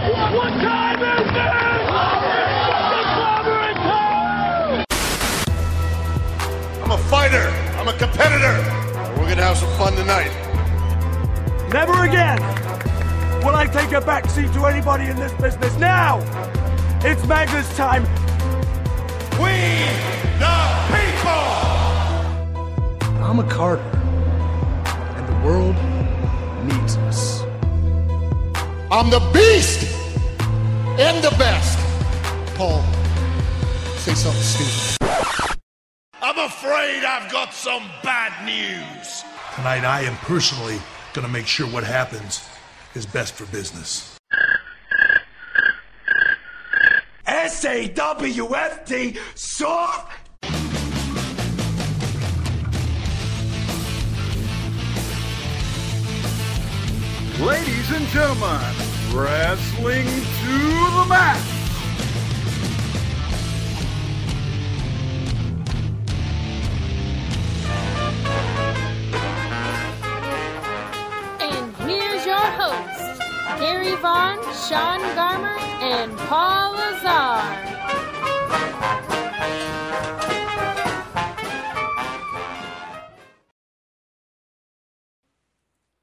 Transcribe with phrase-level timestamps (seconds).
[0.00, 1.36] What time is it?
[6.82, 7.48] I'm a fighter.
[7.76, 8.56] I'm a competitor.
[9.18, 10.32] We're gonna have some fun tonight.
[11.70, 12.38] Never again
[13.44, 15.76] will I take a backseat to anybody in this business.
[15.76, 16.20] Now,
[17.04, 18.04] it's Magnus time.
[19.36, 19.52] We
[20.40, 20.56] the
[20.96, 21.44] people.
[23.22, 23.82] I'm a Carter,
[25.16, 25.76] and the world
[26.64, 27.29] needs us.
[28.92, 29.84] I'm the beast
[30.98, 31.78] and the best.
[32.56, 32.82] Paul,
[33.98, 35.56] say something stupid.
[36.20, 39.22] I'm afraid I've got some bad news.
[39.54, 40.80] Tonight, I am personally
[41.14, 42.44] going to make sure what happens
[42.96, 44.18] is best for business.
[47.26, 50.19] S-A-W-F-T, soft.
[57.40, 58.60] Ladies and gentlemen,
[59.14, 60.58] Wrestling to
[60.94, 61.40] the Max.
[71.40, 73.20] And here's your host,
[73.58, 77.69] Gary Vaughn, Sean Garmer, and Paul Lazar.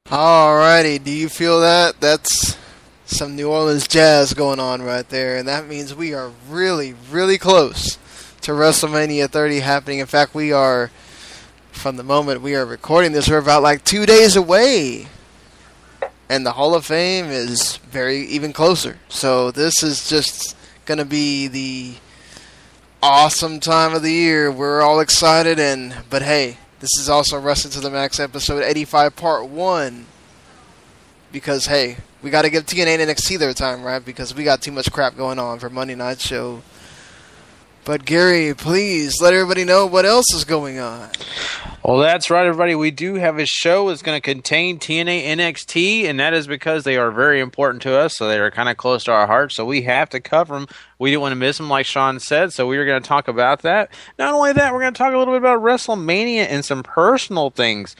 [0.09, 1.99] Alrighty, do you feel that?
[1.99, 2.55] That's
[3.05, 7.37] some New Orleans jazz going on right there, and that means we are really, really
[7.37, 7.97] close
[8.39, 9.99] to WrestleMania 30 happening.
[9.99, 10.91] In fact, we are,
[11.73, 15.07] from the moment we are recording this, we're about like two days away.
[16.29, 18.99] And the Hall of Fame is very even closer.
[19.09, 21.95] So this is just going to be the
[23.03, 24.49] awesome time of the year.
[24.49, 29.15] We're all excited, and but hey, this is also Wrestling to the Max episode 85,
[29.15, 30.05] part one.
[31.31, 34.03] Because hey, we got to give TNA and NXT their time, right?
[34.03, 36.61] Because we got too much crap going on for Monday Night Show.
[37.87, 41.09] But Gary, please let everybody know what else is going on.
[41.85, 42.75] Well, that's right, everybody.
[42.75, 46.83] We do have a show that's going to contain TNA NXT, and that is because
[46.83, 48.17] they are very important to us.
[48.17, 49.55] So they are kind of close to our hearts.
[49.55, 50.67] So we have to cover them.
[50.99, 52.51] We didn't want to miss them, like Sean said.
[52.51, 53.89] So we are going to talk about that.
[54.19, 57.51] Not only that, we're going to talk a little bit about WrestleMania and some personal
[57.51, 57.95] things.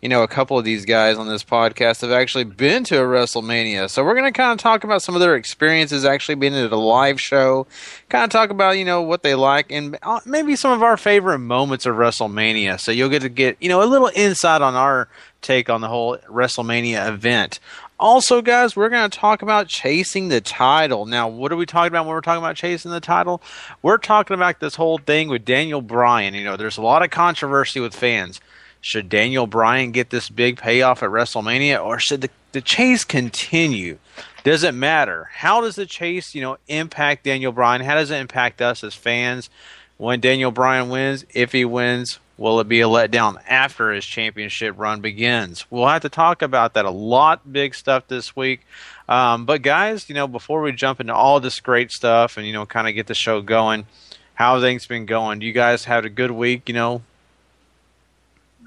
[0.00, 3.04] You know, a couple of these guys on this podcast have actually been to a
[3.04, 3.90] WrestleMania.
[3.90, 6.72] So we're going to kind of talk about some of their experiences actually being at
[6.72, 7.66] a live show.
[8.08, 10.96] Kind of talk about, you know, what they like and uh, maybe some of our
[10.96, 12.80] favorite moments of WrestleMania.
[12.80, 15.08] So you'll get to get, you know, a little insight on our
[15.42, 17.60] take on the whole WrestleMania event.
[17.98, 21.04] Also, guys, we're going to talk about chasing the title.
[21.04, 23.42] Now, what are we talking about when we're talking about chasing the title?
[23.82, 26.32] We're talking about this whole thing with Daniel Bryan.
[26.32, 28.40] You know, there's a lot of controversy with fans.
[28.80, 33.98] Should Daniel Bryan get this big payoff at WrestleMania, or should the, the chase continue?
[34.42, 35.28] Does it matter?
[35.32, 37.82] How does the chase, you know, impact Daniel Bryan?
[37.82, 39.50] How does it impact us as fans
[39.98, 41.26] when Daniel Bryan wins?
[41.34, 45.66] If he wins, will it be a letdown after his championship run begins?
[45.70, 47.52] We'll have to talk about that a lot.
[47.52, 48.66] Big stuff this week.
[49.10, 52.54] Um, but guys, you know, before we jump into all this great stuff and you
[52.54, 53.86] know, kind of get the show going,
[54.34, 55.38] how things been going?
[55.38, 56.66] Do you guys have a good week?
[56.66, 57.02] You know,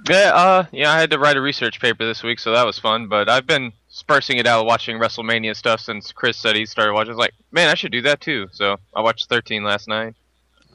[0.09, 2.77] Yeah, uh, yeah, I had to write a research paper this week, so that was
[2.77, 3.07] fun.
[3.07, 7.11] But I've been sparsing it out watching WrestleMania stuff since Chris said he started watching.
[7.11, 8.47] I was like, man, I should do that too.
[8.51, 10.15] So I watched 13 last night.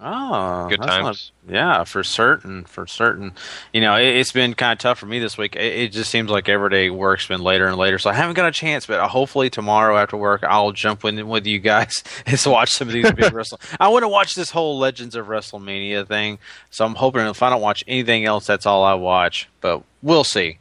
[0.01, 1.33] Oh, Good times.
[1.47, 3.33] not- yeah, for certain, for certain.
[3.73, 5.57] You know, it, it's been kind of tough for me this week.
[5.57, 8.47] It, it just seems like everyday work's been later and later, so I haven't got
[8.49, 8.87] a chance.
[8.87, 12.95] But hopefully tomorrow after work, I'll jump in with you guys and watch some of
[12.95, 13.61] these big wrestling.
[13.81, 16.39] I want to watch this whole Legends of WrestleMania thing,
[16.71, 19.49] so I'm hoping if I don't watch anything else, that's all I watch.
[19.61, 20.59] But we'll see.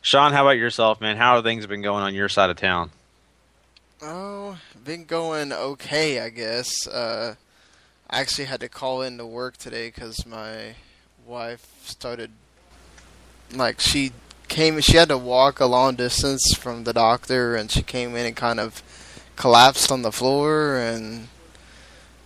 [0.00, 1.16] Sean, how about yourself, man?
[1.16, 2.90] How have things been going on your side of town?
[4.02, 6.88] Oh, been going okay, I guess.
[6.88, 7.36] Uh,
[8.12, 10.74] Actually had to call in to work today because my
[11.26, 12.30] wife started,
[13.54, 14.12] like, she
[14.48, 18.26] came, she had to walk a long distance from the doctor, and she came in
[18.26, 18.82] and kind of
[19.36, 21.28] collapsed on the floor, and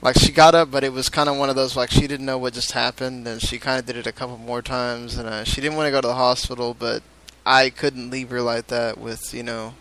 [0.03, 2.27] like she got up, but it was kind of one of those like she didn't
[2.27, 5.29] know what just happened, and she kind of did it a couple more times, and
[5.29, 7.03] uh, she didn't want to go to the hospital, but
[7.45, 9.75] I couldn't leave her like that with you know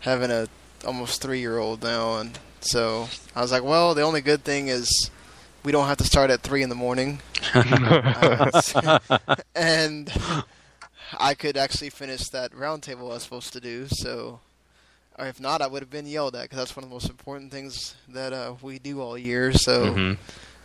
[0.00, 0.48] having a
[0.84, 4.68] almost three year old now, and so I was like, well, the only good thing
[4.68, 5.10] is
[5.66, 7.18] we don't have to start at three in the morning,
[7.54, 8.50] uh,
[9.56, 10.12] and
[11.18, 13.88] I could actually finish that roundtable I was supposed to do.
[13.88, 14.38] So,
[15.18, 17.10] or if not, I would have been yelled at because that's one of the most
[17.10, 19.52] important things that uh, we do all year.
[19.52, 19.92] So.
[19.92, 20.18] Mhm.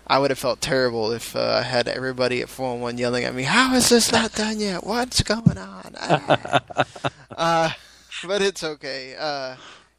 [0.07, 3.43] I would have felt terrible if uh, I had everybody at 411 yelling at me,
[3.43, 4.83] How is this not done yet?
[4.83, 5.95] What's going on?
[5.97, 6.59] Ah."
[7.37, 7.69] uh,
[8.27, 9.15] but it's okay.
[9.17, 9.55] Uh,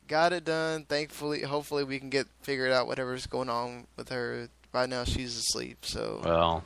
[0.09, 0.85] got it done.
[0.85, 4.49] Thankfully, hopefully, we can get figured out whatever's going on with her.
[4.73, 5.85] Right now, she's asleep.
[5.85, 6.65] So Well,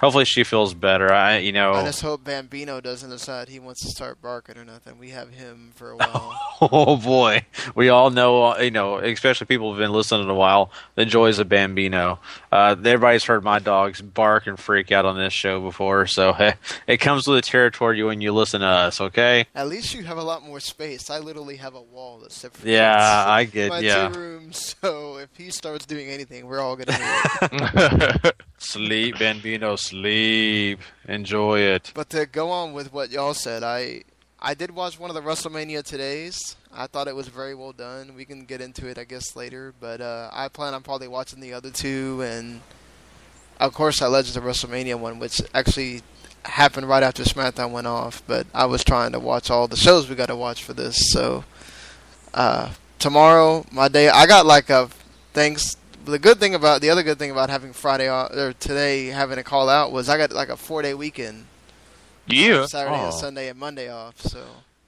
[0.00, 1.12] hopefully she feels better.
[1.12, 4.64] I, you know, I just hope Bambino doesn't decide he wants to start barking or
[4.64, 4.98] nothing.
[4.98, 6.38] We have him for a while.
[6.60, 7.44] oh boy,
[7.74, 11.38] we all know, uh, you know, especially people who've been listening a while, the joys
[11.38, 12.18] of Bambino.
[12.50, 16.54] Uh, everybody's heard my dogs bark and freak out on this show before, so hey,
[16.86, 19.00] it comes with the territory when you listen to us.
[19.00, 19.46] Okay?
[19.54, 21.10] At least you have a lot more space.
[21.10, 24.08] I literally have a wall that separates Yeah, I get- my yeah.
[24.08, 24.76] two rooms.
[24.82, 28.34] So if he starts doing anything, we're all gonna hear it.
[29.52, 30.80] Sleep, Bambino, sleep.
[31.08, 31.92] Enjoy it.
[31.94, 34.04] But to go on with what y'all said, I
[34.40, 36.56] I did watch one of the WrestleMania todays.
[36.72, 38.14] I thought it was very well done.
[38.16, 39.74] We can get into it, I guess, later.
[39.78, 42.62] But uh, I plan on probably watching the other two, and
[43.60, 46.00] of course, that Legends of WrestleMania one, which actually
[46.44, 48.22] happened right after SmackDown went off.
[48.26, 50.96] But I was trying to watch all the shows we got to watch for this.
[51.12, 51.44] So
[52.32, 54.88] uh, tomorrow, my day, I got like a
[55.34, 55.76] thanks.
[56.04, 59.38] The good thing about the other good thing about having Friday off, or today having
[59.38, 61.46] a call out was I got like a four day weekend.
[62.26, 62.66] Yeah.
[62.66, 63.16] Saturday and Oh.
[63.16, 64.20] Sunday and Monday off.
[64.20, 64.44] So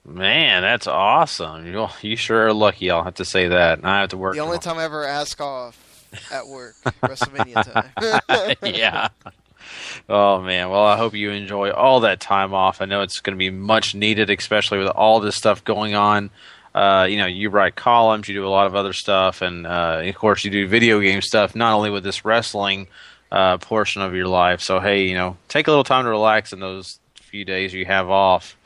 [0.07, 1.67] Man, that's awesome.
[1.67, 2.91] You oh, you sure are lucky.
[2.91, 3.79] I'll have to say that.
[3.79, 4.35] And I have to work.
[4.35, 8.57] the only time I ever ask off at work, WrestleMania time.
[8.75, 9.09] yeah.
[10.09, 10.69] Oh man.
[10.69, 12.83] Well, I hope you enjoy all that time off.
[12.83, 16.31] I know it's going to be much needed, especially with all this stuff going on.
[16.75, 20.03] Uh, you know, you write columns, you do a lot of other stuff, and uh,
[20.03, 21.55] of course, you do video game stuff.
[21.55, 22.89] Not only with this wrestling
[23.35, 24.61] uh, portion of your life.
[24.61, 27.85] So, hey, you know, take a little time to relax in those few days you
[27.85, 28.57] have off.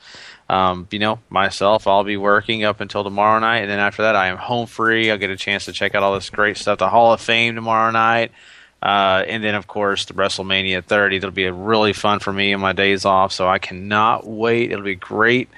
[0.50, 4.14] Um, you know, myself, I'll be working up until tomorrow night, and then after that,
[4.14, 5.10] I am home free.
[5.10, 6.78] I'll get a chance to check out all this great stuff.
[6.78, 8.32] The Hall of Fame tomorrow night.
[8.80, 11.16] Uh, and then, of course, the WrestleMania 30.
[11.16, 14.70] It'll be really fun for me and my days off, so I cannot wait.
[14.70, 15.48] It'll be great.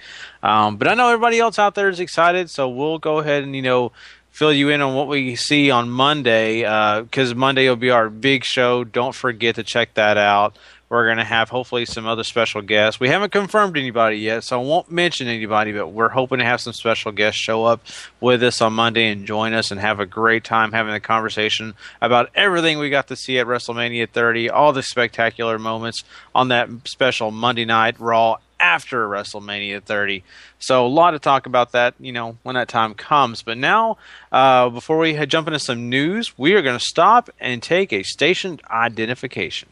[0.42, 3.54] Um, but I know everybody else out there is excited, so we'll go ahead and,
[3.54, 3.92] you know,
[4.30, 6.62] fill you in on what we see on Monday,
[7.02, 8.84] because Monday will be our big show.
[8.84, 10.56] Don't forget to check that out.
[10.88, 12.98] We're going to have hopefully some other special guests.
[12.98, 16.60] We haven't confirmed anybody yet, so I won't mention anybody, but we're hoping to have
[16.60, 17.80] some special guests show up
[18.20, 21.74] with us on Monday and join us and have a great time having a conversation
[22.00, 26.02] about everything we got to see at WrestleMania 30, all the spectacular moments
[26.34, 30.22] on that special Monday night Raw after WrestleMania 30.
[30.58, 33.42] So a lot to talk about that, you know, when that time comes.
[33.42, 33.96] But now,
[34.30, 38.02] uh, before we jump into some news, we are going to stop and take a
[38.02, 39.68] station identification.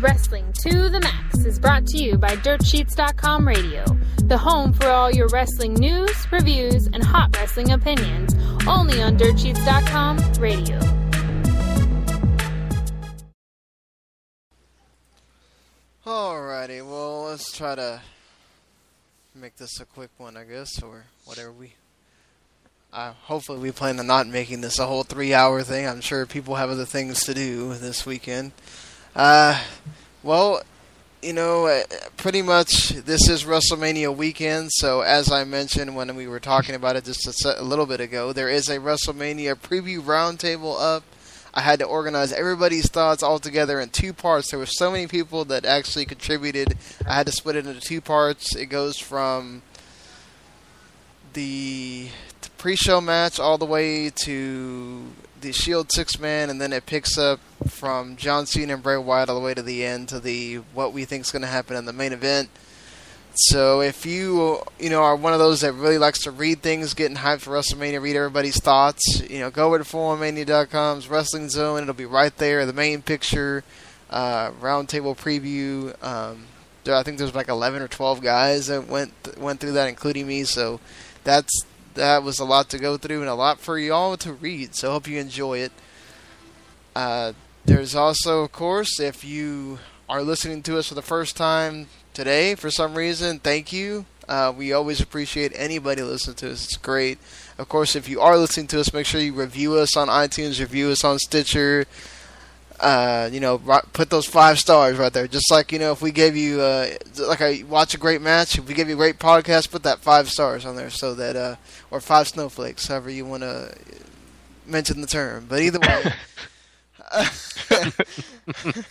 [0.00, 3.84] Wrestling to the Max is brought to you by DirtSheets.com Radio,
[4.24, 8.32] the home for all your wrestling news, reviews, and hot wrestling opinions,
[8.68, 11.07] only on DirtSheets.com Radio.
[16.08, 18.00] Alrighty, well, let's try to
[19.34, 21.74] make this a quick one, I guess, or whatever we.
[22.90, 25.86] Uh, hopefully, we plan on not making this a whole three-hour thing.
[25.86, 28.52] I'm sure people have other things to do this weekend.
[29.14, 29.62] Uh,
[30.22, 30.62] well,
[31.20, 31.82] you know, uh,
[32.16, 34.70] pretty much this is WrestleMania weekend.
[34.72, 38.00] So, as I mentioned when we were talking about it just a, a little bit
[38.00, 41.02] ago, there is a WrestleMania preview roundtable up.
[41.54, 44.50] I had to organize everybody's thoughts all together in two parts.
[44.50, 46.76] There were so many people that actually contributed.
[47.06, 48.54] I had to split it into two parts.
[48.54, 49.62] It goes from
[51.32, 52.08] the
[52.58, 55.04] pre-show match all the way to
[55.40, 59.28] the Shield six man, and then it picks up from John Cena and Bray Wyatt
[59.28, 61.76] all the way to the end to the what we think is going to happen
[61.76, 62.50] in the main event.
[63.40, 66.92] So if you you know are one of those that really likes to read things,
[66.94, 71.82] getting hyped for WrestleMania, read everybody's thoughts, you know, go over to 411mania.com's Wrestling Zone.
[71.82, 73.62] It'll be right there, the main picture,
[74.10, 75.94] uh, roundtable preview.
[76.02, 76.46] Um,
[76.88, 80.42] I think there's like 11 or 12 guys that went went through that, including me.
[80.42, 80.80] So
[81.22, 81.52] that's
[81.94, 84.74] that was a lot to go through and a lot for y'all to read.
[84.74, 85.72] So hope you enjoy it.
[86.96, 89.78] Uh, there's also, of course, if you
[90.08, 91.86] are listening to us for the first time
[92.18, 94.04] today for some reason, thank you.
[94.28, 96.64] Uh, we always appreciate anybody listening to us.
[96.64, 97.16] It's great.
[97.58, 100.58] Of course, if you are listening to us, make sure you review us on iTunes,
[100.58, 101.86] review us on Stitcher.
[102.80, 103.58] Uh, you know,
[103.92, 105.28] put those five stars right there.
[105.28, 108.58] Just like you know, if we gave you uh, like I watch a great match,
[108.58, 111.36] if we give you a great podcast, put that five stars on there so that
[111.36, 111.54] uh,
[111.92, 113.72] or five snowflakes, however you want to
[114.66, 115.46] mention the term.
[115.48, 116.12] But either way.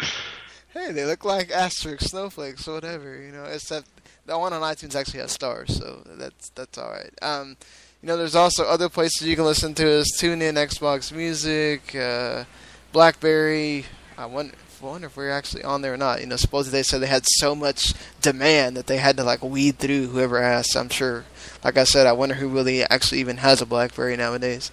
[0.74, 3.44] hey, they look like asterisk snowflakes or whatever, you know.
[3.44, 3.86] Except
[4.26, 7.12] that one on iTunes actually has stars, so that's that's all right.
[7.22, 7.56] Um,
[8.02, 12.44] you know, there's also other places you can listen to us: TuneIn, Xbox Music, uh,
[12.92, 13.86] BlackBerry.
[14.18, 16.20] I wonder, wonder if we're actually on there or not.
[16.20, 19.42] You know, supposedly they said they had so much demand that they had to like
[19.42, 20.76] weed through whoever asked.
[20.76, 21.24] I'm sure.
[21.62, 24.70] Like I said, I wonder who really actually even has a BlackBerry nowadays.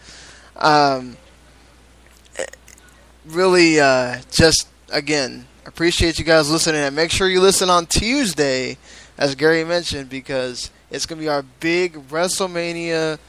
[0.57, 1.15] Um,
[3.25, 8.77] really, uh, just again, appreciate you guys listening, and make sure you listen on Tuesday
[9.17, 13.19] as Gary mentioned, because it's going to be our big WrestleMania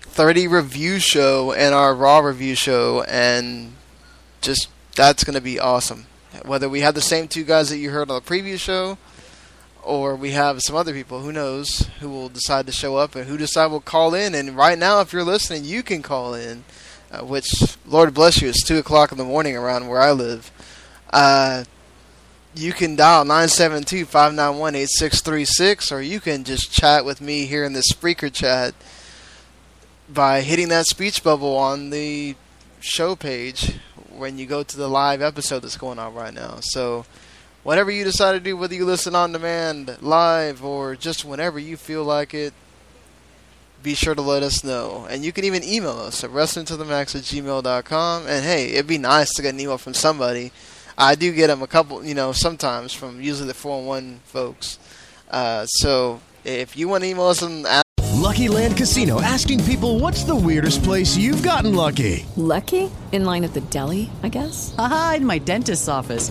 [0.00, 3.72] 30 review show and our Raw review show, and
[4.40, 6.06] just that's going to be awesome.
[6.44, 8.98] Whether we have the same two guys that you heard on the previous show,
[9.82, 13.28] or we have some other people, who knows, who will decide to show up and
[13.28, 14.34] who decide will call in.
[14.34, 16.64] And right now, if you're listening, you can call in,
[17.12, 17.46] uh, which,
[17.86, 20.50] Lord bless you, it's 2 o'clock in the morning around where I live.
[21.12, 21.64] Uh,
[22.54, 28.32] you can dial 972-591-8636 or you can just chat with me here in the Spreaker
[28.32, 28.74] chat
[30.08, 32.36] by hitting that speech bubble on the
[32.80, 33.74] show page
[34.10, 36.58] when you go to the live episode that's going on right now.
[36.60, 37.06] So
[37.62, 41.76] whatever you decide to do, whether you listen on demand, live, or just whenever you
[41.76, 42.52] feel like it,
[43.82, 45.06] be sure to let us know.
[45.08, 48.26] And you can even email us at wrestlingtothemax at gmail.com.
[48.26, 50.52] And hey, it'd be nice to get an email from somebody
[51.02, 54.78] I do get them a couple, you know, sometimes from usually the 401 folks.
[55.28, 57.66] Uh, so if you want to email us an
[58.12, 62.24] Lucky Land Casino asking people what's the weirdest place you've gotten lucky?
[62.36, 62.88] Lucky?
[63.10, 64.72] In line at the deli, I guess?
[64.78, 66.30] Aha, in my dentist's office.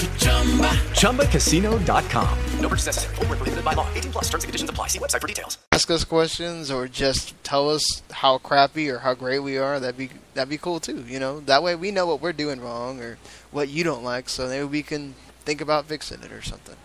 [0.00, 2.38] ChumbaCasino.com.
[2.60, 3.14] No purchase necessary.
[3.16, 3.86] Full prohibited by law.
[3.94, 4.86] 18 plus terms and conditions apply.
[4.86, 5.58] See website for details.
[5.72, 9.80] Ask us questions or just tell us how crappy or how great we are.
[9.80, 11.04] That'd be that'd be cool too.
[11.06, 13.18] You know, that way we know what we're doing wrong or
[13.50, 15.14] what you don't like, so maybe we can
[15.44, 16.76] think about fixing it or something.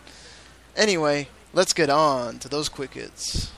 [0.76, 3.52] Anyway, let's get on to those quick hits.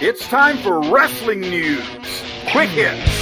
[0.00, 1.84] It's time for wrestling news.
[2.50, 3.17] Quick hits.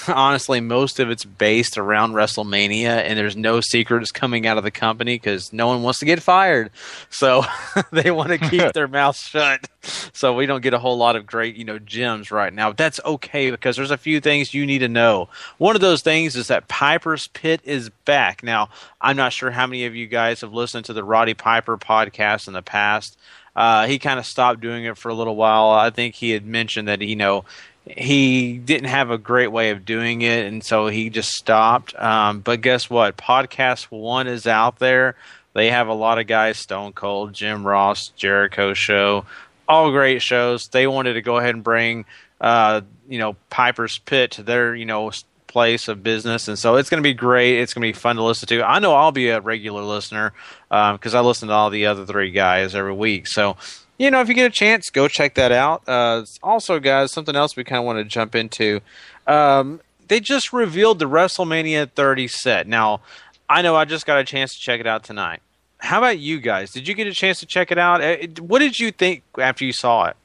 [0.07, 4.71] honestly, most of it's based around WrestleMania, and there's no secrets coming out of the
[4.71, 6.71] company because no one wants to get fired.
[7.09, 7.43] So
[7.91, 9.67] they want to keep their mouths shut.
[10.13, 12.69] So we don't get a whole lot of great, you know, gems right now.
[12.69, 15.29] But that's okay because there's a few things you need to know.
[15.57, 18.43] One of those things is that Piper's Pit is back.
[18.43, 18.69] Now,
[19.01, 22.47] I'm not sure how many of you guys have listened to the Roddy Piper podcast
[22.47, 23.17] in the past.
[23.55, 25.71] Uh, he kind of stopped doing it for a little while.
[25.71, 27.43] I think he had mentioned that you know
[27.89, 31.95] he didn't have a great way of doing it, and so he just stopped.
[31.95, 33.17] Um, but guess what?
[33.17, 35.15] Podcast One is out there.
[35.53, 39.25] They have a lot of guys: Stone Cold, Jim Ross, Jericho Show,
[39.67, 40.67] all great shows.
[40.71, 42.05] They wanted to go ahead and bring,
[42.41, 45.11] uh, you know, Piper's Pit to their, you know,
[45.47, 47.59] place of business, and so it's going to be great.
[47.59, 48.63] It's going to be fun to listen to.
[48.63, 50.33] I know I'll be a regular listener
[50.69, 53.27] because um, I listen to all the other three guys every week.
[53.27, 53.57] So
[53.97, 55.83] you know, if you get a chance, go check that out.
[55.87, 58.81] Uh, also, guys, something else we kind of want to jump into.
[59.25, 62.67] Um, they just revealed the WrestleMania 30 set.
[62.67, 63.01] Now,
[63.49, 65.41] I know I just got a chance to check it out tonight.
[65.79, 66.71] How about you guys?
[66.71, 68.01] Did you get a chance to check it out?
[68.01, 70.15] Uh, what did you think after you saw it?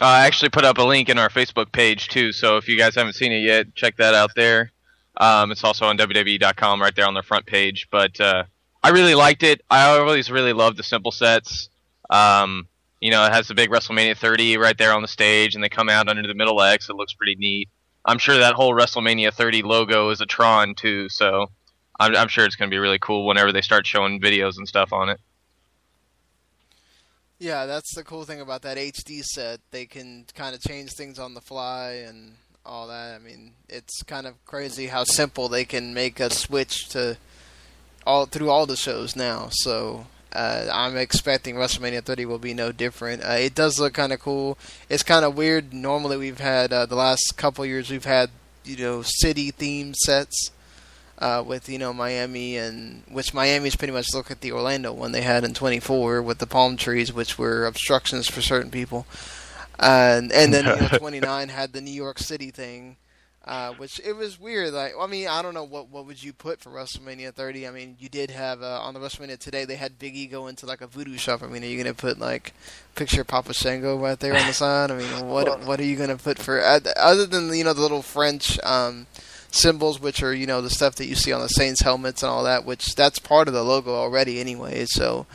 [0.00, 2.76] Uh, I actually put up a link in our Facebook page too, so if you
[2.76, 4.72] guys haven't seen it yet, check that out there.
[5.16, 7.88] Um, it's also on WWE.com right there on the front page.
[7.90, 8.44] But uh,
[8.82, 9.62] I really liked it.
[9.70, 11.68] I always really loved the simple sets.
[12.10, 12.68] Um,
[13.06, 15.68] you know, it has the big WrestleMania 30 right there on the stage, and they
[15.68, 16.88] come out under the middle X.
[16.88, 17.68] It looks pretty neat.
[18.04, 21.46] I'm sure that whole WrestleMania 30 logo is a Tron too, so
[22.00, 24.66] I'm, I'm sure it's going to be really cool whenever they start showing videos and
[24.66, 25.20] stuff on it.
[27.38, 29.60] Yeah, that's the cool thing about that HD set.
[29.70, 32.34] They can kind of change things on the fly and
[32.64, 33.14] all that.
[33.14, 37.18] I mean, it's kind of crazy how simple they can make a switch to
[38.04, 39.46] all through all the shows now.
[39.52, 43.24] So uh, I'm expecting WrestleMania 30 will be no different.
[43.24, 44.58] Uh, it does look kind of cool.
[44.90, 45.72] It's kind of weird.
[45.72, 48.28] Normally, we've had uh, the last couple years we've had
[48.62, 50.50] you know city themed sets
[51.18, 55.12] uh, with you know Miami and which Miami's pretty much look at the Orlando one
[55.12, 59.06] they had in 24 with the palm trees, which were obstructions for certain people,
[59.78, 62.96] and and then you know, 29 had the New York City thing.
[63.46, 64.72] Uh, which it was weird.
[64.72, 67.68] Like, I mean, I don't know what what would you put for WrestleMania 30.
[67.68, 70.48] I mean, you did have uh, on the WrestleMania today they had Big E go
[70.48, 71.44] into like a voodoo shop.
[71.44, 72.54] I mean, are you gonna put like
[72.96, 74.90] picture Papa Shango right there on the side?
[74.90, 78.02] I mean, what what are you gonna put for other than you know the little
[78.02, 79.06] French um,
[79.52, 82.30] symbols, which are you know the stuff that you see on the Saints helmets and
[82.30, 84.86] all that, which that's part of the logo already anyway.
[84.88, 85.26] So.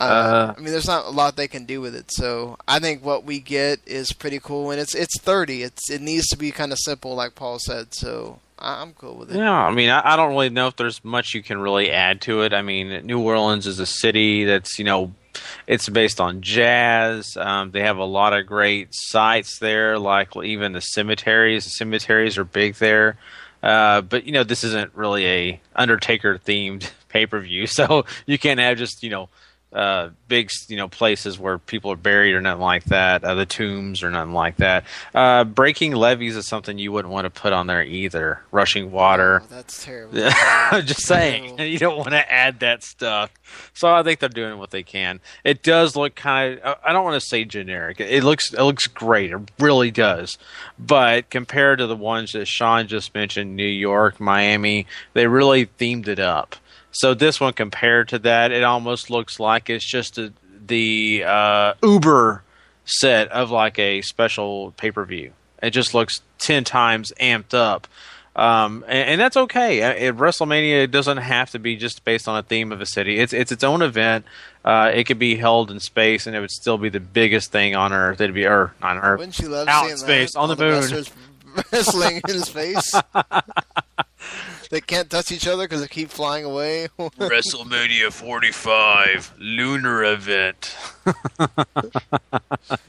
[0.00, 3.04] Uh, I mean, there's not a lot they can do with it, so I think
[3.04, 5.62] what we get is pretty cool, and it's it's 30.
[5.62, 7.94] It's it needs to be kind of simple, like Paul said.
[7.94, 9.36] So I'm cool with it.
[9.36, 12.20] Yeah, I mean, I, I don't really know if there's much you can really add
[12.22, 12.52] to it.
[12.54, 15.12] I mean, New Orleans is a city that's you know
[15.66, 17.36] it's based on jazz.
[17.36, 21.64] Um, they have a lot of great sites there, like even the cemeteries.
[21.64, 23.16] The cemeteries are big there.
[23.62, 28.38] Uh, but you know, this isn't really a Undertaker themed pay per view, so you
[28.38, 29.28] can't have just you know
[29.72, 33.24] uh, big you know places where people are buried or nothing like that.
[33.24, 34.84] Uh, the tombs or nothing like that.
[35.14, 38.42] Uh, breaking levees is something you wouldn't want to put on there either.
[38.50, 39.42] Rushing water.
[39.44, 40.14] Oh, that's terrible.
[40.82, 43.30] Just saying, you don't want to add that stuff.
[43.74, 45.20] So I think they're doing what they can.
[45.44, 46.78] It does look kind of.
[46.84, 48.00] I don't want to say generic.
[48.00, 49.32] It looks it looks great.
[49.32, 50.38] It really does.
[50.78, 56.08] But compared to the ones that Sean just mentioned, New York, Miami, they really themed
[56.08, 56.56] it up.
[56.92, 60.32] So this one, compared to that, it almost looks like it's just a,
[60.66, 62.42] the uh, Uber
[62.84, 65.32] set of like a special pay per view.
[65.62, 67.86] It just looks ten times amped up,
[68.34, 69.82] um, and, and, that's okay.
[69.82, 73.18] Uh, it, WrestleMania doesn't have to be just based on a theme of a city.
[73.18, 74.24] It's it's its own event.
[74.64, 77.76] Uh, it could be held in space, and it would still be the biggest thing
[77.76, 78.20] on Earth.
[78.20, 79.18] It'd be or on Earth.
[79.18, 81.04] Wouldn't you love out seeing space that on the moon?
[81.72, 82.94] wrestling in space.
[84.72, 86.88] they can't touch each other because they keep flying away.
[86.98, 90.74] WrestleMania 45 lunar event.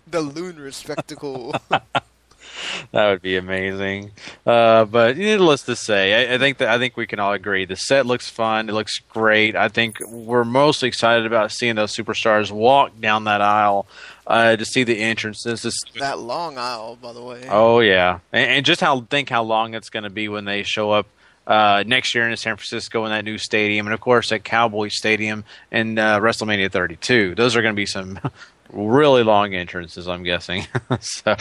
[0.07, 1.53] the lunar spectacle.
[1.69, 4.11] that would be amazing.
[4.45, 7.65] Uh, but needless to say, I, I, think that I think we can all agree
[7.65, 8.69] the set looks fun.
[8.69, 9.57] It looks great.
[9.57, 13.87] I think we're most excited about seeing those superstars walk down that aisle
[14.25, 15.43] uh, to see the entrance.
[15.43, 17.45] This is that long aisle, by the way.
[17.49, 20.63] Oh yeah, and, and just how think how long it's going to be when they
[20.63, 21.07] show up
[21.47, 24.89] uh, next year in San Francisco in that new stadium, and of course at Cowboy
[24.89, 27.35] Stadium in uh, WrestleMania 32.
[27.35, 28.19] Those are going to be some
[28.71, 30.65] really long entrances, I'm guessing.
[30.99, 31.35] so.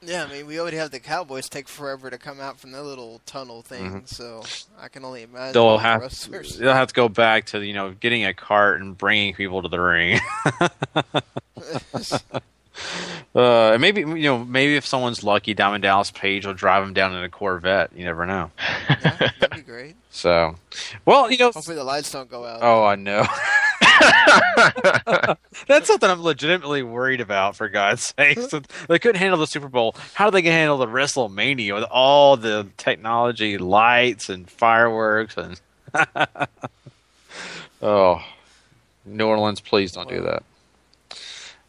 [0.00, 2.82] Yeah, I mean, we already have the Cowboys take forever to come out from their
[2.82, 4.06] little tunnel thing, mm-hmm.
[4.06, 4.42] so
[4.80, 5.54] I can only imagine.
[5.54, 6.00] They'll have
[6.58, 9.68] they'll have to go back to you know getting a cart and bringing people to
[9.68, 10.20] the ring.
[13.34, 17.14] uh, maybe you know maybe if someone's lucky, Diamond Dallas Page will drive him down
[17.14, 17.90] in a Corvette.
[17.94, 18.50] You never know.
[18.88, 19.96] yeah, that'd be great.
[20.10, 20.56] So,
[21.04, 22.58] well, you know, hopefully the lights don't go out.
[22.62, 23.26] Oh, I know.
[25.66, 27.56] That's something I'm legitimately worried about.
[27.56, 29.94] For God's sake, so they couldn't handle the Super Bowl.
[30.14, 35.36] How do they gonna handle the WrestleMania with all the technology, lights, and fireworks?
[35.36, 35.60] And
[37.82, 38.22] oh,
[39.04, 40.42] New Orleans, please don't do that.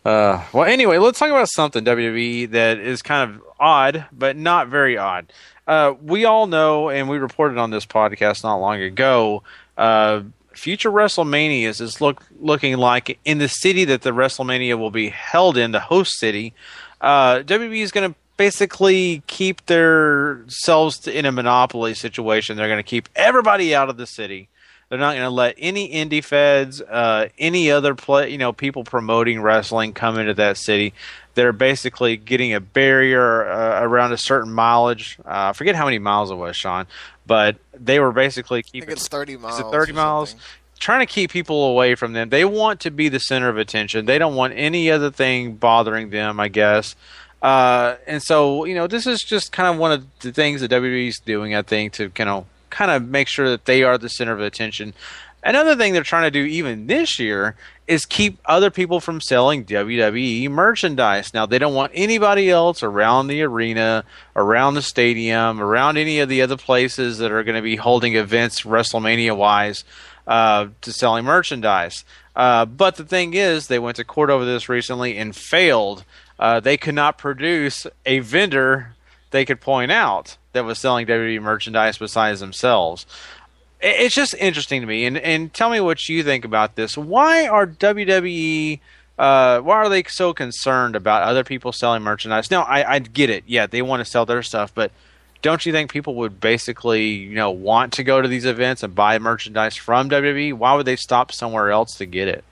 [0.10, 4.68] Uh, well, anyway, let's talk about something WWE that is kind of odd, but not
[4.68, 5.32] very odd.
[5.68, 9.44] Uh, we all know, and we reported on this podcast not long ago.
[9.78, 15.10] Uh, future WrestleManias is look looking like in the city that the WrestleMania will be
[15.10, 16.56] held in, the host city.
[17.00, 22.58] Uh, WWE is going to basically keep themselves in a monopoly situation.
[22.58, 24.50] They're going to keep everybody out of the city.
[24.90, 28.84] They're not going to let any indie feds, uh, any other play, you know, people
[28.84, 30.96] promoting wrestling come into that city.
[31.36, 35.20] They're basically getting a barrier uh, around a certain mileage.
[35.20, 36.88] Uh, I forget how many miles it was, Sean,
[37.28, 38.82] but they were basically keeping.
[38.82, 39.60] I think it's thirty miles.
[39.60, 40.36] Is it thirty miles?
[40.80, 42.30] Trying to keep people away from them.
[42.30, 44.06] They want to be the center of attention.
[44.06, 46.40] They don't want any other thing bothering them.
[46.40, 46.96] I guess.
[47.42, 50.72] Uh, and so, you know, this is just kind of one of the things that
[50.72, 54.10] WWE's doing, I think, to kind of kind of make sure that they are the
[54.10, 54.94] center of attention.
[55.42, 57.56] Another thing they're trying to do even this year
[57.88, 61.34] is keep other people from selling WWE merchandise.
[61.34, 64.04] Now, they don't want anybody else around the arena,
[64.36, 68.16] around the stadium, around any of the other places that are going to be holding
[68.16, 69.86] events WrestleMania wise
[70.28, 72.04] uh, to selling merchandise.
[72.36, 76.04] Uh, but the thing is, they went to court over this recently and failed.
[76.38, 78.94] Uh, they could not produce a vendor
[79.32, 83.06] they could point out that was selling WWE merchandise besides themselves.
[83.82, 86.98] It's just interesting to me, and and tell me what you think about this.
[86.98, 88.80] Why are WWE?
[89.18, 92.50] Uh, why are they so concerned about other people selling merchandise?
[92.50, 93.44] Now, I, I get it.
[93.48, 94.92] Yeah, they want to sell their stuff, but
[95.42, 98.94] don't you think people would basically, you know, want to go to these events and
[98.94, 100.54] buy merchandise from WWE?
[100.54, 102.44] Why would they stop somewhere else to get it?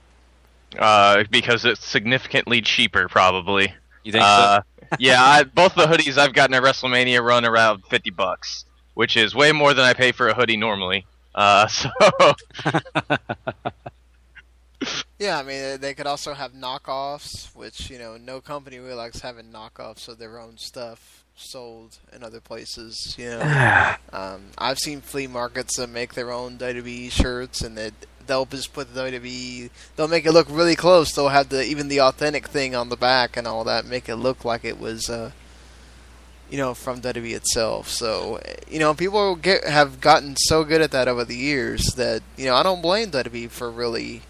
[0.78, 3.72] Uh, because it's significantly cheaper, probably.
[4.04, 4.77] You think uh, so?
[4.98, 9.34] Yeah, I, both the hoodies I've gotten at WrestleMania run around fifty bucks, which is
[9.34, 11.06] way more than I pay for a hoodie normally.
[11.34, 11.90] Uh, so
[15.18, 19.20] Yeah, I mean they could also have knockoffs, which you know no company really likes
[19.20, 23.16] having knockoffs of their own stuff sold in other places.
[23.18, 27.94] You know, um, I've seen flea markets that make their own WWE shirts, and that
[28.28, 29.70] they'll just put the WWE.
[29.96, 31.12] They'll make it look really close.
[31.12, 34.16] They'll have the even the authentic thing on the back and all that, make it
[34.16, 35.10] look like it was.
[35.10, 35.32] Uh,
[36.50, 37.90] you know, from WWE itself.
[37.90, 42.22] So, you know, people get have gotten so good at that over the years that
[42.38, 44.22] you know I don't blame WWE for really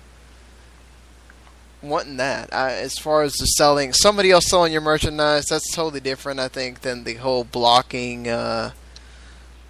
[1.82, 2.52] wanting that.
[2.52, 6.48] I, as far as the selling, somebody else selling your merchandise, that's totally different, I
[6.48, 8.72] think, than the whole blocking uh,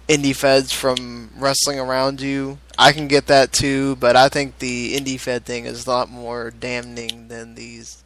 [0.09, 2.57] indie feds from wrestling around you.
[2.77, 6.09] I can get that too, but I think the indie fed thing is a lot
[6.09, 8.03] more damning than these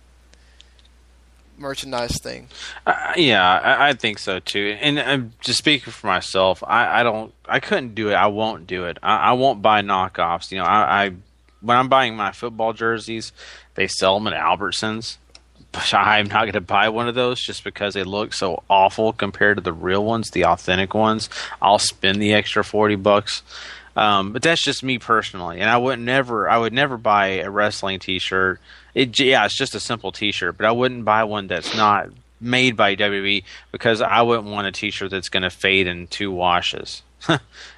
[1.57, 2.49] merchandise thing.
[2.85, 4.77] Uh, yeah, I, I think so too.
[4.81, 8.15] And just speaking for myself, I, I don't, I couldn't do it.
[8.15, 8.97] I won't do it.
[9.01, 10.51] I, I won't buy knockoffs.
[10.51, 11.11] You know, I, I
[11.61, 13.31] when I'm buying my football jerseys,
[13.75, 15.17] they sell them at Albertsons.
[15.93, 19.57] I'm not going to buy one of those just because they look so awful compared
[19.57, 21.29] to the real ones, the authentic ones.
[21.61, 23.43] I'll spend the extra forty bucks.
[23.95, 27.49] Um, but that's just me personally, and I would never, I would never buy a
[27.49, 28.59] wrestling T-shirt.
[28.95, 32.09] It, yeah, it's just a simple T-shirt, but I wouldn't buy one that's not
[32.41, 36.31] made by WWE because I wouldn't want a T-shirt that's going to fade in two
[36.31, 37.03] washes.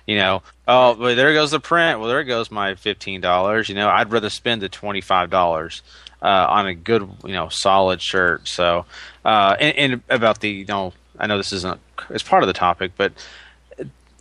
[0.08, 2.00] you know, oh, well, there goes the print.
[2.00, 3.68] Well, there goes my fifteen dollars.
[3.70, 5.84] You know, I'd rather spend the twenty five dollars
[6.22, 8.48] uh, on a good, you know, solid shirt.
[8.48, 8.86] So,
[9.24, 12.54] uh, and, and about the, you know, I know this isn't it's part of the
[12.54, 13.14] topic, but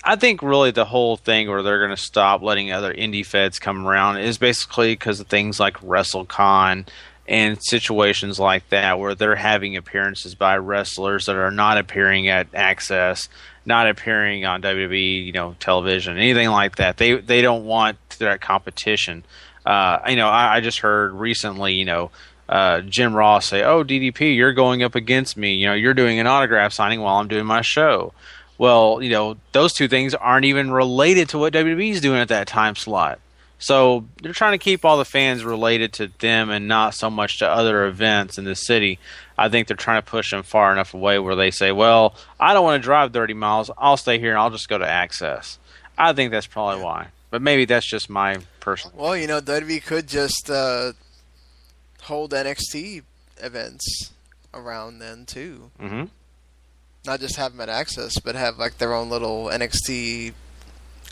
[0.02, 3.59] I think really the whole thing where they're going to stop letting other indie feds
[3.59, 6.87] come around is basically because of things like WrestleCon
[7.26, 12.52] and situations like that where they're having appearances by wrestlers that are not appearing at
[12.52, 13.28] Axxess,
[13.64, 16.98] not appearing on WWE, you know, television, anything like that.
[16.98, 19.24] They they don't want that competition.
[19.64, 22.11] Uh, you know, I, I just heard recently, you know,
[22.48, 25.55] uh, Jim Ross say, "Oh, DDP, you're going up against me.
[25.55, 28.12] You know, you're doing an autograph signing while I'm doing my show."
[28.59, 32.46] Well, you know, those two things aren't even related to what WWE's doing at that
[32.46, 33.18] time slot.
[33.59, 37.38] So they're trying to keep all the fans related to them and not so much
[37.38, 38.98] to other events in the city.
[39.38, 42.53] I think they're trying to push them far enough away where they say, "Well, I
[42.53, 43.70] don't want to drive 30 miles.
[43.79, 45.57] I'll stay here and I'll just go to Axxess."
[45.96, 47.09] I think that's probably why.
[47.35, 48.97] But maybe that's just my personal.
[48.97, 50.92] Well, you know, WWE could just uh,
[52.03, 53.03] hold NXT
[53.38, 54.12] events
[54.55, 55.73] around then too.
[55.81, 56.05] Mm-hmm.
[57.05, 60.33] Not just have them at Axxess, but have like their own little NXT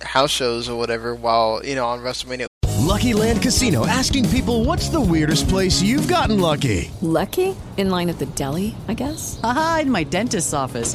[0.00, 2.46] house shows or whatever while you know on WrestleMania.
[2.78, 6.92] Lucky Land Casino asking people what's the weirdest place you've gotten lucky?
[7.00, 7.56] Lucky?
[7.76, 9.40] In line at the deli, I guess?
[9.42, 10.94] Aha, in my dentist's office.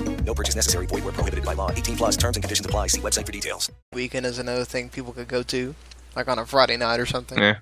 [0.25, 0.85] No purchase necessary.
[0.85, 1.71] Void where prohibited by law.
[1.71, 2.87] 18 plus terms and conditions apply.
[2.87, 3.69] See website for details.
[3.93, 5.75] Weekend is another thing people could go to,
[6.15, 7.37] like on a Friday night or something.
[7.37, 7.57] Yeah.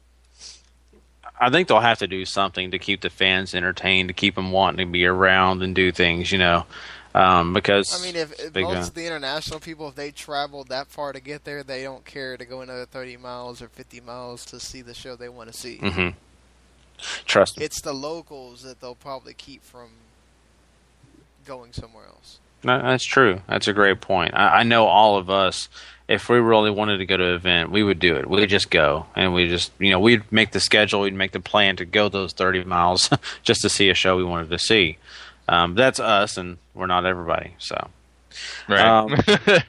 [1.42, 4.52] I think they'll have to do something to keep the fans entertained, to keep them
[4.52, 6.66] wanting to be around and do things, you know.
[7.16, 10.68] Um, because I mean, if, if most uh, of the international people, if they traveled
[10.68, 14.02] that far to get there, they don't care to go another 30 miles or 50
[14.02, 15.78] miles to see the show they want to see.
[15.78, 16.14] Mhm.
[17.26, 17.66] Trust me.
[17.66, 19.90] It's the locals that they'll probably keep from
[21.46, 22.40] going somewhere else.
[22.64, 23.42] No, that's true.
[23.48, 24.34] That's a great point.
[24.34, 25.70] I, I know all of us,
[26.08, 28.30] if we really wanted to go to an event, we would do it.
[28.30, 31.40] We'd just go, and we just, you know, we'd make the schedule, we'd make the
[31.40, 33.10] plan to go those 30 miles
[33.44, 34.98] just to see a show we wanted to see.
[35.48, 37.56] Um, that's us, and we're not everybody.
[37.60, 37.90] So,
[38.68, 38.82] Right.
[38.82, 39.16] Um,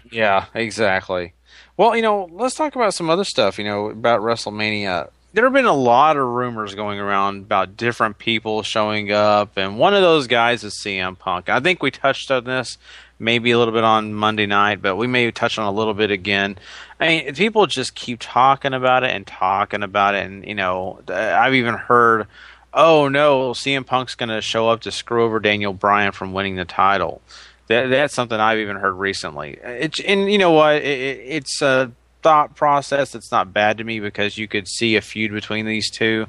[0.11, 1.33] yeah, exactly.
[1.77, 3.59] Well, you know, let's talk about some other stuff.
[3.59, 5.11] You know, about WrestleMania.
[5.33, 9.79] There have been a lot of rumors going around about different people showing up, and
[9.79, 11.49] one of those guys is CM Punk.
[11.49, 12.79] I think we touched on this
[13.21, 16.11] maybe a little bit on Monday night, but we may touch on a little bit
[16.11, 16.59] again.
[16.99, 21.01] I mean, people just keep talking about it and talking about it, and you know,
[21.07, 22.27] I've even heard,
[22.75, 26.57] "Oh no, CM Punk's going to show up to screw over Daniel Bryan from winning
[26.57, 27.23] the title."
[27.69, 29.61] That, that's something I've even heard recently.
[29.63, 30.77] It's and you know what?
[30.77, 34.97] It, it, it's a thought process that's not bad to me because you could see
[34.97, 36.27] a feud between these two,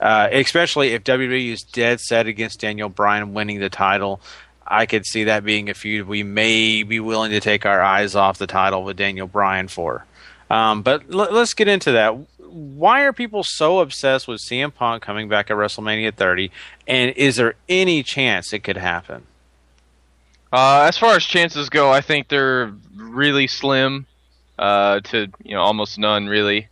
[0.00, 4.20] uh, especially if WWE is dead set against Daniel Bryan winning the title.
[4.66, 8.14] I could see that being a feud we may be willing to take our eyes
[8.14, 10.06] off the title with Daniel Bryan for.
[10.50, 12.16] Um, but l- let's get into that.
[12.38, 16.50] Why are people so obsessed with CM Punk coming back at WrestleMania 30?
[16.86, 19.26] And is there any chance it could happen?
[20.52, 24.06] Uh, as far as chances go, I think they're really slim,
[24.58, 26.68] uh, to you know almost none really.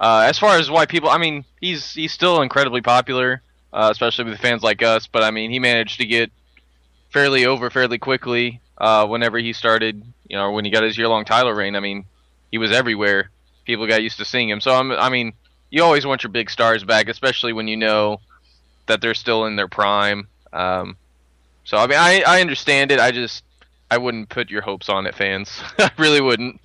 [0.00, 3.40] Uh, as far as why people, I mean, he's he's still incredibly popular,
[3.72, 5.06] uh, especially with fans like us.
[5.06, 6.32] But I mean, he managed to get
[7.10, 11.24] fairly over fairly quickly uh, whenever he started, you know, when he got his year-long
[11.24, 11.76] title reign.
[11.76, 12.04] I mean,
[12.50, 13.30] he was everywhere.
[13.64, 14.60] People got used to seeing him.
[14.60, 15.34] So I'm, I mean,
[15.70, 18.20] you always want your big stars back, especially when you know
[18.86, 20.26] that they're still in their prime.
[20.52, 20.96] Um,
[21.64, 22.98] so I mean, I I understand it.
[22.98, 23.44] I just
[23.90, 25.60] I wouldn't put your hopes on it, fans.
[25.78, 26.60] I really wouldn't.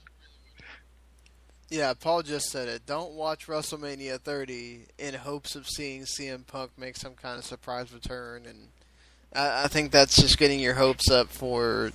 [1.69, 2.85] Yeah, Paul just said it.
[2.85, 7.93] Don't watch WrestleMania 30 in hopes of seeing CM Punk make some kind of surprise
[7.93, 8.69] return, and
[9.35, 11.91] I, I think that's just getting your hopes up for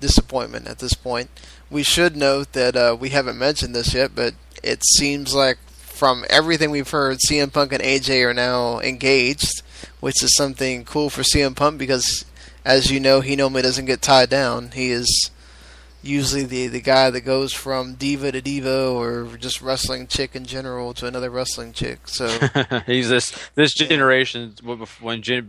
[0.00, 1.30] disappointment at this point.
[1.70, 6.24] We should note that uh, we haven't mentioned this yet, but it seems like from
[6.28, 9.62] everything we've heard, CM Punk and AJ are now engaged,
[10.00, 12.24] which is something cool for CM Punk because,
[12.64, 14.72] as you know, he normally doesn't get tied down.
[14.72, 15.30] He is
[16.02, 20.44] usually the the guy that goes from diva to diva or just wrestling chick in
[20.44, 22.08] general to another wrestling chick.
[22.08, 22.28] So
[22.86, 24.86] He's this this generation when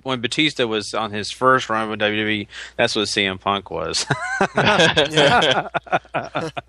[0.03, 2.47] when Batista was on his first run with WWE.
[2.77, 4.05] That's what CM Punk was.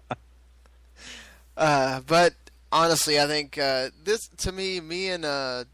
[1.55, 2.33] Uh, but
[2.73, 5.65] honestly, I think uh, this to me, me and uh,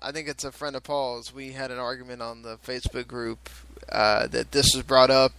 [0.00, 1.34] I think it's a friend of Paul's.
[1.34, 3.50] We had an argument on the Facebook group
[3.90, 5.32] uh, that this was brought up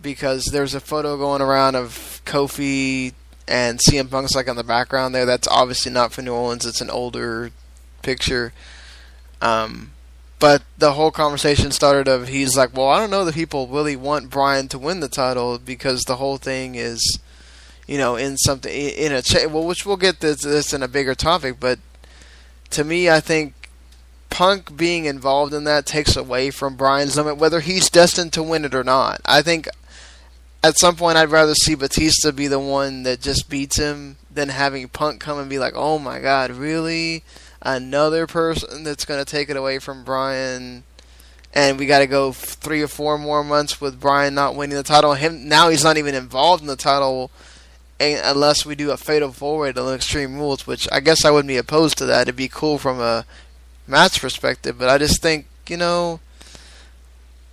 [0.00, 3.12] because there's a photo going around of Kofi
[3.46, 5.26] and CM Punk's like on the background there.
[5.26, 6.66] That's obviously not for New Orleans.
[6.66, 7.50] It's an older
[8.02, 8.52] picture.
[9.40, 9.92] Um,
[10.38, 13.96] but the whole conversation started of he's like, well, I don't know that people really
[13.96, 17.18] want Bryan to win the title because the whole thing is,
[17.86, 20.88] you know, in something in a cha- well, which we'll get this, this in a
[20.88, 21.56] bigger topic.
[21.60, 21.78] But
[22.70, 23.54] to me, I think
[24.30, 28.64] Punk being involved in that takes away from Bryan's limit, whether he's destined to win
[28.64, 29.20] it or not.
[29.24, 29.68] I think
[30.64, 34.48] at some point I'd rather see Batista be the one that just beats him than
[34.48, 37.22] having Punk come and be like, "Oh my God, really?
[37.60, 40.84] Another person that's going to take it away from Bryan."
[41.52, 44.82] And we got to go three or four more months with Bryan not winning the
[44.82, 45.12] title.
[45.12, 47.30] Him now he's not even involved in the title
[48.00, 51.48] unless we do a fatal four way to Extreme Rules, which I guess I wouldn't
[51.48, 52.22] be opposed to that.
[52.22, 53.26] It'd be cool from a
[53.86, 56.20] match perspective, but I just think you know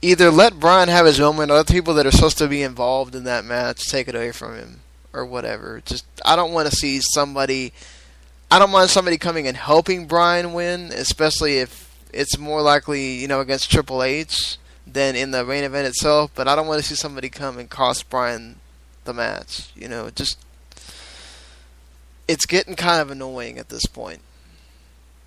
[0.02, 2.64] either let Bryan have his moment, or let the people that are supposed to be
[2.64, 4.80] involved in that match take it away from him,
[5.14, 5.82] or whatever.
[5.86, 7.74] Just I don't want to see somebody.
[8.50, 13.28] I don't mind somebody coming and helping Bryan win, especially if it's more likely you
[13.28, 16.32] know against Triple H than in the main event itself.
[16.36, 18.58] But I don't want to see somebody come and cost Bryan
[19.06, 19.72] the match.
[19.76, 20.38] You know, just
[22.28, 24.22] it's getting kind of annoying at this point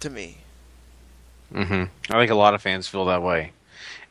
[0.00, 0.38] to me.
[1.52, 3.52] hmm I think a lot of fans feel that way.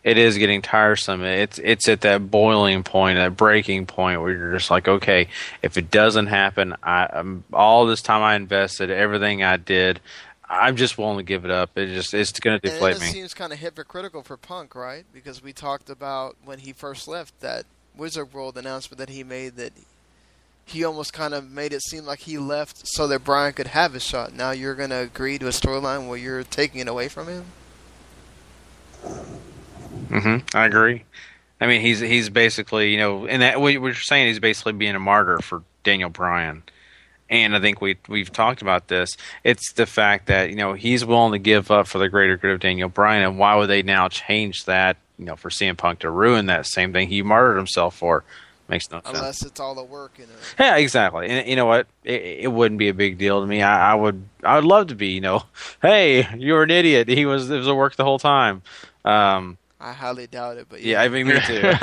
[0.03, 1.23] It is getting tiresome.
[1.23, 5.27] It's it's at that boiling point, that breaking point where you're just like, okay,
[5.61, 10.01] if it doesn't happen, I um, all this time I invested, everything I did,
[10.49, 11.77] I'm just willing to give it up.
[11.77, 13.11] It just it's going to deflate and it me.
[13.13, 15.05] seems kind of hypocritical for Punk, right?
[15.13, 19.55] Because we talked about when he first left that Wizard World announcement that he made
[19.55, 19.71] that
[20.65, 23.93] he almost kind of made it seem like he left so that Bryan could have
[23.93, 24.33] his shot.
[24.33, 27.45] Now you're going to agree to a storyline where you're taking it away from him?
[30.09, 31.03] Hmm I agree.
[31.61, 34.95] I mean, he's he's basically you know, and that what you're saying, he's basically being
[34.95, 36.63] a martyr for Daniel Bryan.
[37.29, 39.15] And I think we we've talked about this.
[39.43, 42.51] It's the fact that you know he's willing to give up for the greater good
[42.51, 44.97] of Daniel Bryan, and why would they now change that?
[45.17, 48.23] You know, for CM Punk to ruin that same thing he martyred himself for
[48.67, 49.15] makes no sense.
[49.15, 50.29] Unless it's all the work in it.
[50.59, 51.27] Yeah, exactly.
[51.27, 51.87] And you know what?
[52.03, 53.61] It, it wouldn't be a big deal to me.
[53.61, 55.09] I, I would I would love to be.
[55.09, 55.43] You know,
[55.81, 57.07] hey, you were an idiot.
[57.07, 58.63] He was it was a work the whole time.
[59.05, 61.61] Um, I highly doubt it, but yeah, I mean, me too.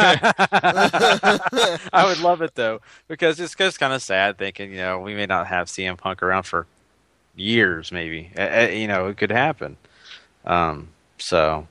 [0.73, 5.15] I would love it though, because it's just kind of sad thinking, you know, we
[5.15, 6.67] may not have CM Punk around for
[7.37, 8.31] years, maybe.
[8.37, 9.77] Uh, you know, it could happen.
[10.47, 11.67] Um, so,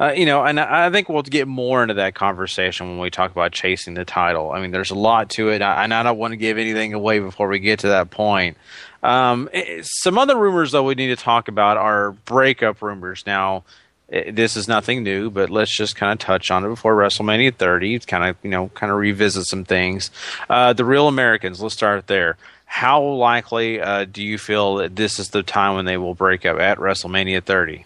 [0.00, 3.30] uh, you know, and I think we'll get more into that conversation when we talk
[3.30, 4.52] about chasing the title.
[4.52, 6.94] I mean, there's a lot to it, I- and I don't want to give anything
[6.94, 8.56] away before we get to that point.
[9.02, 13.24] Um, eh, some other rumors, though, we need to talk about are breakup rumors.
[13.26, 13.64] Now,
[14.10, 17.54] eh, this is nothing new, but let's just kind of touch on it before WrestleMania
[17.54, 18.00] 30.
[18.00, 20.10] Kind of, you know, kind of revisit some things.
[20.48, 21.60] Uh, the Real Americans.
[21.60, 22.36] Let's start there.
[22.66, 26.46] How likely uh, do you feel that this is the time when they will break
[26.46, 27.84] up at WrestleMania 30?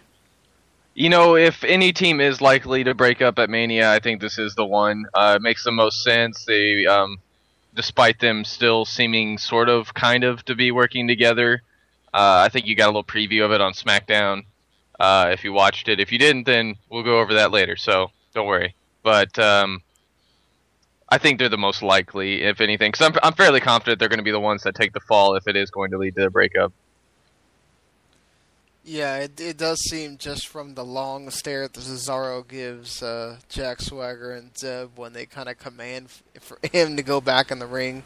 [0.93, 4.37] You know, if any team is likely to break up at Mania, I think this
[4.37, 5.05] is the one.
[5.13, 6.45] Uh, it makes the most sense.
[6.45, 7.17] They, um,
[7.73, 11.61] despite them still seeming sort of, kind of to be working together,
[12.13, 14.43] uh, I think you got a little preview of it on SmackDown.
[14.99, 17.75] Uh, if you watched it, if you didn't, then we'll go over that later.
[17.75, 18.75] So don't worry.
[19.03, 19.81] But um,
[21.09, 24.19] I think they're the most likely, if anything, because I'm I'm fairly confident they're going
[24.19, 26.25] to be the ones that take the fall if it is going to lead to
[26.25, 26.73] a breakup.
[28.87, 33.81] Yeah, it, it does seem just from the long stare that Cesaro gives uh, Jack
[33.81, 37.65] Swagger and Zeb when they kind of command for him to go back in the
[37.65, 38.03] ring.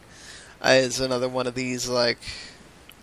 [0.61, 2.19] Uh, it's another one of these like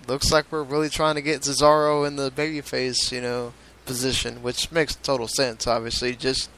[0.09, 3.53] looks like we're really trying to get Cesaro in the babyface, you know,
[3.87, 5.67] position, which makes total sense.
[5.67, 6.51] Obviously, just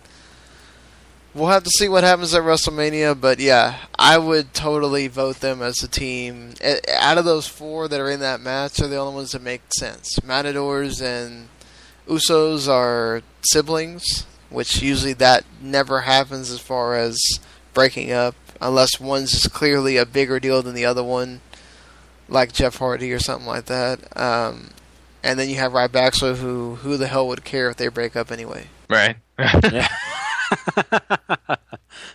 [1.35, 5.63] we'll have to see what happens at WrestleMania, but yeah, I would totally vote them
[5.63, 6.55] as a team.
[6.95, 9.63] Out of those four that are in that match, are the only ones that make
[9.79, 10.23] sense.
[10.25, 11.49] Matadors and
[12.09, 17.19] Usos are siblings, which usually that never happens as far as
[17.75, 21.41] breaking up, unless one's just clearly a bigger deal than the other one,
[22.29, 24.01] like Jeff Hardy or something like that.
[24.17, 24.71] Um,
[25.23, 28.31] and then you have Ryback, who who the hell would care if they break up
[28.31, 28.67] anyway?
[28.89, 29.17] Right.
[29.39, 29.89] yeah.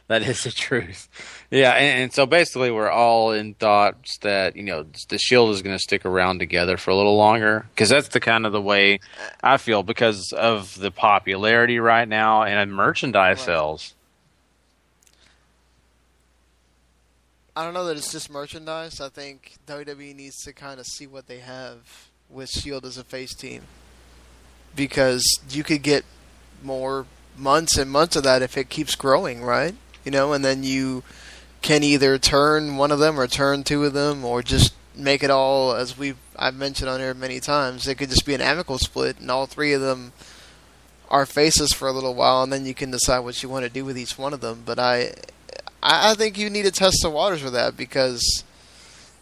[0.07, 1.07] that is the truth.
[1.51, 5.61] Yeah, and, and so basically, we're all in thoughts that you know the Shield is
[5.61, 8.61] going to stick around together for a little longer because that's the kind of the
[8.61, 8.99] way
[9.43, 13.93] I feel because of the popularity right now and merchandise sales.
[17.55, 18.99] I don't know that it's just merchandise.
[18.99, 23.03] I think WWE needs to kind of see what they have with Shield as a
[23.03, 23.63] face team
[24.75, 26.03] because you could get
[26.63, 27.05] more
[27.37, 29.75] months and months of that if it keeps growing, right?
[30.03, 31.03] You know, and then you
[31.61, 35.31] can either turn one of them or turn two of them or just make it
[35.31, 37.87] all as we've I've mentioned on here many times.
[37.87, 40.13] It could just be an amicable split and all three of them
[41.09, 43.69] are faces for a little while and then you can decide what you want to
[43.69, 44.63] do with each one of them.
[44.65, 45.13] But I,
[45.81, 48.43] I think you need to test the waters with that because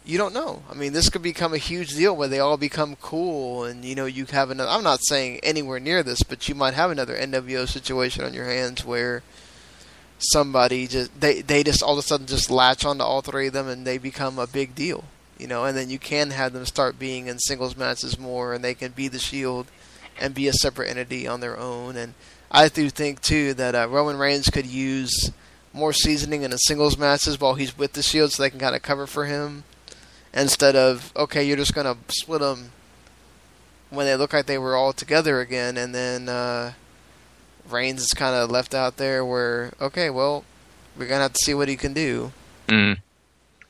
[0.04, 0.62] you don't know.
[0.68, 3.94] I mean, this could become a huge deal where they all become cool, and you
[3.94, 4.70] know, you have another.
[4.70, 8.46] I'm not saying anywhere near this, but you might have another NWO situation on your
[8.46, 9.22] hands where
[10.18, 13.52] somebody just they they just all of a sudden just latch onto all three of
[13.52, 15.04] them, and they become a big deal.
[15.38, 18.64] You know, and then you can have them start being in singles matches more, and
[18.64, 19.66] they can be the Shield
[20.20, 21.96] and be a separate entity on their own.
[21.96, 22.14] And
[22.50, 25.30] I do think too that uh, Roman Reigns could use
[25.72, 28.76] more seasoning in the singles matches while he's with the Shield, so they can kind
[28.76, 29.62] of cover for him
[30.34, 32.72] instead of okay, you're just gonna split them
[33.90, 36.72] when they look like they were all together again, and then uh,
[37.68, 40.44] Reigns is kind of left out there where okay, well,
[40.96, 42.32] we're gonna have to see what he can do.
[42.68, 42.98] Mm.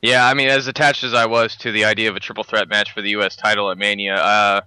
[0.00, 2.68] Yeah, I mean, as attached as I was to the idea of a triple threat
[2.68, 3.36] match for the U.S.
[3.36, 4.60] title at Mania, uh,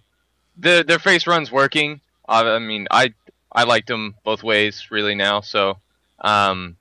[0.57, 1.99] the their face run's working.
[2.27, 3.13] Uh, I mean, I
[3.51, 5.41] I liked them both ways really now.
[5.41, 5.77] So,
[6.19, 6.77] um,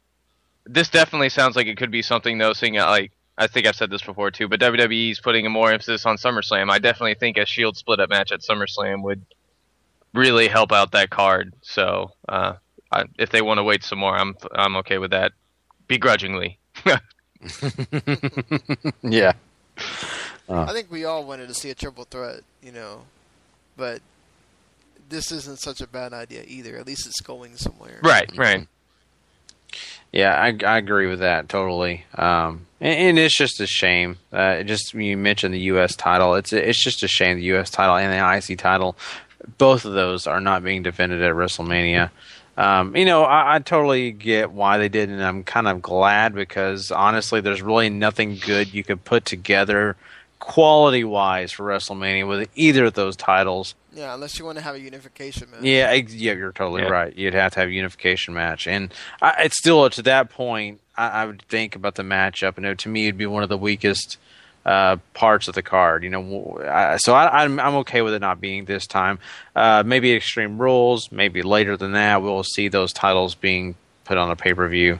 [0.67, 2.53] this definitely sounds like it could be something though.
[2.53, 6.17] Seeing like I think I've said this before too, but WWE's putting more emphasis on
[6.17, 6.71] SummerSlam.
[6.71, 9.25] I definitely think a Shield split up match at SummerSlam would
[10.13, 11.53] really help out that card.
[11.63, 12.55] So, uh,
[12.93, 15.33] I, if they want to wait some more, I'm I'm okay with that,
[15.89, 16.59] begrudgingly.
[19.03, 19.33] yeah.
[20.49, 23.03] I think we all wanted to see a triple threat, you know,
[23.77, 24.01] but
[25.09, 26.77] this isn't such a bad idea either.
[26.77, 27.99] At least it's going somewhere.
[28.03, 28.69] Right, right.
[30.15, 32.05] Yeah, I, I agree with that totally.
[32.15, 34.17] Um, and, and it's just a shame.
[34.33, 35.97] Uh, just you mentioned the U.S.
[35.97, 36.37] title.
[36.37, 37.69] It's it's just a shame the U.S.
[37.69, 38.97] title and the IC title,
[39.59, 42.11] both of those are not being defended at WrestleMania.
[42.57, 46.33] Um, you know, I, I totally get why they did, and I'm kind of glad
[46.33, 49.97] because honestly, there's really nothing good you could put together
[50.45, 53.75] quality wise for WrestleMania with either of those titles.
[53.95, 55.63] Yeah, unless you want to have a unification match.
[55.63, 56.89] Yeah, yeah, you're totally Yeah.
[56.89, 57.17] right.
[57.17, 58.93] You'd have to have a unification match, and
[59.23, 60.81] I, it's still to that point.
[60.97, 63.49] I, I would think about the matchup, and it, to me, it'd be one of
[63.49, 64.19] the weakest
[64.67, 66.03] uh, parts of the card.
[66.05, 69.19] You know, w- I, so I, I'm I'm okay with it not being this time.
[69.57, 74.31] Uh, maybe Extreme Rules, maybe later than that, we'll see those titles being put on
[74.31, 74.99] a pay per view.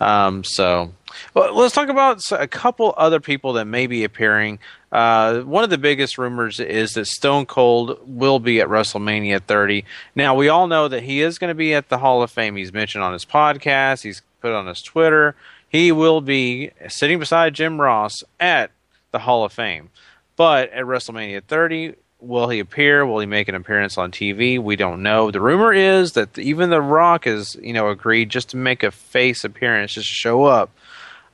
[0.00, 0.92] Um, so,
[1.32, 4.58] well, let's talk about a couple other people that may be appearing.
[4.94, 9.84] Uh, one of the biggest rumors is that Stone Cold will be at WrestleMania 30.
[10.14, 12.54] Now, we all know that he is going to be at the Hall of Fame.
[12.54, 15.34] He's mentioned on his podcast, he's put on his Twitter.
[15.68, 18.70] He will be sitting beside Jim Ross at
[19.10, 19.90] the Hall of Fame.
[20.36, 23.04] But at WrestleMania 30, will he appear?
[23.04, 24.62] Will he make an appearance on TV?
[24.62, 25.32] We don't know.
[25.32, 28.92] The rumor is that even The Rock has, you know, agreed just to make a
[28.92, 30.70] face appearance, just to show up.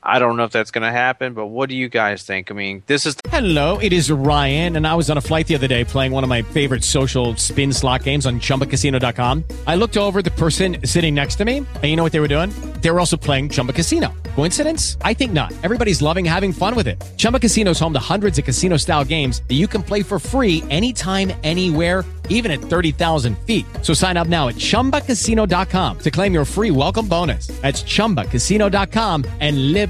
[0.03, 2.51] I don't know if that's going to happen, but what do you guys think?
[2.51, 5.55] I mean, this is Hello, it is Ryan, and I was on a flight the
[5.55, 9.45] other day playing one of my favorite social spin slot games on chumbacasino.com.
[9.67, 12.29] I looked over the person sitting next to me, and you know what they were
[12.29, 12.51] doing?
[12.81, 14.13] They were also playing Chumba Casino.
[14.35, 14.97] Coincidence?
[15.03, 15.53] I think not.
[15.63, 17.03] Everybody's loving having fun with it.
[17.19, 20.19] Chumba Casino is home to hundreds of casino style games that you can play for
[20.19, 23.67] free anytime, anywhere even at 30,000 feet.
[23.83, 27.49] So sign up now at ChumbaCasino.com to claim your free welcome bonus.
[27.61, 29.90] That's ChumbaCasino.com and live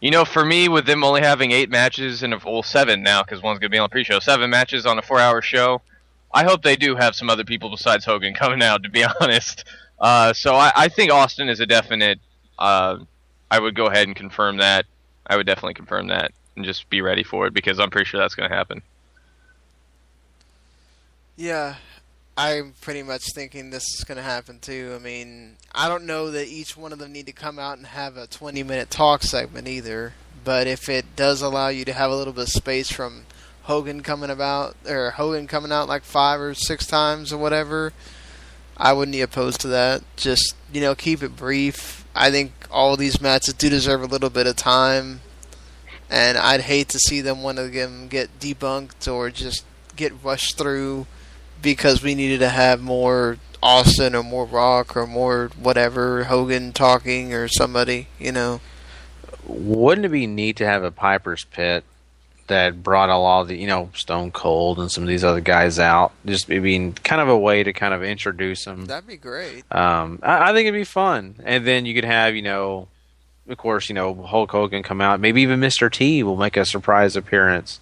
[0.00, 3.42] You know, for me, with them only having eight matches and well seven now, because
[3.42, 5.82] one's gonna be on pre-show, seven matches on a four-hour show.
[6.32, 8.82] I hope they do have some other people besides Hogan coming out.
[8.82, 9.64] To be honest,
[9.98, 12.18] uh, so I, I think Austin is a definite.
[12.58, 12.98] Uh,
[13.50, 14.86] I would go ahead and confirm that.
[15.26, 18.20] I would definitely confirm that and just be ready for it because I'm pretty sure
[18.20, 18.82] that's going to happen.
[21.36, 21.76] Yeah,
[22.42, 24.94] I'm pretty much thinking this is going to happen too.
[24.98, 27.86] I mean, I don't know that each one of them need to come out and
[27.88, 30.14] have a 20 minute talk segment either.
[30.42, 33.26] But if it does allow you to have a little bit of space from
[33.64, 37.92] Hogan coming about or Hogan coming out like five or six times or whatever,
[38.74, 40.02] I wouldn't be opposed to that.
[40.16, 42.06] Just you know, keep it brief.
[42.14, 45.20] I think all these matches do deserve a little bit of time,
[46.08, 49.62] and I'd hate to see them one of them get debunked or just
[49.94, 51.06] get rushed through
[51.62, 57.34] because we needed to have more Austin or more Rock or more whatever Hogan talking
[57.34, 58.60] or somebody, you know.
[59.46, 61.84] Wouldn't it be neat to have a Piper's Pit
[62.46, 65.40] that brought a lot of the, you know, Stone Cold and some of these other
[65.40, 66.12] guys out?
[66.24, 68.86] Just being kind of a way to kind of introduce them.
[68.86, 69.64] That'd be great.
[69.72, 72.88] Um, I, I think it'd be fun, and then you could have, you know,
[73.48, 75.20] of course, you know, Hulk Hogan come out.
[75.20, 75.90] Maybe even Mr.
[75.90, 77.80] T will make a surprise appearance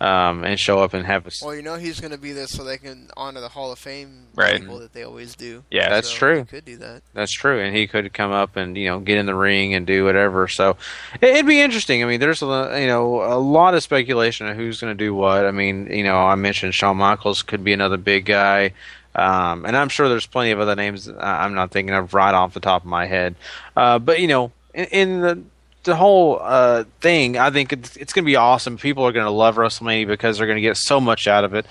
[0.00, 1.30] um, and show up and have a.
[1.42, 3.78] Well, you know he's going to be there so they can honor the Hall of
[3.78, 4.60] Fame Right.
[4.60, 5.64] people that they always do.
[5.70, 6.44] Yeah, that's So true.
[6.44, 7.02] could do that.
[7.14, 9.86] That's true, and he could come up and you know get in the ring and
[9.86, 10.46] do whatever.
[10.48, 10.76] So
[11.20, 12.02] it- it'd be interesting.
[12.02, 15.14] I mean, there's a you know a lot of speculation of who's going to do
[15.14, 15.44] what.
[15.46, 18.72] I mean, you know, I mentioned Shawn Michaels could be another big guy.
[19.14, 22.54] Um, and I'm sure there's plenty of other names I'm not thinking of right off
[22.54, 23.34] the top of my head.
[23.76, 25.42] Uh, but you know, in, in the
[25.88, 28.76] the whole uh, thing, I think it's, it's going to be awesome.
[28.76, 31.54] People are going to love WrestleMania because they're going to get so much out of
[31.54, 31.64] it.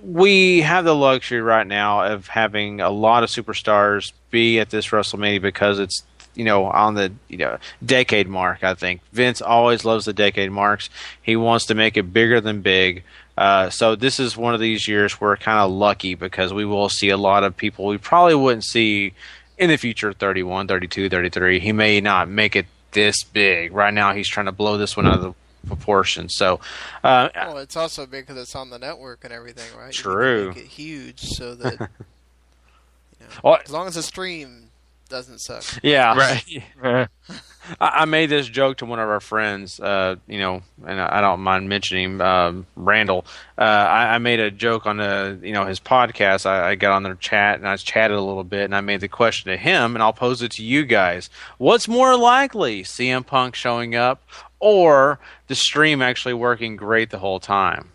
[0.00, 4.86] We have the luxury right now of having a lot of superstars be at this
[4.88, 8.64] WrestleMania because it's you know on the you know decade mark.
[8.64, 10.88] I think Vince always loves the decade marks.
[11.20, 13.02] He wants to make it bigger than big.
[13.36, 16.88] Uh, so this is one of these years we're kind of lucky because we will
[16.88, 19.14] see a lot of people we probably wouldn't see
[19.56, 24.12] in the future 31 32 33 he may not make it this big right now
[24.14, 25.34] he's trying to blow this one out of the
[25.68, 26.58] proportion so
[27.04, 29.92] uh, well, it's also big because it's on the network and everything, right?
[29.92, 30.48] True.
[30.52, 34.70] can make it huge so that you know, Well- as long as the stream
[35.08, 35.62] doesn't suck.
[35.82, 37.08] Yeah, right.
[37.80, 41.18] I, I made this joke to one of our friends, uh, you know, and I
[41.18, 43.24] I don't mind mentioning him, um, Randall.
[43.56, 46.46] Uh, I, I made a joke on the, you know, his podcast.
[46.46, 49.00] I, I got on their chat and I chatted a little bit, and I made
[49.00, 53.24] the question to him, and I'll pose it to you guys: What's more likely, CM
[53.26, 54.22] Punk showing up,
[54.60, 57.90] or the stream actually working great the whole time?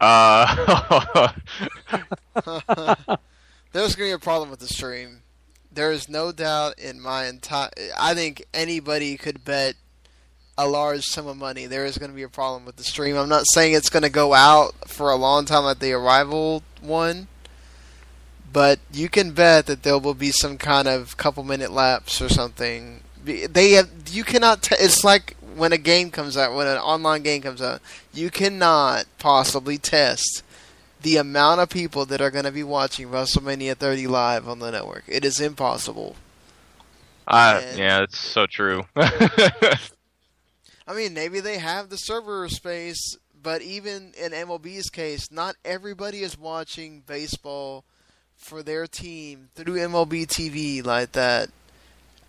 [0.00, 1.28] Uh,
[3.72, 5.21] There's going to be a problem with the stream.
[5.74, 7.70] There is no doubt in my entire.
[7.98, 9.76] I think anybody could bet
[10.58, 13.16] a large sum of money there is going to be a problem with the stream.
[13.16, 16.62] I'm not saying it's going to go out for a long time at the arrival
[16.80, 17.28] one,
[18.52, 22.28] but you can bet that there will be some kind of couple minute lapse or
[22.28, 23.00] something.
[23.24, 23.88] They have.
[24.10, 24.62] You cannot.
[24.64, 27.80] T- it's like when a game comes out, when an online game comes out,
[28.12, 30.42] you cannot possibly test
[31.02, 34.70] the amount of people that are going to be watching WrestleMania 30 live on the
[34.70, 35.04] network.
[35.08, 36.16] It is impossible.
[37.26, 38.84] uh, yeah, it's so true.
[38.96, 46.22] I mean, maybe they have the server space, but even in MLB's case, not everybody
[46.22, 47.84] is watching baseball
[48.36, 51.50] for their team through MLB TV like that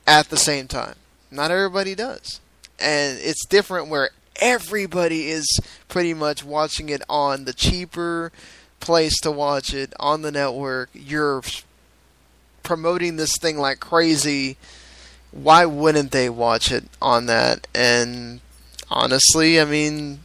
[0.06, 0.96] at the same time.
[1.32, 2.40] Not everybody does.
[2.80, 8.32] And it's different where everybody is pretty much watching it on the cheaper
[8.84, 10.90] place to watch it on the network.
[10.94, 11.42] You're
[12.64, 14.58] promoting this thing like crazy.
[15.32, 17.66] Why wouldn't they watch it on that?
[17.74, 18.42] And
[18.92, 20.20] honestly, I mean,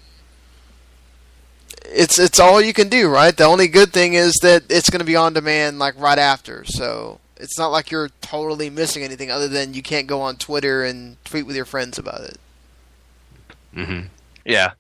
[1.85, 3.35] it's it's all you can do, right?
[3.35, 6.65] The only good thing is that it's going to be on demand like right after.
[6.65, 10.85] So it's not like you're totally missing anything other than you can't go on Twitter
[10.85, 12.39] and tweet with your friends about it.
[13.75, 14.07] Mm-hmm.
[14.45, 14.73] Yeah.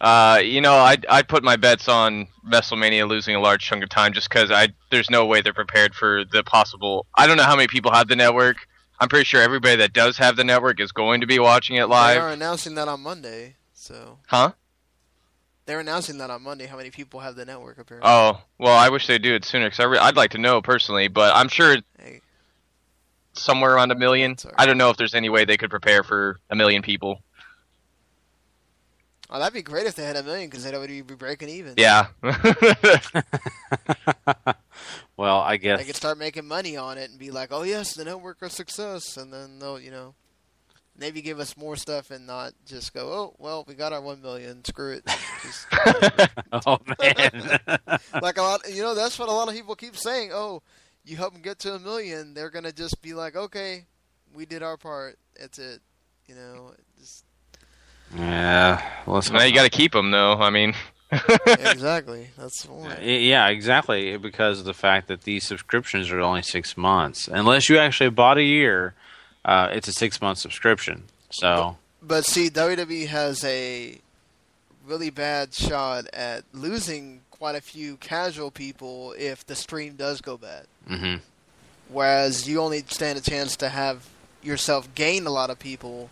[0.00, 3.88] Uh, you know, I'd I'd put my bets on WrestleMania losing a large chunk of
[3.88, 7.06] time just because I there's no way they're prepared for the possible.
[7.14, 8.56] I don't know how many people have the network.
[9.00, 11.86] I'm pretty sure everybody that does have the network is going to be watching it
[11.86, 12.16] live.
[12.16, 13.56] They are announcing that on Monday.
[13.72, 14.52] So Huh?
[15.66, 16.66] they're announcing that on Monday.
[16.66, 17.78] How many people have the network?
[17.78, 18.08] Apparently.
[18.10, 20.60] Oh, well, I wish they'd do it sooner because I re- I'd like to know
[20.60, 21.76] personally, but I'm sure
[23.32, 24.36] somewhere around a million.
[24.56, 27.20] I don't know if there's any way they could prepare for a million people.
[29.34, 31.74] Oh, that'd be great if they had a million because they'd already be breaking even.
[31.76, 32.06] Yeah.
[35.16, 37.94] Well, I guess They could start making money on it and be like, "Oh yes,
[37.94, 40.14] the network a success," and then they'll, you know,
[40.98, 44.20] maybe give us more stuff and not just go, "Oh, well, we got our one
[44.20, 44.64] million.
[44.64, 45.06] Screw it."
[45.42, 45.66] Just-
[46.66, 47.58] oh man.
[48.20, 50.30] like a lot, you know, that's what a lot of people keep saying.
[50.32, 50.62] Oh,
[51.04, 53.86] you help them get to a million, they're gonna just be like, "Okay,
[54.34, 55.16] we did our part.
[55.38, 55.80] That's it."
[56.26, 57.24] You know, just
[58.16, 58.82] Yeah.
[59.06, 60.34] Well, now you got to keep them though.
[60.34, 60.74] I mean,
[61.46, 62.28] exactly.
[62.36, 63.02] That's the point.
[63.02, 64.16] Yeah, exactly.
[64.16, 68.38] Because of the fact that these subscriptions are only six months, unless you actually bought
[68.38, 68.94] a year,
[69.44, 71.04] uh, it's a six month subscription.
[71.30, 73.98] So But see, WWE has a
[74.86, 80.36] really bad shot at losing quite a few casual people if the stream does go
[80.36, 80.66] bad.
[80.86, 81.16] hmm
[81.88, 84.08] Whereas you only stand a chance to have
[84.42, 86.10] yourself gain a lot of people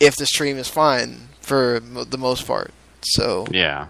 [0.00, 2.72] if the stream is fine for the most part.
[3.02, 3.88] So yeah.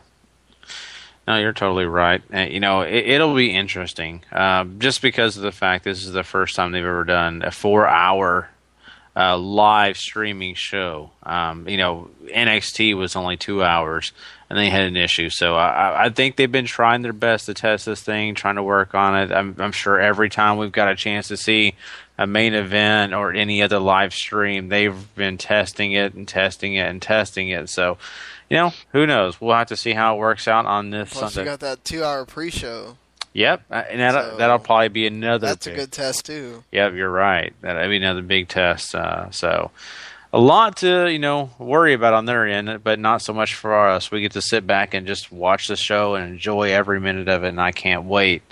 [1.26, 2.22] No, you're totally right.
[2.32, 6.12] Uh, you know, it, it'll be interesting, uh, just because of the fact this is
[6.12, 8.48] the first time they've ever done a four-hour
[9.14, 11.11] uh, live streaming show.
[11.24, 14.12] Um, you know, NXT was only two hours,
[14.48, 15.28] and they had an issue.
[15.28, 18.56] So I, I- I think they've been trying their best to test this thing, trying
[18.56, 19.30] to work on it.
[19.30, 21.74] I'm, I'm sure every time we've got a chance to see
[22.18, 26.88] a main event or any other live stream, they've been testing it and testing it
[26.88, 27.68] and testing it.
[27.70, 27.96] So,
[28.50, 29.40] you know, who knows?
[29.40, 32.24] We'll have to see how it works out on this plus you got that two-hour
[32.26, 32.96] pre-show.
[33.34, 35.46] Yep, uh, and that'll, So- that'll probably be another.
[35.48, 36.64] That's a good test too.
[36.72, 37.52] Yep, you're right.
[37.60, 38.94] That'll be another big test.
[38.94, 39.70] Uh, so,
[40.32, 43.88] a lot to you know worry about on their end, but not so much for
[43.88, 44.10] us.
[44.10, 47.44] We get to sit back and just watch the show and enjoy every minute of
[47.44, 48.42] it, and I can't wait.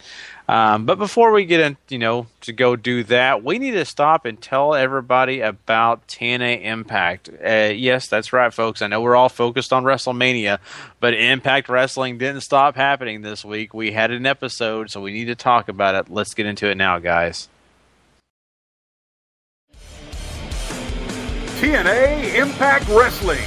[0.49, 3.85] Um, but before we get in, you know, to go do that, we need to
[3.85, 7.29] stop and tell everybody about TNA Impact.
[7.29, 8.81] Uh, yes, that's right, folks.
[8.81, 10.59] I know we're all focused on WrestleMania,
[11.01, 13.75] but Impact Wrestling didn't stop happening this week.
[13.75, 16.13] We had an episode, so we need to talk about it.
[16.13, 17.49] Let's get into it now, guys.
[21.59, 23.43] TNA Impact Wrestling.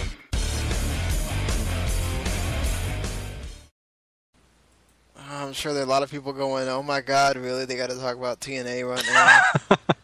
[5.32, 7.66] I'm sure there are a lot of people going, "Oh my God, really?
[7.66, 9.78] They got to talk about TNA right now."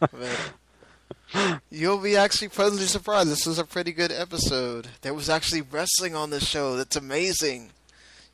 [1.34, 3.28] but you'll be actually pleasantly surprised.
[3.28, 4.88] This was a pretty good episode.
[5.02, 6.76] There was actually wrestling on this show.
[6.76, 7.70] That's amazing.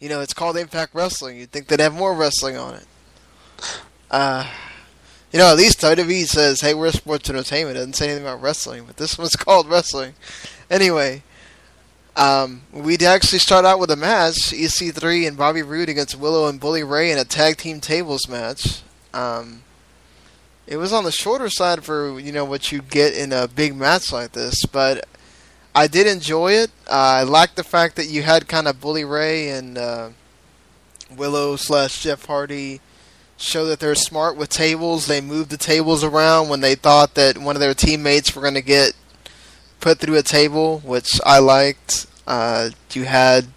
[0.00, 1.38] You know, it's called Impact Wrestling.
[1.38, 2.86] You'd think they'd have more wrestling on it.
[4.10, 4.50] Uh,
[5.32, 8.42] you know, at least WWE says, "Hey, we're sports entertainment." It doesn't say anything about
[8.42, 10.14] wrestling, but this one's called wrestling.
[10.70, 11.22] Anyway,
[12.16, 16.60] um, we'd actually start out with a match: EC3 and Bobby Roode against Willow and
[16.60, 18.82] Bully Ray in a tag team tables match.
[19.14, 19.62] Um,
[20.66, 23.74] it was on the shorter side for you know what you get in a big
[23.74, 25.06] match like this, but
[25.74, 26.70] I did enjoy it.
[26.86, 30.10] Uh, I liked the fact that you had kind of Bully Ray and uh,
[31.16, 32.80] Willow slash Jeff Hardy
[33.38, 35.06] show that they're smart with tables.
[35.06, 38.54] They moved the tables around when they thought that one of their teammates were going
[38.54, 38.92] to get
[39.82, 42.06] put through a table, which I liked.
[42.26, 43.48] Uh, you had,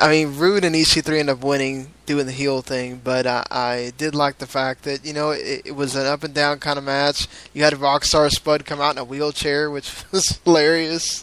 [0.00, 3.92] I mean, Roode and EC3 ended up winning doing the heel thing, but I, I
[3.96, 6.78] did like the fact that you know it, it was an up and down kind
[6.78, 7.28] of match.
[7.52, 11.22] You had Rockstar Spud come out in a wheelchair, which was hilarious.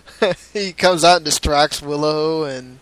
[0.52, 2.78] he comes out and distracts Willow, and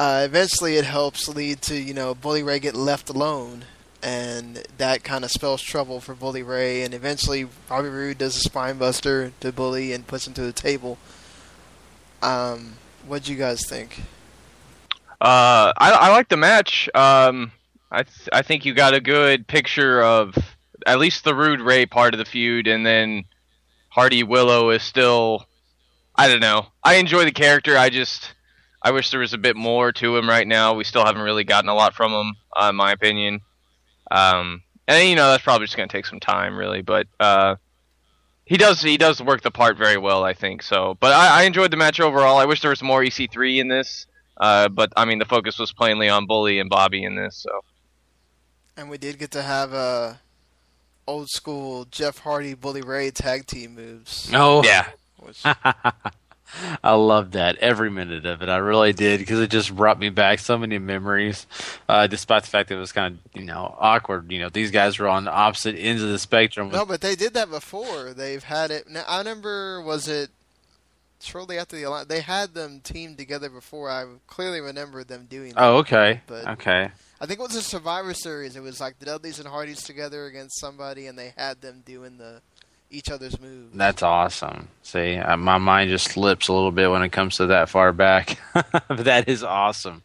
[0.00, 3.64] uh, eventually it helps lead to you know Bully Ray get left alone,
[4.02, 6.82] and that kind of spells trouble for Bully Ray.
[6.82, 10.52] And eventually Bobby Roode does a spine buster to Bully and puts him to the
[10.52, 10.98] table.
[12.22, 12.74] Um,
[13.06, 14.02] what do you guys think?
[15.20, 16.88] Uh, I, I like the match.
[16.94, 17.52] Um,
[17.90, 20.36] I th- I think you got a good picture of
[20.86, 23.24] at least the Roode Ray part of the feud, and then
[23.88, 25.46] Hardy Willow is still.
[26.14, 26.66] I don't know.
[26.84, 27.76] I enjoy the character.
[27.78, 28.34] I just
[28.82, 30.74] I wish there was a bit more to him right now.
[30.74, 33.40] We still haven't really gotten a lot from him, uh, in my opinion.
[34.12, 36.82] Um, and you know that's probably just going to take some time, really.
[36.82, 37.56] But uh,
[38.44, 40.62] he does he does work the part very well, I think.
[40.62, 42.36] So, but I, I enjoyed the match overall.
[42.36, 44.06] I wish there was more EC3 in this.
[44.36, 47.42] Uh, but I mean, the focus was plainly on Bully and Bobby in this.
[47.42, 47.60] So,
[48.76, 50.14] And we did get to have uh,
[51.06, 54.30] old school Jeff Hardy Bully Ray tag team moves.
[54.34, 54.88] Oh yeah.
[55.18, 55.42] Which,
[56.84, 58.48] I loved that every minute of it.
[58.48, 61.46] I really did because it just brought me back so many memories.
[61.88, 64.30] Uh, despite the fact that it was kind of you know awkward.
[64.30, 66.70] You know, these guys were on opposite ends of the spectrum.
[66.70, 68.12] no, but they did that before.
[68.12, 68.88] They've had it.
[68.88, 70.30] Now, I remember, was it
[71.20, 72.08] shortly after the Alliance?
[72.08, 73.88] They had them teamed together before.
[73.90, 75.62] I clearly remember them doing that.
[75.62, 76.90] Oh, okay, But okay.
[77.20, 78.56] I think it was a Survivor Series.
[78.56, 82.18] It was like the Dudleys and Hardys together against somebody, and they had them doing
[82.18, 82.40] the
[82.92, 83.76] each other's moves.
[83.76, 84.68] That's awesome.
[84.82, 87.92] See, uh, my mind just slips a little bit when it comes to that far
[87.92, 88.38] back.
[88.52, 90.02] but that is awesome.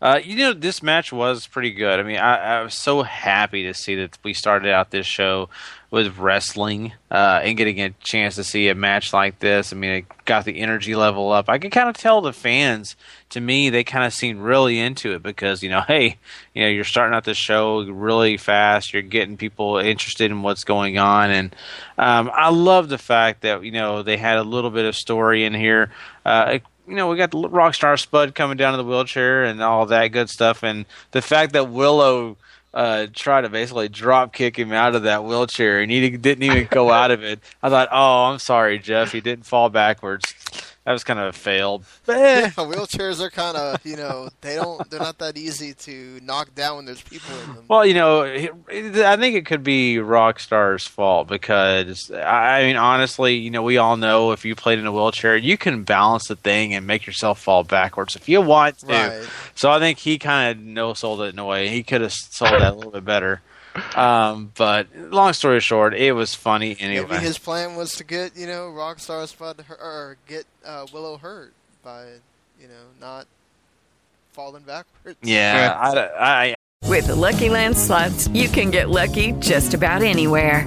[0.00, 1.98] Uh, you know, this match was pretty good.
[1.98, 5.48] I mean, I, I was so happy to see that we started out this show
[5.90, 9.72] with wrestling uh, and getting a chance to see a match like this.
[9.72, 11.48] I mean, it got the energy level up.
[11.48, 12.96] I can kind of tell the fans,
[13.30, 16.18] to me, they kind of seemed really into it because, you know, hey,
[16.54, 18.92] you know, you're starting out the show really fast.
[18.92, 21.30] You're getting people interested in what's going on.
[21.30, 21.56] And
[21.96, 25.44] um, I love the fact that, you know, they had a little bit of story
[25.44, 25.90] in here.
[26.24, 29.86] Uh, you know, we got the Rockstar Spud coming down in the wheelchair and all
[29.86, 32.36] that good stuff, and the fact that Willow
[32.74, 36.68] uh, tried to basically drop kick him out of that wheelchair, and he didn't even
[36.70, 37.40] go out of it.
[37.62, 40.34] I thought, oh, I'm sorry, Jeff, he didn't fall backwards.
[40.86, 41.84] That was kind of a failed.
[42.06, 42.40] But eh.
[42.42, 46.54] Yeah, wheelchairs are kind of you know they don't they're not that easy to knock
[46.54, 47.64] down when there's people in them.
[47.66, 52.76] Well, you know, it, it, I think it could be Rockstar's fault because I mean,
[52.76, 56.28] honestly, you know, we all know if you played in a wheelchair, you can balance
[56.28, 58.86] the thing and make yourself fall backwards if you want to.
[58.86, 59.28] Right.
[59.56, 61.66] So I think he kind of no sold it in a way.
[61.66, 63.42] He could have sold that a little bit better.
[63.96, 67.06] Um, but long story short, it was funny anyway.
[67.10, 71.16] Maybe his plan was to get you know Rockstar Spud hu- or get uh, Willow
[71.16, 71.52] hurt
[71.82, 72.06] by
[72.60, 73.26] you know not
[74.32, 75.18] falling backwards.
[75.22, 76.54] yeah, I, I,
[76.88, 80.66] With the Lucky Land slots, you can get lucky just about anywhere.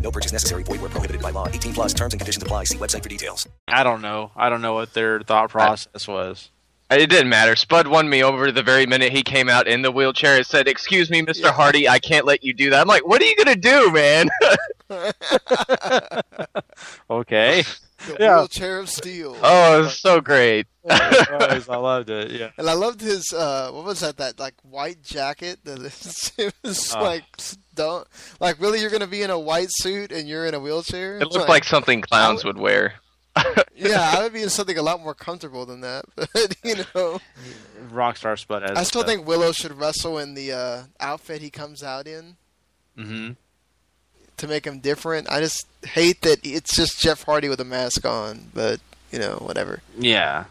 [0.00, 0.62] No purchase necessary.
[0.62, 1.48] Void where prohibited by law.
[1.48, 2.64] 18 plus terms and conditions apply.
[2.64, 3.46] See website for details.
[3.68, 4.30] I don't know.
[4.36, 6.50] I don't know what their thought process was.
[6.90, 7.54] It didn't matter.
[7.54, 10.66] Spud won me over the very minute he came out in the wheelchair and said,
[10.66, 11.50] "Excuse me, Mr.
[11.50, 14.28] Hardy, I can't let you do that." I'm like, "What are you gonna do, man?"
[17.10, 17.62] Okay.
[18.06, 18.36] The Yeah.
[18.38, 19.36] wheelchair of steel.
[19.42, 20.66] oh, it was so great.
[20.88, 22.30] I loved it.
[22.30, 22.50] Yeah.
[22.56, 25.78] And I loved his uh what was that that like white jacket that
[26.38, 27.02] it was Oh.
[27.02, 27.24] like
[27.78, 28.06] don't
[28.40, 31.18] like really you're gonna be in a white suit and you're in a wheelchair.
[31.18, 32.94] It looked like something clowns would wear.
[33.76, 36.04] yeah, I would be in something a lot more comfortable than that.
[36.34, 37.20] But you know,
[37.90, 38.62] Rockstar Spud.
[38.76, 42.36] I still think Willow should wrestle in the uh, outfit he comes out in
[42.98, 43.32] Mm-hmm.
[44.38, 45.30] to make him different.
[45.30, 48.80] I just hate that it's just Jeff Hardy with a mask on, but
[49.12, 49.82] you know, whatever.
[49.96, 50.44] Yeah.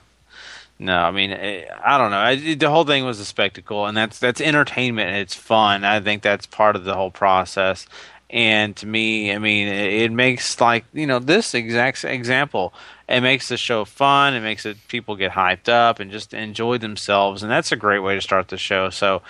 [0.80, 2.18] No, I mean, eh, I don't know.
[2.18, 5.10] I, the whole thing was a spectacle, and that's that's entertainment.
[5.10, 5.84] And it's fun.
[5.84, 7.88] I think that's part of the whole process.
[8.30, 12.74] And to me, I mean, it, it makes like you know this exact example.
[13.10, 14.34] It makes the show fun.
[14.36, 18.00] It makes it people get hyped up and just enjoy themselves, and that's a great
[18.00, 18.92] way to start the show.
[18.92, 19.24] So,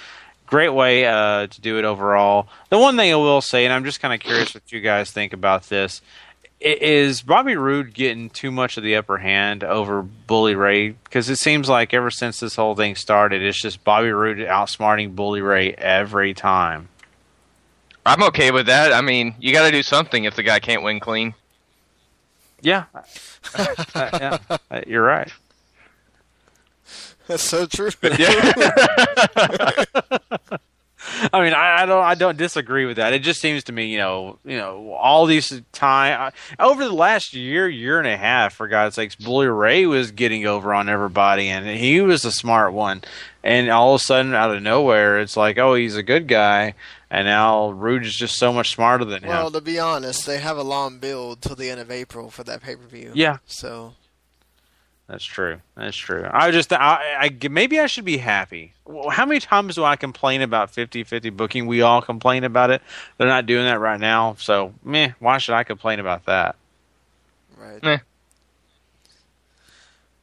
[0.48, 2.48] great way uh, to do it overall.
[2.70, 5.12] The one thing I will say, and I'm just kind of curious what you guys
[5.12, 6.02] think about this,
[6.60, 10.90] is Bobby Roode getting too much of the upper hand over Bully Ray?
[10.90, 15.16] Because it seems like ever since this whole thing started, it's just Bobby Roode outsmarting
[15.16, 16.90] Bully Ray every time.
[18.06, 18.94] I'm okay with that.
[18.94, 21.34] I mean, you got to do something if the guy can't win clean.
[22.62, 22.86] Yeah,
[23.56, 24.38] Uh, yeah,
[24.70, 25.32] uh, you're right.
[27.28, 27.92] That's so true.
[31.34, 33.14] I mean, I, I don't, I don't disagree with that.
[33.14, 37.34] It just seems to me, you know, you know, all these time over the last
[37.34, 41.50] year, year and a half, for God's sakes, Bully Ray was getting over on everybody,
[41.50, 43.04] and he was a smart one.
[43.44, 46.74] And all of a sudden, out of nowhere, it's like, oh, he's a good guy,
[47.10, 49.30] and now Roode is just so much smarter than him.
[49.30, 52.44] Well, to be honest, they have a long build till the end of April for
[52.44, 53.12] that pay per view.
[53.14, 53.38] Yeah.
[53.46, 53.94] So
[55.08, 55.62] That's true.
[55.76, 56.28] That's true.
[56.30, 58.74] I just, I, I, maybe I should be happy.
[59.10, 61.66] How many times do I complain about 50-50 booking?
[61.66, 62.82] We all complain about it.
[63.18, 65.14] They're not doing that right now, so meh.
[65.20, 66.56] Why should I complain about that?
[67.58, 67.84] right.
[67.84, 67.98] Eh.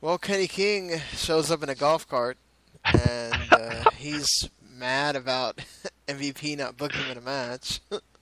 [0.01, 2.37] Well, Kenny King shows up in a golf cart,
[2.85, 5.61] and uh, he's mad about
[6.09, 7.80] MVP not booking him in a match.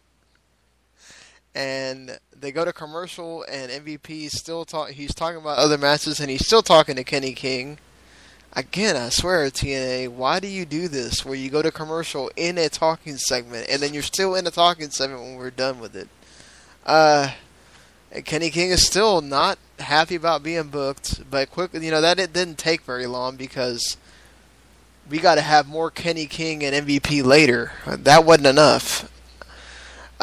[1.54, 4.90] and they go to commercial, and MVP still talk.
[4.90, 7.78] He's talking about other matches, and he's still talking to Kenny King.
[8.54, 11.24] Again, I swear, TNA, why do you do this?
[11.24, 14.50] Where you go to commercial in a talking segment, and then you're still in a
[14.50, 16.08] talking segment when we're done with it.
[16.84, 17.30] Uh,
[18.24, 22.32] Kenny King is still not happy about being booked, but quickly, you know, that it
[22.32, 23.96] didn't take very long because
[25.08, 27.72] we got to have more Kenny King and MVP later.
[27.86, 29.11] That wasn't enough.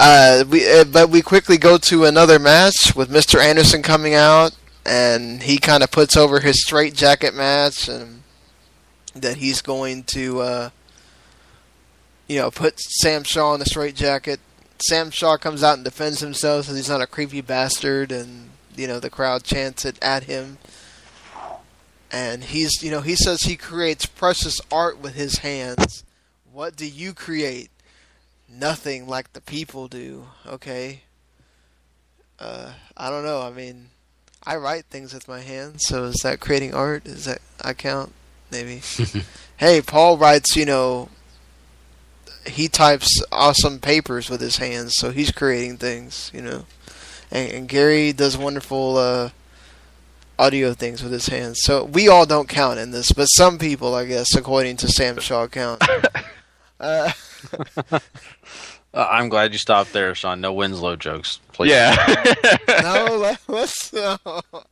[0.01, 3.37] Uh, we uh, but we quickly go to another match with Mr.
[3.37, 8.23] Anderson coming out, and he kind of puts over his straight jacket match, and
[9.13, 10.69] that he's going to, uh,
[12.29, 14.39] you know, put Sam Shaw in the straight jacket.
[14.87, 18.87] Sam Shaw comes out and defends himself, says he's not a creepy bastard, and you
[18.87, 20.59] know the crowd chants it at him.
[22.09, 26.05] And he's, you know, he says he creates precious art with his hands.
[26.53, 27.69] What do you create?
[28.51, 30.25] Nothing like the people do.
[30.45, 31.01] Okay.
[32.39, 33.41] Uh, I don't know.
[33.41, 33.89] I mean,
[34.45, 37.05] I write things with my hands, so is that creating art?
[37.05, 38.13] Is that I count?
[38.51, 38.81] Maybe.
[39.57, 40.55] hey, Paul writes.
[40.55, 41.09] You know,
[42.47, 46.31] he types awesome papers with his hands, so he's creating things.
[46.33, 46.65] You know,
[47.29, 49.29] and, and Gary does wonderful uh,
[50.39, 51.59] audio things with his hands.
[51.61, 55.19] So we all don't count in this, but some people, I guess, according to Sam
[55.19, 55.83] Shaw, count.
[56.79, 57.11] uh,
[58.93, 60.41] I'm glad you stopped there, Sean.
[60.41, 61.69] No Winslow jokes, please.
[61.71, 61.95] Yeah.
[62.81, 63.93] no, let, let's.
[63.93, 64.17] No,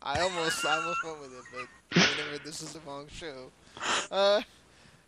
[0.01, 3.51] I almost, I almost went with it, but whenever this is the wrong show.
[4.09, 4.41] Uh,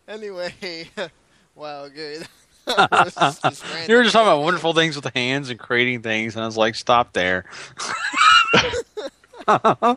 [0.06, 0.54] anyway,
[1.54, 2.26] wow, good.
[2.68, 6.36] Is just you were just talking about wonderful things with the hands and creating things,
[6.36, 7.46] and I was like, stop there.
[9.48, 9.96] I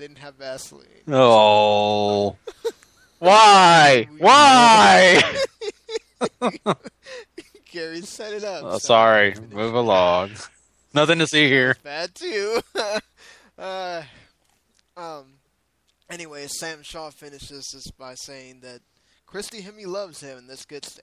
[0.00, 0.86] didn't have Vaseline.
[1.08, 2.36] oh.
[3.18, 4.08] Why?
[4.18, 5.22] Why?
[7.70, 8.62] Gary, set it up.
[8.64, 9.34] Oh, sorry.
[9.52, 10.30] Move along.
[10.94, 11.76] Nothing to see here.
[11.82, 12.60] Bad too.
[13.58, 14.02] uh,
[14.96, 15.24] um.
[16.08, 18.80] Anyway, Sam Shaw finishes this by saying that
[19.26, 21.00] Christy Hemme loves him, and this gets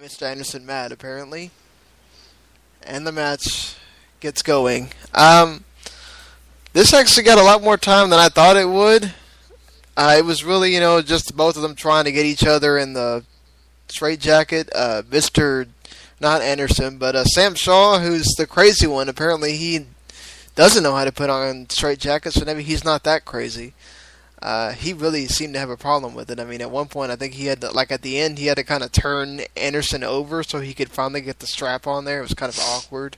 [0.00, 0.22] Mr.
[0.22, 1.50] Anderson mad apparently.
[2.82, 3.76] And the match
[4.20, 4.88] gets going.
[5.14, 5.64] Um,
[6.72, 9.12] this actually got a lot more time than I thought it would.
[9.96, 12.76] Uh, it was really, you know, just both of them trying to get each other
[12.76, 13.24] in the
[13.88, 14.68] straight jacket.
[14.74, 15.68] Uh, Mr.
[16.20, 19.08] Not Anderson, but uh, Sam Shaw, who's the crazy one.
[19.08, 19.86] Apparently, he
[20.54, 23.74] doesn't know how to put on straight jackets, so maybe he's not that crazy.
[24.42, 26.38] Uh, he really seemed to have a problem with it.
[26.38, 28.46] I mean, at one point, I think he had to, like at the end, he
[28.46, 32.04] had to kind of turn Anderson over so he could finally get the strap on
[32.04, 32.18] there.
[32.18, 33.16] It was kind of awkward.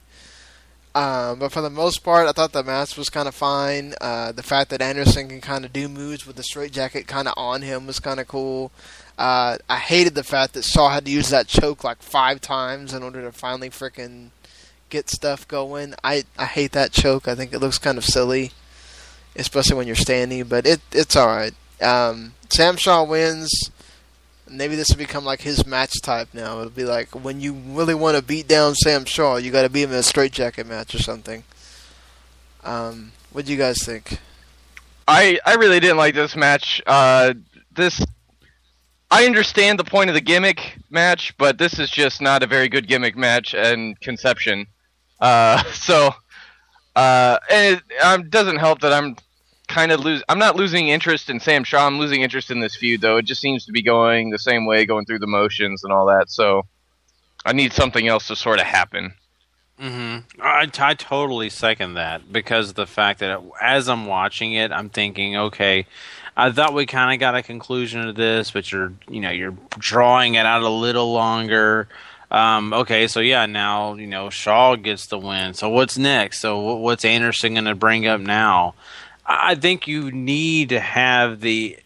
[0.99, 3.95] Um, but for the most part, I thought the match was kind of fine.
[4.01, 7.29] Uh, the fact that Anderson can kind of do moves with the straight jacket kind
[7.29, 8.73] of on him was kind of cool.
[9.17, 12.93] Uh, I hated the fact that Shaw had to use that choke like five times
[12.93, 14.31] in order to finally fricking
[14.91, 15.95] get stuff going.
[16.03, 17.29] I, I hate that choke.
[17.29, 18.51] I think it looks kind of silly,
[19.37, 20.45] especially when you're standing.
[20.45, 21.55] But it it's all right.
[21.81, 23.71] Um, Sam Shaw wins.
[24.51, 26.61] Maybe this will become like his match type now.
[26.61, 29.71] It'll be like when you really want to beat down Sam Shaw, you got to
[29.71, 31.45] beat him in a straight jacket match or something.
[32.65, 34.19] Um, what do you guys think?
[35.07, 36.83] I I really didn't like this match.
[36.87, 37.35] Uh,
[37.75, 38.05] this
[39.11, 42.69] I understand the point of the gimmick match, but this is just not a very
[42.69, 44.67] good gimmick match and conception.
[45.21, 46.15] Uh, so
[46.99, 49.17] uh, and it um, doesn't help that I'm
[49.69, 50.23] kind of lose.
[50.29, 51.87] I'm not losing interest in Sam Shaw.
[51.87, 53.19] I'm losing interest in this feud, though.
[53.19, 56.07] It just seems to be going the same way, going through the motions and all
[56.07, 56.31] that.
[56.31, 56.67] So
[57.45, 59.13] I need something else to sort of happen.
[59.81, 60.41] Mm-hmm.
[60.43, 65.37] I, I totally second that because the fact that as I'm watching it, I'm thinking,
[65.37, 65.87] okay,
[66.37, 69.57] I thought we kind of got a conclusion to this, but you're, you know, you're
[69.79, 71.89] drawing it out a little longer.
[72.31, 75.55] Um, okay, so yeah, now you know Shaw gets the win.
[75.55, 76.41] So what's next?
[76.41, 78.75] So what's Anderson going to bring up now?
[79.29, 81.79] I think you need to have the.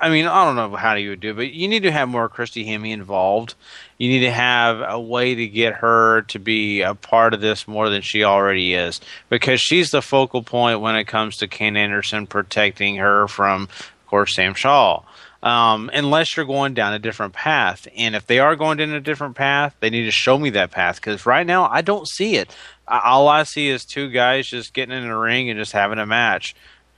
[0.00, 2.08] I mean, I don't know how you would do, it, but you need to have
[2.08, 3.54] more Christy Hemme involved.
[3.96, 7.68] You need to have a way to get her to be a part of this
[7.68, 11.76] more than she already is, because she's the focal point when it comes to Ken
[11.76, 15.02] Anderson protecting her from, of course, Sam Shaw.
[15.42, 19.00] Um, unless you're going down a different path, and if they are going down a
[19.00, 20.96] different path, they need to show me that path.
[20.96, 22.54] Because right now, I don't see it.
[22.86, 26.06] All I see is two guys just getting in a ring and just having a
[26.06, 26.54] match.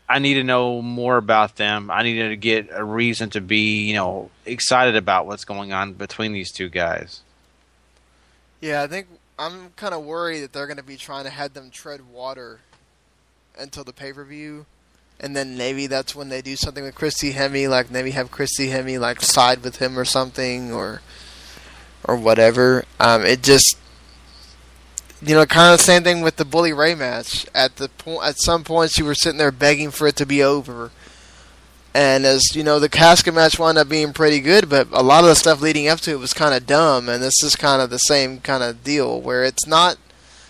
[0.08, 1.90] I need to know more about them.
[1.90, 5.94] I need to get a reason to be, you know, excited about what's going on
[5.94, 7.22] between these two guys.
[8.60, 9.08] Yeah, I think
[9.38, 12.60] I'm kind of worried that they're going to be trying to have them tread water
[13.58, 14.66] until the pay per view,
[15.18, 18.68] and then maybe that's when they do something with Christy Hemme, like maybe have Christy
[18.68, 21.02] Hemme like side with him or something, or
[22.04, 22.84] or whatever.
[23.00, 23.76] Um, it just
[25.22, 27.46] you know, kind of the same thing with the Bully Ray match.
[27.54, 30.42] At the point, at some points, you were sitting there begging for it to be
[30.42, 30.90] over.
[31.94, 35.24] And as you know, the casket match wound up being pretty good, but a lot
[35.24, 37.08] of the stuff leading up to it was kind of dumb.
[37.08, 39.96] And this is kind of the same kind of deal, where it's not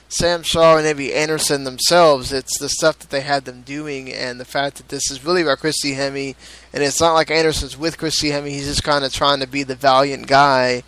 [0.09, 4.41] Sam Shaw and maybe Anderson themselves; it's the stuff that they had them doing, and
[4.41, 6.35] the fact that this is really about Christy Hemme,
[6.73, 9.63] and it's not like Anderson's with Christy Hemme; he's just kind of trying to be
[9.63, 10.83] the valiant guy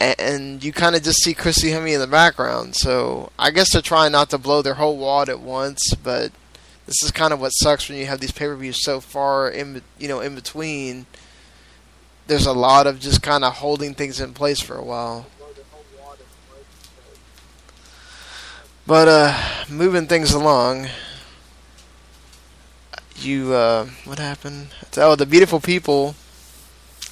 [0.00, 2.74] and you kind of just see Christy Hemme in the background.
[2.76, 6.32] So I guess they're trying not to blow their whole wad at once, but
[6.86, 10.08] this is kind of what sucks when you have these pay-per-views so far in you
[10.08, 11.06] know in between.
[12.26, 15.26] There's a lot of just kind of holding things in place for a while.
[18.86, 19.38] But uh,
[19.70, 20.88] moving things along,
[23.16, 24.68] you uh, what happened?
[24.96, 26.14] Oh, the beautiful people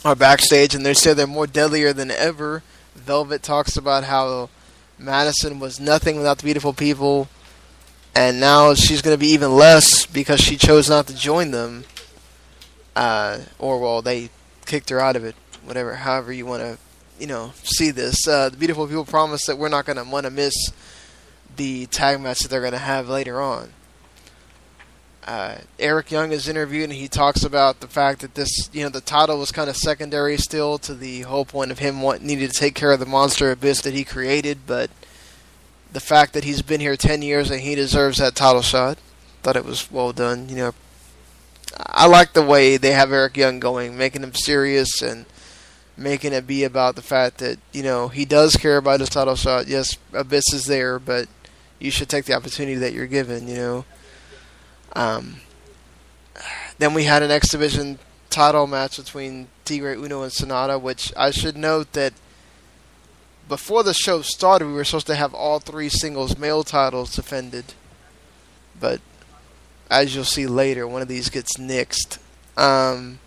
[0.05, 2.62] are backstage, and they say they're more deadlier than ever.
[2.95, 4.51] Velvet talks about how
[4.99, 7.28] Madison was nothing without the beautiful people,
[8.14, 11.84] and now she's going to be even less because she chose not to join them.
[12.95, 14.30] Uh, or well, they
[14.66, 15.34] kicked her out of it.
[15.64, 16.78] Whatever, however you want to,
[17.18, 18.26] you know, see this.
[18.26, 20.55] Uh, the beautiful people promise that we're not going to want to miss
[21.57, 23.72] the tag match that they're going to have later on.
[25.25, 28.89] Uh, Eric Young is interviewed and he talks about the fact that this, you know,
[28.89, 32.49] the title was kind of secondary still to the whole point of him wanting needing
[32.49, 34.91] to take care of the monster abyss that he created, but
[35.93, 38.99] the fact that he's been here 10 years and he deserves that title shot.
[39.43, 40.75] Thought it was well done, you know.
[41.79, 45.27] I like the way they have Eric Young going, making him serious and
[45.97, 49.37] making it be about the fact that, you know, he does care about his title
[49.37, 49.68] shot.
[49.68, 51.29] Yes, Abyss is there, but
[51.79, 53.85] you should take the opportunity that you're given, you know.
[54.95, 55.36] Um,
[56.78, 57.99] then we had an X Division
[58.30, 62.12] title match between Tigre Uno and Sanada, which I should note that
[63.49, 67.74] before the show started, we were supposed to have all three singles male titles defended.
[68.78, 69.01] But
[69.90, 72.18] as you'll see later, one of these gets nixed.
[72.57, 73.18] Um,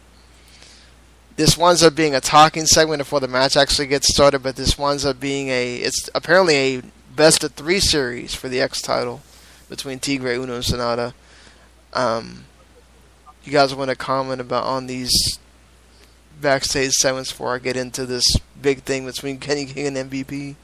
[1.36, 4.78] this winds up being a talking segment before the match actually gets started, but this
[4.78, 6.82] winds up being a it's apparently a
[7.16, 9.22] best of three series for the X title
[9.70, 11.14] between Tigre Uno and Sanada.
[11.96, 12.46] Um,
[13.44, 15.40] you guys want to comment about on these
[16.42, 18.26] backstage segments before I get into this
[18.62, 20.56] big thing between Kenny King and MVP?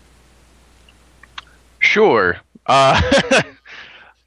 [1.80, 2.38] Sure.
[2.66, 3.02] Uh,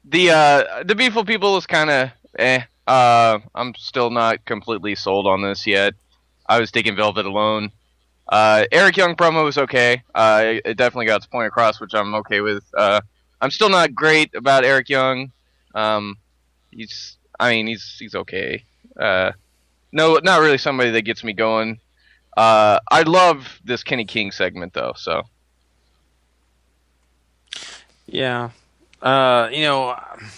[0.05, 2.61] the uh, the Beautiful People is kind of eh.
[2.87, 5.95] Uh, I'm still not completely sold on this yet.
[6.47, 7.71] I was taking Velvet alone.
[8.27, 10.03] Uh, Eric Young promo was okay.
[10.13, 12.63] Uh, it, it definitely got its point across, which I'm okay with.
[12.75, 13.01] Uh,
[13.41, 15.31] I'm still not great about Eric Young.
[15.73, 16.17] Um,
[16.75, 18.63] he's, I mean, he's he's okay.
[18.99, 19.31] Uh,
[19.91, 21.79] no, not really somebody that gets me going.
[22.35, 24.93] Uh, I love this Kenny King segment though.
[24.95, 25.23] So
[28.05, 28.49] Yeah.
[29.01, 29.95] Uh, you know,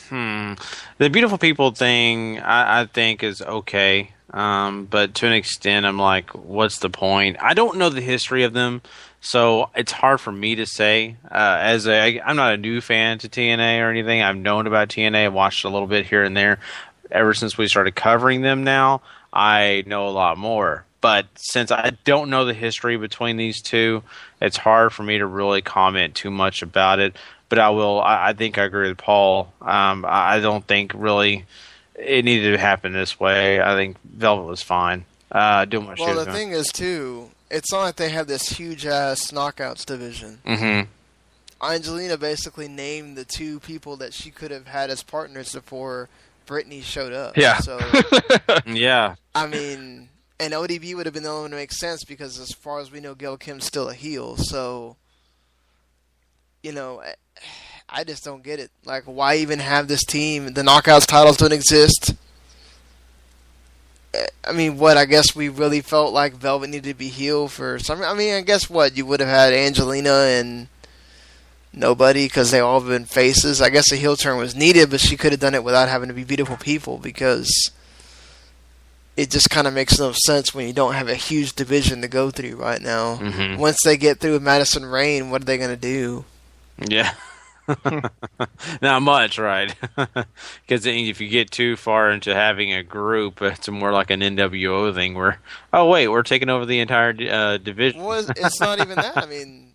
[0.09, 0.53] hmm,
[0.97, 4.11] the beautiful people thing I, I think is okay.
[4.31, 7.38] Um, but to an extent, I'm like, what's the point?
[7.39, 8.81] I don't know the history of them,
[9.22, 11.15] so it's hard for me to say.
[11.30, 14.22] Uh, as a, I, I'm not a new fan to TNA or anything.
[14.22, 15.26] I've known about TNA.
[15.26, 16.59] I've watched a little bit here and there.
[17.11, 19.01] Ever since we started covering them, now
[19.34, 20.86] I know a lot more.
[20.99, 24.03] But since I don't know the history between these two,
[24.41, 27.15] it's hard for me to really comment too much about it.
[27.49, 28.01] But I will.
[28.01, 29.53] I, I think I agree with Paul.
[29.61, 31.45] Um, I don't think really
[31.95, 33.61] it needed to happen this way.
[33.61, 35.05] I think Velvet was fine.
[35.32, 36.36] Uh, doing what Well, the doing.
[36.36, 40.39] thing is too, it's not like they have this huge ass knockouts division.
[40.45, 40.87] Mhm.
[41.61, 46.07] Angelina basically named the two people that she could have had as partners before
[46.45, 47.35] Brittany showed up.
[47.35, 47.57] Yeah.
[47.59, 47.79] So
[48.65, 49.15] yeah.
[49.33, 52.51] I mean, and ODB would have been the only one to make sense because, as
[52.51, 54.37] far as we know, Gail Kim's still a heel.
[54.37, 54.97] So,
[56.63, 57.15] you know, I-
[57.89, 58.69] I just don't get it.
[58.83, 60.53] Like, why even have this team?
[60.53, 62.13] The Knockouts titles don't exist.
[64.43, 64.97] I mean, what?
[64.97, 68.01] I guess we really felt like Velvet needed to be healed for some.
[68.01, 70.67] I mean, I guess what you would have had Angelina and
[71.73, 73.61] nobody because they all have been faces.
[73.61, 76.07] I guess a heel turn was needed, but she could have done it without having
[76.07, 77.51] to be beautiful people because
[79.15, 82.07] it just kind of makes no sense when you don't have a huge division to
[82.07, 83.17] go through right now.
[83.17, 83.57] Mhm.
[83.57, 86.23] Once they get through with Madison Rayne, what are they going to do?
[86.87, 87.13] Yeah.
[88.82, 89.74] Not much, right?
[90.65, 94.93] Because if you get too far into having a group, it's more like an NWO
[94.93, 95.39] thing where,
[95.72, 98.03] oh wait, we're taking over the entire uh, division.
[98.03, 99.18] Well, it's- not even that.
[99.18, 99.74] I mean,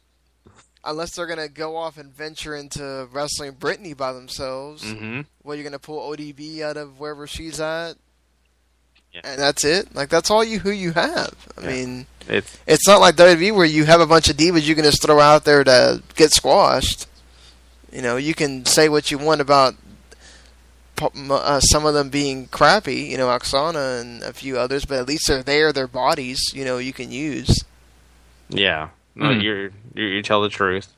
[0.85, 5.25] unless they're going to go off and venture into wrestling Brittany by themselves, Mhm.
[5.43, 7.95] well, you're going to pull ODB out of wherever she's at,
[9.25, 9.95] and that's it.
[9.95, 11.35] Like that's all you who you have.
[11.57, 14.75] I mean, It's it's not like WWE where you have a bunch of divas you
[14.75, 17.07] can just throw out there to get squashed.
[17.93, 19.75] You know, you can say what you want about
[21.01, 25.09] uh, some of them being crappy, you know, Aksana and a few others, but at
[25.09, 27.65] least they're there, their bodies, you know, you can use.
[28.49, 29.41] Yeah, no, Hmm.
[29.41, 29.65] you're,
[29.95, 30.93] you you tell the truth.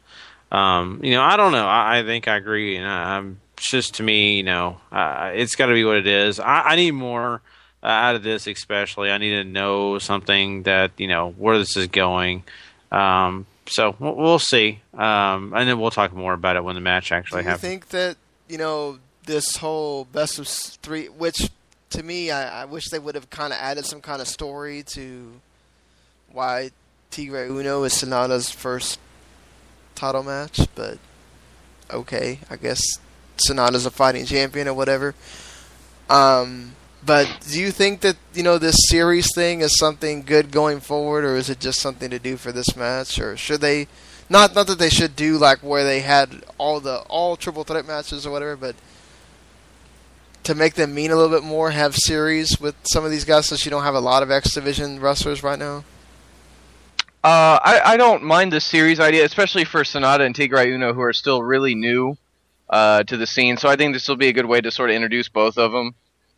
[0.52, 1.66] Um, you know, I don't know.
[1.66, 5.30] I, I think I agree, and I, I'm it's just to me, you know, uh,
[5.34, 6.38] it's got to be what it is.
[6.40, 7.40] I, I need more
[7.82, 9.10] uh, out of this, especially.
[9.10, 12.42] I need to know something that you know where this is going.
[12.92, 16.80] Um, so we'll, we'll see, um, and then we'll talk more about it when the
[16.80, 17.60] match actually happens.
[17.60, 17.88] Do you happens.
[17.88, 18.16] think that
[18.48, 21.50] you know this whole best of three, which
[21.90, 24.82] to me, I, I wish they would have kind of added some kind of story
[24.88, 25.32] to
[26.32, 26.70] why
[27.10, 28.98] Tigre Uno is Sanada's first
[29.94, 30.98] title match, but
[31.90, 32.80] okay, I guess
[33.36, 35.14] Sanada's a fighting champion or whatever.
[36.10, 36.72] Um,
[37.06, 41.24] but do you think that you know this series thing is something good going forward,
[41.24, 43.86] or is it just something to do for this match, or should they?
[44.28, 47.86] Not not that they should do like where they had all the all triple threat
[47.86, 48.74] matches or whatever, but
[50.44, 53.46] to make them mean a little bit more, have series with some of these guys,
[53.46, 55.84] since you don't have a lot of X division wrestlers right now.
[57.22, 61.00] Uh, I, I don't mind the series idea, especially for Sanada and Tigre Uno, who
[61.00, 62.18] are still really new
[62.68, 63.56] uh, to the scene.
[63.56, 65.72] So I think this will be a good way to sort of introduce both of
[65.72, 65.94] them.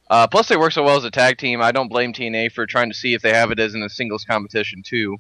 [0.09, 1.61] Uh, plus, they work so well as a tag team.
[1.61, 3.89] I don't blame TNA for trying to see if they have it as in a
[3.89, 5.19] singles competition too.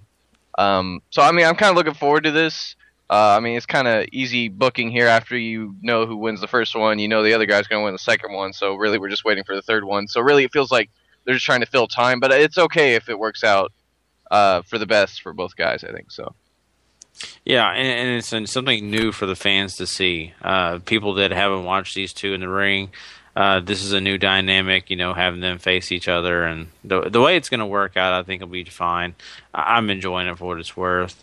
[0.56, 2.76] Um, so I mean, I'm kind of looking forward to this.
[3.08, 6.48] Uh, I mean, it's kind of easy booking here after you know who wins the
[6.48, 6.98] first one.
[6.98, 8.52] You know the other guy's going to win the second one.
[8.52, 10.08] So really, we're just waiting for the third one.
[10.08, 10.90] So really, it feels like
[11.24, 12.18] they're just trying to fill time.
[12.18, 13.72] But it's okay if it works out
[14.30, 15.84] uh, for the best for both guys.
[15.84, 16.34] I think so.
[17.44, 20.34] Yeah, and, and it's something new for the fans to see.
[20.42, 22.90] Uh, people that haven't watched these two in the ring,
[23.36, 24.90] uh, this is a new dynamic.
[24.90, 27.96] You know, having them face each other and the the way it's going to work
[27.96, 29.14] out, I think will be fine.
[29.54, 31.22] I, I'm enjoying it for what it's worth.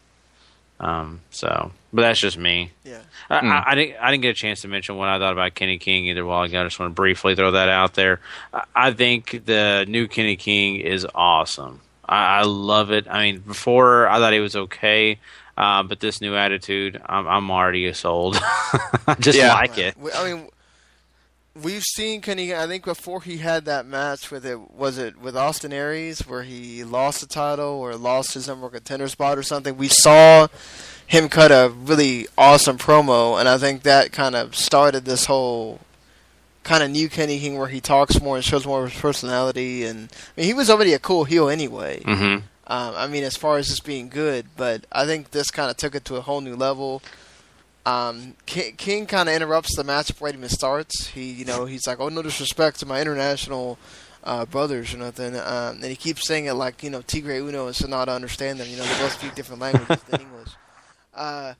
[0.80, 2.72] Um, so, but that's just me.
[2.84, 3.00] Yeah.
[3.30, 3.52] I, Hmm.
[3.52, 3.96] I, I didn't.
[4.02, 6.44] I didn't get a chance to mention what I thought about Kenny King either while
[6.44, 6.62] ago.
[6.62, 8.20] I just want to briefly throw that out there.
[8.54, 11.80] I, I think the new Kenny King is awesome.
[12.08, 13.08] I, I love it.
[13.10, 15.20] I mean, before I thought he was okay,
[15.58, 18.36] uh, but this new attitude, I'm, I'm already sold.
[18.42, 19.54] I just Yeah.
[19.54, 19.96] like it.
[20.16, 20.50] I mean,
[21.62, 22.54] we've seen Kenny.
[22.54, 26.44] I think before he had that match with it, was it with Austin Aries where
[26.44, 29.78] he lost the title or lost his number one contender spot or something?
[29.78, 30.48] We saw
[31.06, 35.80] him cut a really awesome promo, and I think that kind of started this whole
[36.64, 39.84] kind of new Kenny King where he talks more and shows more of his personality.
[39.84, 42.02] And I mean, he was already a cool heel anyway.
[42.04, 45.70] hmm Um, I mean, as far as just being good, but I think this kind
[45.70, 47.02] of took it to a whole new level.
[47.86, 51.08] Um, King, King kind of interrupts the match before it even starts.
[51.08, 53.78] He, you know, he's like, "Oh, no disrespect to my international
[54.24, 57.68] uh, brothers or nothing," um, and he keeps saying it like, you know, Tigre Uno
[57.68, 58.70] and Sanada understand them.
[58.70, 60.50] You know, they both speak different languages than English.
[61.16, 61.54] Uh,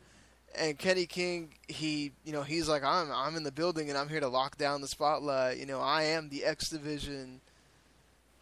[0.58, 4.10] and Kenny King, he, you know, he's like, "I'm, I'm in the building and I'm
[4.10, 7.40] here to lock down the spotlight." You know, I am the X Division.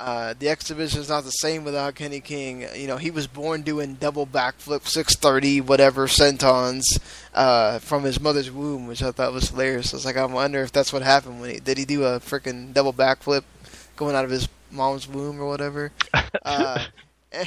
[0.02, 2.66] Uh, the X Division is not the same without Kenny King.
[2.76, 6.82] You know, he was born doing double backflip, 630, whatever, sentons
[7.36, 9.94] uh, from his mother's womb, which I thought was hilarious.
[9.94, 12.20] I was like, I wonder if that's what happened when he did he do a
[12.20, 13.44] freaking double backflip
[13.96, 15.92] going out of his mom's womb or whatever.
[16.44, 16.86] Uh,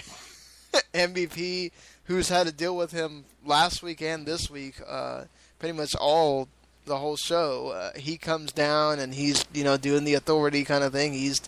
[0.94, 1.72] MVP,
[2.05, 5.24] who's had to deal with him last week and this week, uh,
[5.59, 6.48] pretty much all
[6.84, 7.68] the whole show.
[7.68, 11.14] Uh, he comes down and he's you know doing the authority kind of thing.
[11.14, 11.40] He's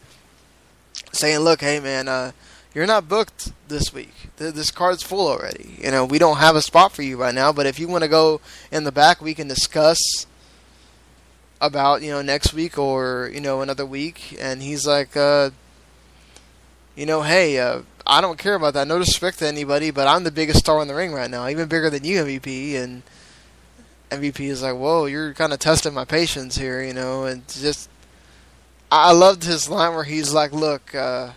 [1.13, 2.33] saying, "Look, hey man, uh,
[2.75, 4.13] you're not booked this week.
[4.39, 5.79] Th- This card's full already.
[5.83, 7.53] You know, we don't have a spot for you right now.
[7.53, 8.41] But if you want to go
[8.71, 9.99] in the back, we can discuss
[11.61, 15.51] about you know next week or you know another week." And he's like, uh,
[16.95, 18.87] "You know, hey, uh, I don't care about that.
[18.87, 21.69] No disrespect to anybody, but I'm the biggest star in the ring right now, even
[21.69, 23.03] bigger than you, MVP." And
[24.11, 27.89] MVP is like, "Whoa, you're kind of testing my patience here, you know," and just
[28.91, 31.31] I loved his line where he's like, "Look, uh,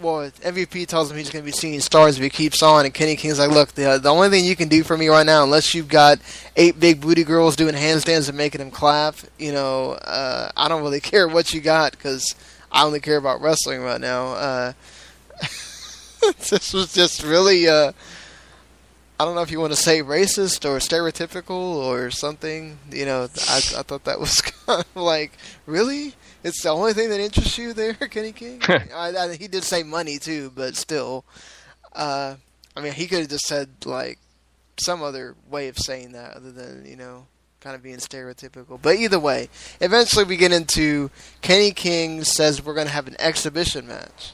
[0.00, 2.94] well, MVP tells him he's going to be seeing stars if he keeps on, and
[2.94, 5.42] Kenny King's like, "Look, the the only thing you can do for me right now,
[5.42, 6.18] unless you've got
[6.56, 10.82] eight big booty girls doing handstands and making him clap, you know, uh, I don't
[10.82, 12.34] really care what you got because
[12.72, 14.72] I only care about wrestling right now." Uh,
[16.50, 17.68] this was just really.
[17.68, 17.92] Uh,
[19.20, 22.78] I don't know if you want to say racist or stereotypical or something.
[22.90, 25.32] You know, I, I thought that was kind of like,
[25.66, 26.14] really?
[26.42, 28.62] It's the only thing that interests you there, Kenny King?
[28.68, 31.26] I, I, he did say money too, but still.
[31.92, 32.36] Uh,
[32.74, 34.18] I mean, he could have just said like
[34.78, 37.26] some other way of saying that other than you know
[37.60, 38.80] kind of being stereotypical.
[38.80, 39.50] But either way,
[39.82, 41.10] eventually we get into
[41.42, 44.32] Kenny King says we're going to have an exhibition match.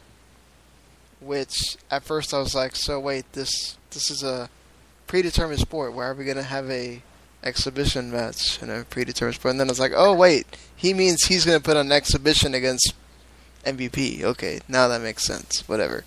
[1.18, 4.49] Which at first I was like, so wait, this this is a
[5.07, 5.92] predetermined sport.
[5.92, 7.02] Why are we going to have a
[7.42, 9.52] exhibition match in a predetermined sport?
[9.52, 11.92] And then I was like, oh wait, he means he's going to put on an
[11.92, 12.94] exhibition against
[13.64, 14.22] MVP.
[14.22, 15.68] Okay, now that makes sense.
[15.68, 16.04] Whatever.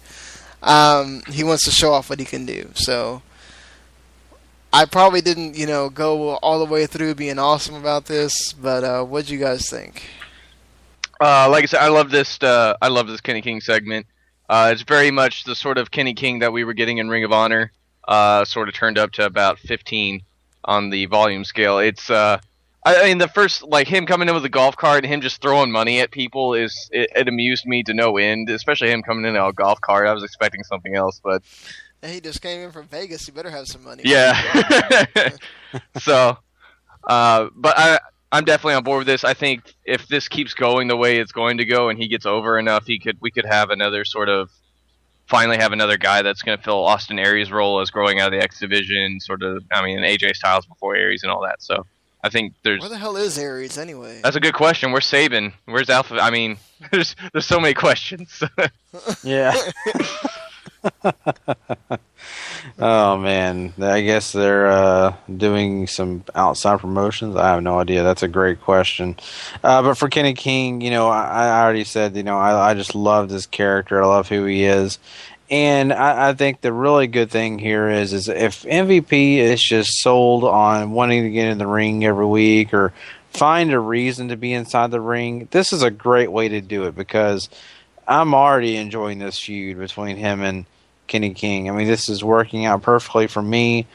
[0.61, 2.71] Um, he wants to show off what he can do.
[2.75, 3.21] So
[4.71, 8.53] I probably didn't, you know, go all the way through being awesome about this.
[8.53, 10.03] But uh, what do you guys think?
[11.19, 12.41] Uh, like I said, I love this.
[12.41, 14.05] Uh, I love this Kenny King segment.
[14.47, 17.23] Uh, it's very much the sort of Kenny King that we were getting in Ring
[17.23, 17.71] of Honor.
[18.09, 20.23] Uh, sort of turned up to about 15
[20.65, 21.77] on the volume scale.
[21.77, 22.39] It's, uh,
[22.83, 25.43] I mean, the first like him coming in with a golf cart and him just
[25.43, 28.49] throwing money at people is it, it amused me to no end.
[28.49, 30.07] Especially him coming in on a golf cart.
[30.07, 31.43] I was expecting something else, but
[32.01, 33.27] he just came in from Vegas.
[33.27, 34.01] He better have some money.
[34.05, 35.29] yeah.
[35.99, 36.39] so,
[37.03, 37.99] uh, but I
[38.31, 39.23] I'm definitely on board with this.
[39.23, 42.25] I think if this keeps going the way it's going to go, and he gets
[42.25, 44.49] over enough, he could we could have another sort of
[45.29, 48.39] finally have another guy that's going to fill Austin Aries' role as growing out of
[48.39, 49.63] the X division, sort of.
[49.71, 51.61] I mean, AJ Styles before Aries and all that.
[51.61, 51.85] So
[52.23, 54.19] I think there's Where the hell is Aries anyway?
[54.23, 54.91] that's a good question.
[54.91, 55.53] Where's Sabin?
[55.65, 56.15] Where's Alpha?
[56.19, 56.57] I mean,
[56.91, 58.43] there's there's so many questions.
[59.23, 59.55] Yeah.
[62.77, 67.35] oh man, I guess they're uh, doing some outside promotions.
[67.35, 68.03] I have no idea.
[68.03, 69.15] That's a great question.
[69.63, 72.73] Uh, but for Kenny King, you know, I, I already said, you know, I, I
[72.73, 74.01] just love this character.
[74.01, 74.99] I love who he is.
[75.49, 80.01] And I, I think the really good thing here is, is if MVP is just
[80.01, 82.93] sold on wanting to get in the ring every week or
[83.31, 86.83] find a reason to be inside the ring, this is a great way to do
[86.83, 87.49] it because
[88.07, 90.65] I'm already enjoying this feud between him and
[91.09, 91.69] Kenny King.
[91.69, 93.85] I mean, this is working out perfectly for me.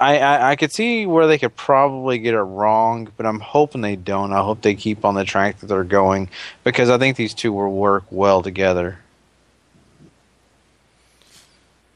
[0.00, 3.80] I, I I could see where they could probably get it wrong, but I'm hoping
[3.80, 4.32] they don't.
[4.32, 6.28] I hope they keep on the track that they're going
[6.62, 8.98] because I think these two will work well together.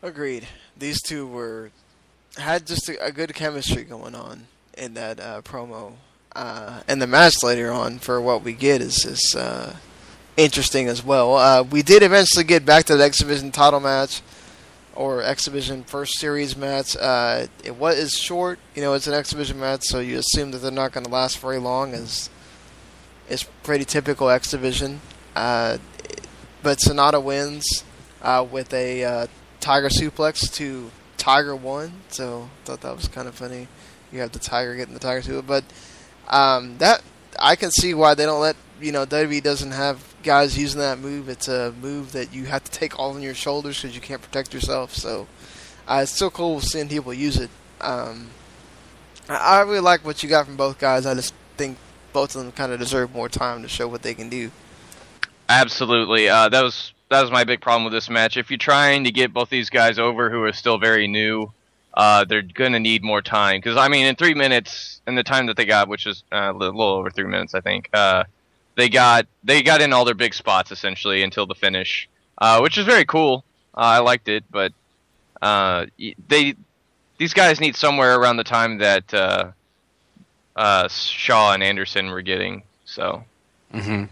[0.03, 0.49] Agreed.
[0.77, 1.71] These two were
[2.37, 5.93] had just a, a good chemistry going on in that uh, promo,
[6.35, 9.77] uh, and the match later on for what we get is is uh,
[10.37, 11.37] interesting as well.
[11.37, 14.23] Uh, we did eventually get back to the X Division title match
[14.95, 16.97] or exhibition first series match.
[16.97, 20.59] Uh, it was is short, you know, it's an exhibition match, so you assume that
[20.59, 22.31] they're not going to last very long, as
[23.29, 25.01] it's pretty typical exhibition.
[25.35, 25.79] Uh,
[26.63, 27.85] but Sanada wins
[28.21, 29.27] uh, with a uh,
[29.61, 33.69] Tiger suplex to Tigre Uno, so I thought that was kind of funny.
[34.11, 35.65] You have the Tiger getting the Tiger suplex, but
[36.29, 37.03] um, that
[37.39, 40.99] I can see why they don't let you know WWE doesn't have guys using that
[40.99, 41.29] move.
[41.29, 44.23] It's a move that you have to take all on your shoulders because you can't
[44.23, 44.95] protect yourself.
[44.95, 45.27] So
[45.87, 47.51] uh, it's still cool seeing people use it.
[47.81, 48.29] Um,
[49.29, 51.07] I, I really like what you got from both guys.
[51.07, 51.79] I just think
[52.13, 54.51] both of them kind of deserve more time to show what they can do.
[55.49, 56.29] Absolutely.
[56.29, 58.37] Uh, that was that was my big problem with this match.
[58.37, 61.53] If you're trying to get both these guys over who are still very new,
[61.95, 63.59] uh, they're gonna need more time.
[63.59, 66.53] Because I mean, in three minutes, in the time that they got, which is uh,
[66.55, 68.25] a little over three minutes, I think, uh,
[68.77, 72.09] they got they got in all their big spots essentially until the finish,
[72.39, 73.45] uh, which is very cool.
[73.75, 74.73] Uh, I liked it, but
[75.41, 75.87] uh,
[76.29, 76.55] they
[77.19, 79.53] these guys need somewhere around the time that uh,
[80.57, 82.63] uh, Shaw and Anderson were getting.
[82.85, 83.25] So.
[83.73, 84.05] hmm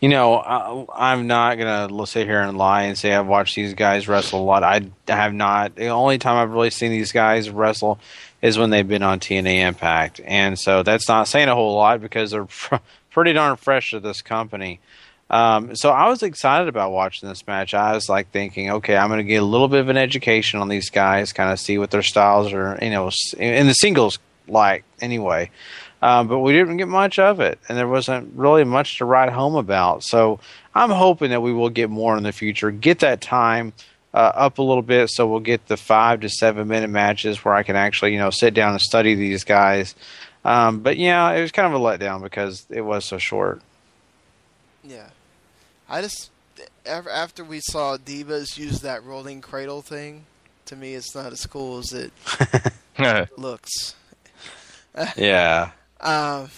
[0.00, 3.74] You know, I, I'm not gonna sit here and lie and say I've watched these
[3.74, 4.62] guys wrestle a lot.
[4.62, 5.76] I have not.
[5.76, 7.98] The only time I've really seen these guys wrestle
[8.42, 12.00] is when they've been on TNA Impact, and so that's not saying a whole lot
[12.02, 12.46] because they're
[13.14, 14.80] pretty darn fresh to this company.
[15.30, 17.72] Um, so I was excited about watching this match.
[17.72, 20.60] I was like thinking, okay, I'm going to get a little bit of an education
[20.60, 24.18] on these guys, kind of see what their styles are, you know, in the singles
[24.46, 25.50] like anyway.
[26.02, 29.32] Um, but we didn't get much of it, and there wasn't really much to write
[29.32, 30.02] home about.
[30.02, 30.38] So
[30.74, 32.70] I'm hoping that we will get more in the future.
[32.70, 33.72] Get that time
[34.12, 37.54] uh, up a little bit, so we'll get the five to seven minute matches where
[37.54, 39.94] I can actually, you know, sit down and study these guys.
[40.44, 43.62] Um, but yeah, it was kind of a letdown because it was so short.
[44.82, 45.08] Yeah,
[45.88, 46.30] I just
[46.86, 50.26] after we saw Divas use that rolling cradle thing,
[50.66, 52.12] to me it's not as cool as it
[53.38, 53.94] looks.
[55.16, 55.70] Yeah.
[56.00, 56.50] Um,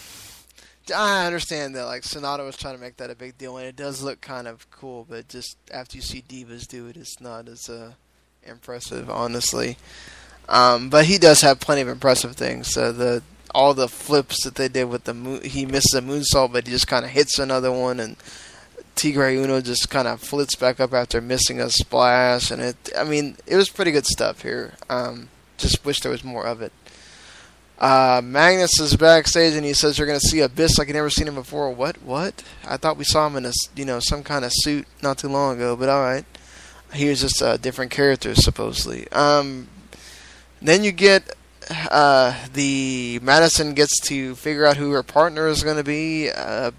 [0.94, 3.76] I understand that like Sanada was trying to make that a big deal, and it
[3.76, 5.06] does look kind of cool.
[5.08, 7.92] But just after you see Divas do it, it's not as uh,
[8.42, 9.76] impressive, honestly.
[10.48, 12.72] Um, but he does have plenty of impressive things.
[12.72, 13.22] So the
[13.54, 16.72] all the flips that they did with the moon, he misses a moonsault, but he
[16.72, 18.16] just kind of hits another one, and
[18.94, 22.76] Tigre Uno just kind of flits back up after missing a splash, and it.
[22.96, 24.74] I mean, it was pretty good stuff here.
[24.88, 25.28] Um,
[25.58, 26.72] just wish there was more of it.
[27.78, 31.28] Uh, Magnus is backstage and he says you're to see Abyss like you never seen
[31.28, 31.70] him before.
[31.70, 32.02] What?
[32.02, 32.42] What?
[32.66, 35.28] I thought we saw him in a you know some kind of suit not too
[35.28, 36.24] long ago, but all right.
[36.94, 39.10] He was just a different character supposedly.
[39.12, 39.68] Um,
[40.62, 41.34] then you get
[41.70, 46.30] uh, the Madison gets to figure out who her partner is going to be.
[46.30, 46.70] Uh,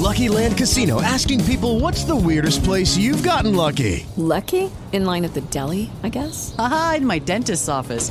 [0.00, 4.06] Lucky Land Casino asking people what's the weirdest place you've gotten lucky?
[4.16, 4.70] Lucky?
[4.92, 6.54] In line at the deli, I guess?
[6.58, 8.10] Aha, in my dentist's office.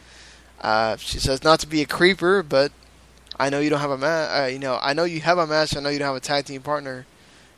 [0.61, 2.71] Uh, she says not to be a creeper, but
[3.39, 4.29] I know you don't have a match.
[4.43, 5.75] Uh, you know, I know you have a match.
[5.75, 7.05] I know you don't have a tag team partner.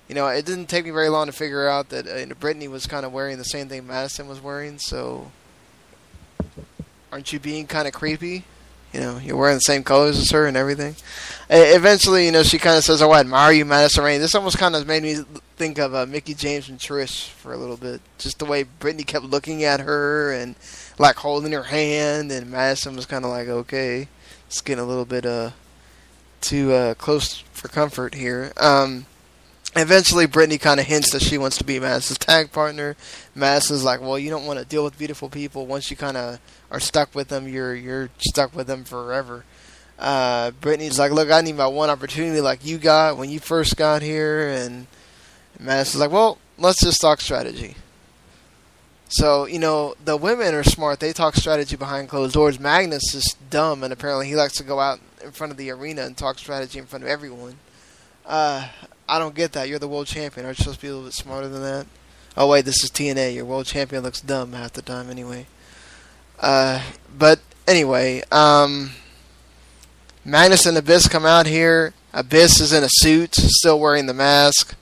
[0.08, 2.88] You know, it didn't take me very long to figure out that uh, Brittany was
[2.88, 4.78] kind of wearing the same thing Madison was wearing.
[4.80, 5.32] So,
[7.12, 8.46] aren't you being kind of creepy?
[8.94, 10.96] You know, you're wearing the same colors as her and everything.
[11.50, 14.36] Uh, eventually, you know, she kind of says, "Oh, I admire you, Madison Rayne." This
[14.36, 15.24] almost kind of made me
[15.56, 18.02] think of uh, Mickie James and Trish for a little bit.
[18.18, 20.56] Just the way Brittany kept looking at her and
[20.98, 24.08] like holding her hand, and Madison was kind of like, "Okay,
[24.48, 25.52] it's getting a little bit uh
[26.44, 28.52] too uh, close for comfort here.
[28.58, 29.06] Um,
[29.76, 32.96] eventually, Brittany kind of hints that she wants to be Madison's tag partner.
[33.34, 35.66] Madison's like, "Well, you don't want to deal with beautiful people.
[35.66, 36.40] Once you kind of
[36.70, 39.46] are stuck with them, you're you're stuck with them forever."
[39.98, 43.78] Uh, Brittany's like, "Look, I need my one opportunity, like you got when you first
[43.78, 44.88] got here," and
[45.64, 47.76] Madison's like, "Well, let's just talk strategy."
[49.08, 51.00] So, you know, the women are smart.
[51.00, 52.60] They talk strategy behind closed doors.
[52.60, 56.02] Magnus is dumb, and apparently he likes to go out in front of the arena
[56.02, 57.58] and talk strategy in front of everyone.
[58.26, 58.68] Uh,
[59.08, 59.70] I don't get that.
[59.70, 60.46] You're the world champion.
[60.46, 61.86] Aren't you supposed to be a little bit smarter than that?
[62.36, 63.36] Oh, wait, this is TNA.
[63.36, 65.46] Your world champion looks dumb half the time anyway.
[66.40, 66.82] Uh,
[67.16, 68.92] but anyway, um,
[70.26, 71.94] Magnus and Abyss come out here.
[72.14, 74.76] Abyss is in a suit, still wearing the mask.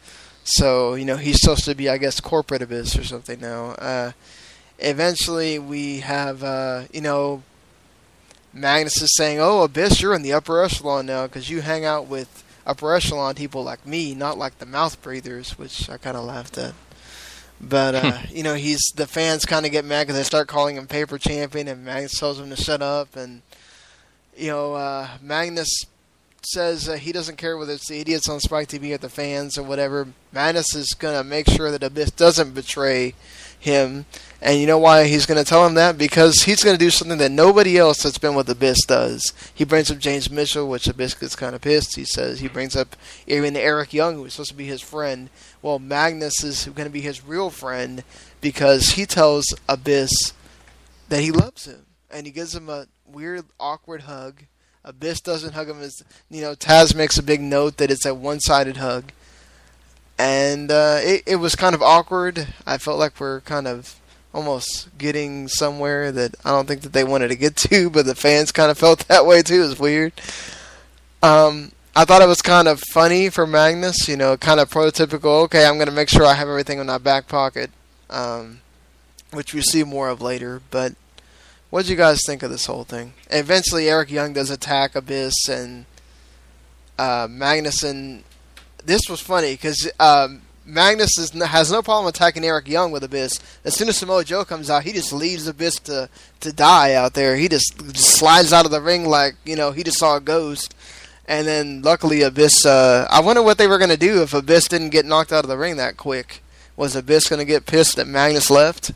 [0.56, 3.72] So, you know, he's supposed to be, I guess, corporate Abyss or something now.
[3.72, 4.12] Uh,
[4.80, 7.44] eventually, we have, uh, you know,
[8.54, 12.08] Magnus is saying, "Oh, Abyss, you're in the upper echelon now because you hang out
[12.08, 16.26] with upper echelon people like me, not like the mouth breathers," which I kind of
[16.26, 16.74] laughed at.
[17.62, 20.76] But uh, you know, he's the fans kind of get mad because they start calling
[20.76, 23.16] him paper champion, and Magnus tells him to shut up.
[23.16, 23.42] And
[24.36, 25.86] you know, uh, Magnus
[26.46, 29.58] says uh, he doesn't care whether it's the idiots on Spike TV or the fans
[29.58, 30.08] or whatever.
[30.32, 33.14] Magnus is gonna make sure that Abyss doesn't betray
[33.62, 34.06] him.
[34.42, 35.98] And you know why he's going to tell him that?
[35.98, 39.34] Because he's going to do something that nobody else that's been with Abyss does.
[39.54, 41.96] He brings up James Mitchell, which Abyss gets kind of pissed.
[41.96, 42.96] He says he brings up
[43.28, 45.30] even Eric Young, who was supposed to be his friend.
[45.62, 48.04] Well, Magnus is going to be his real friend
[48.42, 50.34] because he tells Abyss
[51.10, 54.46] that he loves him, and he gives him a weird, awkward hug.
[54.84, 56.56] Abyss doesn't hug him as you know.
[56.56, 59.12] Taz makes a big note that it's a one-sided hug,
[60.18, 62.48] and uh, it it was kind of awkward.
[62.66, 63.96] I felt like we're kind of
[64.34, 68.16] almost getting somewhere that I don't think that they wanted to get to, but the
[68.16, 69.64] fans kind of felt that way too.
[69.64, 70.14] It was weird.
[71.22, 75.44] Um, I thought it was kind of funny for Magnus, you know, kind of prototypical.
[75.44, 77.70] Okay, I'm to make sure I have everything in my back pocket,
[78.10, 78.62] um,
[79.32, 80.62] which we see more of later.
[80.72, 80.94] But
[81.72, 83.14] what did you guys think of this whole thing?
[83.32, 85.86] Eventually, Eric Young does attack Abyss, and
[87.00, 88.24] uh, Magnus and
[88.86, 93.40] this was funny because um, Magnus is, has no problem attacking Eric Young with Abyss.
[93.64, 96.10] As soon as Samoa Joe comes out, he just leaves Abyss to,
[96.42, 97.36] to die out there.
[97.36, 100.22] He just, just slides out of the ring like, you know, he just saw a
[100.22, 100.76] ghost.
[101.28, 104.68] And then luckily Abyss, uh, I wonder what they were going to do if Abyss
[104.68, 106.44] didn't get knocked out of the ring that quick.
[106.76, 108.92] Was Abyss going to get pissed that Magnus left?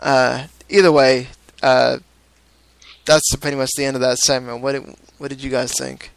[0.00, 1.28] Uh, either way,
[1.64, 1.98] uh,
[3.06, 4.60] that's pretty much the end of that segment.
[4.60, 6.10] What did, what did you guys think?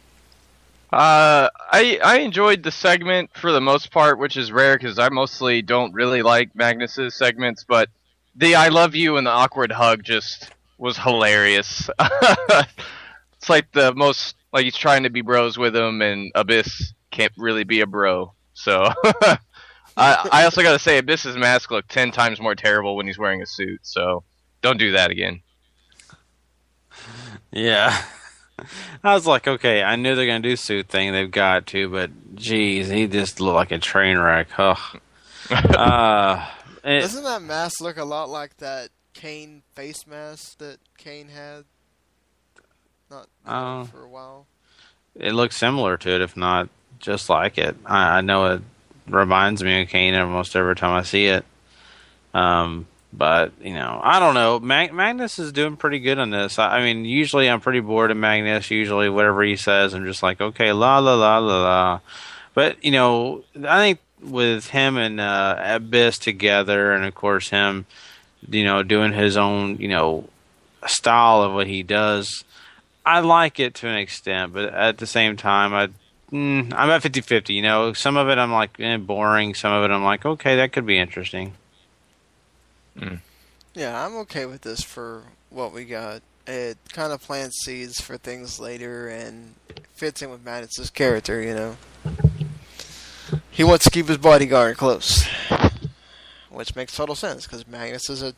[0.92, 5.08] Uh, I I enjoyed the segment for the most part, which is rare because I
[5.10, 7.64] mostly don't really like Magnus's segments.
[7.64, 7.90] But
[8.36, 11.90] the "I love you" and the awkward hug just was hilarious.
[12.00, 17.32] it's like the most like he's trying to be bros with him, and Abyss can't
[17.36, 18.32] really be a bro.
[18.54, 18.90] So
[19.94, 23.18] I I also got to say Abyss's mask looked ten times more terrible when he's
[23.18, 23.80] wearing a suit.
[23.82, 24.24] So
[24.62, 25.42] don't do that again.
[27.52, 27.96] Yeah.
[29.04, 31.12] I was like, okay, I knew they're gonna do suit thing.
[31.12, 34.48] They've got to, but geez, he just looked like a train wreck.
[34.58, 34.78] Ugh.
[35.50, 36.46] uh,
[36.84, 41.64] it, Doesn't that mask look a lot like that Kane face mask that Kane had?
[43.10, 43.84] Not you know, Oh.
[43.84, 44.46] for a while.
[45.14, 46.68] it looks similar to it, if not
[46.98, 47.76] just like it.
[47.86, 48.62] I, I know it
[49.08, 51.44] reminds me of Kane almost every time I see it.
[52.34, 54.58] Um, but you know, I don't know.
[54.60, 56.58] Mag- Magnus is doing pretty good on this.
[56.58, 58.70] I, I mean, usually I'm pretty bored of Magnus.
[58.70, 62.00] Usually, whatever he says, I'm just like, okay, la la la la la.
[62.54, 67.86] But you know, I think with him and uh, Abyss together, and of course him,
[68.48, 70.28] you know, doing his own, you know,
[70.86, 72.44] style of what he does.
[73.06, 75.86] I like it to an extent, but at the same time, I
[76.30, 79.54] mm, I'm at 50-50, You know, some of it I'm like eh, boring.
[79.54, 81.54] Some of it I'm like, okay, that could be interesting.
[83.74, 86.22] Yeah, I'm okay with this for what we got.
[86.46, 89.54] It kind of plants seeds for things later and
[89.94, 91.76] fits in with Magnus's character, you know.
[93.50, 95.26] He wants to keep his bodyguard close,
[96.48, 98.34] which makes total sense because Magnus is a,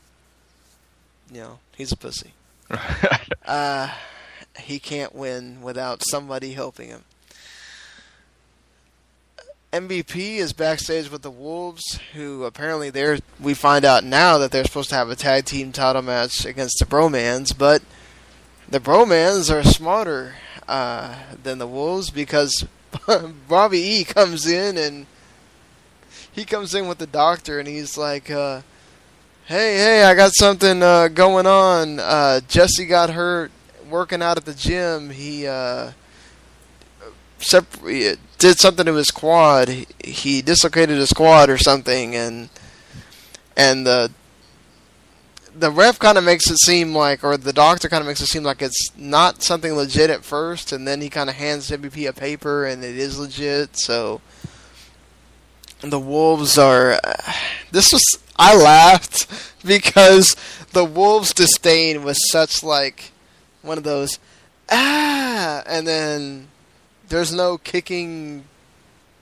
[1.31, 2.33] you know, he's a pussy.
[3.47, 3.95] uh,
[4.59, 7.05] he can't win without somebody helping him.
[9.73, 13.19] MVP is backstage with the Wolves, who apparently they're.
[13.39, 16.81] We find out now that they're supposed to have a tag team title match against
[16.81, 17.81] the Bromans, but
[18.69, 20.35] the Bromans are smarter
[20.67, 22.67] uh, than the Wolves because
[23.49, 25.07] Robbie E comes in and
[26.33, 28.63] he comes in with the doctor and he's like, uh,
[29.45, 32.01] "Hey, hey, I got something uh, going on.
[32.01, 33.53] Uh, Jesse got hurt
[33.89, 35.11] working out at the gym.
[35.11, 35.47] He."
[37.41, 39.69] Did something to his quad.
[39.69, 42.49] He, he dislocated his quad or something, and
[43.57, 44.11] and the
[45.55, 48.27] the ref kind of makes it seem like, or the doctor kind of makes it
[48.27, 52.09] seem like it's not something legit at first, and then he kind of hands MVP
[52.09, 53.77] a paper, and it is legit.
[53.77, 54.21] So
[55.81, 57.01] the Wolves are.
[57.73, 58.03] This was
[58.37, 59.29] I laughed
[59.65, 60.35] because
[60.73, 63.13] the Wolves' disdain was such like
[63.63, 64.19] one of those
[64.71, 66.49] ah, and then
[67.11, 68.45] there's no kicking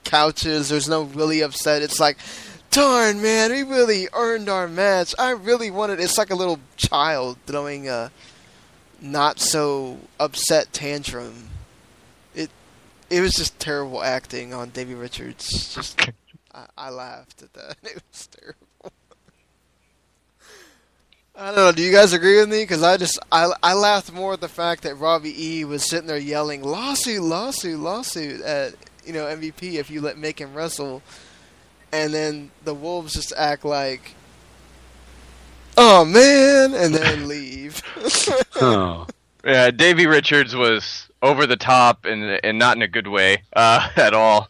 [0.05, 0.69] couches.
[0.69, 1.81] There's no really upset.
[1.81, 2.17] It's like,
[2.71, 5.13] darn man, we really earned our match.
[5.19, 5.99] I really wanted.
[5.99, 8.11] It's like a little child throwing a
[9.01, 11.49] not so upset tantrum.
[12.33, 12.49] It
[13.09, 15.73] it was just terrible acting on Davey Richards.
[15.75, 16.01] Just
[16.53, 17.77] I, I laughed at that.
[17.83, 18.68] It was terrible.
[21.39, 21.71] I don't know.
[21.71, 22.63] Do you guys agree with me?
[22.63, 26.07] Because I just I I laughed more at the fact that Robbie E was sitting
[26.07, 28.73] there yelling lawsuit, lawsuit, lawsuit at
[29.05, 31.01] you know MVP if you let make him wrestle,
[31.93, 34.15] and then the Wolves just act like,
[35.77, 37.81] oh man, and then leave.
[38.59, 39.07] oh.
[39.45, 43.87] Yeah, Davey Richards was over the top and and not in a good way uh,
[43.95, 44.49] at all.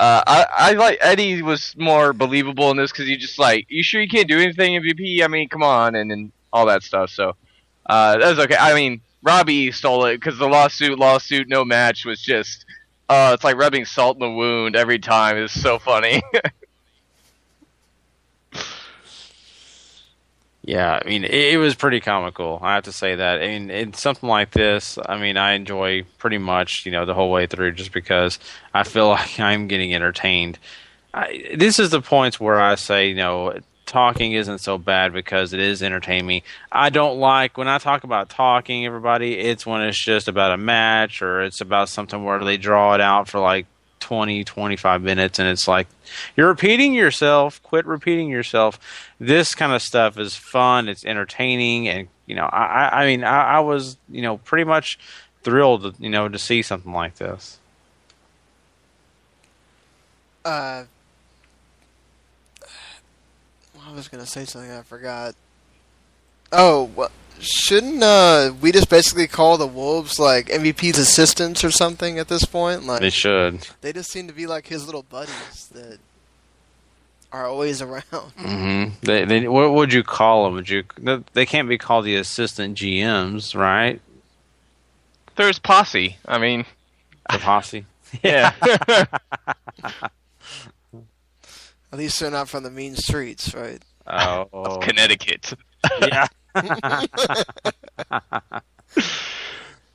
[0.00, 3.82] Uh, I, I like Eddie was more believable in this because he just like, you
[3.82, 5.22] sure you can't do anything MVP?
[5.22, 7.10] I mean, come on, and and all that stuff.
[7.10, 7.36] So
[7.84, 8.56] uh, that was okay.
[8.58, 12.64] I mean, Robbie stole it because the lawsuit, lawsuit, no match was just,
[13.10, 15.36] uh, it's like rubbing salt in the wound every time.
[15.36, 16.22] It's so funny.
[20.70, 22.60] Yeah, I mean, it, it, was pretty comical.
[22.62, 23.42] I have to say that.
[23.42, 27.12] I mean, in something like this, I mean, I enjoy pretty much, you know, the
[27.12, 28.38] whole way through, just because
[28.72, 30.60] I feel like I'm getting entertained.
[31.12, 35.52] I, this is the points where I say, you know, talking isn't so bad because
[35.52, 36.44] it is entertaining me.
[36.70, 39.40] I don't like when I talk about talking, everybody.
[39.40, 43.00] It's when it's just about a match or it's about something where they draw it
[43.00, 43.66] out for like
[44.00, 45.86] 20, 25 minutes, and it's like
[46.36, 47.62] you're repeating yourself.
[47.62, 48.80] Quit repeating yourself.
[49.18, 50.88] This kind of stuff is fun.
[50.88, 54.98] It's entertaining, and you know, I, I mean, I, I was, you know, pretty much
[55.42, 57.58] thrilled, you know, to see something like this.
[60.44, 60.84] Uh,
[63.86, 65.34] I was gonna say something I forgot.
[66.52, 67.10] Oh, well,
[67.40, 72.44] shouldn't uh, we just basically call the Wolves like MVP's assistants or something at this
[72.44, 72.84] point?
[72.84, 73.66] Like they should.
[73.80, 75.98] They just seem to be like his little buddies that
[77.32, 78.02] are always around.
[78.12, 78.94] Mm-hmm.
[79.02, 80.54] They, they, what would you call them?
[80.54, 80.84] Would you?
[81.32, 84.00] They can't be called the assistant GMs, right?
[85.36, 86.18] There's posse.
[86.26, 86.66] I mean,
[87.30, 87.86] the posse.
[88.22, 88.52] yeah.
[91.92, 93.82] At least they're not from the mean streets, right?
[94.06, 95.54] Oh, of Connecticut.
[96.00, 96.26] yeah.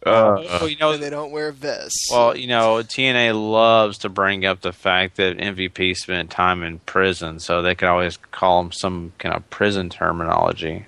[0.06, 2.10] Uh, well, you know, they don't wear vests.
[2.12, 6.78] Well, you know, TNA loves to bring up the fact that MVP spent time in
[6.80, 10.86] prison, so they could always call him some kind of prison terminology.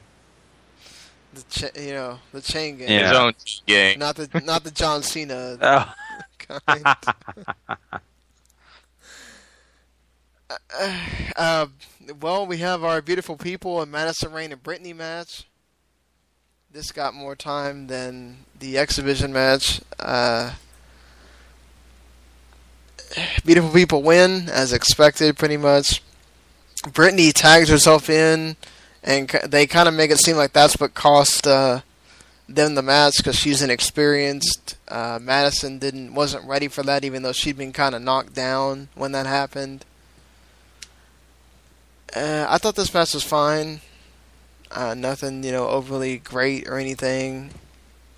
[1.34, 3.10] The cha- you know the chain gang, yeah.
[3.10, 3.34] his own
[3.66, 5.94] gang, not the not the John Cena oh.
[6.38, 6.86] kind.
[10.80, 10.94] uh,
[11.36, 11.66] uh,
[12.22, 15.48] well, we have our beautiful people in Madison Rayne and Brittany match
[16.72, 19.82] this got more time than the exhibition match.
[20.00, 20.52] Uh,
[23.46, 26.04] beautiful people win as expected, pretty much.
[26.94, 28.58] Brittany tags herself in,
[29.04, 31.82] and they kind of make it seem like that's what cost uh,
[32.50, 34.78] them the match because she's inexperienced.
[34.88, 38.90] Uh, Madison didn't wasn't ready for that, even though she'd been kind of knocked down
[38.94, 39.86] when that happened.
[42.16, 43.82] Uh, I thought this match was fine.
[44.72, 47.52] Uh, nothing, you know, overly great or anything.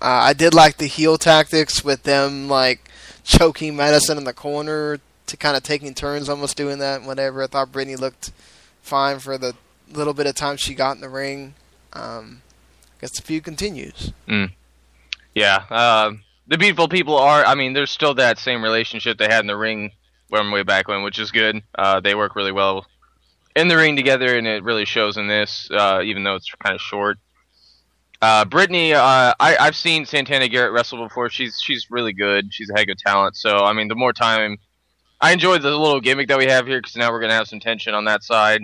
[0.02, 2.90] Uh, I did like the heel tactics with them, like
[3.22, 6.98] choking Madison in the corner to kind of taking turns, almost doing that.
[6.98, 7.42] And whatever.
[7.42, 8.32] I thought Brittany looked
[8.82, 9.54] fine for the
[9.92, 11.54] little bit of time she got in the ring.
[11.92, 12.42] Um,
[12.96, 14.12] I guess the feud continues.
[14.28, 14.52] Mm.
[15.34, 16.12] Yeah, uh,
[16.48, 17.44] the beautiful people are.
[17.44, 19.92] I mean, there's still that same relationship they had in the ring
[20.28, 21.62] from way back when, which is good.
[21.76, 22.86] Uh, they work really well
[23.60, 26.74] in the ring together, and it really shows in this, uh, even though it's kind
[26.74, 27.18] of short.
[28.22, 31.30] Uh, Brittany, uh, I, I've seen Santana Garrett wrestle before.
[31.30, 32.52] She's she's really good.
[32.52, 33.36] She's a heck of talent.
[33.36, 34.58] So I mean, the more time,
[35.20, 37.60] I enjoyed the little gimmick that we have here because now we're gonna have some
[37.60, 38.62] tension on that side.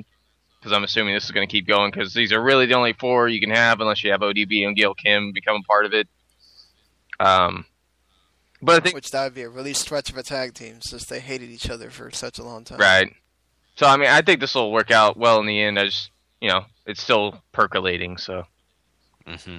[0.59, 3.28] Because I'm assuming this is gonna keep going because these are really the only four
[3.28, 6.09] you can have unless you have ODB and Gail Kim become a part of it.
[7.18, 7.64] Um,
[8.60, 11.06] but I think which that would be a really stretch of a tag team since
[11.06, 12.78] they hated each other for such a long time.
[12.78, 13.14] Right.
[13.77, 15.78] So I mean, I think this will work out well in the end.
[15.78, 18.16] I just, you know, it's still percolating.
[18.16, 18.47] So.
[19.27, 19.59] Mm-hmm.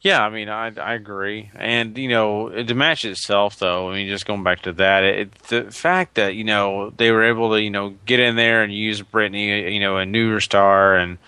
[0.00, 3.90] Yeah, I mean, I I agree, and you know, the match itself, though.
[3.90, 7.24] I mean, just going back to that, it, the fact that you know they were
[7.24, 10.94] able to you know get in there and use Brittany, you know, a newer star
[10.96, 11.18] and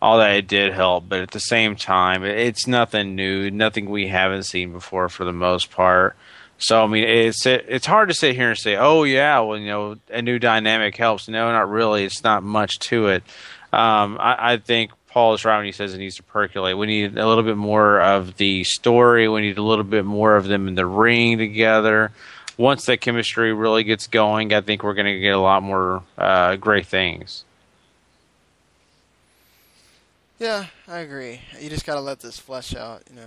[0.00, 1.08] all that, it did help.
[1.08, 5.32] But at the same time, it's nothing new, nothing we haven't seen before for the
[5.32, 6.14] most part.
[6.58, 9.66] So I mean, it's it's hard to sit here and say, oh yeah, well you
[9.66, 11.28] know, a new dynamic helps.
[11.28, 12.04] No, not really.
[12.04, 13.22] It's not much to it.
[13.72, 16.76] Um, I, I think Paul is right when he says it needs to percolate.
[16.76, 19.28] We need a little bit more of the story.
[19.28, 22.12] We need a little bit more of them in the ring together.
[22.56, 26.02] Once that chemistry really gets going, I think we're going to get a lot more
[26.16, 27.44] uh, great things.
[30.38, 31.40] Yeah, I agree.
[31.60, 33.26] You just gotta let this flesh out, you know.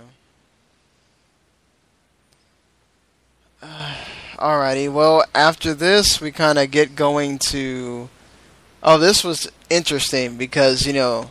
[3.51, 3.51] Uh,
[4.36, 8.08] alrighty, well, after this, we kind of get going to.
[8.82, 11.30] Oh, this was interesting because, you know,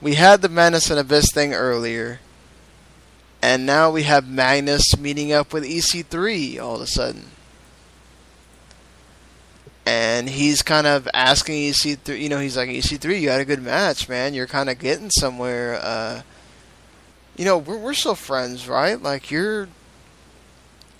[0.00, 2.18] we had the Madness and Abyss thing earlier,
[3.40, 7.26] and now we have Magnus meeting up with EC3 all of a sudden.
[9.84, 13.62] And he's kind of asking EC3, you know, he's like, EC3, you had a good
[13.62, 14.34] match, man.
[14.34, 15.78] You're kind of getting somewhere.
[15.80, 16.22] Uh,
[17.36, 19.00] you know, we're, we're still friends, right?
[19.00, 19.68] Like, you're.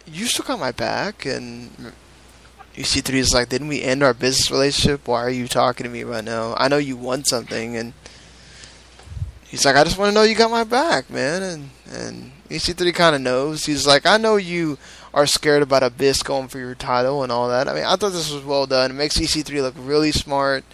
[0.07, 1.93] You still got my back, and
[2.75, 5.07] EC3 is like, didn't we end our business relationship?
[5.07, 6.55] Why are you talking to me right now?
[6.57, 7.93] I know you want something, and
[9.47, 11.43] he's like, I just want to know you got my back, man.
[11.43, 13.65] And and EC3 kind of knows.
[13.65, 14.79] He's like, I know you
[15.15, 17.69] are scared about Abyss going for your title and all that.
[17.69, 18.91] I mean, I thought this was well done.
[18.91, 20.65] It makes EC3 look really smart.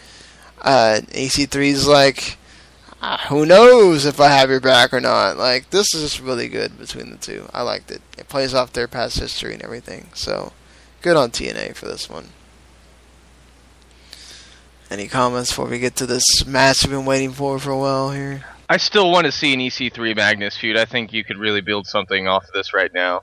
[0.61, 2.37] Uh, EC3's like,
[3.29, 5.37] who knows if I have your back or not.
[5.37, 7.49] Like, this is just really good between the two.
[7.53, 8.03] I liked it.
[8.17, 10.09] It plays off their past history and everything.
[10.15, 10.53] So,
[11.01, 12.31] good on TNA for this one.
[14.91, 18.11] Any comments before we get to this match we've been waiting for for a while
[18.11, 18.45] here?
[18.71, 20.77] I still want to see an EC3 Magnus feud.
[20.77, 23.23] I think you could really build something off of this right now.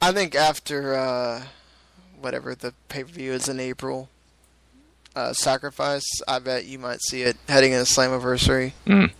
[0.00, 1.42] I think after uh,
[2.20, 4.08] whatever the pay per view is in April,
[5.18, 8.72] uh, Sacrifice, I bet you might see it heading into Slammiversary.
[8.86, 9.10] Mm.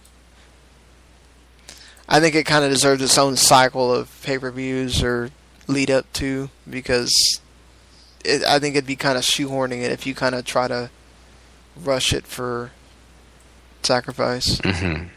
[2.09, 5.31] I think it kind of deserves its own cycle of pay per views or
[5.67, 7.13] lead up to because
[8.25, 10.91] it, I think it'd be kind of shoehorning it if you kind of try to
[11.77, 12.71] rush it for
[13.83, 14.61] Sacrifice.
[14.61, 15.09] Mm-hmm.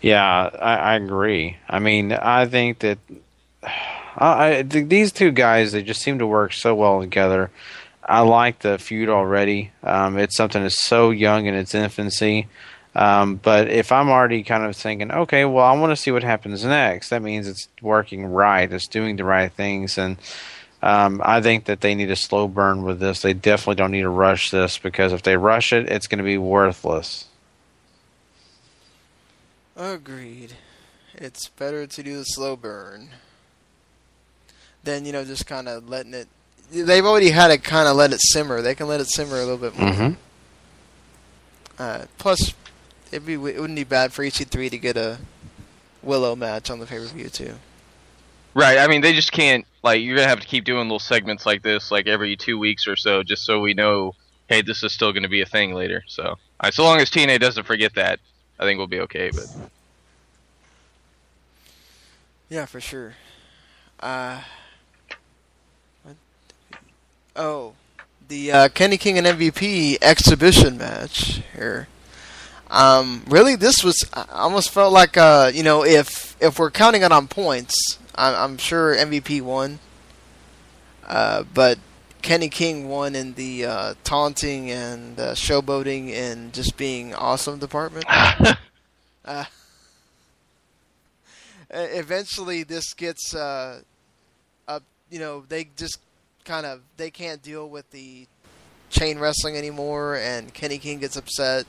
[0.00, 1.58] Yeah, I, I agree.
[1.68, 2.98] I mean, I think that
[4.16, 7.50] I, I th- these two guys they just seem to work so well together.
[8.06, 9.72] I like the feud already.
[9.82, 12.46] Um, it's something that's so young in its infancy.
[12.94, 16.22] Um, but if I'm already kind of thinking, okay, well, I want to see what
[16.22, 18.72] happens next, that means it's working right.
[18.72, 19.98] It's doing the right things.
[19.98, 20.16] And
[20.82, 23.20] um, I think that they need a slow burn with this.
[23.20, 26.24] They definitely don't need to rush this because if they rush it, it's going to
[26.24, 27.26] be worthless.
[29.76, 30.54] Agreed.
[31.14, 33.10] It's better to do the slow burn
[34.84, 36.28] than you know just kind of letting it.
[36.70, 38.60] They've already had it kind of let it simmer.
[38.60, 39.90] They can let it simmer a little bit more.
[39.90, 40.12] Mm-hmm.
[41.78, 42.54] Uh, plus,
[43.12, 45.18] it'd be it wouldn't be bad for EC3 to get a
[46.02, 47.54] Willow match on the pay per view too.
[48.54, 48.78] Right.
[48.78, 49.66] I mean, they just can't.
[49.82, 52.88] Like, you're gonna have to keep doing little segments like this, like every two weeks
[52.88, 54.14] or so, just so we know,
[54.48, 56.02] hey, this is still gonna be a thing later.
[56.06, 58.18] So, right, so long as TNA doesn't forget that,
[58.58, 59.30] I think we'll be okay.
[59.30, 59.46] But
[62.48, 63.14] yeah, for sure.
[64.00, 64.55] Uh, what?
[67.36, 67.74] Oh,
[68.28, 71.86] the uh, Kenny King and MVP exhibition match here.
[72.70, 77.02] Um, really, this was I almost felt like uh, you know if if we're counting
[77.02, 79.78] it on points, I'm, I'm sure MVP won.
[81.06, 81.78] Uh, but
[82.22, 88.06] Kenny King won in the uh, taunting and uh, showboating and just being awesome department.
[89.24, 89.44] uh,
[91.70, 93.82] eventually, this gets uh,
[94.66, 94.82] up.
[95.10, 96.00] You know, they just
[96.46, 98.26] kind of they can't deal with the
[98.88, 101.66] chain wrestling anymore, and Kenny King gets upset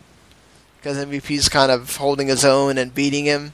[0.78, 3.54] because MVP's kind of holding his own and beating him.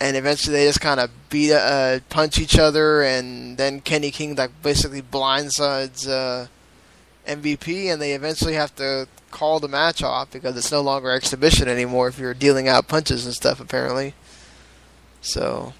[0.00, 4.34] And eventually, they just kind of beat, uh, punch each other, and then Kenny King
[4.34, 6.46] like basically blindsides uh,
[7.26, 11.68] MVP, and they eventually have to call the match off because it's no longer exhibition
[11.68, 13.60] anymore if you're dealing out punches and stuff.
[13.60, 14.14] Apparently,
[15.20, 15.74] so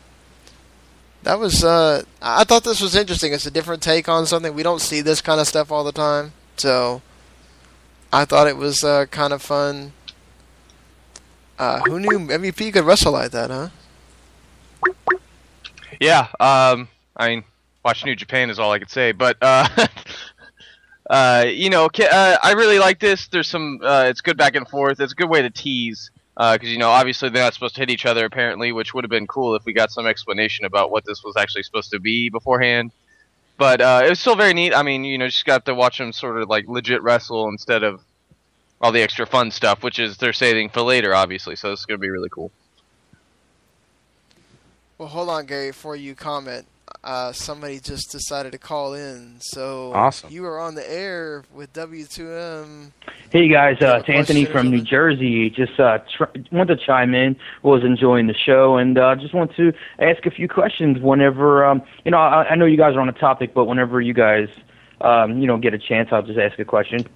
[1.22, 3.32] that was uh, I thought this was interesting.
[3.32, 4.54] It's a different take on something.
[4.54, 7.02] We don't see this kind of stuff all the time, so
[8.12, 9.92] I thought it was uh, kind of fun.
[11.58, 13.68] Uh, who knew MVP could wrestle like that, huh?
[16.00, 17.44] yeah, um, I mean,
[17.84, 19.12] watch New Japan is all I could say.
[19.12, 19.68] But uh,
[21.10, 23.28] uh, you know, uh, I really like this.
[23.28, 23.80] There's some.
[23.82, 25.00] It's good back and forth.
[25.00, 26.10] It's a good way to tease
[26.40, 29.10] because you know obviously they're not supposed to hit each other apparently, which would have
[29.10, 32.30] been cool if we got some explanation about what this was actually supposed to be
[32.30, 32.92] beforehand.
[33.58, 34.74] But uh, it was still very neat.
[34.74, 37.82] I mean, you know, just got to watch them sort of like legit wrestle instead
[37.82, 38.00] of
[38.80, 41.56] all the extra fun stuff, which is they're saving for later, obviously.
[41.56, 42.50] So it's going to be really cool.
[44.96, 46.66] Well, hold on, Gary, before you comment.
[47.02, 50.30] Uh, somebody just decided to call in, so Awesome.
[50.30, 52.92] you are on the air with W2M.
[53.30, 55.48] Hey guys, uh, it's Anthony from New Jersey.
[55.48, 57.36] Just uh, tr- want to chime in.
[57.62, 60.98] Was enjoying the show, and uh, just want to ask a few questions.
[61.00, 64.00] Whenever um, you know, I, I know you guys are on a topic, but whenever
[64.00, 64.48] you guys
[65.00, 67.06] um, you know get a chance, I'll just ask a question.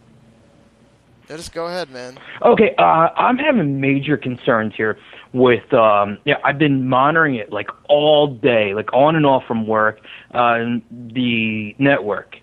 [1.29, 2.19] Just go ahead, man.
[2.43, 4.99] Okay, uh, I'm having major concerns here
[5.33, 5.73] with.
[5.73, 10.01] Um, yeah, I've been monitoring it like all day, like on and off from work,
[10.33, 10.59] uh,
[10.91, 12.37] the network.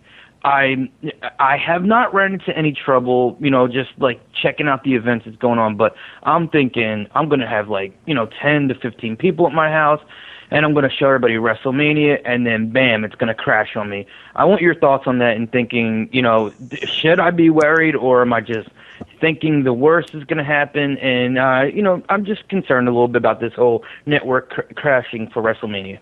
[0.44, 0.90] I
[1.40, 5.26] I have not run into any trouble, you know, just like checking out the events
[5.26, 5.78] that's going on.
[5.78, 5.94] But
[6.24, 10.02] I'm thinking I'm gonna have like you know 10 to 15 people at my house,
[10.52, 14.06] and I'm gonna show everybody WrestleMania, and then bam, it's gonna crash on me.
[14.36, 16.54] I want your thoughts on that and thinking, you know,
[16.84, 18.70] should I be worried or am I just
[19.20, 20.98] thinking the worst is gonna happen?
[20.98, 24.74] And uh, you know, I'm just concerned a little bit about this whole network cr-
[24.76, 26.00] crashing for WrestleMania.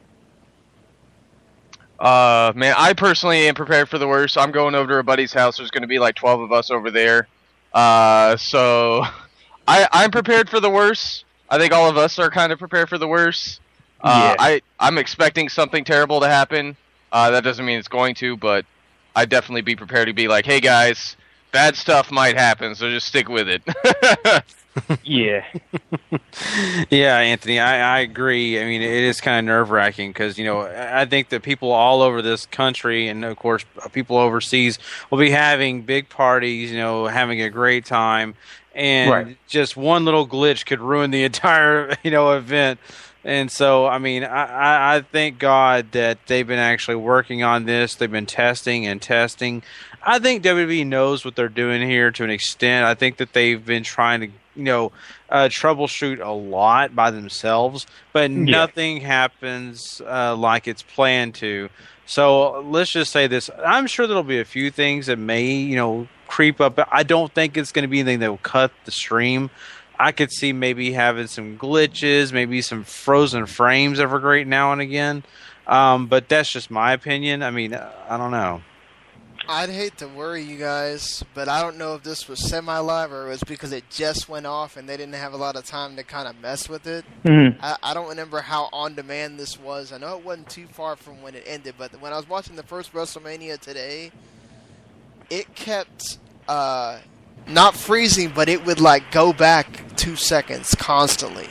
[2.00, 4.38] Uh, man, I personally am prepared for the worst.
[4.38, 5.58] I'm going over to a buddy's house.
[5.58, 7.28] There's going to be like 12 of us over there.
[7.74, 9.04] Uh, so
[9.68, 11.26] I I'm prepared for the worst.
[11.50, 13.60] I think all of us are kind of prepared for the worst.
[14.02, 14.36] Uh, Yeah.
[14.40, 16.78] I I'm expecting something terrible to happen.
[17.12, 18.66] Uh, that doesn't mean it's going to, but
[19.16, 21.18] I'd definitely be prepared to be like, hey guys,
[21.52, 23.64] bad stuff might happen, so just stick with it.
[25.04, 25.44] yeah.
[26.90, 28.62] Yeah, Anthony, I, I agree.
[28.62, 31.42] I mean, it is kind of nerve wracking because you know I I think that
[31.42, 36.72] people all over this country and of course people overseas will be having big parties,
[36.72, 38.36] you know, having a great time,
[38.76, 39.38] and Right.
[39.48, 42.80] just one little glitch could ruin the entire you know event.
[43.24, 47.96] And so, I mean, I, I, thank God that they've been actually working on this.
[47.96, 49.62] They've been testing and testing.
[50.02, 52.86] I think WWE knows what they're doing here to an extent.
[52.86, 54.94] I think that they've been trying to, you know,
[55.30, 58.38] uh, troubleshoot a lot by themselves, but Yeah.
[58.52, 61.70] nothing happens uh, like it's planned to.
[62.06, 65.76] So let's just say this: I'm sure there'll be a few things that may, you
[65.76, 66.80] know, creep up.
[66.92, 69.50] I don't think it's going to be anything that will cut the stream.
[70.00, 74.80] I could see maybe having some glitches, maybe some frozen frames every great now and
[74.82, 75.24] again.
[75.68, 77.44] Um, but that's just my opinion.
[77.44, 78.62] I mean, I don't know.
[79.48, 83.26] I'd hate to worry you guys, but I don't know if this was semi-live or
[83.26, 85.96] it was because it just went off and they didn't have a lot of time
[85.96, 87.04] to kind of mess with it.
[87.24, 87.58] Mhm.
[87.60, 89.92] I, I don't remember how on demand this was.
[89.92, 92.58] I know it wasn't too far from when it ended, but when I was watching
[92.58, 94.12] the first WrestleMania today,
[95.32, 97.00] it kept uh,
[97.50, 101.48] not freezing, but it would like go back two seconds constantly.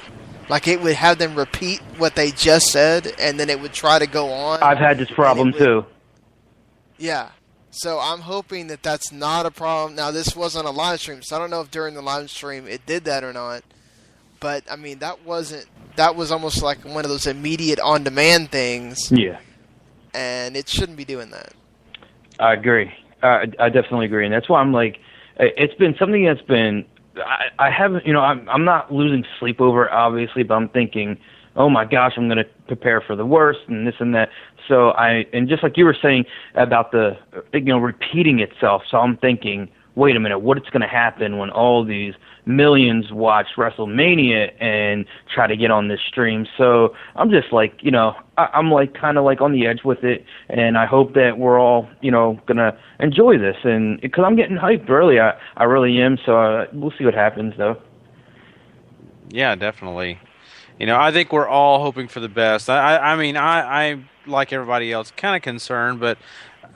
[0.48, 3.98] Like it would have them repeat what they just said, and then it would try
[3.98, 4.62] to go on.
[4.62, 5.84] I've had this problem too.
[6.96, 7.30] Yeah.
[7.70, 9.94] So I'm hoping that that's not a problem.
[9.94, 12.66] Now this wasn't a live stream, so I don't know if during the live stream
[12.66, 13.62] it did that or not.
[14.40, 15.66] But I mean, that wasn't.
[15.96, 19.38] That was almost like one of those immediate on-demand things, Yeah.
[20.14, 21.52] and it shouldn't be doing that.
[22.38, 22.92] I agree.
[23.20, 25.00] I, I definitely agree, and that's why I'm like,
[25.38, 26.84] it's been something that's been.
[27.16, 30.68] I, I haven't, you know, I'm I'm not losing sleep over it, obviously, but I'm
[30.68, 31.18] thinking,
[31.56, 34.30] oh my gosh, I'm going to prepare for the worst and this and that.
[34.68, 36.24] So I, and just like you were saying
[36.54, 37.16] about the,
[37.52, 38.82] you know, repeating itself.
[38.90, 42.14] So I'm thinking, wait a minute, what's going to happen when all these
[42.46, 45.04] millions watch WrestleMania and
[45.34, 46.46] try to get on this stream?
[46.56, 49.82] So I'm just like, you know, I, I'm like kind of like on the edge
[49.84, 53.56] with it, and I hope that we're all, you know, gonna enjoy this.
[53.64, 56.16] And because I'm getting hyped early, I I really am.
[56.24, 57.76] So uh, we'll see what happens though.
[59.30, 60.20] Yeah, definitely.
[60.78, 62.70] You know, I think we're all hoping for the best.
[62.70, 66.18] I, I, I mean, I, I like everybody else, kind of concerned, but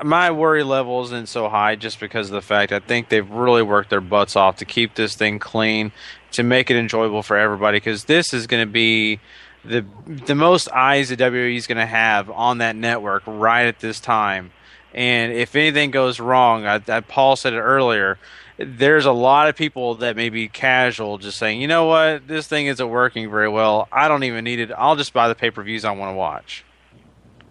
[0.02, 3.62] my worry level isn't so high just because of the fact I think they've really
[3.62, 5.92] worked their butts off to keep this thing clean,
[6.32, 7.76] to make it enjoyable for everybody.
[7.76, 9.20] Because this is going to be
[9.64, 13.80] the the most eyes that WWE is going to have on that network right at
[13.80, 14.52] this time.
[14.94, 18.18] And if anything goes wrong, I, I, Paul said it earlier.
[18.58, 22.46] There's a lot of people that may be casual, just saying, you know what, this
[22.46, 23.88] thing isn't working very well.
[23.90, 24.70] I don't even need it.
[24.76, 26.64] I'll just buy the pay per views I want to watch.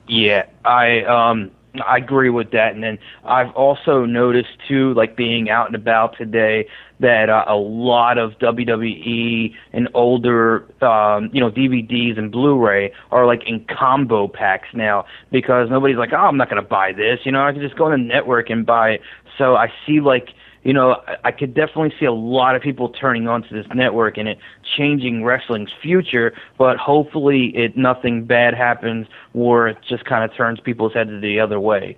[0.07, 2.73] Yeah, I um I agree with that.
[2.73, 6.68] And then I've also noticed too, like being out and about today,
[6.99, 13.26] that uh, a lot of WWE and older, um, you know, DVDs and Blu-ray are
[13.26, 17.19] like in combo packs now because nobody's like, oh, I'm not gonna buy this.
[17.23, 19.02] You know, I can just go on the network and buy it.
[19.38, 20.30] So I see like
[20.64, 24.18] you know, I, I could definitely see a lot of people turning onto this network
[24.18, 24.38] and it
[24.78, 26.34] changing wrestling's future.
[26.58, 31.40] But hopefully, it nothing bad happens or it just kind of turns people's heads the
[31.40, 31.98] other way.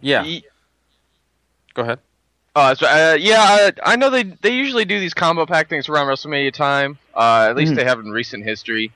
[0.00, 0.24] Yeah.
[1.74, 1.98] Go ahead.
[2.54, 5.88] Uh, so, uh, yeah, I, I know they they usually do these combo pack things
[5.90, 6.98] around WrestleMania time.
[7.14, 7.76] Uh, at least Mhm.
[7.76, 8.92] they have in recent history.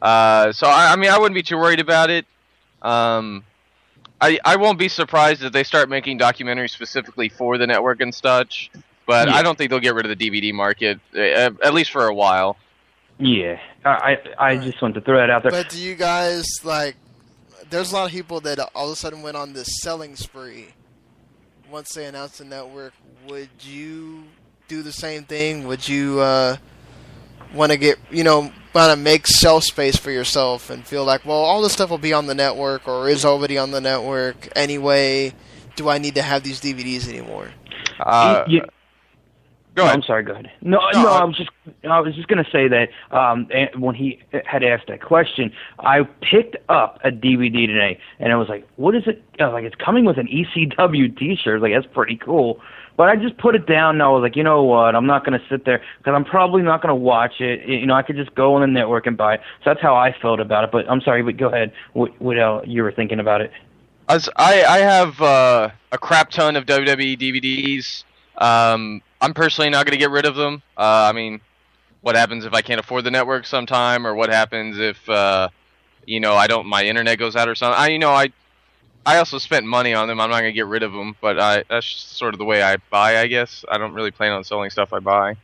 [0.00, 2.24] Uh, so I, I mean, I wouldn't be too worried about it.
[2.80, 3.44] Um,
[4.22, 8.14] I I won't be surprised if they start making documentaries specifically for the network and
[8.14, 8.70] such.
[9.06, 9.34] But Yeah.
[9.34, 12.14] I don't think they'll get rid of the DVD market uh, at least for a
[12.14, 12.56] while.
[13.18, 15.50] Yeah, I I, I just want to throw that out there.
[15.52, 16.96] But do you guys like?
[17.68, 20.68] There's a lot of people that all of a sudden went on this selling spree
[21.70, 22.92] once they announced the network.
[23.28, 24.24] Would you
[24.68, 25.66] do the same thing?
[25.66, 26.56] Would you uh,
[27.54, 31.24] want to get you know want to make shelf space for yourself and feel like,
[31.24, 34.48] well, all this stuff will be on the network or is already on the network
[34.56, 35.32] anyway?
[35.76, 37.50] Do I need to have these DVDs anymore?
[38.00, 38.66] Uh, You- go
[39.76, 39.96] No, ahead.
[39.96, 40.22] I'm sorry.
[40.22, 40.50] Go ahead.
[40.60, 41.50] No, No, no, I- I was just,
[41.88, 43.48] I was just going to say that um,
[43.80, 48.48] when he had asked that question, I picked up a DVD today, and I was
[48.48, 51.86] like, "What is it?" I was like, "It's coming with an ECW T-shirt." Like that's
[51.94, 52.60] pretty cool.
[52.96, 54.94] But I just put it down, and I was like, "You know what?
[54.94, 57.66] I'm not going to sit there because I'm probably not going to watch it.
[57.66, 59.94] You know, I could just go on the network and buy it." So that's how
[59.94, 60.70] I felt about it.
[60.72, 61.72] But I'm sorry, but go ahead.
[61.94, 63.50] What, what else you were thinking about it?
[64.08, 68.04] I, I have uh, a crap ton of WWE DVDs.
[68.36, 70.62] Um, I'm personally not going to get rid of them.
[70.76, 71.40] Uh, I mean,
[72.02, 75.48] what happens if I can't afford the network sometime, or what happens if uh,
[76.04, 77.80] you know I don't my internet goes out or something?
[77.80, 78.32] I you know I
[79.04, 80.20] I also spent money on them.
[80.20, 82.44] I'm not going to get rid of them, but I that's just sort of the
[82.44, 83.18] way I buy.
[83.18, 85.36] I guess I don't really plan on selling stuff I buy.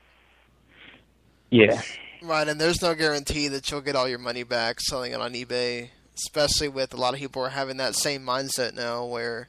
[1.51, 1.81] Yeah.
[2.23, 5.35] Right, and there's no guarantee that you'll get all your money back selling it on
[5.35, 9.49] eBay, especially with a lot of people are having that same mindset now where,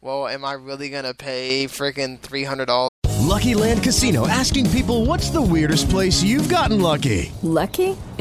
[0.00, 2.88] well, am I really going to pay freaking $300?
[3.32, 7.32] Lucky Land Casino asking people what's the weirdest place you've gotten lucky?
[7.42, 7.96] Lucky?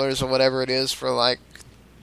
[0.00, 1.38] Or whatever it is for like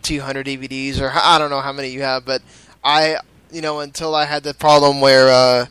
[0.03, 2.41] 200 DVDs or I don't know how many you have, but
[2.84, 3.18] I,
[3.52, 5.65] you know, until I had the problem where uh,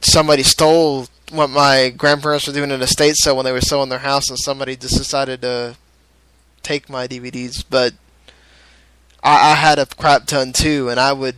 [0.00, 3.88] somebody stole what my grandparents were doing in an state sale when they were selling
[3.88, 5.76] their house, and somebody just decided to
[6.62, 7.64] take my DVDs.
[7.68, 7.94] But
[9.22, 11.36] I, I had a crap ton too, and I would,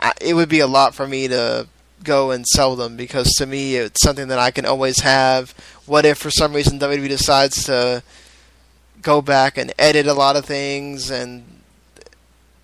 [0.00, 1.68] I, it would be a lot for me to
[2.02, 5.54] go and sell them because to me it's something that I can always have.
[5.86, 8.02] What if for some reason WWE decides to
[9.02, 11.44] go back and edit a lot of things and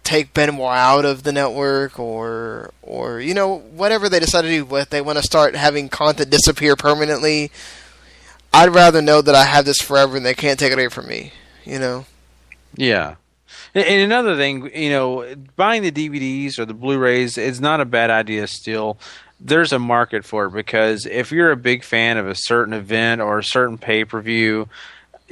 [0.05, 4.65] take Benoit out of the network or or you know whatever they decide to do
[4.65, 7.53] with they want to start having content disappear permanently
[8.53, 11.09] I'd rather know that I have this forever and they can't take it away from
[11.09, 11.33] me
[11.65, 12.07] you know
[12.77, 13.17] Yeah.
[13.75, 18.11] And another thing, you know, buying the DVDs or the Blu-rays is not a bad
[18.11, 18.99] idea still.
[19.41, 23.23] There's a market for it because if you're a big fan of a certain event
[23.23, 24.69] or a certain pay-per-view,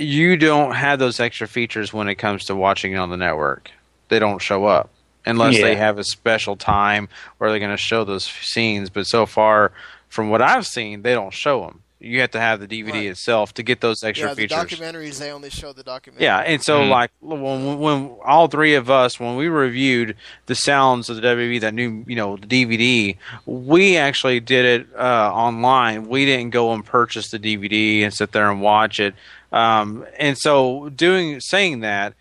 [0.01, 3.71] you don't have those extra features when it comes to watching it on the network.
[4.09, 4.91] They don't show up
[5.27, 7.09] unless they have a special time
[7.39, 9.73] where they're going to show those scenes, but so far
[10.09, 11.83] from what I've seen, they don't show them.
[12.03, 14.59] You have to have the DVD itself to get those extra yeah the features.
[14.59, 18.89] documentaries they only show the documentary Yeah, and so like when, when all three of
[18.89, 20.17] us when we reviewed
[20.47, 24.87] the sounds of the WWE that new you know the DVD, we actually did it
[24.99, 26.09] uh, online.
[26.09, 29.15] We didn't go and purchase the DVD and sit there and watch it.
[29.53, 32.15] Um, and so doing saying that,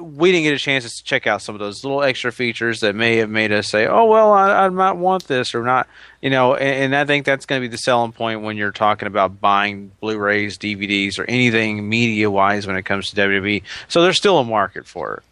[0.00, 2.94] we didn't get a chance to check out some of those little extra features that
[2.94, 5.86] may have made us say, "Oh well, I, I might want this or not,"
[6.22, 6.54] you know.
[6.54, 9.40] And, and I think that's going to be the selling point when you're talking about
[9.40, 13.62] buying Blu-rays, DVDs, or anything media-wise when it comes to WWE.
[13.88, 15.22] So there's still a market for it.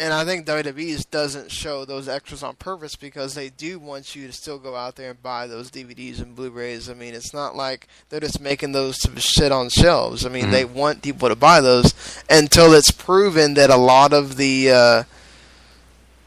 [0.00, 4.28] And I think WWE doesn't show those extras on purpose because they do want you
[4.28, 6.88] to still go out there and buy those DVDs and Blu-rays.
[6.88, 10.24] I mean, it's not like they're just making those to shit on shelves.
[10.24, 10.50] I mean, Mhm.
[10.52, 11.92] they want people to buy those
[12.30, 15.02] until it's proven that a lot of the uh,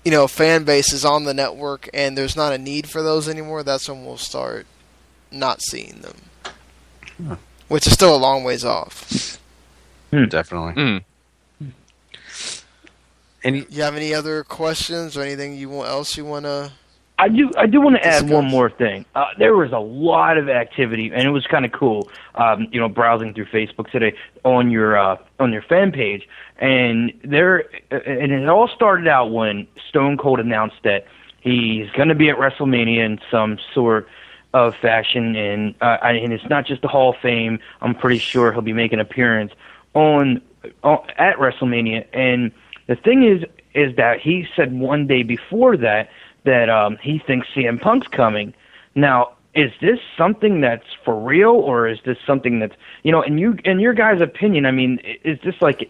[0.03, 3.29] you know fan base is on the network and there's not a need for those
[3.29, 3.63] anymore.
[3.63, 4.65] That's when we'll start
[5.31, 7.37] not seeing them,
[7.69, 9.37] which is still a long ways off.
[10.11, 11.05] Definitely.
[13.43, 13.65] Any?
[13.69, 16.71] You have any other questions or anything you want else you want to?
[17.21, 17.51] I do.
[17.55, 19.05] I do want to add one more thing.
[19.13, 22.09] Uh, there was a lot of activity, and it was kind of cool.
[22.33, 26.27] Um, you know, browsing through Facebook today on your uh, on your fan page,
[26.57, 31.05] and there, and it all started out when Stone Cold announced that
[31.41, 34.07] he's going to be at WrestleMania in some sort
[34.55, 37.59] of fashion, and uh, and it's not just the Hall of Fame.
[37.81, 39.51] I'm pretty sure he'll be making an appearance
[39.93, 40.41] on,
[40.83, 42.51] on at WrestleMania, and
[42.91, 43.43] the thing is,
[43.73, 46.09] is that he said one day before that
[46.43, 48.53] that um, he thinks CM Punk's coming.
[48.95, 49.19] Now,
[49.55, 53.21] is this something that's for real, or is this something that's you know?
[53.21, 55.89] In you, in your guys' opinion, I mean, i- is this like?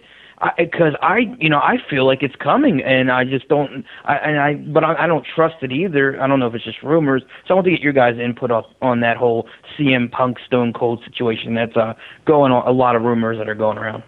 [0.58, 3.86] Because I, you know, I feel like it's coming, and I just don't.
[4.06, 6.20] I, and I, but I, I don't trust it either.
[6.22, 7.22] I don't know if it's just rumors.
[7.48, 9.48] So I want to get your guys' input on, on that whole
[9.78, 11.54] CM Punk Stone Cold situation.
[11.54, 11.94] That's uh,
[12.26, 12.68] going on.
[12.68, 14.02] A lot of rumors that are going around.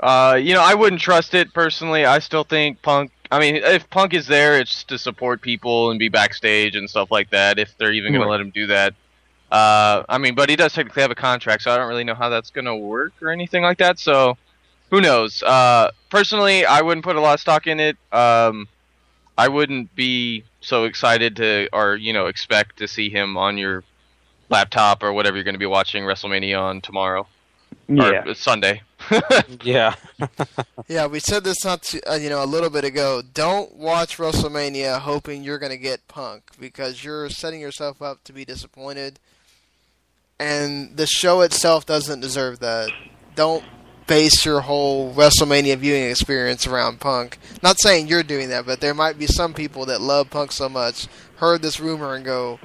[0.00, 2.04] Uh, you know, I wouldn't trust it personally.
[2.04, 3.10] I still think Punk.
[3.30, 7.10] I mean, if Punk is there, it's to support people and be backstage and stuff
[7.10, 7.58] like that.
[7.58, 8.94] If they're even going to let him do that.
[9.50, 12.14] Uh, I mean, but he does technically have a contract, so I don't really know
[12.14, 13.98] how that's going to work or anything like that.
[13.98, 14.36] So,
[14.90, 15.42] who knows?
[15.42, 17.96] Uh, personally, I wouldn't put a lot of stock in it.
[18.12, 18.68] Um,
[19.38, 23.84] I wouldn't be so excited to, or you know, expect to see him on your
[24.50, 27.26] laptop or whatever you're going to be watching WrestleMania on tomorrow.
[27.88, 28.24] Yeah.
[28.26, 28.82] Or Sunday.
[29.62, 29.94] yeah.
[30.88, 33.20] Yeah, we said this not too, uh, you know a little bit ago.
[33.34, 38.32] Don't watch WrestleMania hoping you're going to get Punk because you're setting yourself up to
[38.32, 39.18] be disappointed.
[40.40, 42.90] And the show itself doesn't deserve that.
[43.34, 43.64] Don't
[44.06, 47.38] base your whole WrestleMania viewing experience around Punk.
[47.62, 50.70] Not saying you're doing that, but there might be some people that love Punk so
[50.70, 51.06] much,
[51.36, 52.58] heard this rumor and go,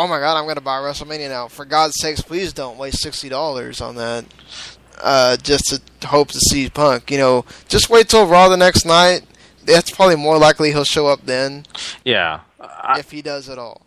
[0.00, 3.00] "Oh my God, I'm going to buy WrestleMania now." For God's sakes, please don't waste
[3.00, 4.24] sixty dollars on that
[5.00, 7.10] uh, just to hope to see Punk.
[7.10, 9.22] You know, just wait till Raw the next night.
[9.64, 11.64] That's probably more likely he'll show up then,
[12.04, 12.40] Yeah.
[12.96, 13.82] if he does at all.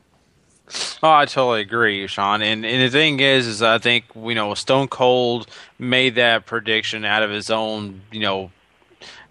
[1.01, 2.41] Oh, I totally agree, Sean.
[2.41, 7.03] And and the thing is, is I think you know Stone Cold made that prediction
[7.05, 8.51] out of his own, you know,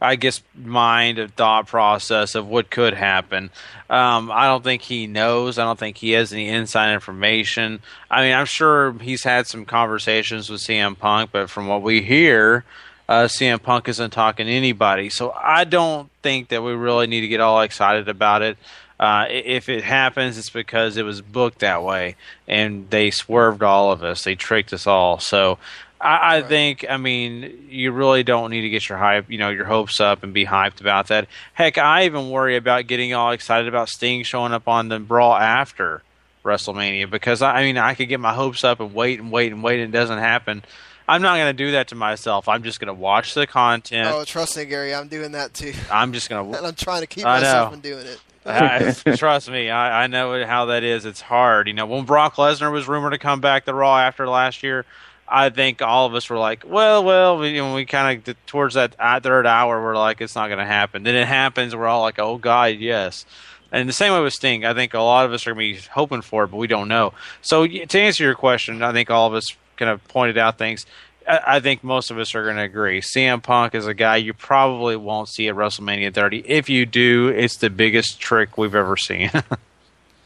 [0.03, 3.51] I guess mind and thought process of what could happen.
[3.89, 5.59] Um, I don't think he knows.
[5.59, 7.81] I don't think he has any inside information.
[8.11, 12.03] I mean, I'm sure he's had some conversations with CM Punk, but from what we
[12.03, 12.65] hear,
[13.09, 15.11] uh, CM Punk isn't talking to anybody.
[15.11, 18.57] So I don't think that we really need to get all excited about it.
[18.99, 22.15] Uh, if it happens, it's because it was booked that way,
[22.47, 24.23] and they swerved all of us.
[24.23, 25.19] They tricked us all.
[25.19, 25.59] So,
[26.03, 29.51] I, I think, I mean, you really don't need to get your hype, you know,
[29.51, 31.29] your hopes up and be hyped about that.
[31.55, 35.37] Heck, I even worry about getting all excited about Sting showing up on the Raw
[35.37, 36.03] after
[36.45, 39.53] WrestleMania because I, I mean, I could get my hopes up and wait and wait
[39.53, 40.65] and wait, and it doesn't happen.
[41.09, 42.49] I'm not going to do that to myself.
[42.49, 44.09] I'm just going to watch the content.
[44.13, 45.73] Oh, trust me, Gary, I'm doing that too.
[45.93, 47.73] I'm just going to And I'm trying to keep I myself know.
[47.73, 48.21] from doing it.
[48.45, 51.05] I, trust me, I, I know how that is.
[51.05, 51.69] It's hard.
[51.69, 54.85] You know, when Brock Lesnar was rumored to come back to Raw after last year,
[55.29, 58.47] I think all of us were like, well, well, we, you know, we kind of
[58.47, 61.03] towards that uh, third hour, we're like, it's not going to happen.
[61.05, 63.25] Then it happens, we're all like, oh God, yes.
[63.71, 65.81] And the same way with Sting, I think a lot of us are going to
[65.81, 67.15] be hoping for it, but we don't know.
[67.41, 69.47] So to answer your question, I think all of us
[69.77, 70.85] kind of pointed out things.
[71.27, 73.01] I I think most of us are going to agree.
[73.01, 76.45] CM Punk is a guy you probably won't see at WrestleMania 30.
[76.47, 79.31] If you do, it's the biggest trick we've ever seen.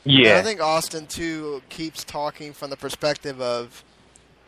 [0.06, 3.82] And I think Austin too keeps talking from the perspective of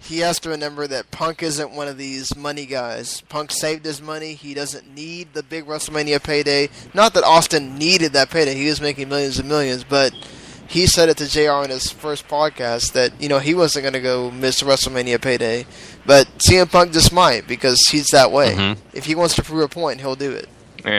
[0.01, 3.21] he has to remember that Punk isn't one of these money guys.
[3.23, 4.35] Punk saved his money.
[4.35, 6.69] He doesn't need the big WrestleMania payday.
[6.95, 8.55] Not that Austin needed that payday.
[8.55, 10.13] He was making millions and millions, but
[10.69, 13.95] he said it to JR in his first podcast that, you know, he wasn't going
[13.95, 15.67] to go miss WrestleMania payday.
[16.07, 18.55] But CM Punk just might because he's that way.
[18.55, 18.79] Mhm.
[18.93, 20.49] If he wants to prove a point, he'll do it.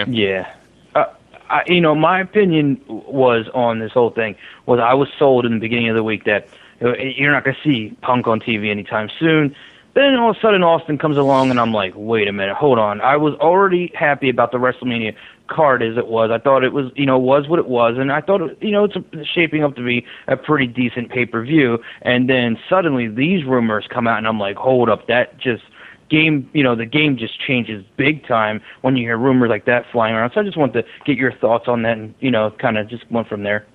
[0.10, 0.52] Yeah.
[0.94, 1.06] Uh,
[1.50, 4.36] I, you know, my opinion was on this whole thing
[4.66, 6.48] was I was sold in the beginning of the week that you know,
[6.82, 9.56] you're not going to see Punk on TV anytime soon.
[9.96, 12.78] Then all of a sudden Austin comes along and I'm like, wait a minute, hold
[12.78, 13.02] on.
[13.02, 15.16] I was already happy about the WrestleMania
[15.48, 16.32] card as it was.
[16.32, 18.72] I thought it was, you know, was what it was, and I thought, it, you
[18.72, 18.96] know, it's
[19.28, 21.80] shaping up to be a pretty decent pay per view.
[22.04, 25.64] And then suddenly these rumors come out, and I'm like, hold up, that just
[26.10, 29.86] game, you know, the game just changes big time when you hear rumors like that
[29.92, 30.32] flying around.
[30.34, 32.88] So I just want to get your thoughts on that, and you know, kind of
[32.88, 33.66] just went from there.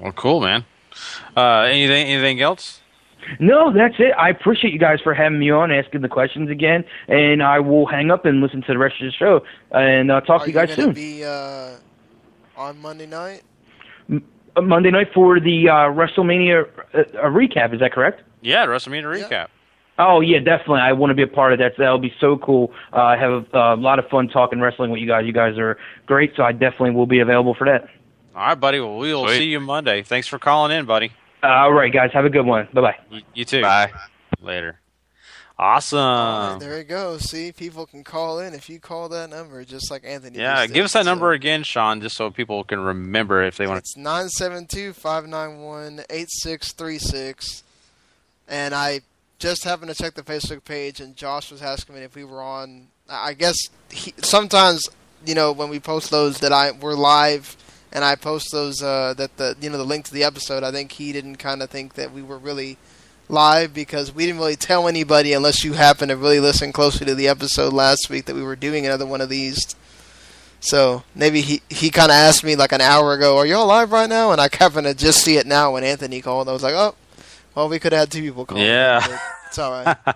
[0.00, 0.64] Well, cool, man.
[1.36, 2.80] Uh, anything anything else?
[3.38, 4.12] No, that's it.
[4.18, 7.86] I appreciate you guys for having me on, asking the questions again, and I will
[7.86, 10.50] hang up and listen to the rest of the show, and uh, talk Are to
[10.50, 10.94] you guys gonna soon.
[10.94, 11.76] Be uh,
[12.56, 13.42] on Monday night.
[14.56, 17.72] Uh, Monday night for the uh, WrestleMania uh, uh, recap.
[17.72, 18.22] Is that correct?
[18.42, 19.48] Yeah, WrestleMania recap.
[19.98, 20.80] Oh yeah, definitely.
[20.80, 21.72] I want to be a part of that.
[21.76, 22.72] So that'll be so cool.
[22.92, 25.26] Uh, I have a, a lot of fun talking wrestling with you guys.
[25.26, 27.88] You guys are great, so I definitely will be available for that.
[28.34, 28.80] All right, buddy.
[28.80, 29.38] Well, we'll Sweet.
[29.38, 30.02] see you Monday.
[30.02, 31.12] Thanks for calling in, buddy.
[31.42, 32.10] all right, guys.
[32.12, 32.68] Have a good one.
[32.72, 32.96] Bye bye.
[33.10, 33.62] You, you too.
[33.62, 33.92] Bye.
[34.40, 34.78] Later.
[35.58, 36.58] Awesome.
[36.58, 37.18] There you go.
[37.18, 40.38] See, people can call in if you call that number, just like Anthony.
[40.38, 43.58] Yeah, just give us that So number again, Sean, just so people can remember if
[43.58, 47.62] they want to It's nine seven two five nine one eight six three six,
[48.48, 49.00] and I
[49.38, 52.40] just happened to check the Facebook page, and Josh was asking me if we were
[52.42, 52.86] on.
[53.10, 53.56] I guess
[53.90, 54.88] he, sometimes
[55.26, 57.54] you know when we post those that I we're live,
[57.92, 60.62] and I post those uh, that the you know the link to the episode.
[60.62, 62.76] I think he didn't kind of think that we were really
[63.28, 67.14] live because we didn't really tell anybody unless you happen to really listen closely to
[67.14, 69.74] the episode last week that we were doing another one of these.
[70.60, 73.92] So maybe he he kind of asked me like an hour ago, "Are y'all live
[73.92, 76.48] right now?" And I happened to just see it now when Anthony called.
[76.48, 76.94] I was like, "Oh,
[77.54, 79.20] well, we could have had two people call." Yeah.
[79.46, 79.96] it's all right.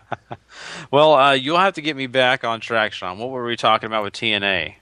[0.90, 3.18] Well, uh, you'll have to get me back on track, Sean.
[3.18, 4.74] What were we talking about with TNA?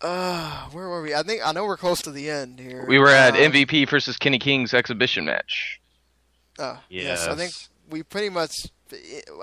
[0.00, 1.14] Uh, where were we?
[1.14, 2.84] I think I know we're close to the end here.
[2.86, 5.80] We were at Uh, MVP versus Kenny King's exhibition match.
[6.58, 7.26] Oh, yes.
[7.26, 7.52] I think
[7.90, 8.52] we pretty much.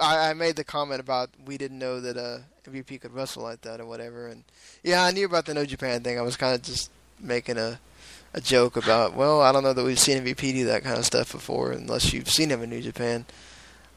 [0.01, 3.61] I, I made the comment about we didn't know that uh, MVP could wrestle like
[3.61, 4.43] that or whatever, and
[4.83, 6.17] yeah, I knew about the New Japan thing.
[6.17, 7.79] I was kind of just making a
[8.33, 9.13] a joke about.
[9.15, 12.13] Well, I don't know that we've seen MVP do that kind of stuff before, unless
[12.13, 13.25] you've seen him in New Japan.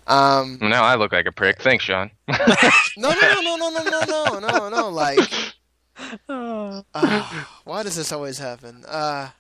[0.07, 1.63] Um, Now I look like a prick.
[1.63, 2.11] Thanks, Sean.
[2.29, 2.35] no,
[2.97, 4.89] no, no, no, no, no, no, no, no, no.
[4.89, 5.21] Like,
[6.29, 6.83] uh,
[7.65, 8.85] why does this always happen?
[8.87, 9.31] Uh,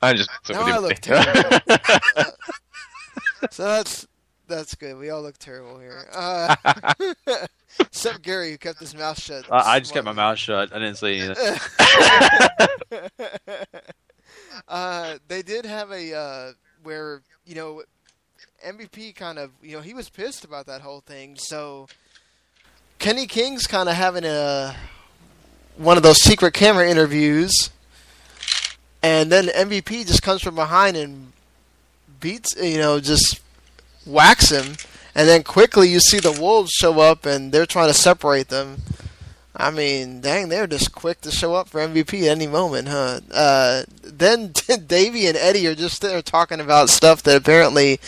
[0.00, 1.58] I just now I look terrible.
[3.50, 4.06] So that's
[4.46, 4.96] that's good.
[4.98, 6.06] We all look terrible here.
[6.12, 6.54] Uh,
[7.80, 9.50] except Gary, who kept his mouth shut.
[9.50, 10.72] Uh, I just kept my mouth shut.
[10.72, 11.58] I didn't say anything.
[14.68, 16.52] uh, they did have a uh,
[16.82, 17.82] where you know
[18.64, 21.36] MVP kind of you know he was pissed about that whole thing.
[21.36, 21.88] So
[22.98, 24.76] Kenny King's kind of having a
[25.76, 27.70] one of those secret camera interviews,
[29.02, 31.32] and then MVP just comes from behind and
[32.20, 33.40] beats you know just
[34.06, 34.76] whacks him,
[35.14, 38.82] and then quickly you see the wolves show up and they're trying to separate them.
[39.54, 43.20] I mean, dang, they're just quick to show up for MVP at any moment, huh?
[43.30, 44.52] Uh, then
[44.86, 48.00] Davey and Eddie are just there talking about stuff that apparently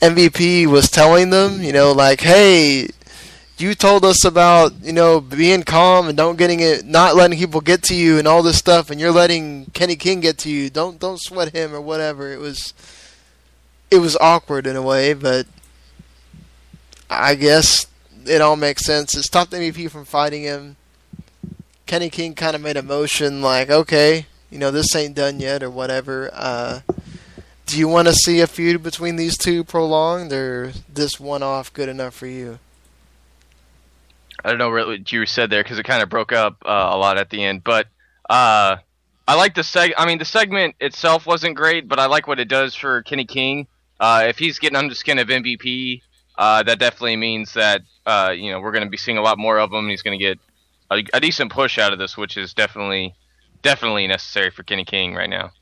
[0.00, 1.62] MVP was telling them.
[1.62, 2.88] You know, like, hey,
[3.62, 7.60] you told us about you know being calm and don't getting it, not letting people
[7.60, 10.68] get to you and all this stuff, and you're letting Kenny King get to you.
[10.68, 12.32] Don't don't sweat him or whatever.
[12.32, 12.74] It was
[13.90, 15.46] it was awkward in a way, but
[17.08, 17.86] I guess
[18.26, 19.14] it all makes sense.
[19.14, 20.76] It stopped MVP from fighting him.
[21.86, 25.62] Kenny King kind of made a motion like, okay, you know, this ain't done yet
[25.62, 26.30] or whatever.
[26.32, 26.80] Uh,
[27.66, 31.72] do you want to see a feud between these two prolonged, or this one off
[31.72, 32.58] good enough for you?
[34.44, 36.96] I don't know what you said there because it kind of broke up uh, a
[36.96, 37.62] lot at the end.
[37.64, 37.86] But
[38.28, 38.76] uh,
[39.28, 39.92] I like the seg.
[39.96, 43.24] I mean, the segment itself wasn't great, but I like what it does for Kenny
[43.24, 43.66] King.
[44.00, 46.02] Uh, if he's getting under the skin of MVP,
[46.36, 49.38] uh, that definitely means that uh, you know we're going to be seeing a lot
[49.38, 49.88] more of him.
[49.88, 50.38] He's going to get
[50.90, 53.14] a, a decent push out of this, which is definitely
[53.62, 55.52] definitely necessary for Kenny King right now.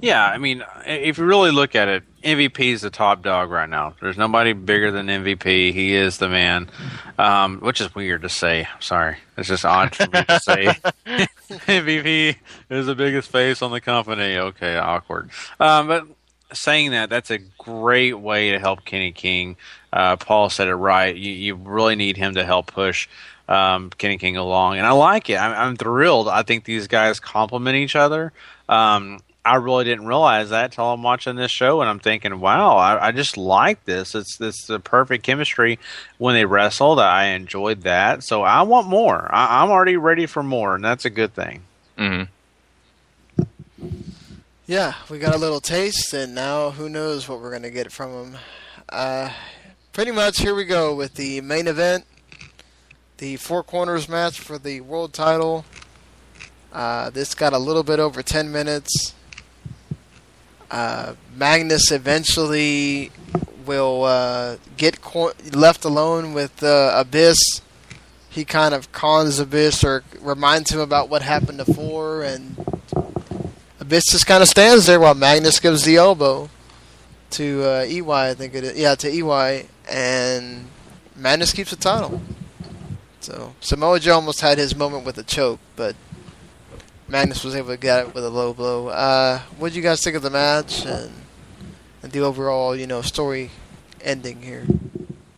[0.00, 3.68] Yeah, I mean, if you really look at it, MVP is the top dog right
[3.68, 3.94] now.
[4.00, 5.72] There's nobody bigger than MVP.
[5.72, 6.70] He is the man,
[7.18, 8.66] um, which is weird to say.
[8.80, 10.66] Sorry, it's just odd for me to say.
[11.46, 12.36] MVP
[12.70, 14.38] is the biggest face on the company.
[14.38, 15.30] Okay, awkward.
[15.60, 16.06] Um, but
[16.52, 19.56] saying that, that's a great way to help Kenny King.
[19.92, 21.14] Uh, Paul said it right.
[21.14, 23.08] You, you really need him to help push
[23.48, 25.36] um, Kenny King along, and I like it.
[25.36, 26.28] I'm, I'm thrilled.
[26.28, 28.32] I think these guys complement each other.
[28.68, 32.76] Um, I really didn't realize that till I'm watching this show, and I'm thinking, "Wow,
[32.76, 34.14] I, I just like this.
[34.14, 35.78] It's it's the perfect chemistry
[36.18, 36.98] when they wrestled.
[36.98, 39.28] I enjoyed that, so I want more.
[39.34, 41.62] I, I'm already ready for more, and that's a good thing."
[41.98, 43.44] Mm-hmm.
[44.66, 47.92] Yeah, we got a little taste, and now who knows what we're going to get
[47.92, 48.40] from them.
[48.88, 49.30] Uh,
[49.92, 52.06] pretty much here we go with the main event,
[53.18, 55.66] the Four Corners match for the world title.
[56.72, 59.14] Uh, this got a little bit over 10 minutes.
[60.70, 63.10] Uh, Magnus eventually
[63.66, 67.38] will uh, get cor- left alone with uh, Abyss.
[68.28, 72.56] He kind of cons Abyss or reminds him about what happened before, and
[73.80, 76.50] Abyss just kind of stands there while Magnus gives the elbow
[77.30, 78.30] to uh, EY.
[78.30, 78.78] I think it is.
[78.78, 80.66] Yeah, to EY, and
[81.16, 82.20] Magnus keeps the title.
[83.20, 85.96] So Samoa Joe almost had his moment with a choke, but
[87.08, 88.88] Magnus was able to get it with a low blow.
[88.88, 91.12] Uh, what did you guys think of the match and,
[92.02, 93.50] and the overall, you know, story
[94.00, 94.66] ending here?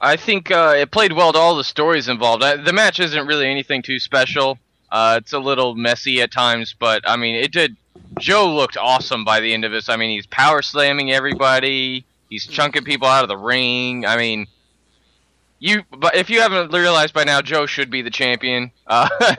[0.01, 2.43] I think uh, it played well to all the stories involved.
[2.43, 4.59] I, the match isn't really anything too special.
[4.91, 7.77] Uh, it's a little messy at times, but I mean, it did.
[8.19, 9.89] Joe looked awesome by the end of this.
[9.89, 12.07] I mean, he's power slamming everybody.
[12.31, 14.07] He's chunking people out of the ring.
[14.07, 14.47] I mean,
[15.59, 15.83] you.
[15.91, 18.71] But if you haven't realized by now, Joe should be the champion.
[18.87, 19.09] Uh,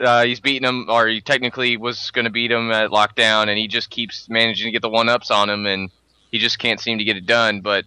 [0.00, 3.58] uh, he's beating him, or he technically was going to beat him at lockdown, and
[3.58, 5.90] he just keeps managing to get the one ups on him, and
[6.30, 7.60] he just can't seem to get it done.
[7.60, 7.84] But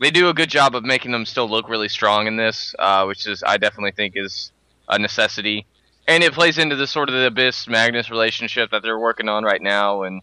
[0.00, 3.04] they do a good job of making them still look really strong in this, uh,
[3.04, 4.52] which is I definitely think is
[4.88, 5.66] a necessity.
[6.06, 9.44] And it plays into the sort of the Abyss Magnus relationship that they're working on
[9.44, 10.20] right now, and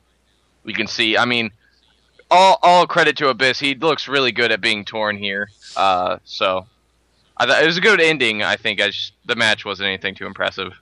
[0.64, 1.18] we can see.
[1.18, 1.52] I mean,
[2.30, 3.60] all all credit to Abyss.
[3.60, 5.50] He looks really good at being torn here.
[5.76, 6.68] Uh, so
[7.40, 8.44] it was a good ending.
[8.44, 8.80] I think.
[8.80, 10.74] Just, the match wasn't anything too impressive.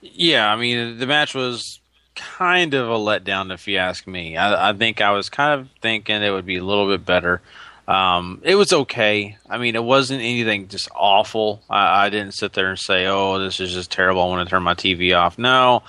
[0.00, 1.80] Yeah, I mean the match was
[2.14, 4.36] kind of a letdown if you ask me.
[4.36, 7.40] I, I think I was kind of thinking it would be a little bit better.
[7.86, 9.38] Um, it was okay.
[9.48, 11.62] I mean, it wasn't anything just awful.
[11.70, 14.20] I, I didn't sit there and say, "Oh, this is just terrible.
[14.22, 15.84] I want to turn my TV off." No,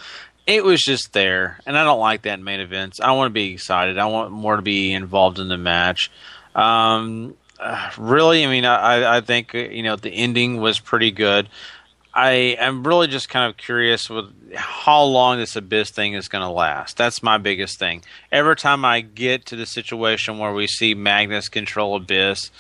[0.48, 3.02] it was just there, and I don't like that in main events.
[3.02, 3.98] I want to be excited.
[3.98, 6.10] I want more to be involved in the match.
[6.56, 11.50] Um, uh, really, I mean, I, I think you know the ending was pretty good.
[12.20, 16.42] I am really just kind of curious with how long this abyss thing is going
[16.42, 16.98] to last.
[16.98, 18.04] That's my biggest thing.
[18.30, 22.52] Every time I get to the situation where we see Magnus control abyss,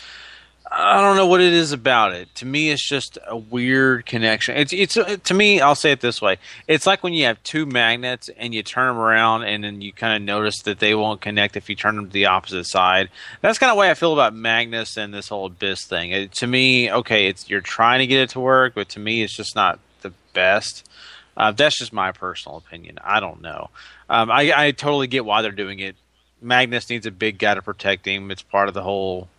[0.72, 2.34] I don't know what it is about it.
[2.36, 4.56] To me, it's just a weird connection.
[4.56, 4.94] It's it's
[5.24, 5.62] to me.
[5.62, 6.38] I'll say it this way:
[6.68, 9.92] it's like when you have two magnets and you turn them around, and then you
[9.92, 13.10] kind of notice that they won't connect if you turn them to the opposite side.
[13.42, 16.12] That's kind of way I feel about Magnus and this whole abyss thing.
[16.12, 19.24] It, to me, okay, it's you're trying to get it to work, but to me,
[19.24, 20.88] it's just not the best.
[21.36, 23.00] Uh, that's just my personal opinion.
[23.04, 23.70] I don't know.
[24.08, 25.96] Um, I, I totally get why they're doing it.
[26.42, 28.30] Magnus needs a big guy to protect him.
[28.30, 29.30] It's part of the whole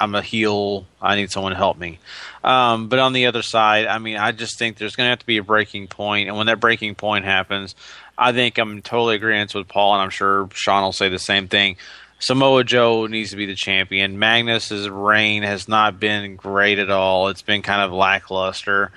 [0.00, 0.86] I'm a heel.
[1.00, 1.98] I need someone to help me.
[2.42, 5.18] Um, but on the other side, I mean, I just think there's going to have
[5.18, 7.74] to be a breaking point, and when that breaking point happens,
[8.16, 11.48] I think I'm totally agreeing with Paul, and I'm sure Sean will say the same
[11.48, 11.76] thing.
[12.18, 14.18] Samoa Joe needs to be the champion.
[14.18, 17.28] Magnus's reign has not been great at all.
[17.28, 18.92] It's been kind of lackluster.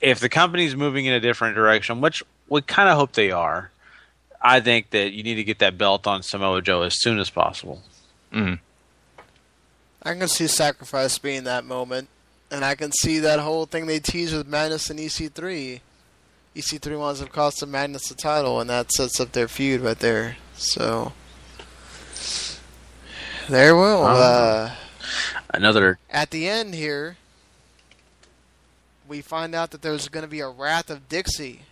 [0.00, 3.70] If the company's moving in a different direction, which we kind of hope they are,
[4.40, 7.30] I think that you need to get that belt on Samoa Joe as soon as
[7.30, 7.82] possible.
[8.32, 8.58] Mm.
[10.04, 12.08] I can see Sacrifice being that moment,
[12.50, 15.80] and I can see that whole thing they tease with Magnus and EC3.
[16.54, 19.98] EC3 wants to cost them Magnus the title, and that sets up their feud right
[19.98, 20.36] there.
[20.54, 21.12] So
[23.48, 24.04] there will.
[24.04, 24.74] Uh,
[25.52, 27.16] Another at the end here,
[29.06, 31.62] we find out that there's going to be a Wrath of Dixie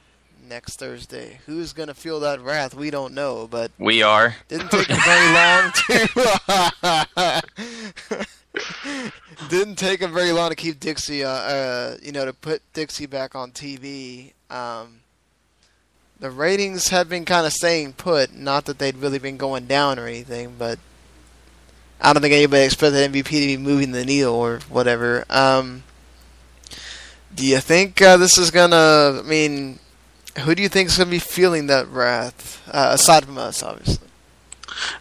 [0.53, 1.39] next Thursday.
[1.47, 2.75] Who's going to feel that wrath?
[2.75, 4.37] We don't know, but We are.
[4.49, 7.43] didn't take very long to.
[9.49, 13.07] didn't take them very long to keep Dixie, uh, uh, you know, to put Dixie
[13.07, 14.35] back on TV.
[14.51, 15.01] Um,
[16.21, 18.35] the ratings have been kind of staying put.
[18.35, 20.79] Not that they'd really been going down or anything, but
[21.99, 25.25] I don't think anybody expected MVP to be moving the needle or whatever.
[25.31, 25.83] Um,
[27.35, 29.19] do you think uh, this is gonna?
[29.19, 29.79] I mean,
[30.41, 34.09] who do you think is gonna be feeling that wrath uh, aside from us, obviously?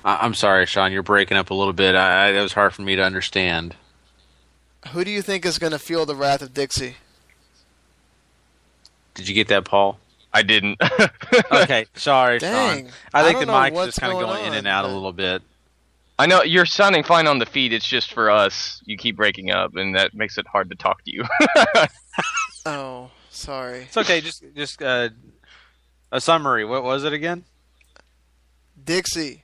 [0.03, 1.95] I- I'm sorry, Sean, you're breaking up a little bit.
[1.95, 3.75] I, I, it was hard for me to understand.
[4.89, 6.95] Who do you think is gonna feel the wrath of Dixie?
[9.13, 9.99] Did you get that, Paul?
[10.33, 10.79] I didn't.
[11.51, 12.85] okay, sorry, Dang.
[12.85, 12.93] Sean.
[13.13, 14.85] I think I the don't know mic's just kind of going going in and out
[14.85, 15.41] a little bit.
[16.17, 17.73] I know you're sounding fine on the feed.
[17.73, 18.81] It's just for us.
[18.85, 21.23] You keep breaking up, and that makes it hard to talk to you.
[22.65, 23.83] Oh, sorry.
[23.83, 24.21] It's okay.
[24.21, 25.09] Just just uh,
[26.11, 26.65] a summary.
[26.65, 27.45] What was it again?
[28.83, 29.43] Dixie,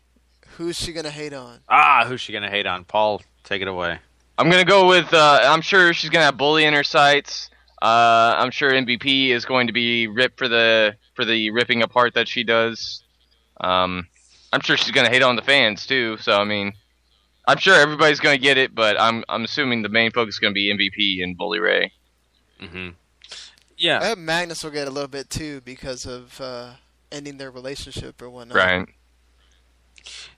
[0.57, 1.59] who's she gonna hate on?
[1.69, 2.83] Ah, who's she gonna hate on?
[2.83, 3.99] Paul, take it away.
[4.37, 5.13] I'm gonna go with.
[5.13, 7.49] Uh, I'm sure she's gonna have bully in her sights.
[7.81, 12.15] Uh, I'm sure MVP is going to be ripped for the for the ripping apart
[12.15, 13.03] that she does.
[13.61, 14.07] Um,
[14.51, 16.17] I'm sure she's gonna hate on the fans too.
[16.17, 16.73] So I mean,
[17.47, 20.53] I'm sure everybody's gonna get it, but I'm I'm assuming the main focus is gonna
[20.53, 21.91] be MVP and Bully Ray.
[22.61, 22.89] Mm-hmm.
[23.79, 24.15] I Yeah.
[24.15, 26.71] Magnus will get a little bit too because of uh,
[27.11, 28.57] ending their relationship or whatnot.
[28.57, 28.87] Right.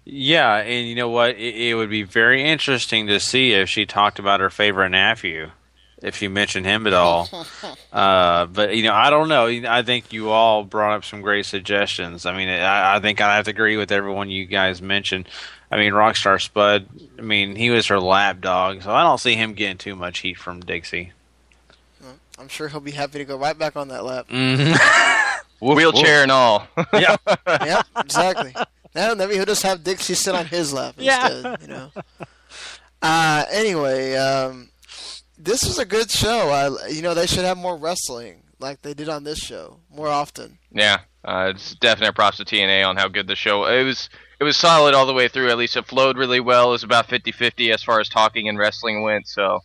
[0.05, 1.31] Yeah, and you know what?
[1.31, 5.51] It, it would be very interesting to see if she talked about her favorite nephew,
[6.01, 7.29] if she mentioned him at all.
[7.93, 9.45] uh, but you know, I don't know.
[9.47, 12.25] I think you all brought up some great suggestions.
[12.25, 15.29] I mean, I, I think I have to agree with everyone you guys mentioned.
[15.71, 16.87] I mean, Rockstar Spud.
[17.19, 20.19] I mean, he was her lap dog, so I don't see him getting too much
[20.19, 21.13] heat from Dixie.
[22.39, 24.29] I'm sure he'll be happy to go right back on that lap.
[25.61, 26.67] Wheelchair and all.
[26.93, 27.17] yeah.
[27.47, 28.55] yeah, exactly.
[28.95, 31.55] Now maybe he'll just have Dixie sit on his lap instead, Yeah.
[31.61, 31.91] You know.
[33.01, 34.69] Uh, anyway, um,
[35.37, 36.49] this was a good show.
[36.49, 40.07] I, you know, they should have more wrestling like they did on this show more
[40.07, 40.57] often.
[40.71, 43.65] Yeah, uh, it's definite props to TNA on how good the show.
[43.65, 44.09] It was
[44.39, 45.49] it was solid all the way through.
[45.49, 46.69] At least it flowed really well.
[46.69, 49.27] It was about 50-50 as far as talking and wrestling went.
[49.27, 49.59] So,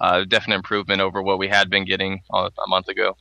[0.00, 3.16] uh, definite improvement over what we had been getting a, a month ago.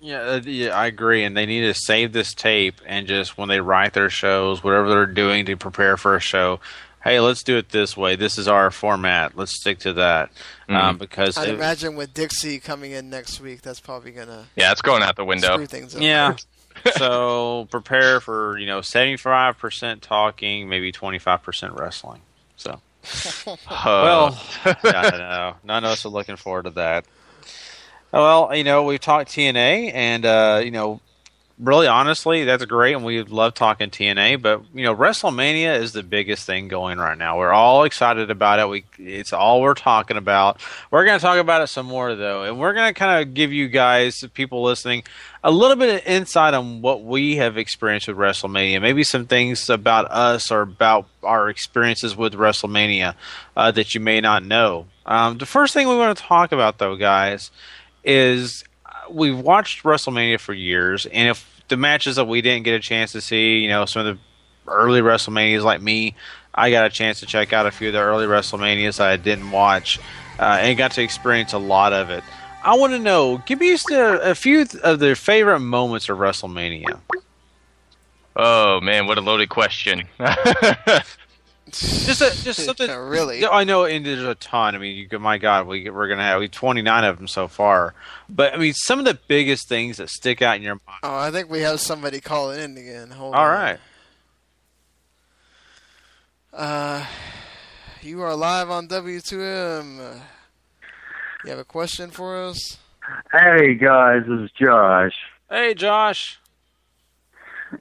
[0.00, 1.24] Yeah, uh, yeah, I agree.
[1.24, 4.88] And they need to save this tape and just when they write their shows, whatever
[4.88, 6.58] they're doing to prepare for a show,
[7.04, 8.16] hey, let's do it this way.
[8.16, 9.36] This is our format.
[9.36, 10.30] Let's stick to that.
[10.68, 14.82] Um, because I'd imagine with Dixie coming in next week, that's probably gonna Yeah, it's
[14.82, 15.54] going out the window.
[15.54, 16.00] screw things up.
[16.02, 16.36] yeah.
[16.96, 22.20] so prepare for you know seventy five percent talking, maybe twenty five percent wrestling.
[22.56, 22.80] So
[23.70, 27.06] well, yeah, no, none of us are looking forward to that.
[28.12, 31.00] Well, you know, we've talked TNA, and uh, you know,
[31.60, 34.40] really honestly, that's great, and we love talking TNA.
[34.40, 37.38] But you know, WrestleMania is the biggest thing going right now.
[37.38, 38.68] We're all excited about it.
[38.68, 40.60] We it's all we're talking about.
[40.90, 43.34] We're going to talk about it some more though, and we're going to kind of
[43.34, 45.04] give you guys, people listening,
[45.44, 48.80] a little bit of insight on what we have experienced with WrestleMania.
[48.80, 53.14] Maybe some things about us or about our experiences with WrestleMania
[53.56, 54.86] uh, that you may not know.
[55.06, 57.50] Um, the first thing we want to talk about, though, guys,
[58.04, 58.64] is
[59.12, 63.12] we've watched WrestleMania for years, and if the matches that we didn't get a chance
[63.12, 64.22] to see, you know, some of the
[64.70, 66.14] early WrestleManias, like me,
[66.54, 69.16] I got a chance to check out a few of the early WrestleManias that I
[69.16, 69.98] didn't watch,
[70.38, 72.24] uh, and got to experience a lot of it.
[72.62, 77.00] I want to know, give me a, a few of their favorite moments of WrestleMania.
[78.36, 80.04] Oh man, what a loaded question.
[81.72, 82.90] Just a, just something.
[82.90, 83.46] really?
[83.46, 84.74] I know, and there's a ton.
[84.74, 87.94] I mean, you, my God, we we're gonna have we 29 of them so far.
[88.28, 91.00] But I mean, some of the biggest things that stick out in your mind.
[91.02, 93.10] Oh, I think we have somebody calling in again.
[93.10, 93.50] Hold All on.
[93.52, 93.78] right.
[96.52, 97.06] Uh,
[98.02, 100.00] you are live on W2M.
[100.00, 100.20] Uh,
[101.44, 102.78] you have a question for us?
[103.32, 105.14] Hey guys, this is Josh.
[105.48, 106.38] Hey, Josh.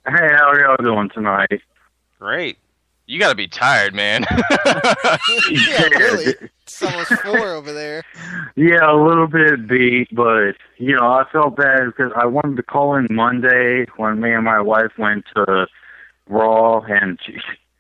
[0.06, 1.62] Hey, how are y'all doing tonight?
[2.20, 2.58] Great.
[3.10, 4.24] You got to be tired, man.
[5.50, 6.36] yeah, really.
[6.62, 8.04] It's almost four over there.
[8.56, 12.64] Yeah, a little bit beat, but you know, I felt bad because I wanted to
[12.64, 15.66] call in Monday when me and my wife went to
[16.28, 17.18] Raw and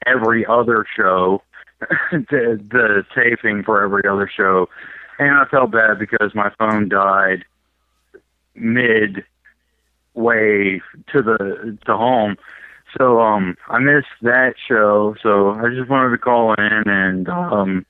[0.07, 1.43] every other show,
[2.11, 4.67] the, the taping for every other show,
[5.19, 7.45] and I felt bad because my phone died
[8.55, 9.23] mid
[10.15, 10.81] way
[11.11, 12.35] to the to home.
[12.97, 17.85] So um I missed that show, so I just wanted to call in and um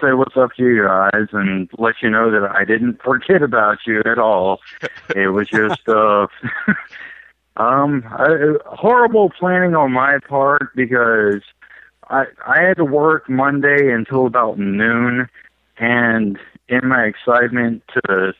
[0.00, 3.78] say what's up to you guys and let you know that I didn't forget about
[3.86, 4.60] you at all.
[5.14, 6.26] It was just uh
[7.56, 11.42] um I, horrible planning on my part because
[12.08, 15.28] I I had to work Monday until about noon
[15.78, 16.38] and
[16.68, 18.32] in my excitement to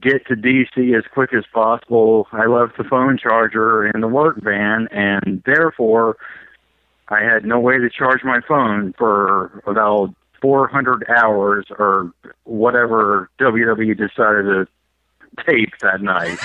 [0.00, 4.42] get to DC as quick as possible, I left the phone charger in the work
[4.42, 6.16] van, and therefore
[7.08, 12.12] I had no way to charge my phone for about 400 hours or
[12.44, 14.66] whatever WWE decided to
[15.46, 16.38] tape that night.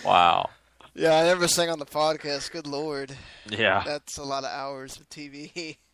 [0.04, 0.50] wow.
[0.94, 2.50] Yeah, I never sang on the podcast.
[2.50, 3.14] Good lord.
[3.48, 3.82] Yeah.
[3.84, 5.76] That's a lot of hours of TV.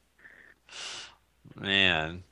[1.59, 2.23] Man,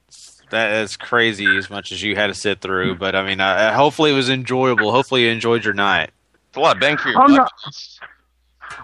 [0.50, 1.46] that is crazy.
[1.56, 4.28] As much as you had to sit through, but I mean, uh, hopefully it was
[4.30, 4.92] enjoyable.
[4.92, 6.10] Hopefully you enjoyed your night.
[6.48, 7.52] It's a lot of bang for your Oh, buck.
[7.64, 8.06] no.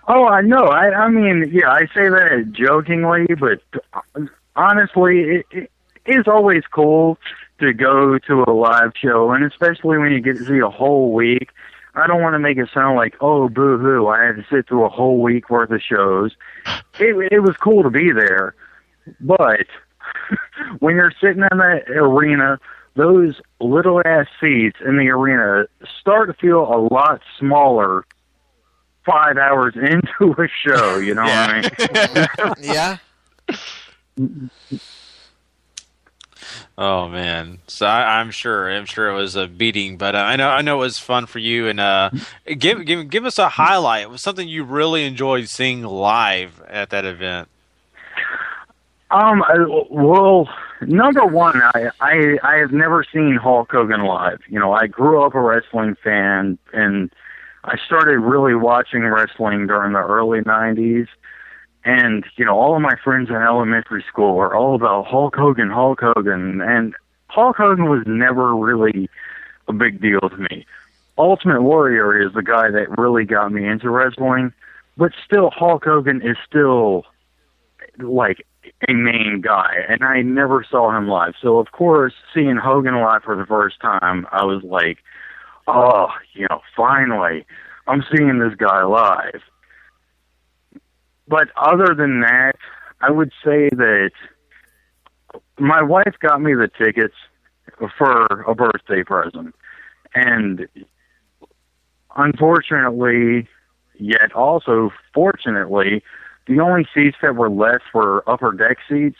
[0.08, 0.64] Oh, I know.
[0.66, 3.60] I, I mean, yeah, I say that jokingly, but
[4.54, 5.70] honestly, it, it
[6.06, 7.18] is always cool
[7.60, 11.12] to go to a live show, and especially when you get to see a whole
[11.12, 11.50] week.
[11.94, 14.68] I don't want to make it sound like, oh, boo hoo, I had to sit
[14.68, 16.32] through a whole week worth of shows.
[16.98, 18.54] It, it was cool to be there,
[19.20, 19.66] but
[20.81, 22.59] when you're sitting in that arena,
[22.95, 25.66] those little ass seats in the arena
[26.01, 28.05] start to feel a lot smaller
[29.05, 32.55] five hours into a show, you know what I mean?
[32.61, 32.99] yeah.
[36.78, 40.37] Oh man, so I, I'm sure I'm sure it was a beating, but uh, I
[40.37, 41.69] know I know it was fun for you.
[41.69, 42.11] And uh,
[42.59, 44.03] give give give us a highlight.
[44.03, 47.49] It was something you really enjoyed seeing live at that event.
[49.11, 49.55] Um, I,
[49.89, 50.49] well,
[50.81, 54.41] number one, I, I I have never seen Hulk Hogan live.
[54.49, 57.12] You know, I grew up a wrestling fan, and
[57.65, 61.07] I started really watching wrestling during the early '90s.
[61.85, 65.70] And you know, all of my friends in elementary school were all about Hulk Hogan,
[65.70, 66.93] Hulk Hogan, and
[67.28, 69.09] Hulk Hogan was never really
[69.69, 70.66] a big deal to me.
[71.16, 74.53] Ultimate Warrior is the guy that really got me into wrestling,
[74.97, 77.05] but still, Hulk Hogan is still
[77.99, 78.45] like
[78.88, 81.34] a main guy, and I never saw him live.
[81.40, 84.98] So of course, seeing Hogan live for the first time, I was like,
[85.66, 87.47] "Oh, you know, finally,
[87.86, 89.43] I'm seeing this guy live."
[91.28, 92.56] But other than that,
[93.01, 94.12] I would say that
[95.59, 97.16] my wife got me the tickets
[97.98, 99.55] for a birthday present,
[100.14, 100.68] and
[102.16, 103.48] unfortunately,
[103.98, 106.02] yet also fortunately,
[106.47, 109.18] the only seats that were left were upper deck seats.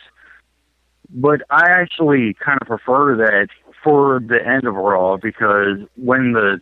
[1.09, 3.47] But I actually kind of prefer that
[3.83, 6.61] for the end of Raw because when the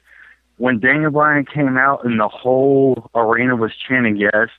[0.58, 4.50] when Daniel Bryan came out and the whole arena was chanting yes,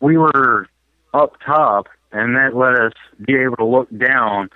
[0.00, 0.68] we were
[1.12, 2.92] up top and that let us
[3.24, 4.48] be able to look down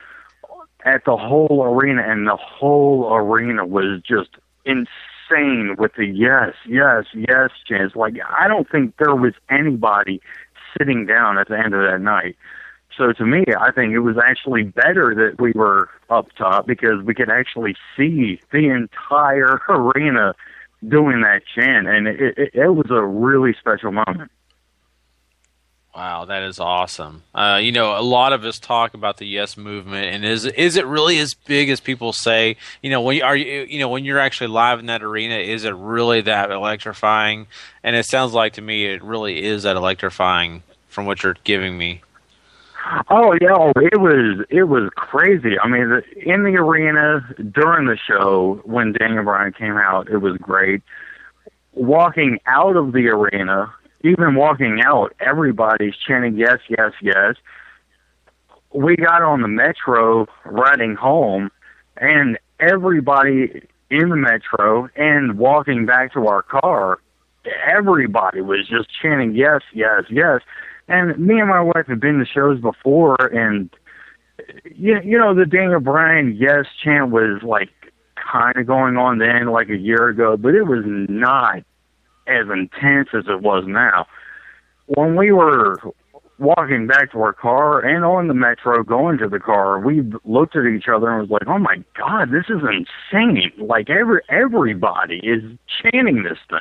[0.84, 4.30] at the whole arena and the whole arena was just
[4.64, 7.94] insane with the yes, yes, yes chants.
[7.94, 10.20] Like I don't think there was anybody
[10.76, 12.36] sitting down at the end of that night.
[12.96, 17.02] So to me, I think it was actually better that we were up top because
[17.04, 20.34] we could actually see the entire arena
[20.86, 24.30] doing that chant, and it, it, it was a really special moment.
[25.94, 27.24] Wow, that is awesome.
[27.34, 30.76] Uh, you know, a lot of us talk about the yes movement, and is is
[30.76, 32.56] it really as big as people say?
[32.82, 35.36] You know, when you, are you you know when you're actually live in that arena,
[35.36, 37.48] is it really that electrifying?
[37.82, 41.76] And it sounds like to me, it really is that electrifying from what you're giving
[41.76, 42.02] me.
[43.10, 45.58] Oh yeah, it was it was crazy.
[45.58, 50.36] I mean, in the arena during the show when Daniel Bryan came out, it was
[50.38, 50.82] great.
[51.72, 57.34] Walking out of the arena, even walking out, everybody's chanting yes, yes, yes.
[58.72, 61.50] We got on the metro riding home,
[61.96, 66.98] and everybody in the metro and walking back to our car,
[67.66, 70.40] everybody was just chanting yes, yes, yes.
[70.88, 73.70] And me and my wife have been to shows before, and
[74.64, 77.70] you, you know the Daniel Bryan yes chant was like
[78.14, 81.62] kind of going on then, like a year ago, but it was not
[82.28, 84.06] as intense as it was now.
[84.86, 85.76] When we were
[86.38, 90.56] walking back to our car and on the metro going to the car, we looked
[90.56, 93.52] at each other and was like, "Oh my god, this is insane!
[93.58, 95.42] Like every everybody is
[95.82, 96.58] chanting this thing."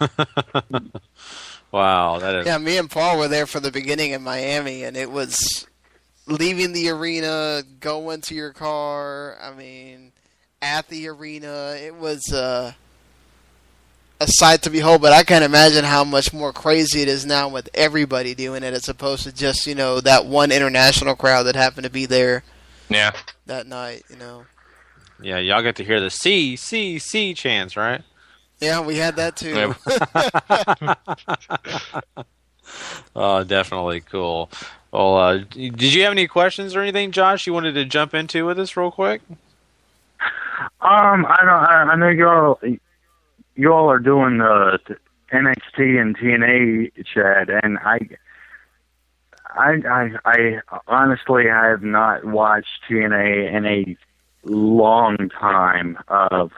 [1.72, 4.96] wow, that is Yeah, me and Paul were there for the beginning in Miami, and
[4.96, 5.66] it was
[6.26, 9.36] leaving the arena, going to your car.
[9.42, 10.12] I mean,
[10.62, 12.72] at the arena, it was uh,
[14.20, 15.02] a sight to behold.
[15.02, 18.74] But I can't imagine how much more crazy it is now with everybody doing it,
[18.74, 22.42] as opposed to just you know that one international crowd that happened to be there
[22.88, 23.12] Yeah.
[23.46, 24.02] that night.
[24.10, 24.44] You know.
[25.22, 28.02] Yeah, y'all get to hear the C C C chants, right?
[28.60, 29.74] Yeah, we had that too.
[33.16, 34.50] oh, definitely cool.
[34.92, 37.46] Well, uh, did you have any questions or anything, Josh?
[37.46, 39.22] You wanted to jump into with us real quick?
[40.80, 41.50] Um, I don't.
[41.50, 42.58] I, I know y'all.
[43.56, 44.78] Y'all are doing the
[45.32, 47.98] NXT and TNA chat, and I,
[49.54, 53.96] I, I, I honestly I have not watched TNA in a
[54.44, 55.98] long time.
[56.08, 56.52] Of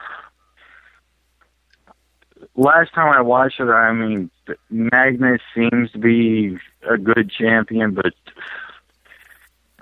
[2.55, 4.29] last time I watched it, I mean,
[4.69, 6.57] Magnus seems to be
[6.89, 8.13] a good champion, but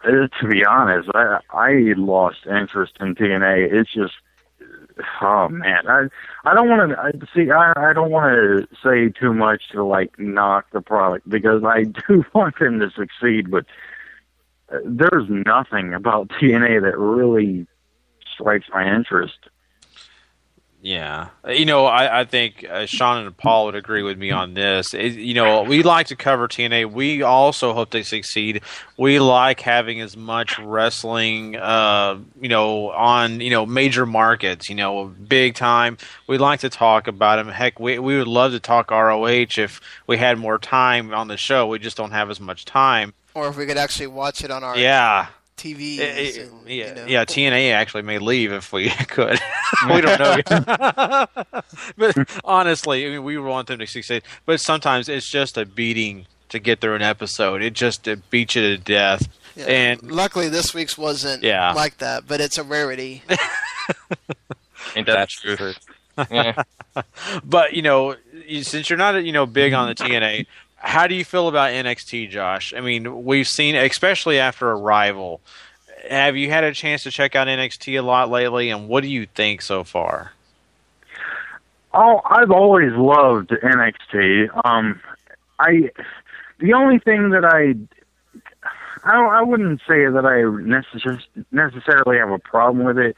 [0.04, 3.72] uh, to be honest, I I lost interest in TNA.
[3.72, 4.14] It's just,
[5.22, 6.08] oh man, I
[6.44, 7.52] I don't want to see.
[7.52, 11.84] I I don't want to say too much to like knock the product because I
[12.08, 13.66] do want them to succeed, but
[14.72, 17.68] uh, there's nothing about TNA that really
[18.34, 19.38] strikes my interest.
[20.84, 24.56] Yeah, you know, I, I think uh, Sean and Paul would agree with me on
[24.56, 24.96] this.
[24.96, 26.92] It, you know, we like to cover TNA.
[26.92, 28.64] We also hope they succeed.
[28.98, 34.70] We like having as much wrestling, uh, you know, on you know major markets.
[34.70, 36.00] You know, big time.
[36.26, 37.50] We like to talk about them.
[37.54, 41.38] Heck, we we would love to talk ROH if we had more time on the
[41.38, 41.68] show.
[41.68, 43.14] We just don't have as much time.
[43.36, 45.28] or if we could actually watch it on our Yeah.
[45.62, 46.00] TVs.
[46.00, 47.06] Eh, eh, and, yeah, you know.
[47.06, 47.26] yeah.
[47.26, 49.40] TNA actually may leave if we could.
[49.90, 50.38] we don't know.
[50.50, 51.30] yet.
[51.98, 54.24] but honestly, I mean, we want them to succeed.
[54.46, 57.62] But sometimes it's just a beating to get through an episode.
[57.62, 59.28] It just it beats you to death.
[59.56, 59.66] Yeah.
[59.66, 61.74] And luckily, this week's wasn't Yeah.
[61.74, 63.22] like that, but it's a rarity.
[64.96, 65.78] Ain't that the truth?
[66.30, 66.64] Yeah.
[67.44, 68.16] but you know,
[68.64, 70.46] since you're not you know big on the TNA,
[70.82, 72.74] how do you feel about NXT, Josh?
[72.76, 75.42] I mean, we've seen, especially after Arrival.
[76.10, 79.10] Have you had a chance to check out NXT a lot lately, and what do
[79.10, 80.32] you think so far?
[81.94, 84.66] Oh, I've always loved NXT.
[84.66, 85.00] Um,
[85.60, 85.92] I
[86.60, 87.76] the only thing that I
[89.04, 93.16] I I wouldn't say that I necess- necessarily have a problem with it,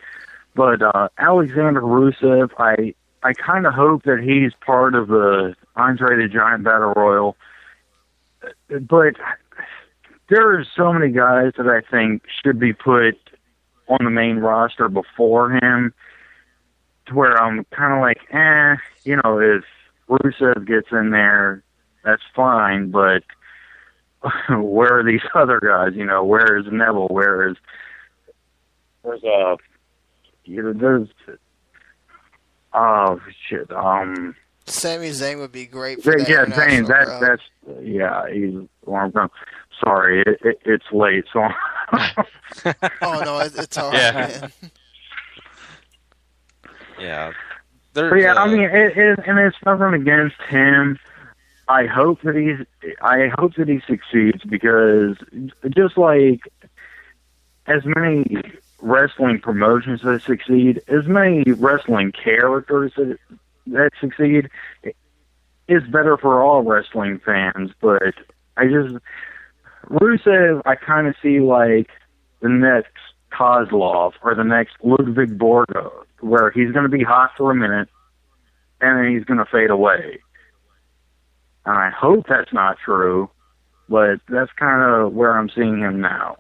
[0.56, 6.18] but uh, Alexander Rusev, I I kind of hope that he's part of the Andre
[6.22, 7.38] the Giant Battle Royal,
[8.82, 9.16] but
[10.30, 13.18] there are so many guys that I think should be put
[13.88, 15.94] on the main roster before him
[17.06, 19.64] to where I'm kind of like, eh, you know, if
[20.10, 21.64] Rusev gets in there,
[22.04, 23.24] that's fine, but
[24.50, 25.94] where are these other guys?
[25.96, 27.08] You know, where is Neville?
[27.10, 27.58] Where is
[29.04, 29.58] there's uh,
[30.46, 31.10] you know, there's
[32.74, 34.36] oh shit, um,
[34.66, 37.22] Sami Zayn would be great for yeah, that yeah, international Zayn, that crowd.
[37.22, 37.44] that's
[37.84, 38.54] yeah, he's
[38.86, 39.30] well, I'm going.
[39.84, 41.42] Sorry, it, it, it's late, so
[43.02, 44.40] oh no, it, it's all right, Yeah.
[44.42, 44.52] man.
[47.00, 47.32] Yeah,
[47.94, 51.00] But yeah, I mean, it, it, and it's nothing against him.
[51.68, 52.66] I hope that he's.
[53.02, 55.18] I hope that he succeeds because
[55.70, 56.42] just like
[57.66, 58.42] as many
[58.82, 63.18] wrestling promotions that succeed, as many wrestling characters that
[63.68, 64.50] that succeed,
[65.68, 67.72] is better for all wrestling fans.
[67.82, 68.14] But
[68.58, 68.96] I just
[69.90, 71.90] Rusev, I kind of see like
[72.42, 72.94] the next
[73.32, 77.90] Kozlov or the next Ludwig Borga, where he's going to be hot for a minute
[78.82, 80.20] and then he's going to fade away.
[81.66, 83.30] And I hope that's not true,
[83.88, 86.38] but that's kind of where I'm seeing him now.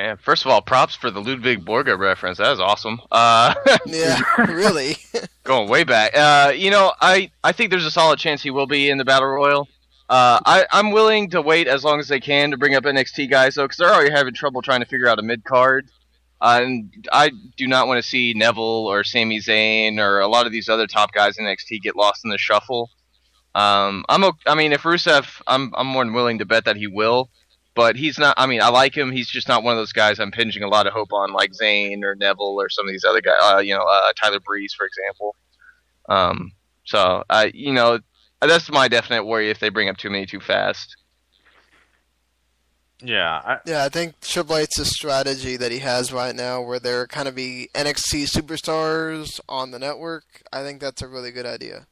[0.00, 2.38] Yeah, first of all, props for the Ludwig Borga reference.
[2.38, 3.02] That was awesome.
[3.12, 3.54] Uh,
[3.86, 4.18] yeah,
[4.48, 4.96] really.
[5.44, 6.16] going way back.
[6.16, 9.04] Uh, you know, I, I think there's a solid chance he will be in the
[9.04, 9.68] Battle Royal.
[10.08, 13.30] Uh, I, I'm willing to wait as long as they can to bring up NXT
[13.30, 15.90] guys, though, because they're already having trouble trying to figure out a mid card.
[16.40, 20.46] Uh, and I do not want to see Neville or Sami Zayn or a lot
[20.46, 22.88] of these other top guys in NXT get lost in the shuffle.
[23.54, 26.86] Um, I'm I mean, if Rusev, I'm I'm more than willing to bet that he
[26.86, 27.28] will,
[27.80, 28.34] but he's not.
[28.36, 29.10] I mean, I like him.
[29.10, 31.52] He's just not one of those guys I'm pinging a lot of hope on, like
[31.52, 33.38] Zayn or Neville or some of these other guys.
[33.42, 35.34] Uh, you know, uh, Tyler Breeze, for example.
[36.06, 36.52] Um,
[36.84, 37.98] so I, you know,
[38.42, 40.94] that's my definite worry if they bring up too many too fast.
[43.02, 47.06] Yeah, I, Yeah, I think Triple H's strategy that he has right now, where there
[47.06, 51.86] kind of be NXT superstars on the network, I think that's a really good idea.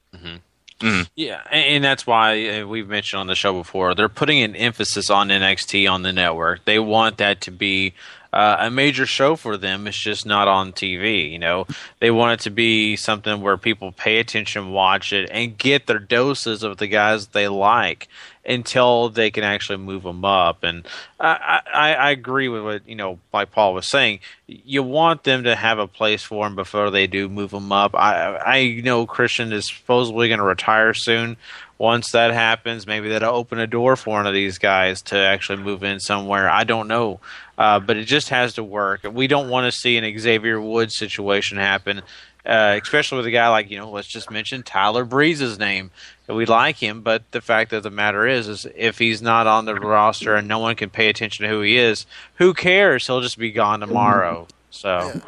[0.80, 4.54] Yeah, and, and that's why uh, we've mentioned on the show before they're putting an
[4.54, 6.64] emphasis on NXT on the network.
[6.64, 7.94] They want that to be
[8.32, 9.86] uh, a major show for them.
[9.86, 11.30] It's just not on TV.
[11.30, 11.66] You know,
[12.00, 15.98] they want it to be something where people pay attention, watch it, and get their
[15.98, 18.08] doses of the guys they like
[18.44, 20.62] until they can actually move them up.
[20.62, 20.86] And
[21.20, 24.20] I, I, I agree with what you know, like Paul was saying.
[24.46, 27.94] You want them to have a place for them before they do move them up.
[27.94, 31.36] I, I know Christian is supposedly going to retire soon.
[31.78, 35.62] Once that happens, maybe that'll open a door for one of these guys to actually
[35.62, 36.50] move in somewhere.
[36.50, 37.20] I don't know,
[37.56, 39.06] uh, but it just has to work.
[39.08, 42.02] We don't want to see an Xavier Woods situation happen.
[42.46, 45.90] Uh, especially with a guy like you know, let's just mention Tyler Breeze's name.
[46.28, 49.64] We like him, but the fact of the matter is, is if he's not on
[49.64, 53.06] the roster and no one can pay attention to who he is, who cares?
[53.06, 54.46] He'll just be gone tomorrow.
[54.70, 55.22] So,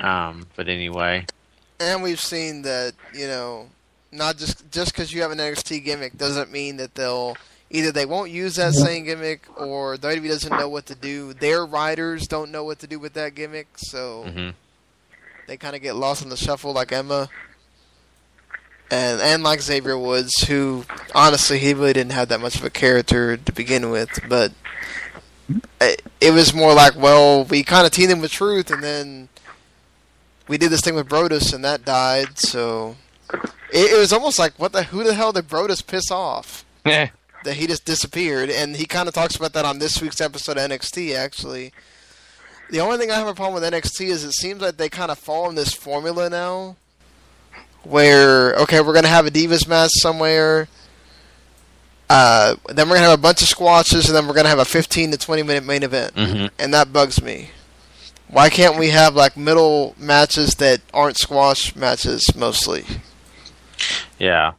[0.00, 1.26] um, but anyway,
[1.80, 3.68] And we've seen that, you know,
[4.10, 7.36] not just just because you have an NXT gimmick doesn't mean that they'll
[7.70, 11.34] either they won't use that same gimmick or WWE doesn't know what to do.
[11.34, 14.54] Their writers don't know what to do with that gimmick, so Mhm.
[15.46, 17.28] they kind of get lost in the shuffle, like Emma.
[18.90, 20.84] And and like Xavier Woods, who
[21.14, 24.52] honestly he really didn't have that much of a character to begin with, but
[25.80, 29.28] it, it was more like, well, we kind of teamed him with truth, and then
[30.46, 32.38] we did this thing with Brodus, and that died.
[32.38, 32.96] So
[33.72, 36.64] it, it was almost like, what the who the hell did Brodus piss off?
[36.84, 37.10] Yeah.
[37.44, 40.56] That he just disappeared, and he kind of talks about that on this week's episode
[40.58, 41.14] of NXT.
[41.14, 41.72] Actually,
[42.70, 45.10] the only thing I have a problem with NXT is it seems like they kind
[45.10, 46.76] of fall in this formula now,
[47.84, 50.68] where okay, we're gonna have a Divas match somewhere.
[52.10, 54.64] Uh, then we're gonna have a bunch of squashes, and then we're gonna have a
[54.64, 56.50] 15 to 20 minute main event, Mhm.
[56.58, 57.50] and that bugs me.
[58.28, 62.84] Why can't we have like middle matches that aren't squash matches mostly?
[64.18, 64.52] Yeah,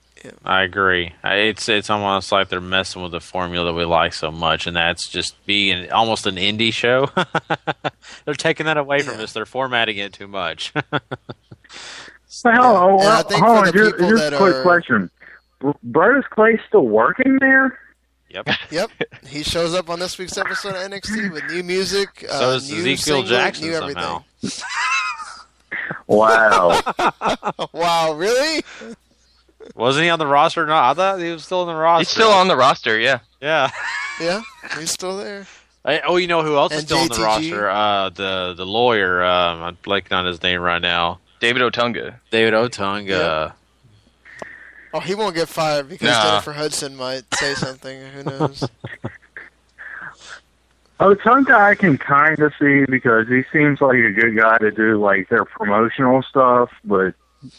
[0.45, 1.13] I agree.
[1.23, 4.75] It's it's almost like they're messing with the formula that we like so much, and
[4.75, 7.09] that's just being almost an indie show.
[8.25, 9.33] they're taking that away from us.
[9.33, 10.71] They're formatting it too much.
[12.31, 14.37] So, hold And I on, think hold for on, the just, people just that a
[14.37, 15.09] quick are- question.
[15.61, 17.77] B- Brodus Clay still working there?
[18.29, 18.47] Yep.
[18.71, 18.91] Yep,
[19.27, 22.69] he shows up on this week's episode of NXT with new music, uh, so is
[22.71, 24.23] new Ezekiel singlet, Jackson new somehow.
[26.07, 26.79] Wow.
[27.73, 28.63] wow, really?
[29.75, 30.65] Wasn't he on the roster?
[30.65, 32.01] No, I thought he was still on the roster.
[32.01, 33.19] He's still on the roster, yeah.
[33.41, 33.69] Yeah.
[34.19, 34.41] Yeah,
[34.77, 35.45] he's still there.
[35.85, 37.69] I, oh, you know who else is And still on the roster?
[37.69, 39.23] Uh, the the lawyer.
[39.23, 41.19] Um, I'm blanking on his name right now.
[41.39, 42.15] David Otunga.
[42.31, 43.53] David Otunga.
[44.93, 46.23] Oh, he won't get fired because Nah.
[46.23, 47.99] Jennifer Hudson might say something.
[48.11, 48.67] Who knows?
[51.01, 54.69] Oh, Tonka I can kind of see because he seems like a good guy to
[54.69, 57.13] do like their promotional stuff, but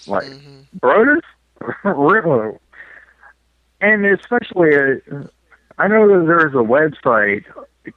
[0.07, 0.79] like Mm-hmm.
[0.79, 1.23] Brodus,
[1.85, 2.59] really,
[3.81, 4.75] and especially
[5.11, 5.27] uh,
[5.79, 7.45] I know that there's a website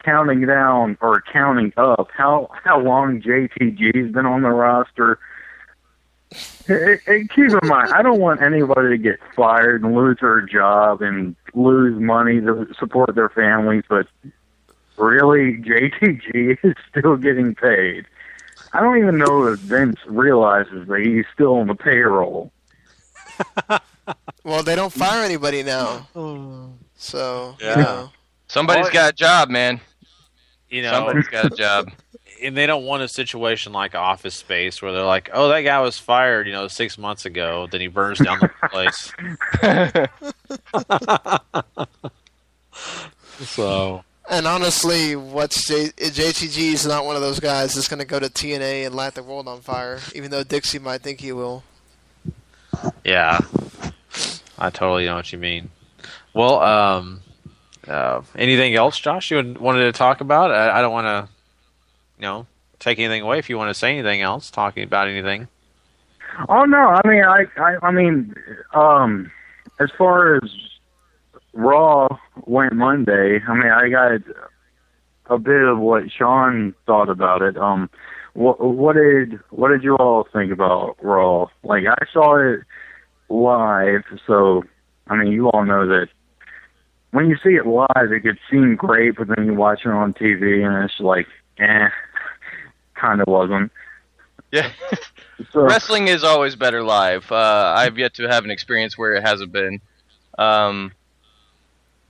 [0.05, 5.19] counting down or counting up how how long JTG's been on the roster.
[6.67, 10.41] And- and keep in mind, I don't want anybody to get fired and lose their
[10.41, 14.07] job and lose money to support their families, but
[14.97, 18.05] really, JTG is still getting paid.
[18.73, 22.51] I don't even know if Vince realizes that he's still on the payroll.
[24.43, 26.69] well, they don't fire anybody now, oh.
[26.95, 27.77] so Yeah.
[27.77, 28.09] you know.
[28.47, 29.79] Somebody's Well, got a job, man.
[30.69, 31.91] You know, Somebody's got a job.
[32.43, 35.79] and they don't want a situation like Office Space where they're like, "Oh, that guy
[35.79, 39.11] was fired, you know, six months ago." Then he burns down the place.
[43.39, 48.05] so And honestly, what's J- JTG is not one of those guys that's going to
[48.05, 51.31] go to TNA and light the world on fire, even though Dixie might think he
[51.31, 51.63] will.
[53.03, 53.39] yeah,
[54.57, 55.69] I totally know what you mean.
[56.33, 57.21] Well, um,
[57.87, 59.29] uh, anything else, Josh?
[59.29, 60.51] You wanted to talk about?
[60.51, 61.32] I, I don't want to,
[62.23, 62.47] you know,
[62.79, 63.37] take anything away.
[63.37, 65.49] If you want to say anything else, talking about anything.
[66.47, 68.33] Oh no, I mean, I, I, I mean,
[68.73, 69.29] um,
[69.81, 70.49] as far as
[71.51, 72.07] Raw
[72.45, 74.21] went Monday, I mean, I got
[75.29, 77.57] a bit of what Sean thought about it.
[77.57, 77.89] Um,
[78.35, 81.47] what, what did, what did you all think about Raw?
[81.63, 82.61] Like, I saw it
[83.27, 84.63] live, so
[85.07, 86.07] I mean, you all know that
[87.11, 90.13] when you see it live, it could seem great, but then you watch it on
[90.13, 91.27] TV and it's like,
[91.59, 91.89] eh,
[93.03, 93.71] kind of wasn't.
[94.51, 94.71] Yeah.
[95.51, 97.29] So, Wrestling is always better live.
[97.29, 99.81] Uh, I've yet to have an experience where it hasn't been.
[100.37, 100.93] Um,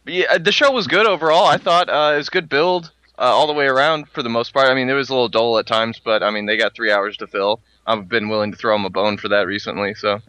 [0.06, 1.46] yeah, the show was good overall.
[1.46, 4.54] I thought uh, it was good build uh, all the way around for the most
[4.54, 4.70] part.
[4.70, 6.92] I mean, it was a little dull at times, but I mean, they got three
[6.92, 7.62] hours to fill.
[7.88, 9.96] I've been willing to throw them a bone for that recently.
[9.96, 10.20] So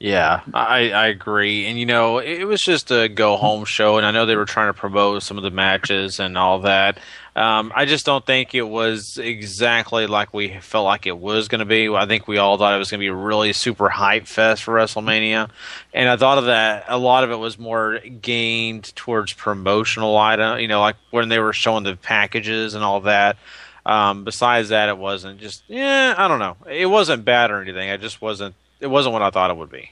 [0.00, 1.66] Yeah, I, I agree.
[1.66, 4.44] And, you know, it was just a go home show, and I know they were
[4.44, 6.98] trying to promote some of the matches and all that.
[7.34, 11.60] Um, I just don't think it was exactly like we felt like it was going
[11.60, 11.88] to be.
[11.88, 14.62] I think we all thought it was going to be a really super hype fest
[14.62, 15.48] for WrestleMania.
[15.94, 20.58] And I thought of that, a lot of it was more gained towards promotional item,
[20.60, 23.38] you know, like when they were showing the packages and all that.
[23.86, 26.56] Um, besides that, it wasn't just, yeah, I don't know.
[26.70, 27.90] It wasn't bad or anything.
[27.90, 29.90] I just wasn't, it wasn't what I thought it would be.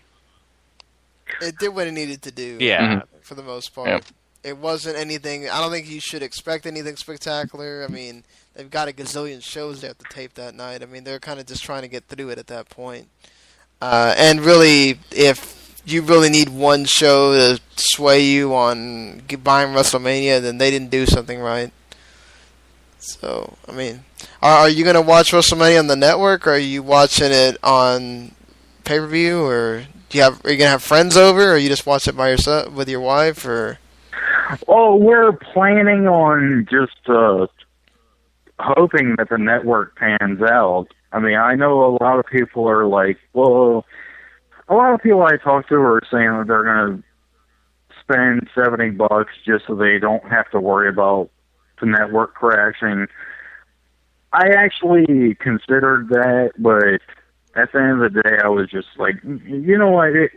[1.41, 2.59] It did what it needed to do.
[2.61, 2.87] Yeah.
[2.97, 3.03] Mhm.
[3.23, 3.89] For the most part.
[3.89, 4.05] Yep.
[4.43, 5.51] It wasn't anything.
[5.51, 7.85] I don't think you should expect anything spectacular.
[7.87, 10.83] I mean, they've got a gazillion shows they have to tape that night.
[10.83, 13.09] I mean, they're kind of just trying to get through it at that point.
[13.83, 20.41] Uh, and really, if you really need one show to sway you on buying WrestleMania,
[20.41, 21.71] then they didn't do something right.
[22.99, 24.05] So, I mean,
[24.43, 27.59] are, are you going to watch WrestleMania on the network, or are you watching it
[27.63, 28.35] on
[28.85, 30.45] pay per view, or do you have?
[30.45, 32.89] Are you going to have friends over, or you just watch it by yourself with
[32.89, 33.79] your wife, or?
[34.69, 37.47] Oh, we're planning on just uh,
[38.59, 40.89] hoping that the network pans out.
[41.13, 43.85] I mean, I know a lot of people are like, well,
[44.69, 47.05] a lot of people I talk to are saying that they're going to
[48.01, 51.31] spend 70 bucks just so they don't have to worry about
[51.81, 53.07] the network crashing.
[54.33, 57.01] I actually considered that, but
[57.61, 60.11] at the end of the day, I was just like, you know what?
[60.11, 60.31] It,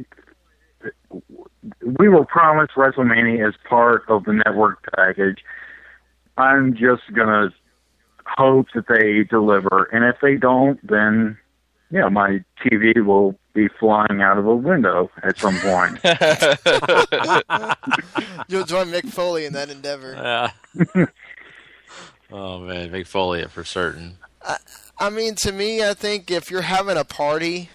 [1.99, 5.43] we were promised WrestleMania as part of the network package.
[6.37, 7.53] I'm just gonna
[8.25, 11.37] hope that they deliver, and if they don't, then
[11.91, 15.99] yeah, my TV will be flying out of a window at some point.
[18.47, 20.13] You'll join Mick Foley in that endeavor.
[20.13, 20.51] Yeah.
[22.31, 24.17] oh man, Mick Foley for certain.
[24.43, 24.57] I,
[24.99, 27.69] I mean, to me, I think if you're having a party,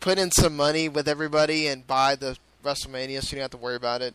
[0.00, 3.56] put in some money with everybody and buy the WrestleMania so you don't have to
[3.56, 4.14] worry about it.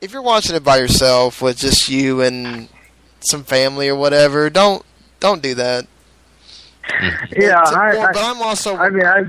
[0.00, 2.68] If you're watching it by yourself with just you and
[3.20, 4.84] some family or whatever, don't
[5.20, 5.86] don't do that.
[7.30, 8.76] Yeah, It's- I, well, I, but I'm also.
[8.76, 9.22] I mean, I.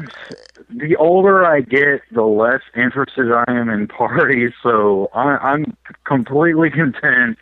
[0.69, 4.51] The older I get, the less interested I am in parties.
[4.63, 7.37] So I, I'm completely content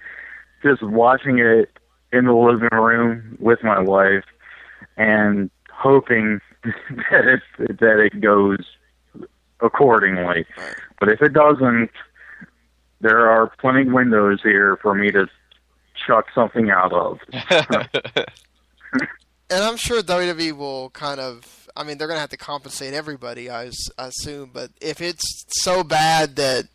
[0.64, 1.70] just watching it
[2.12, 4.26] in the living room with my wife
[4.98, 8.60] and hoping that it that it goes
[9.62, 10.45] accordingly.
[11.02, 11.90] But if it doesn't,
[13.02, 15.28] there are plenty of windows here for me to
[16.06, 17.19] chuck something out of.
[19.49, 21.68] and I'm sure WWE will kind of.
[21.76, 24.52] I mean, they're going to have to compensate everybody, I assume.
[24.53, 26.68] But if it's so bad that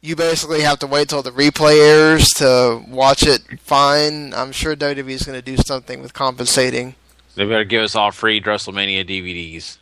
[0.00, 4.34] you basically have to wait till the replay airs to watch it, fine.
[4.34, 6.96] I'm sure WWE is going to do something with compensating.
[7.36, 9.78] They better give us all free WrestleMania DVDs.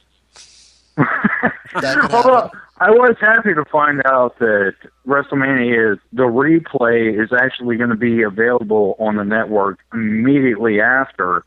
[2.12, 4.74] Although I was happy to find out that
[5.06, 11.44] WrestleMania is the replay is actually going to be available on the network immediately after.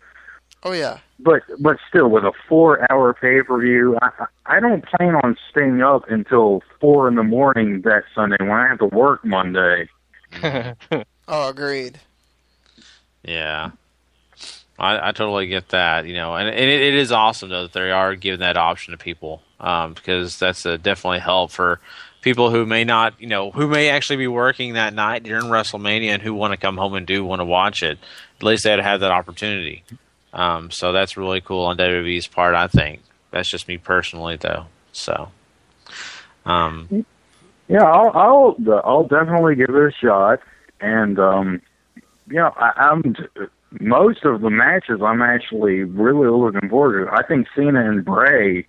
[0.64, 0.99] Oh yeah.
[1.20, 6.62] But but still, with a four-hour pay-per-view, I, I don't plan on staying up until
[6.80, 9.90] four in the morning that Sunday when I have to work Monday.
[11.28, 11.99] Oh, agreed.
[13.24, 13.72] Yeah.
[14.80, 17.74] I, I totally get that, you know, and, and it, it is awesome though that
[17.74, 21.79] they are giving that option to people, um, because that's a definitely help for
[22.21, 26.09] people who may not, you know, who may actually be working that night during WrestleMania
[26.09, 27.97] and who want to come home and do want to watch it.
[28.38, 29.84] At least they'd have that opportunity.
[30.34, 33.01] Um, so that's really cool on WWE's part, I think.
[33.31, 34.65] That's just me personally, though.
[34.91, 35.29] So,
[36.45, 37.05] um,
[37.67, 40.39] Yeah, I'll I'll I'll definitely give it a shot,
[40.79, 41.61] and um,
[42.27, 43.15] you know, I, I'm
[43.79, 47.11] most of the matches I'm actually really looking forward to.
[47.11, 48.65] I think Cena and Bray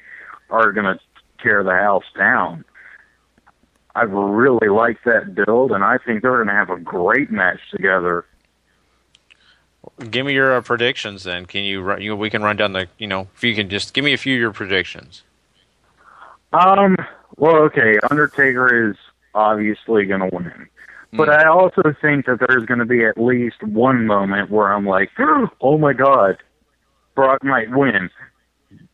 [0.51, 0.99] are going to
[1.43, 2.65] tear the house down.
[3.95, 7.59] I really like that build, and I think they're going to have a great match
[7.71, 8.25] together.
[10.11, 11.47] give me your uh, predictions then.
[11.47, 12.15] Can you, run, you?
[12.15, 14.35] We can run down the, you know, if you can just give me a few
[14.35, 15.25] of your predictions.
[16.53, 16.97] Um,
[17.37, 18.97] well, okay, Undertaker is
[19.35, 20.69] obviously going to win.
[21.13, 24.87] But I also think that there's going to be at least one moment where I'm
[24.87, 25.11] like,
[25.61, 26.37] oh my god,
[27.15, 28.11] Brock might win.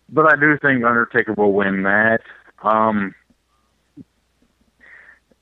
[0.09, 2.21] But I do think Undertaker will win that.
[2.63, 3.15] Um,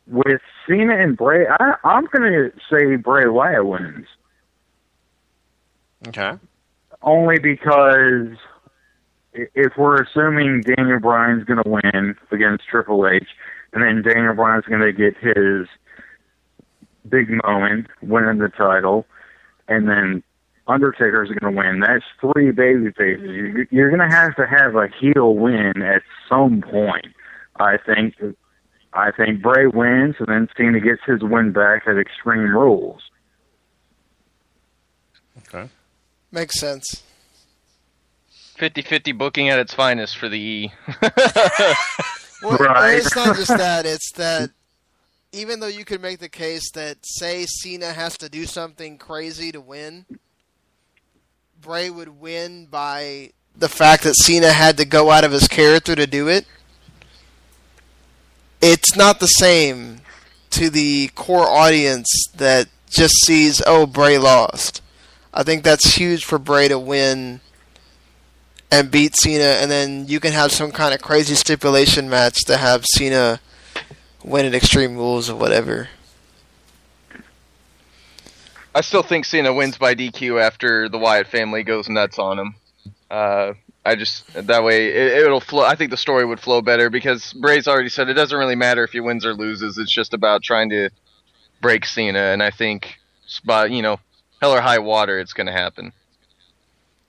[0.06, 4.06] with Cena and Bray, I, I'm going to say Bray Wyatt wins.
[6.08, 6.32] Okay.
[7.02, 8.36] Only because
[9.32, 13.26] if we're assuming Daniel Bryan's going to win against Triple H,
[13.72, 15.66] and then Daniel Bryan's going to get his
[17.08, 19.06] big moment, winning the title,
[19.68, 20.22] and then
[20.72, 21.80] Undertaker's going to win.
[21.80, 23.22] That's three baby faces.
[23.30, 27.06] You- You're going to have to have a heel win at some point.
[27.60, 28.14] I think.
[28.94, 33.00] I think Bray wins, and then Cena gets his win back at Extreme Rules.
[35.48, 35.68] Okay.
[36.30, 37.02] Makes sense.
[38.58, 40.72] 50-50 booking at its finest for the E.
[42.42, 42.96] Well, Right.
[42.96, 43.86] It's not just that.
[43.86, 44.50] It's that
[45.30, 49.52] even though you could make the case that, say, Cena has to do something crazy
[49.52, 50.06] to win,
[51.62, 55.94] Bray would win by the fact that Cena had to go out of his character
[55.94, 56.44] to do it.
[58.60, 60.00] It's not the same
[60.50, 64.82] to the core audience that just sees, oh, Bray lost.
[65.32, 67.40] I think that's huge for Bray to win
[68.72, 72.56] and beat Cena, and then you can have some kind of crazy stipulation match to
[72.56, 73.38] have Cena
[74.24, 75.90] win at Extreme Rules or whatever.
[78.74, 82.54] I still think Cena wins by DQ after the Wyatt family goes nuts on him.
[83.10, 83.52] Uh,
[83.84, 85.64] I just that way it, it'll flow.
[85.64, 88.84] I think the story would flow better because Bray's already said it doesn't really matter
[88.84, 89.76] if he wins or loses.
[89.76, 90.90] It's just about trying to
[91.60, 93.98] break Cena, and I think, spot you know,
[94.40, 95.92] hell or high water, it's going to happen.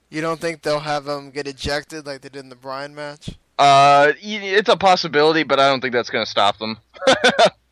[0.09, 3.32] You don't think they'll have him get ejected like they did in the Bryan match?
[3.58, 6.77] Uh, it's a possibility, but I don't think that's going to stop them.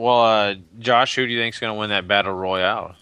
[0.00, 2.94] Well, uh, Josh, who do you think's going to win that battle royale?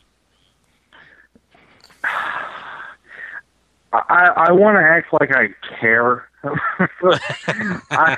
[2.03, 2.83] I
[3.93, 6.29] I want to act like I care.
[7.93, 8.17] I,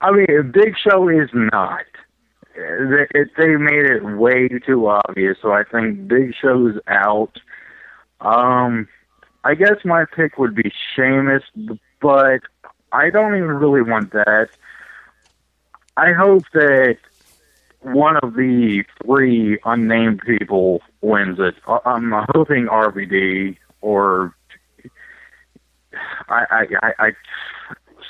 [0.00, 1.86] I mean, Big Show is not.
[2.54, 7.36] They, they made it way too obvious, so I think Big Show's out.
[8.20, 8.86] Um,
[9.42, 11.42] I guess my pick would be Sheamus,
[12.00, 12.42] but
[12.92, 14.50] I don't even really want that.
[15.96, 16.98] I hope that
[17.82, 21.54] one of the three unnamed people wins it.
[21.84, 24.34] I'm hoping RVD or
[26.28, 27.10] I, I, I, I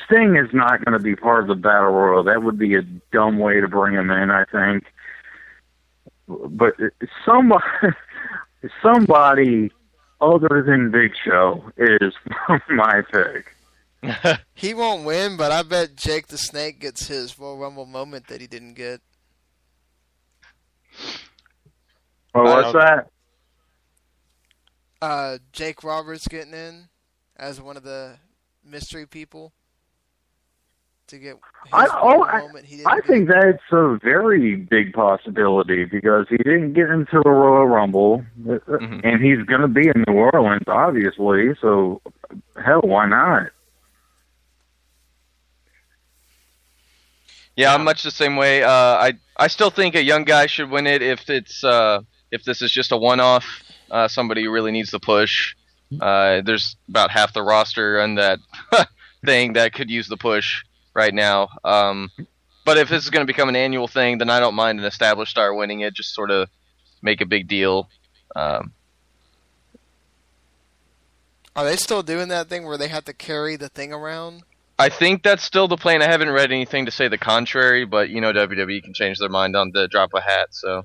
[0.05, 2.25] Sting is not going to be part of the battle royal.
[2.25, 4.31] That would be a dumb way to bring him in.
[4.31, 4.85] I think,
[6.27, 6.75] but
[7.25, 7.63] somebody,
[8.83, 9.71] somebody
[10.21, 12.13] other than Big Show is
[12.69, 13.55] my pick.
[14.55, 18.41] He won't win, but I bet Jake the Snake gets his Royal Rumble moment that
[18.41, 19.01] he didn't get.
[22.35, 23.09] Well, what's that?
[25.01, 26.89] Uh, Jake Roberts getting in
[27.37, 28.19] as one of the
[28.65, 29.53] mystery people
[31.07, 33.07] to get his I, oh, I, moment he didn't I get.
[33.07, 38.59] think that's a very big possibility because he didn't get into the Royal Rumble, uh,
[38.69, 41.55] and he's going to be in New Orleans, obviously.
[41.61, 42.03] So,
[42.63, 43.49] hell, why not?
[47.61, 48.63] Yeah, I'm much the same way.
[48.63, 52.43] Uh, I I still think a young guy should win it if it's uh, if
[52.43, 53.45] this is just a one-off.
[53.91, 55.55] Uh, somebody who really needs the push.
[56.01, 58.39] Uh, there's about half the roster on that
[59.27, 60.63] thing that could use the push
[60.95, 61.49] right now.
[61.63, 62.11] Um,
[62.65, 64.87] but if this is going to become an annual thing, then I don't mind an
[64.87, 65.93] established star winning it.
[65.93, 66.49] Just sort of
[67.03, 67.91] make a big deal.
[68.35, 68.73] Um,
[71.55, 74.45] Are they still doing that thing where they have to carry the thing around?
[74.81, 76.03] I think that's still the plan.
[76.03, 79.29] I haven't read anything to say the contrary, but you know WWE can change their
[79.29, 80.49] mind on the drop of a hat.
[80.53, 80.85] So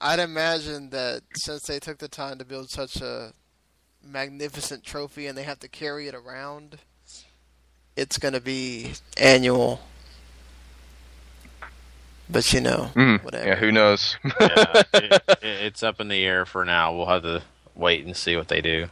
[0.00, 3.32] I'd imagine that since they took the time to build such a
[4.04, 6.78] magnificent trophy and they have to carry it around,
[7.96, 9.80] it's going to be annual.
[12.28, 13.46] But you know, Mm, whatever.
[13.48, 14.16] yeah, who knows?
[14.40, 16.94] yeah, it, it- it's up in the air for now.
[16.94, 17.42] We'll have to
[17.74, 18.88] wait and see what they do.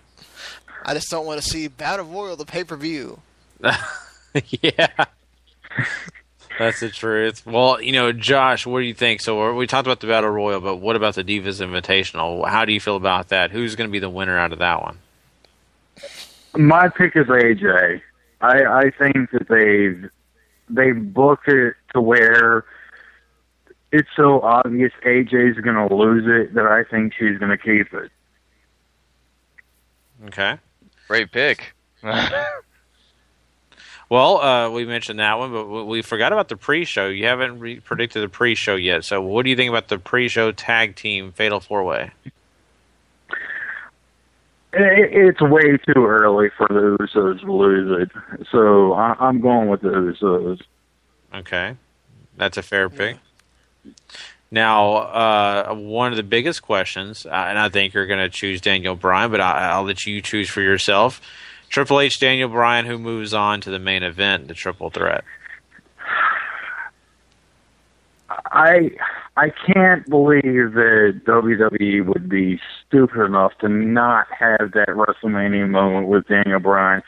[0.85, 3.21] I just don't want to see Battle Royal the pay per view.
[4.63, 5.05] yeah.
[6.59, 7.47] That's the truth.
[7.47, 9.21] Well, you know, Josh, what do you think?
[9.23, 12.47] So we're- we talked about the Battle Royal, but what about the Divas Invitational?
[12.49, 13.51] How do you feel about that?
[13.51, 14.99] Who's going to be the winner out of that one?
[16.57, 18.03] My pick is AJ.
[18.41, 20.11] I I think that they've
[20.69, 22.65] they booked it to where
[23.93, 27.93] it's so obvious AJ's going to lose it that I think she's going to keep
[27.93, 28.11] it.
[30.27, 30.59] Okay.
[31.09, 31.75] Great pick.
[34.11, 37.07] Well, uh, we mentioned that one, but we we forgot about the pre-show.
[37.07, 39.05] You haven't re- predicted the pre-show yet.
[39.05, 42.11] So, what do you think about the pre-show tag team Fatal Four Way?
[44.73, 49.81] It's way too early for the Usos to lose it, so I, I'm going with
[49.83, 50.61] the Usos.
[51.33, 51.77] Okay,
[52.37, 53.17] that's a fair pick.
[54.51, 58.61] Now, uh, one of the biggest questions, uh, and I think you're going to choose
[58.61, 61.21] Daniel Bryan, but I, I'll let you choose for yourself.
[61.71, 65.25] Triple H, Daniel Bryan, who moves on to the main event, the Triple Threat.
[68.29, 68.91] I
[69.37, 76.09] I can't believe that WWE would be stupid enough to not have that WrestleMania moment
[76.09, 77.03] with Daniel Bryan,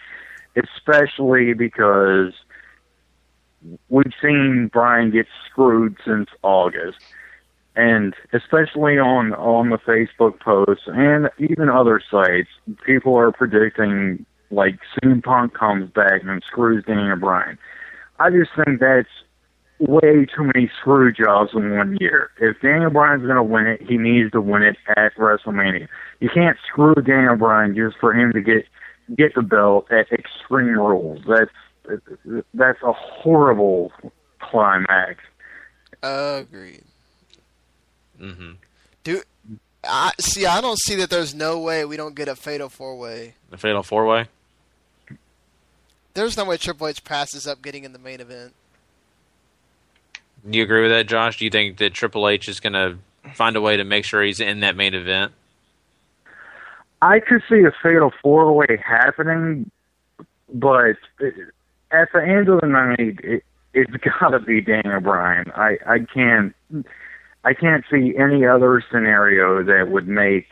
[0.57, 2.33] especially because
[3.89, 6.99] we've seen Bryan get screwed since August.
[7.75, 12.51] And especially on on the Facebook posts and even other sites,
[12.85, 17.59] people are predicting like soon Punk comes back and screws Daniel Bryan.
[18.21, 19.09] I just think that's
[19.81, 22.31] way too many screw jobs in one year.
[22.41, 25.89] If Daniel Bryan's going to win it, he needs to win it at WrestleMania.
[26.21, 28.67] You can't screw Daniel Bryan just for him to get
[29.17, 31.23] get the belt at Extreme Rules.
[31.27, 32.01] That's
[32.55, 33.91] that's a horrible
[34.39, 35.21] climax.
[36.03, 36.85] Agreed.
[38.21, 38.53] Mm-hmm.
[39.03, 39.23] Do
[39.85, 40.47] I see?
[40.47, 41.11] I don't see that.
[41.11, 43.35] There's no way we don't get a fatal four way.
[43.51, 44.29] The Fatal Four Way.
[46.15, 48.53] There's no way Triple H passes up getting in the main event.
[50.49, 51.39] Do you agree with that, Josh?
[51.39, 52.99] Do you think that Triple H is going to
[53.35, 55.33] find a way to make sure he's in that main event?
[57.01, 59.71] I could see a fatal four way happening,
[60.53, 60.97] but
[61.91, 65.51] at the end of the night, it, it's got to be Daniel Bryan.
[65.55, 66.55] I I can't
[67.45, 70.47] I can't see any other scenario that would make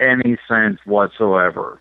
[0.00, 1.80] any sense whatsoever.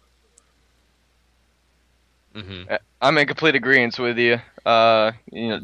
[2.36, 2.74] Mm-hmm.
[3.04, 4.40] I'm in complete agreement with you.
[4.66, 5.60] Uh, you know,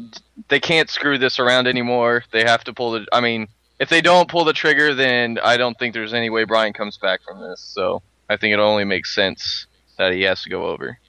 [0.50, 2.26] they can't screw this around anymore.
[2.32, 3.08] They have to pull the.
[3.14, 3.48] I mean,
[3.80, 6.98] if they don't pull the trigger, then I don't think there's any way Bryan comes
[6.98, 7.62] back from this.
[7.62, 11.00] So I think it only makes sense that he has to go over.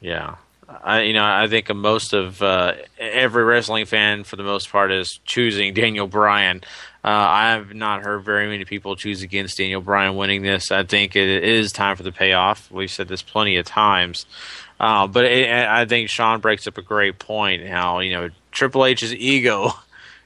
[0.00, 0.36] Yeah.
[0.68, 4.92] I, you know, I think most of uh, every wrestling fan, for the most part,
[4.92, 6.62] is choosing Daniel Bryan.
[7.02, 10.70] Uh, I have not heard very many people choose against Daniel Bryan winning this.
[10.70, 12.70] I think it is time for the payoff.
[12.70, 14.26] We've said this plenty of times,
[14.78, 17.66] uh, but it, I think Sean breaks up a great point.
[17.66, 19.72] How you know Triple H's ego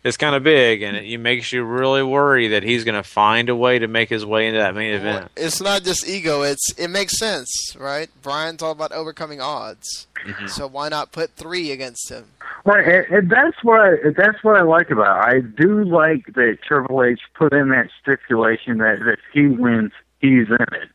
[0.05, 3.49] is kind of big, and it, makes you really worry that he's going to find
[3.49, 5.31] a way to make his way into that main event.
[5.37, 8.09] It's not just ego; it's it makes sense, right?
[8.23, 10.47] Bryan's all about overcoming odds, Mm-hmm.
[10.47, 12.27] so why not put three against him?
[12.65, 15.29] Right, and, and that's what I, that's what I like about.
[15.29, 15.37] It.
[15.37, 19.91] I do like that Triple H put in that stipulation that that if he wins,
[20.21, 20.89] he's in it,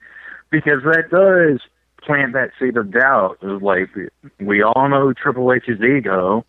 [0.49, 1.59] because that does
[2.01, 3.37] plant that seed of doubt.
[3.41, 3.89] Like
[4.39, 6.45] we all know Triple H's ego,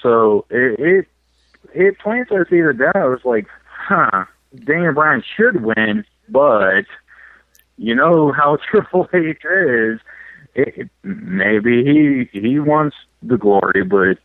[0.00, 1.08] so it it,
[1.76, 3.12] it plants that seed of doubt.
[3.12, 4.24] It's like, huh,
[4.64, 6.86] Daniel Bryan should win, but
[7.76, 10.00] you know how Triple H is.
[10.54, 14.18] It, maybe he he wants the glory, but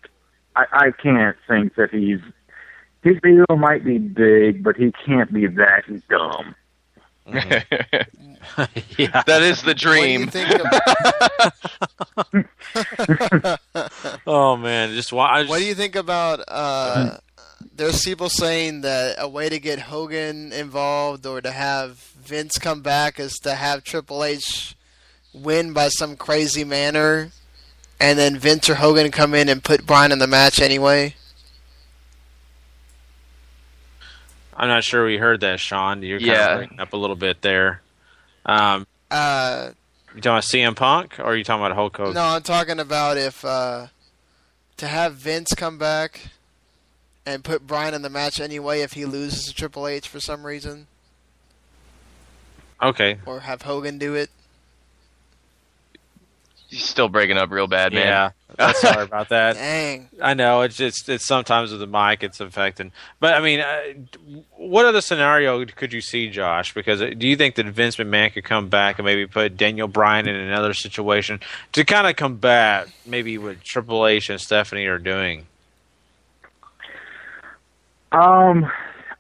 [0.56, 2.22] I, I can't think that he's
[3.04, 6.56] his ego might be big, but he can't be that dumb.
[7.28, 7.64] yeah,
[9.26, 10.30] that is the dream.
[14.28, 15.46] oh man, just why?
[15.46, 16.42] What do you think about?
[16.48, 17.18] Uh,
[17.76, 22.82] there's people saying that a way to get Hogan involved or to have Vince come
[22.82, 24.76] back is to have Triple H
[25.34, 27.32] win by some crazy manner,
[28.00, 31.16] and then Vince or Hogan come in and put Bryan in the match anyway.
[34.56, 36.04] I'm not sure we heard that, Sean.
[36.04, 36.50] You're kind Yeah.
[36.52, 37.82] of breaking up a little bit there.
[38.46, 39.72] Um, Uh,
[40.14, 42.14] you talking about CM Punk, or are you talking about Hulk Hogan?
[42.14, 43.88] no, I'm talking about if uh,
[44.78, 46.28] to have Vince come back
[47.26, 50.46] and put Bryan in the match anyway if he loses to Triple H for some
[50.46, 50.88] reason,
[52.82, 53.20] Okay.
[53.26, 54.30] or have Hogan do it.
[56.70, 58.06] He's still breaking up real bad, man.
[58.06, 58.30] Yeah.
[58.60, 59.56] I'm Sorry about that.
[59.56, 60.08] Dang.
[60.22, 64.40] I know it's it's it's sometimes with the mic it's affecting, but I mean, uh,
[64.56, 66.74] what other scenario could you see, Josh?
[66.74, 69.90] Because uh, do you think that Vince McMahon could come back and maybe put Daniel
[69.90, 71.42] Bryan in another situation
[71.74, 75.48] to kind of combat maybe what Triple H and Stephanie are doing?
[78.12, 78.70] Um,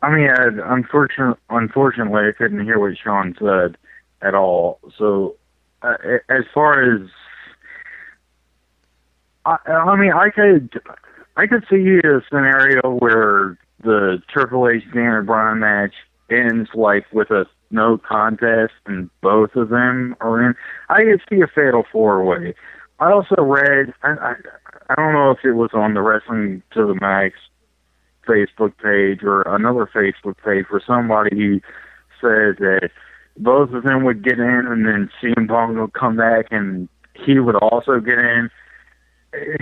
[0.01, 3.77] I mean, I, unfortunately, unfortunately, I couldn't hear what Sean said
[4.21, 4.79] at all.
[4.97, 5.35] So,
[5.81, 5.95] uh,
[6.29, 7.09] as far as
[9.45, 10.81] I, I mean, I could,
[11.37, 15.93] I could see a scenario where the Triple H Daniel Bryan match
[16.29, 20.55] ends like with a no contest and both of them are in.
[20.89, 22.53] I could see a fatal four way.
[22.99, 24.33] I also read, I, I,
[24.89, 27.35] I don't know if it was on the Wrestling to the Max
[28.27, 31.61] Facebook page or another Facebook page where somebody who
[32.19, 32.89] said that
[33.37, 37.39] both of them would get in and then CM Punk would come back and he
[37.39, 38.49] would also get in.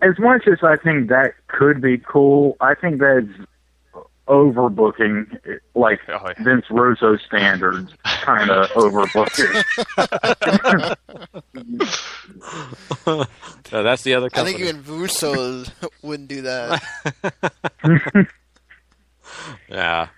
[0.00, 3.26] As much as I think that could be cool, I think that's
[4.28, 5.38] overbooking,
[5.74, 9.64] like oh, Vince Russo standards, kind of overbooking.
[13.70, 14.56] No, that's the other I company.
[14.58, 15.64] think even Russo
[16.02, 16.82] wouldn't do that.
[19.68, 20.08] Yeah.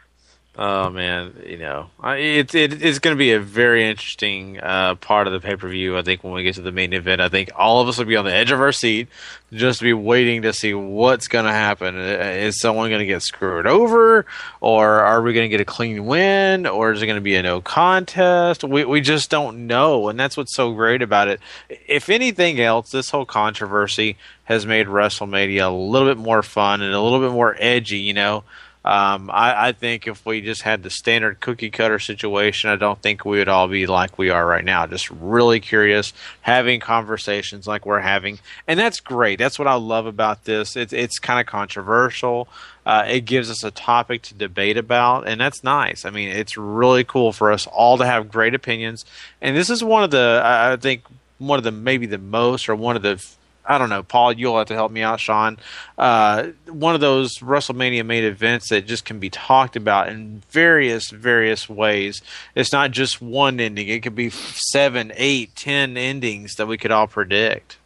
[0.62, 5.26] Oh man, you know, it's it, it's going to be a very interesting uh, part
[5.26, 5.97] of the pay per view.
[5.97, 8.05] I think when we get to the main event, I think all of us will
[8.05, 9.08] be on the edge of our seat,
[9.55, 11.97] just to be waiting to see what's going to happen.
[11.97, 14.26] Uh, Is someone going to get screwed over,
[14.60, 17.36] or are we going to get a clean win, or is it going to be
[17.36, 18.62] a no contest?
[18.62, 21.40] We we just don't know, and that's what's so great about it.
[21.70, 26.92] If anything else, this whole controversy has made WrestleMania a little bit more fun and
[26.92, 28.00] a little bit more edgy.
[28.00, 28.44] You know.
[28.83, 33.00] Um, I, I think if we just had the standard cookie cutter situation, I don't
[33.00, 34.86] think we would all be like we are right now.
[34.86, 39.39] Just really curious, having conversations like we're having, and that's great.
[39.39, 40.76] That's what I love about this.
[40.76, 42.49] It's it's kind of controversial.
[42.86, 46.07] Uh, it gives us a topic to debate about, and that's nice.
[46.07, 49.05] I mean, it's really cool for us all to have great opinions,
[49.42, 51.02] and this is one of the I I think
[51.36, 53.23] one of the maybe the most or one of the
[53.64, 54.32] I don't know, Paul.
[54.32, 55.58] You'll have to help me out, Sean.
[55.97, 61.10] Uh, one of those WrestleMania main events that just can be talked about in various,
[61.10, 62.22] various ways.
[62.55, 66.90] It's not just one ending; it could be seven, eight, ten endings that we could
[66.90, 67.76] all predict.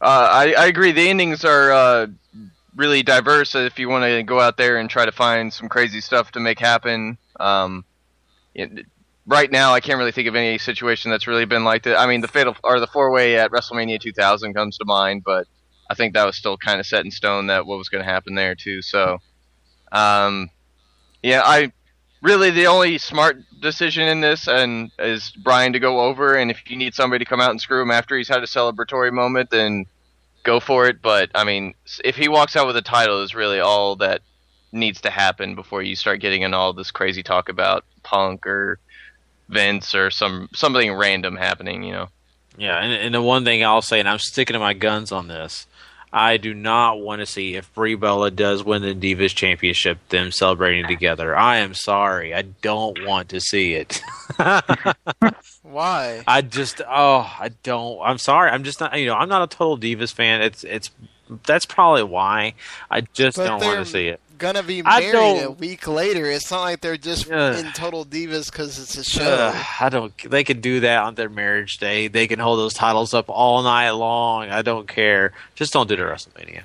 [0.00, 0.92] Uh, I, I agree.
[0.92, 2.06] The endings are uh,
[2.74, 3.54] really diverse.
[3.54, 6.40] If you want to go out there and try to find some crazy stuff to
[6.40, 7.84] make happen, um,
[8.54, 8.86] it,
[9.30, 11.98] right now I can't really think of any situation that's really been like that.
[11.98, 15.46] I mean, the fatal or the four way at WrestleMania 2000 comes to mind, but
[15.88, 18.10] I think that was still kind of set in stone that what was going to
[18.10, 18.82] happen there too.
[18.82, 19.18] So,
[19.92, 20.50] um,
[21.22, 21.72] yeah, I
[22.22, 26.68] really the only smart decision in this and is Bryan to go over and if
[26.68, 29.50] you need somebody to come out and screw him after he's had a celebratory moment
[29.50, 29.86] then
[30.42, 33.60] go for it but I mean if he walks out with a title is really
[33.60, 34.20] all that
[34.72, 38.78] needs to happen before you start getting in all this crazy talk about Punk or
[39.50, 42.08] Vince or some something random happening, you know.
[42.56, 45.28] Yeah, and, and the one thing I'll say, and I'm sticking to my guns on
[45.28, 45.66] this,
[46.12, 50.32] I do not want to see if Brie Bella does win the Divas Championship, them
[50.32, 51.36] celebrating together.
[51.36, 54.02] I am sorry, I don't want to see it.
[55.62, 56.24] Why?
[56.26, 58.00] I just, oh, I don't.
[58.02, 58.50] I'm sorry.
[58.50, 58.98] I'm just not.
[58.98, 60.42] You know, I'm not a total Divas fan.
[60.42, 60.90] It's, it's.
[61.46, 62.54] That's probably why
[62.90, 64.20] I just But don't want to see it.
[64.40, 66.24] Gonna be married a week later.
[66.24, 67.62] It's not like they're just Ugh.
[67.62, 69.22] in total divas because it's a show.
[69.22, 70.30] Ugh, I don't.
[70.30, 72.08] They can do that on their marriage day.
[72.08, 74.48] They can hold those titles up all night long.
[74.48, 75.34] I don't care.
[75.54, 76.62] Just don't do it at WrestleMania.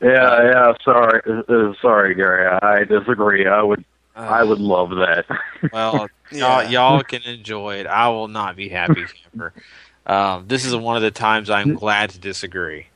[0.00, 0.72] Yeah, yeah.
[0.84, 2.46] Sorry, uh, uh, sorry, Gary.
[2.62, 3.46] I disagree.
[3.46, 5.26] I would, I would love that.
[5.72, 7.86] Well, y'all, y'all can enjoy it.
[7.88, 9.52] I will not be happy camper.
[10.06, 12.86] Um, this is one of the times I'm glad to disagree.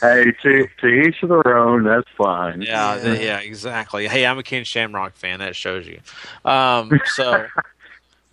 [0.00, 1.84] Hey, to, to each of their own.
[1.84, 2.62] That's fine.
[2.62, 4.08] Yeah, th- yeah, exactly.
[4.08, 5.40] Hey, I'm a Ken Shamrock fan.
[5.40, 6.00] That shows you.
[6.44, 7.46] Um, so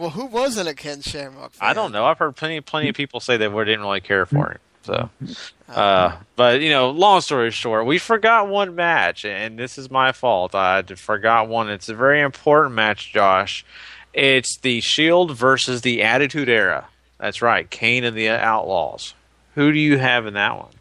[0.02, 1.54] Well, who wasn't a Ken Shamrock?
[1.54, 1.70] Fan?
[1.70, 2.06] I don't know.
[2.06, 4.58] I've heard plenty, plenty of people say they didn't really care for him.
[4.82, 5.10] So,
[5.70, 10.12] uh, but you know, long story short, we forgot one match, and this is my
[10.12, 10.56] fault.
[10.56, 11.70] I forgot one.
[11.70, 13.64] It's a very important match, Josh.
[14.12, 16.88] It's the Shield versus the Attitude Era.
[17.22, 19.14] That's right, Kane and the Outlaws.
[19.54, 20.72] Who do you have in that one?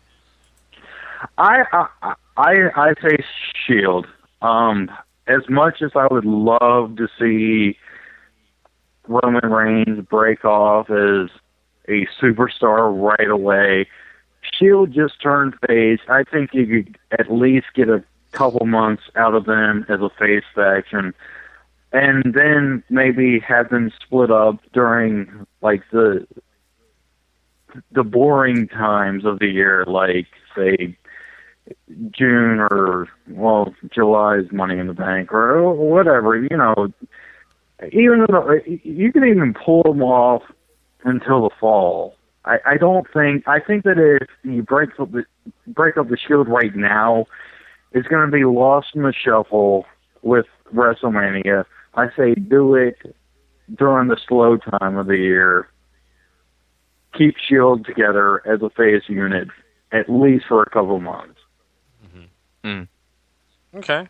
[1.37, 3.19] I, I, I, I say
[3.67, 4.07] Shield.
[4.41, 4.91] Um,
[5.27, 7.77] as much as I would love to see
[9.07, 11.29] Roman Reigns break off as
[11.89, 13.87] a superstar right away,
[14.59, 16.01] Shield just turned face.
[16.09, 18.03] I think you could at least get a
[18.33, 21.13] couple months out of them as a face faction,
[21.93, 26.27] and then maybe have them split up during like the
[27.93, 30.97] the boring times of the year, like say
[32.11, 36.37] June or well July's Money in the Bank or whatever.
[36.37, 36.89] You know,
[37.93, 40.43] even though you can even pull them off
[41.05, 42.15] until the fall.
[42.45, 43.47] I, I don't think.
[43.47, 45.25] I think that if you break up the
[45.67, 47.27] break up the Shield right now,
[47.93, 49.85] it's going to be lost in the shuffle
[50.23, 51.65] with WrestleMania.
[51.95, 52.97] I say do it
[53.75, 55.69] during the slow time of the year.
[57.17, 59.49] Keep Shield together as a phase unit
[59.93, 61.41] at least for a couple months.
[63.75, 64.09] Okay,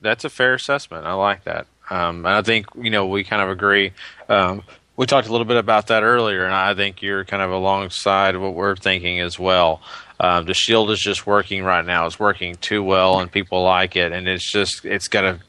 [0.00, 1.06] that's a fair assessment.
[1.06, 3.92] I like that, um, I think you know we kind of agree.
[4.28, 4.62] Um,
[4.96, 8.36] we talked a little bit about that earlier, and I think you're kind of alongside
[8.36, 9.80] what we're thinking as well.
[10.20, 13.96] Um, the Shield is just working right now; it's working too well, and people like
[13.96, 14.12] it.
[14.12, 15.40] And it's just it's got to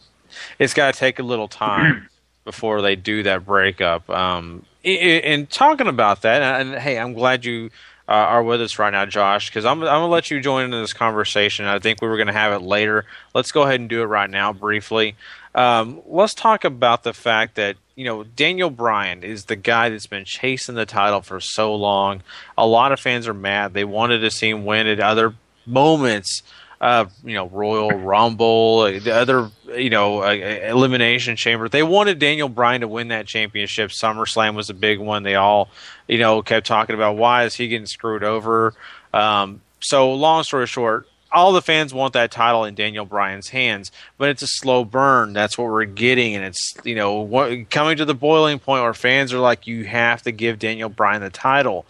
[0.60, 2.10] it's got to take a little time
[2.46, 4.10] before they do that breakup.
[4.10, 7.70] Um, and talking about that, and, and hey, I'm glad you
[8.08, 10.66] uh, are with us right now, Josh, because I'm, I'm going to let you join
[10.66, 11.66] into this conversation.
[11.66, 13.06] I think we were going to have it later.
[13.34, 15.16] Let's go ahead and do it right now, briefly.
[15.56, 20.08] Um, let's talk about the fact that you know Daniel Bryan is the guy that's
[20.08, 22.24] been chasing the title for so long.
[22.58, 23.74] A lot of fans are mad.
[23.74, 26.42] They wanted to see him win at other moments.
[26.84, 31.70] Uh, you know, Royal Rumble, uh, the other, you know, uh, Elimination Chamber.
[31.70, 33.92] They wanted Daniel Bryan to win that championship.
[33.92, 35.24] SummerSlam was a big one.
[35.24, 35.70] They all,
[36.10, 38.74] you know, kept talking about why is he getting screwed over.
[39.14, 43.90] Um, so, long story short, all the fans want that title in Daniel Bryan's hands,
[44.18, 45.32] but it's a slow burn.
[45.32, 48.94] That's what we're getting, and it's you know what, coming to the boiling point where
[48.94, 51.86] fans are like, you have to give Daniel Bryan the title.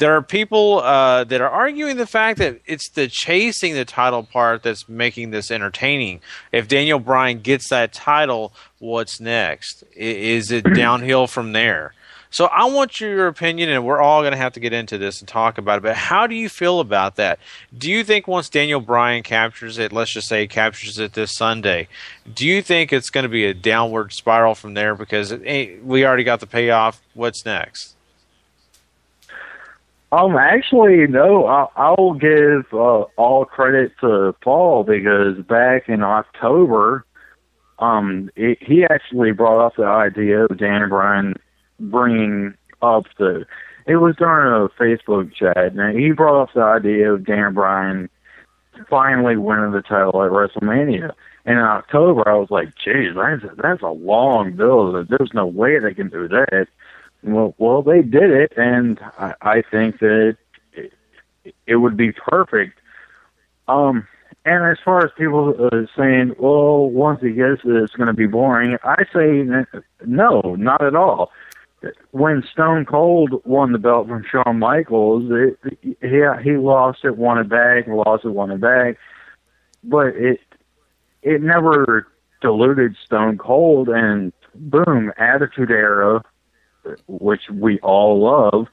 [0.00, 4.22] There are people uh, that are arguing the fact that it's the chasing the title
[4.22, 6.22] part that's making this entertaining.
[6.52, 9.84] If Daniel Bryan gets that title, what's next?
[9.94, 11.92] Is it downhill from there?
[12.30, 15.20] So I want your opinion, and we're all going to have to get into this
[15.20, 15.82] and talk about it.
[15.82, 17.38] But how do you feel about that?
[17.76, 21.88] Do you think once Daniel Bryan captures it, let's just say captures it this Sunday,
[22.34, 24.94] do you think it's going to be a downward spiral from there?
[24.94, 27.02] Because it ain't, we already got the payoff.
[27.12, 27.96] What's next?
[30.12, 31.46] Um, actually, no.
[31.46, 37.04] I'll, I'll give uh, all credit to Paul because back in October,
[37.78, 41.34] um, it, he actually brought up the idea of Dan Bryan
[41.78, 43.46] bringing up the.
[43.86, 48.10] It was during a Facebook chat, and he brought up the idea of Dan Bryan
[48.88, 51.12] finally winning the title at WrestleMania.
[51.46, 55.08] And in October, I was like, "Geez, that's that's a long build.
[55.08, 56.68] There's no way they can do that."
[57.22, 60.36] Well, well, they did it, and I, I think that
[60.72, 60.92] it,
[61.66, 62.80] it would be perfect.
[63.68, 64.06] Um,
[64.44, 68.14] and as far as people uh, saying, well, once he gets it, it's going to
[68.14, 69.44] be boring, I say
[70.06, 71.30] no, not at all.
[72.10, 77.38] When Stone Cold won the belt from Shawn Michaels, it, yeah, he lost it, won
[77.38, 78.96] it back, lost it, won it back,
[79.84, 80.40] but it
[81.22, 82.06] it never
[82.40, 86.22] diluted Stone Cold, and boom, Attitude Era,
[87.06, 88.68] which we all love.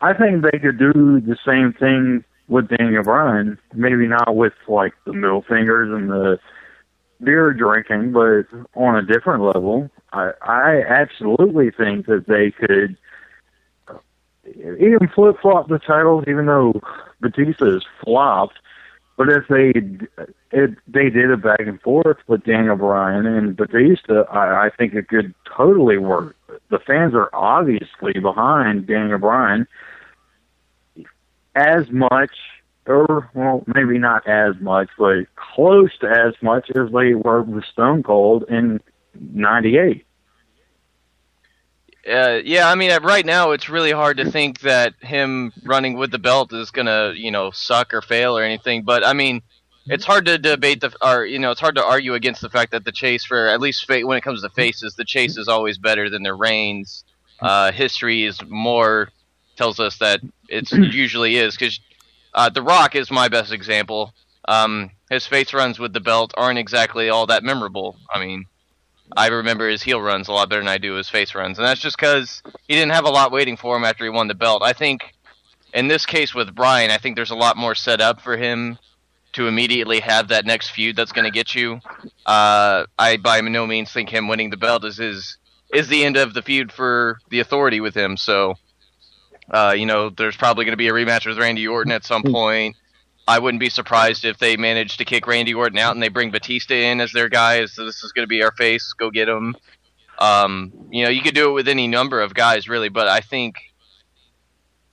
[0.00, 3.58] I think they could do the same thing with Daniel Bryan.
[3.74, 6.38] Maybe not with like the middle fingers and the
[7.22, 9.90] beer drinking, but on a different level.
[10.12, 12.96] I, I absolutely think that they could
[13.88, 13.98] uh,
[14.76, 16.80] even flip flop the titles, even though
[17.20, 18.58] Batista is flopped.
[19.18, 19.72] But if they
[20.56, 24.94] it, they did it back and forth with Daniel Bryan and Batista, I, I think
[24.94, 26.36] it could totally work.
[26.70, 29.66] The fans are obviously behind Daniel Bryan
[31.56, 32.30] as much,
[32.86, 37.64] or well, maybe not as much, but close to as much as they were with
[37.64, 38.80] Stone Cold in
[39.18, 40.06] '98.
[42.08, 46.10] Uh, yeah, I mean, right now it's really hard to think that him running with
[46.10, 48.82] the belt is gonna, you know, suck or fail or anything.
[48.84, 49.42] But I mean,
[49.86, 52.72] it's hard to debate the, or you know, it's hard to argue against the fact
[52.72, 55.48] that the chase for at least fa- when it comes to faces, the chase is
[55.48, 57.04] always better than their reigns.
[57.40, 59.10] Uh, history is more
[59.56, 61.80] tells us that it usually is because
[62.34, 64.14] uh, The Rock is my best example.
[64.46, 67.96] Um, his face runs with the belt aren't exactly all that memorable.
[68.12, 68.46] I mean,
[69.16, 71.66] I remember his heel runs a lot better than I do his face runs, and
[71.66, 74.34] that's just because he didn't have a lot waiting for him after he won the
[74.34, 74.62] belt.
[74.62, 75.14] I think
[75.72, 78.78] in this case with Bryan, I think there's a lot more set up for him
[79.32, 81.80] to immediately have that next feud that's going to get you.
[82.26, 85.36] Uh, I by no means think him winning the belt is his
[85.72, 88.16] is the end of the feud for the Authority with him.
[88.16, 88.54] So,
[89.50, 92.22] uh, you know, there's probably going to be a rematch with Randy Orton at some
[92.22, 92.76] point.
[93.28, 96.30] I wouldn't be surprised if they manage to kick Randy Orton out and they bring
[96.30, 97.66] Batista in as their guy.
[97.66, 98.94] So this is going to be our face.
[98.94, 99.54] Go get him.
[100.18, 103.20] Um, you know, you could do it with any number of guys, really, but I
[103.20, 103.56] think,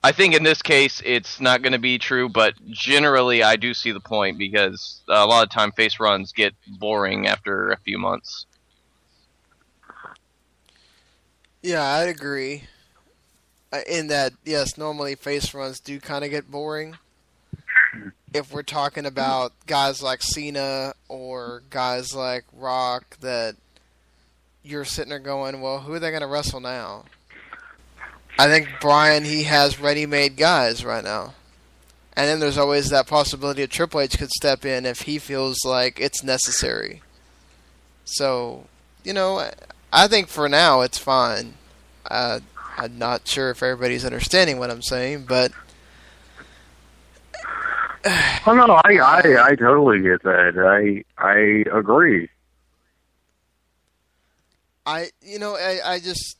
[0.04, 2.28] I think in this case it's not going to be true.
[2.28, 6.54] But generally, I do see the point because a lot of time face runs get
[6.78, 8.44] boring after a few months.
[11.62, 12.64] Yeah, I'd agree.
[13.88, 16.98] In that, yes, normally face runs do kind of get boring.
[18.34, 23.56] If we're talking about guys like Cena or guys like Rock, that
[24.62, 27.04] you're sitting there going, well, who are they going to wrestle now?
[28.38, 31.34] I think Bryan, he has ready-made guys right now.
[32.14, 35.64] And then there's always that possibility of Triple H could step in if he feels
[35.64, 37.02] like it's necessary.
[38.04, 38.66] So,
[39.04, 39.52] you know, I-
[39.92, 41.54] I think for now it's fine.
[42.10, 42.40] Uh,
[42.76, 45.52] I'm not sure if everybody's understanding what I'm saying, but
[48.46, 50.54] Oh no, I, I I totally get that.
[50.56, 52.28] I I agree.
[54.86, 56.38] I, you know, I, I just,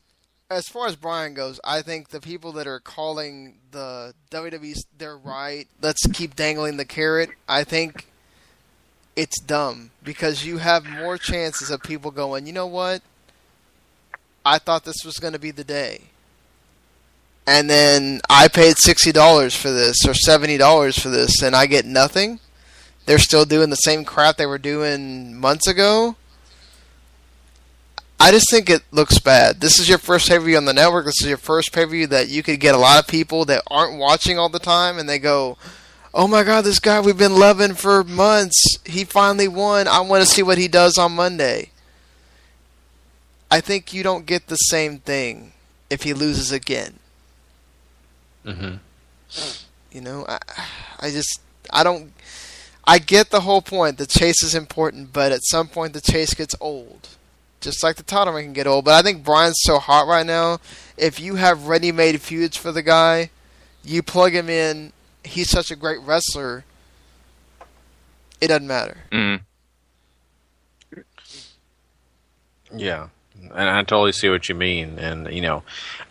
[0.49, 5.17] as far as Bryan goes, I think the people that are calling the WWE, they're
[5.17, 5.67] right.
[5.81, 7.29] Let's keep dangling the carrot.
[7.49, 8.07] I think
[9.17, 13.01] it's dumb because you have more chances of people going, you know what?
[14.45, 16.03] I thought this was going to be the day.
[17.47, 22.39] And then I paid $60 for this or $70 for this and I get nothing.
[23.05, 26.17] They're still doing the same crap they were doing months ago.
[28.19, 29.61] I just think it looks bad.
[29.61, 31.05] This is your first pay per view on the network.
[31.05, 33.45] This is your first pay per view that you could get a lot of people
[33.45, 35.57] that aren't watching all the time, and they go,
[36.13, 38.59] "Oh my God, this guy we've been loving for months.
[38.85, 39.87] He finally won.
[39.87, 41.69] I want to see what he does on Monday."
[43.51, 45.53] I think you don't get the same thing
[45.89, 46.99] if he loses again.
[48.47, 48.75] Mm-hmm.
[49.91, 50.39] You know, I,
[50.99, 52.13] I just, I don't,
[52.85, 53.97] I get the whole point.
[53.97, 57.09] The chase is important, but at some point the chase gets old.
[57.59, 58.85] Just like the title reign can get old.
[58.85, 60.59] But I think Bryan's so hot right now.
[60.95, 63.31] If you have ready-made feuds for the guy,
[63.83, 64.93] you plug him in.
[65.23, 66.63] He's such a great wrestler.
[68.39, 68.97] It doesn't matter.
[69.11, 69.41] Mm.
[72.75, 73.07] Yeah,
[73.53, 74.99] and I totally see what you mean.
[74.99, 75.63] And you know,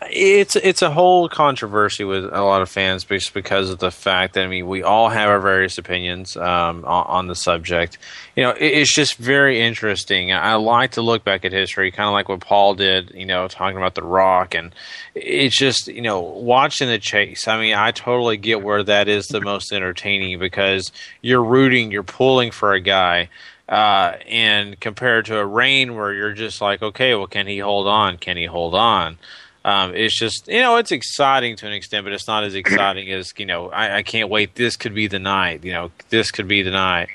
[0.03, 4.35] it's it's a whole controversy with a lot of fans just because of the fact
[4.35, 7.97] that I mean we all have our various opinions um, on, on the subject.
[8.35, 10.31] You know, it, it's just very interesting.
[10.31, 13.11] I like to look back at history, kind of like what Paul did.
[13.15, 14.73] You know, talking about the Rock, and
[15.15, 17.47] it's just you know watching the chase.
[17.47, 20.91] I mean, I totally get where that is the most entertaining because
[21.21, 23.29] you're rooting, you're pulling for a guy
[23.69, 27.87] uh, and compared to a reign where you're just like, okay, well, can he hold
[27.87, 28.17] on?
[28.17, 29.17] Can he hold on?
[29.65, 33.11] Um, it's just, you know, it's exciting to an extent, but it's not as exciting
[33.11, 34.55] as, you know, I, I can't wait.
[34.55, 35.65] This could be the night.
[35.65, 37.09] You know, this could be the night.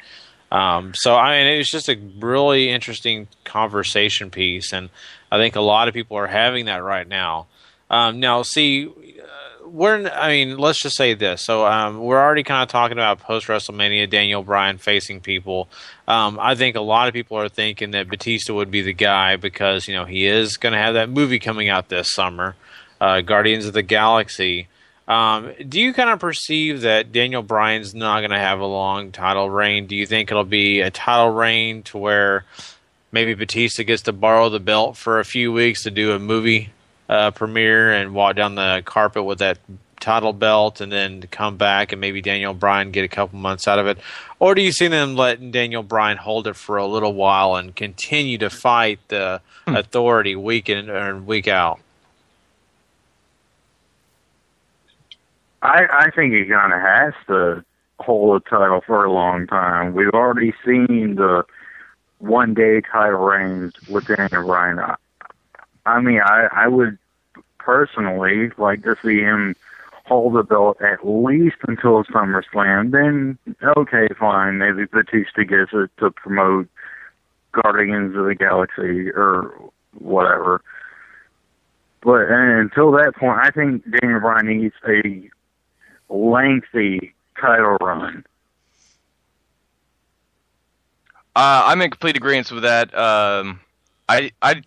[0.53, 4.91] Um, so I mean, it's just a really interesting conversation piece, and
[5.31, 7.47] I think a lot of people are having that right now.
[7.89, 8.93] Um, now, see,
[9.73, 11.43] we're I mean, let's just say this.
[11.43, 15.69] So um, we're already kind of talking about post WrestleMania, Daniel Bryan facing people.
[16.07, 19.37] Um, I think a lot of people are thinking that Batista would be the guy
[19.37, 22.55] because you know he is going to have that movie coming out this summer,
[23.01, 24.69] uh, Guardians of the Galaxy.
[25.09, 29.11] Um, do you kind of perceive that Daniel Bryan's not going to have a long
[29.11, 29.87] title reign?
[29.87, 32.45] Do you think it'll be a title reign to where
[33.11, 36.71] maybe Batista gets to borrow the belt for a few weeks to do a movie
[37.13, 39.59] uh, premiere and walk down the carpet with that
[40.01, 43.79] title belt and then come back and maybe Daniel Bryan get a couple months out
[43.79, 43.99] of it?
[44.39, 47.77] Or do you see them letting Daniel Bryan hold it for a little while and
[47.77, 51.81] continue to fight the authority week in and week out?
[55.61, 57.65] I I think he kind of has to
[58.01, 59.95] hold the title for a long time.
[59.95, 61.45] We've already seen the
[62.19, 64.81] one day title reigns with Daniel Bryan.
[64.81, 64.97] I,
[65.87, 66.99] I mean, I I would
[67.65, 69.55] personally like to see him
[70.05, 72.91] hold the belt at least until SummerSlam.
[72.91, 73.39] Then
[73.77, 76.69] okay, fine, maybe Batista gets it to promote
[77.53, 79.55] Guardians of the Galaxy or
[79.99, 80.63] whatever.
[82.03, 85.31] But until that point, I think Daniel Bryan needs a
[86.13, 88.25] lengthy title run.
[91.35, 92.95] Uh, I'm in complete agreement with that.
[92.95, 93.61] Um,
[94.09, 94.63] I I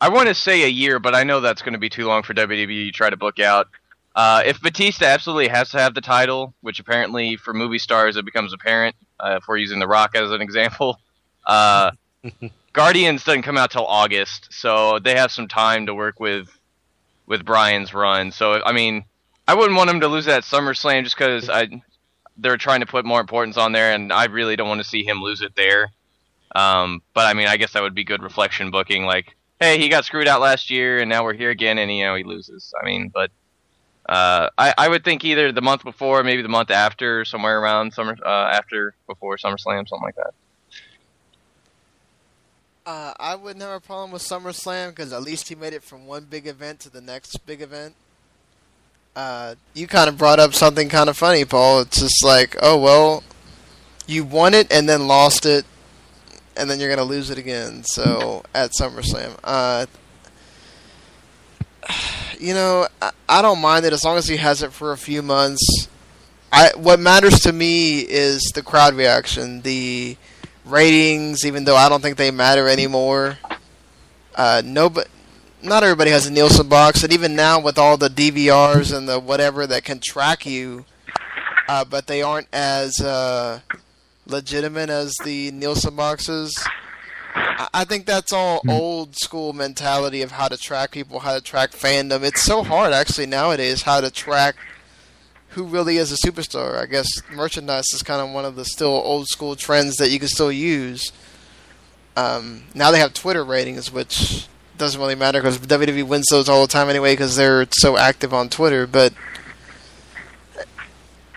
[0.00, 2.22] I want to say a year, but I know that's going to be too long
[2.22, 3.68] for WWE to try to book out.
[4.14, 8.24] Uh, if Batista absolutely has to have the title, which apparently for movie stars it
[8.24, 10.98] becomes apparent, uh, if we're using The Rock as an example,
[11.46, 11.90] uh,
[12.72, 16.48] Guardians doesn't come out till August, so they have some time to work with
[17.26, 18.32] with Bryan's run.
[18.32, 19.04] So I mean,
[19.46, 21.82] I wouldn't want him to lose that SummerSlam just because I
[22.36, 25.04] they're trying to put more importance on there, and I really don't want to see
[25.04, 25.92] him lose it there.
[26.54, 29.04] Um, but I mean, I guess that would be good reflection booking.
[29.04, 32.04] Like, hey, he got screwed out last year, and now we're here again, and you
[32.04, 32.72] know he loses.
[32.80, 33.30] I mean, but
[34.08, 37.92] uh, I I would think either the month before, maybe the month after, somewhere around
[37.92, 40.34] summer uh, after before SummerSlam, something like that.
[42.86, 46.06] Uh, I wouldn't have a problem with SummerSlam because at least he made it from
[46.06, 47.94] one big event to the next big event.
[49.16, 51.80] Uh, you kind of brought up something kind of funny, Paul.
[51.80, 53.24] It's just like, oh well,
[54.06, 55.64] you won it and then lost it,
[56.56, 57.82] and then you're gonna lose it again.
[57.84, 59.86] So at SummerSlam, uh,
[62.38, 64.98] you know, I, I don't mind it as long as he has it for a
[64.98, 65.88] few months.
[66.52, 70.16] I what matters to me is the crowd reaction, the
[70.64, 71.44] ratings.
[71.44, 73.38] Even though I don't think they matter anymore.
[74.36, 75.08] Uh, no, but
[75.62, 79.18] not everybody has a Nielsen box, and even now with all the DVRs and the
[79.18, 80.84] whatever that can track you,
[81.68, 83.60] uh, but they aren't as uh,
[84.26, 86.52] legitimate as the Nielsen boxes.
[87.36, 91.72] I think that's all old school mentality of how to track people, how to track
[91.72, 92.22] fandom.
[92.22, 94.56] It's so hard actually nowadays how to track
[95.54, 96.76] who really is a superstar.
[96.76, 100.18] I guess merchandise is kind of one of the still old school trends that you
[100.18, 101.12] can still use.
[102.16, 106.62] Um, now they have Twitter ratings, which doesn't really matter because WWE wins those all
[106.62, 108.86] the time anyway because they're so active on Twitter.
[108.86, 109.12] But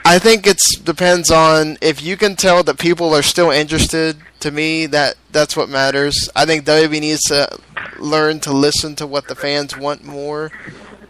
[0.09, 4.15] I think it depends on if you can tell that people are still interested.
[4.41, 6.29] To me, that that's what matters.
[6.33, 7.59] I think WWE needs to
[7.99, 10.49] learn to listen to what the fans want more.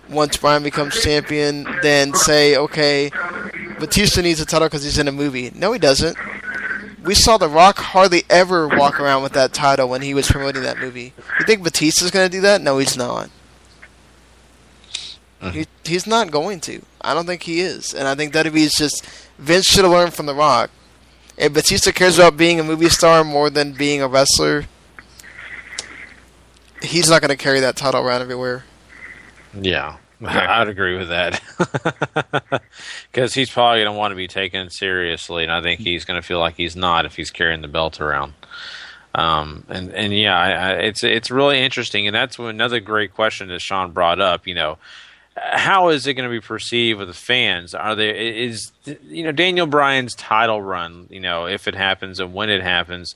[0.10, 3.12] Once Bryan becomes champion, then say, okay,
[3.80, 5.52] Batista needs a title because he's in a movie.
[5.54, 6.18] No, he doesn't.
[7.04, 10.64] We saw The Rock hardly ever walk around with that title when he was promoting
[10.64, 11.14] that movie.
[11.40, 12.62] You think Batista's going to do that?
[12.62, 13.30] No, he's not.
[15.52, 16.82] He, he's not going to.
[17.02, 17.94] I don't think he is.
[17.94, 19.06] And I think WWE's just
[19.38, 20.72] Vince should have learned from The Rock.
[21.38, 24.66] If Batista cares about being a movie star more than being a wrestler,
[26.82, 28.66] he's not going to carry that title around everywhere.
[29.54, 31.42] Yeah, I'd agree with that.
[33.12, 36.22] Because he's probably going to want to be taken seriously, and I think he's going
[36.22, 38.34] to feel like he's not if he's carrying the belt around.
[39.16, 43.48] Um, and and yeah, I, I, it's it's really interesting, and that's another great question
[43.48, 44.46] that Sean brought up.
[44.46, 44.78] You know,
[45.44, 47.74] how is it going to be perceived with the fans?
[47.74, 51.08] Are there is you know Daniel Bryan's title run?
[51.10, 53.16] You know, if it happens and when it happens,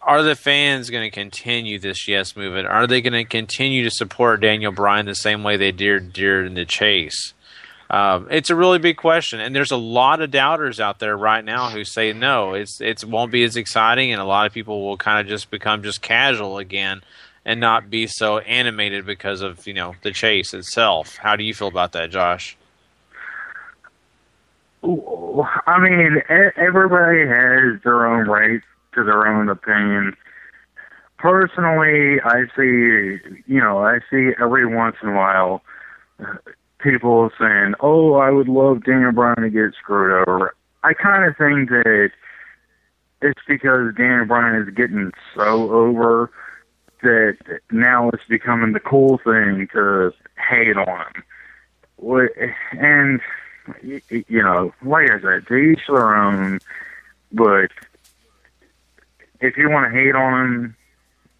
[0.00, 2.66] are the fans going to continue this yes movement?
[2.66, 6.54] Are they going to continue to support Daniel Bryan the same way they did during
[6.54, 7.34] the chase?
[7.90, 11.44] Um, it's a really big question, and there's a lot of doubters out there right
[11.44, 14.86] now who say no, it's it won't be as exciting, and a lot of people
[14.86, 17.02] will kind of just become just casual again
[17.44, 21.16] and not be so animated because of you know the chase itself.
[21.16, 22.56] How do you feel about that, Josh?
[24.82, 26.22] I mean,
[26.56, 28.60] everybody has their own right
[28.94, 30.16] to their own opinion.
[31.18, 35.62] Personally, I see, you know, I see every once in a while
[36.18, 36.36] uh,
[36.78, 41.36] people saying, "Oh, I would love Daniel Bryan to get screwed over." I kind of
[41.36, 42.10] think that
[43.20, 46.30] it's because Daniel Bryan is getting so over
[47.02, 47.36] that
[47.70, 51.22] now it's becoming the cool thing to hate on.
[52.72, 53.20] And
[53.82, 56.60] you know, like I said, to each their own.
[57.32, 57.70] But
[59.40, 60.74] if you want to hate on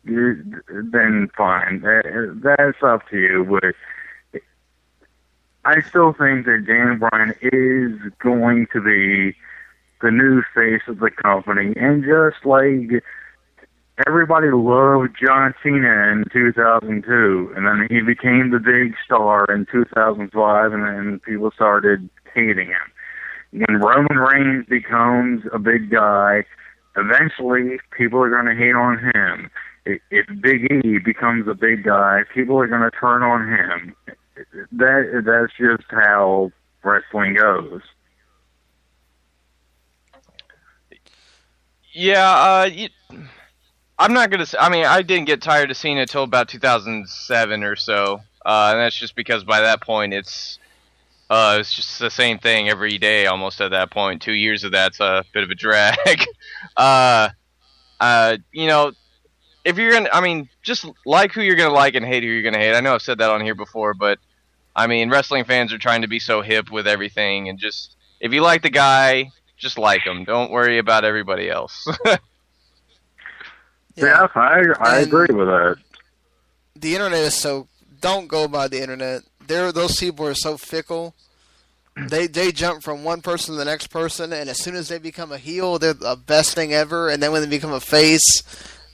[0.04, 1.80] you, then fine.
[1.80, 3.60] That, that's up to you.
[3.60, 4.42] But
[5.64, 9.36] I still think that Dan Bryan is going to be
[10.00, 13.02] the new face of the company, and just like
[14.06, 20.72] everybody loved John Cena in 2002, and then he became the big star in 2005,
[20.72, 22.92] and then people started hating him.
[23.52, 26.44] When Roman Reigns becomes a big guy,
[26.96, 29.50] eventually people are going to hate on him.
[29.84, 33.96] If Big E becomes a big guy, people are going to turn on him.
[34.72, 36.52] That that's just how
[36.84, 37.80] wrestling goes.
[41.92, 42.88] Yeah, uh, you,
[44.00, 44.46] I'm not gonna.
[44.58, 48.70] I mean, I didn't get tired of seeing it till about 2007 or so, uh,
[48.72, 50.58] and that's just because by that point it's,
[51.28, 54.22] uh, it's just the same thing every day almost at that point.
[54.22, 56.24] Two years of that's a bit of a drag.
[56.78, 57.28] uh,
[58.00, 58.92] uh, you know,
[59.66, 62.50] if you're gonna, I mean, just like who you're gonna like and hate who you're
[62.50, 62.74] gonna hate.
[62.74, 64.18] I know I've said that on here before, but
[64.74, 68.32] I mean, wrestling fans are trying to be so hip with everything, and just if
[68.32, 70.24] you like the guy, just like him.
[70.24, 71.86] Don't worry about everybody else.
[74.00, 75.76] Yeah, I I agree with that.
[76.74, 77.68] the internet is so
[78.00, 79.22] don't go by the internet.
[79.46, 81.14] There, those people are so fickle.
[82.08, 84.98] They they jump from one person to the next person, and as soon as they
[84.98, 87.08] become a heel, they're the best thing ever.
[87.10, 88.24] And then when they become a face,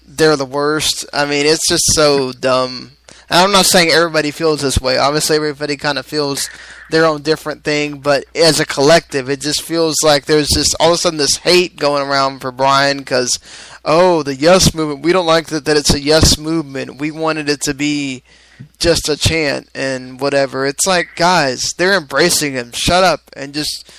[0.04, 1.04] they're the worst.
[1.12, 2.92] I mean, it's just so dumb.
[3.28, 4.98] I'm not saying everybody feels this way.
[4.98, 6.48] Obviously, everybody kind of feels
[6.90, 10.90] their own different thing, but as a collective, it just feels like there's just all
[10.90, 13.38] of a sudden this hate going around for Bryan because,
[13.84, 15.02] oh, the Yes movement.
[15.02, 17.00] We don't like that, that it's a Yes movement.
[17.00, 18.22] We wanted it to be
[18.78, 20.64] just a chant and whatever.
[20.64, 22.70] It's like, guys, they're embracing him.
[22.72, 23.90] Shut up and just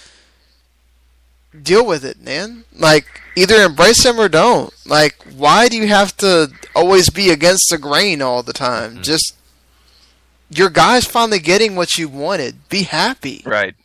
[1.63, 2.63] deal with it, man.
[2.77, 4.73] Like, either embrace him or don't.
[4.85, 8.93] Like, why do you have to always be against the grain all the time?
[8.93, 9.01] Mm-hmm.
[9.03, 9.35] Just
[10.49, 12.69] your guy's finally getting what you wanted.
[12.69, 13.43] Be happy.
[13.45, 13.75] right.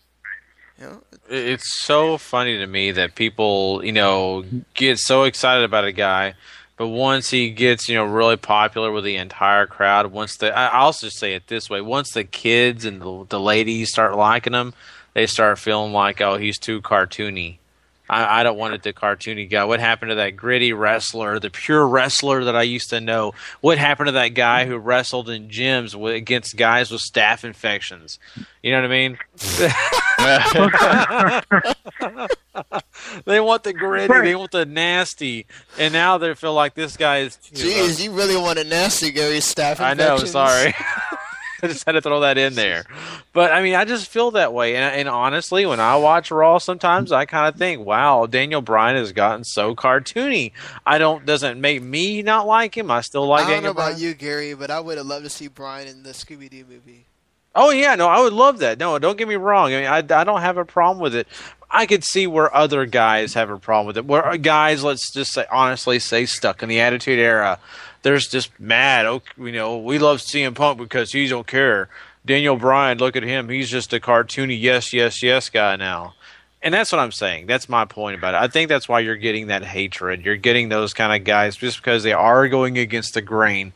[1.34, 4.44] It's so funny to me that people, you know,
[4.74, 6.34] get so excited about a guy,
[6.76, 10.66] but once he gets, you know, really popular with the entire crowd, once the I-
[10.66, 14.52] I'll just say it this way: once the kids and the, the ladies start liking
[14.52, 14.74] him,
[15.14, 17.56] they start feeling like, oh, he's too cartoony.
[18.12, 19.64] I, I don't want it the cartoony guy.
[19.64, 23.32] What happened to that gritty wrestler, the pure wrestler that I used to know?
[23.62, 28.18] What happened to that guy who wrestled in gyms with, against guys with staph infections?
[28.62, 29.16] You know what I mean?
[33.24, 35.46] they want the gritty, they want the nasty,
[35.78, 37.38] and now they feel like this guy is.
[37.50, 40.00] you know, you really want a nasty Gary staff infections.
[40.00, 40.18] I know.
[40.24, 40.74] Sorry,
[41.62, 42.84] I just had to throw that in there.
[43.32, 46.58] But I mean, I just feel that way, and, and honestly, when I watch Raw,
[46.58, 50.52] sometimes I kind of think, "Wow, Daniel Bryan has gotten so cartoony."
[50.84, 52.90] I don't doesn't make me not like him.
[52.90, 54.00] I still like I don't Daniel know about Bryan.
[54.00, 57.06] you, Gary, but I would have loved to see Bryan in the Scooby Doo movie.
[57.54, 58.78] Oh yeah, no, I would love that.
[58.78, 59.74] No, don't get me wrong.
[59.74, 61.28] I mean, I, I don't have a problem with it.
[61.70, 64.06] I could see where other guys have a problem with it.
[64.06, 67.58] Where uh, guys, let's just say honestly, say stuck in the Attitude Era,
[68.02, 69.06] there's just mad.
[69.06, 71.88] Oh, you know, we love CM Punk because he don't care.
[72.24, 73.48] Daniel Bryan, look at him.
[73.48, 76.14] He's just a cartoony yes, yes, yes guy now.
[76.62, 77.46] And that's what I'm saying.
[77.46, 78.40] That's my point about it.
[78.40, 80.24] I think that's why you're getting that hatred.
[80.24, 83.72] You're getting those kind of guys just because they are going against the grain.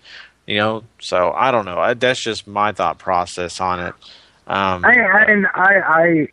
[0.46, 1.80] You know, so I don't know.
[1.80, 3.94] I, that's just my thought process on it.
[4.46, 4.94] Um, I
[5.54, 6.28] I I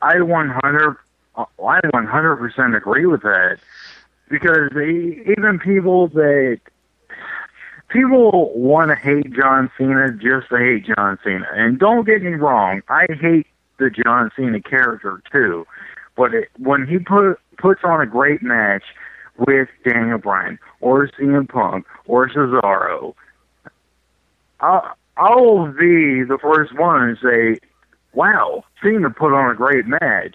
[0.00, 0.96] I one hundred
[1.36, 3.58] I one hundred percent agree with that
[4.28, 6.60] because e- even people that
[7.88, 12.32] people want to hate John Cena just to hate John Cena, and don't get me
[12.32, 13.46] wrong, I hate
[13.78, 15.66] the John Cena character too,
[16.16, 18.82] but it, when he put puts on a great match
[19.38, 23.14] with Daniel Bryan or CM Punk or Cesaro,
[24.60, 27.60] I'll, I'll be the first one to say,
[28.12, 30.34] wow, Cena put on a great match.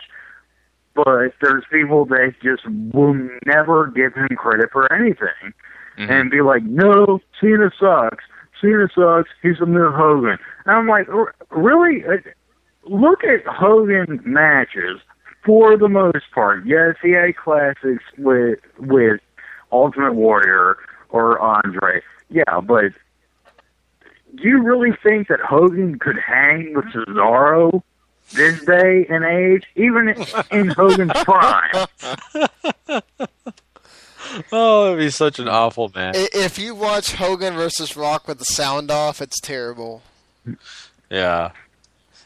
[0.94, 2.64] But there's people that just
[2.94, 3.14] will
[3.46, 5.54] never give him credit for anything
[5.98, 8.24] and be like, no, Cena sucks.
[8.60, 9.30] Cena sucks.
[9.42, 10.38] He's a new Hogan.
[10.66, 12.04] And I'm like, "R- really?
[12.06, 12.18] Uh,
[12.86, 15.00] Look at Hogan matches
[15.46, 16.66] for the most part.
[16.66, 19.20] Yes, he had classics with with
[19.72, 20.78] Ultimate Warrior
[21.10, 22.02] or Andre.
[22.30, 22.92] Yeah, but
[24.36, 27.84] do you really think that Hogan could hang with Cesaro
[28.34, 30.16] this day and age, even
[30.52, 31.86] in Hogan's prime?
[34.52, 36.16] Oh, it'd be such an awful match.
[36.16, 40.02] If you watch Hogan versus Rock with the sound off, it's terrible.
[41.10, 41.52] Yeah,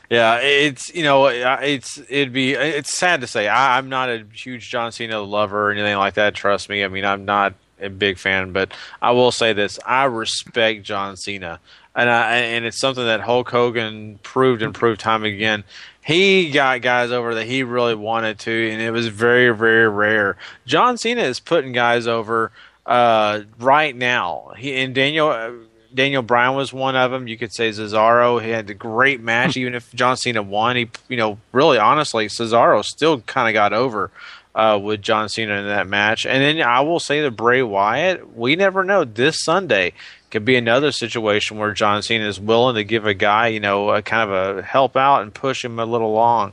[0.09, 0.37] yeah.
[0.37, 4.69] It's you know it's it'd be it's sad to say I, I'm not a huge
[4.69, 6.35] John Cena lover or anything like that.
[6.35, 6.83] Trust me.
[6.83, 11.17] I mean I'm not a big fan, but I will say this: I respect John
[11.17, 11.59] Cena,
[11.95, 15.63] and I and it's something that Hulk Hogan proved and proved time again.
[16.01, 20.37] He got guys over that he really wanted to, and it was very very rare.
[20.65, 22.51] John Cena is putting guys over
[22.85, 24.53] uh, right now.
[24.57, 25.29] He and Daniel.
[25.29, 25.51] Uh,
[25.93, 27.25] Daniel Bryan was one of them.
[27.25, 28.43] You could say Cesaro.
[28.43, 30.75] He had a great match, even if John Cena won.
[30.75, 34.11] He, you know, really honestly, Cesaro still kind of got over
[34.53, 36.25] uh, with John Cena in that match.
[36.25, 39.05] And then I will say that Bray Wyatt, we never know.
[39.05, 39.93] This Sunday
[40.35, 43.91] could be another situation where John Cena is willing to give a guy, you know,
[43.91, 46.51] a kind of a help out and push him a little along.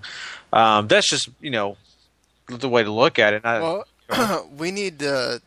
[0.53, 1.77] Um, that's just, you know,
[2.47, 3.45] the way to look at it.
[3.45, 5.43] I, Well, we need to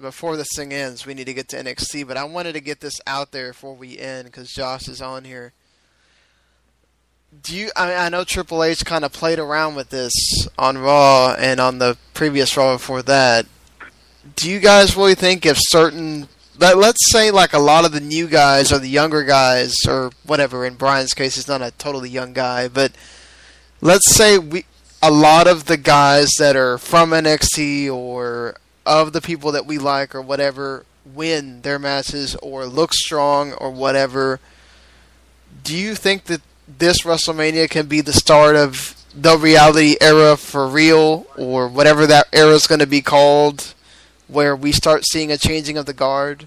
[0.00, 2.08] before this thing ends, we need to get to NXT.
[2.08, 5.22] But I wanted to get this out there before we end because Josh is on
[5.22, 5.52] here.
[7.40, 7.70] Do you?
[7.76, 10.12] I, mean, I know Triple H kind of played around with this
[10.58, 13.46] on Raw and on the previous Raw before that.
[14.34, 16.26] Do you guys really think if certain
[16.58, 20.10] let, let's say like a lot of the new guys or the younger guys or
[20.24, 22.92] whatever in Bryan's case he's not a totally young guy but
[23.80, 24.64] let's say we
[25.02, 29.78] a lot of the guys that are from NXT or of the people that we
[29.78, 34.40] like or whatever win their matches or look strong or whatever
[35.62, 40.66] do you think that this WrestleMania can be the start of the reality era for
[40.66, 43.74] real or whatever that era is going to be called
[44.28, 46.46] where we start seeing a changing of the guard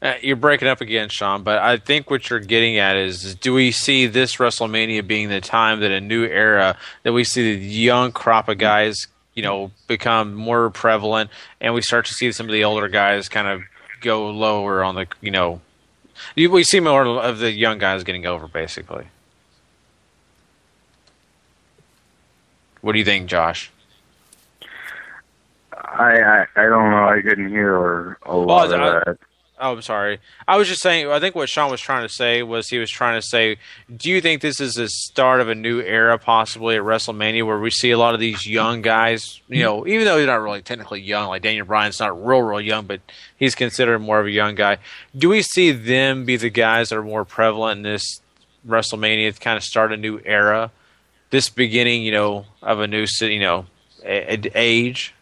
[0.00, 3.34] Uh, you're breaking up again, Sean, but I think what you're getting at is, is
[3.34, 7.56] do we see this WrestleMania being the time that a new era that we see
[7.56, 12.30] the young crop of guys, you know, become more prevalent, and we start to see
[12.32, 13.62] some of the older guys kind of
[14.00, 15.60] go lower on the, you know,
[16.36, 19.06] we see more of the young guys getting over, basically.
[22.80, 23.70] What do you think, Josh?
[25.98, 27.08] I, I I don't know.
[27.08, 29.18] I couldn't hear a lot Well, I- of that.
[29.58, 30.18] Oh, I'm sorry.
[30.46, 31.10] I was just saying.
[31.10, 33.56] I think what Sean was trying to say was he was trying to say,
[33.96, 37.58] do you think this is the start of a new era, possibly at WrestleMania, where
[37.58, 39.40] we see a lot of these young guys?
[39.48, 42.60] You know, even though they're not really technically young, like Daniel Bryan's not real, real
[42.60, 43.00] young, but
[43.38, 44.76] he's considered more of a young guy.
[45.16, 48.20] Do we see them be the guys that are more prevalent in this
[48.68, 50.70] WrestleMania to kind of start a new era,
[51.30, 53.64] this beginning, you know, of a new, you know,
[54.04, 55.14] age?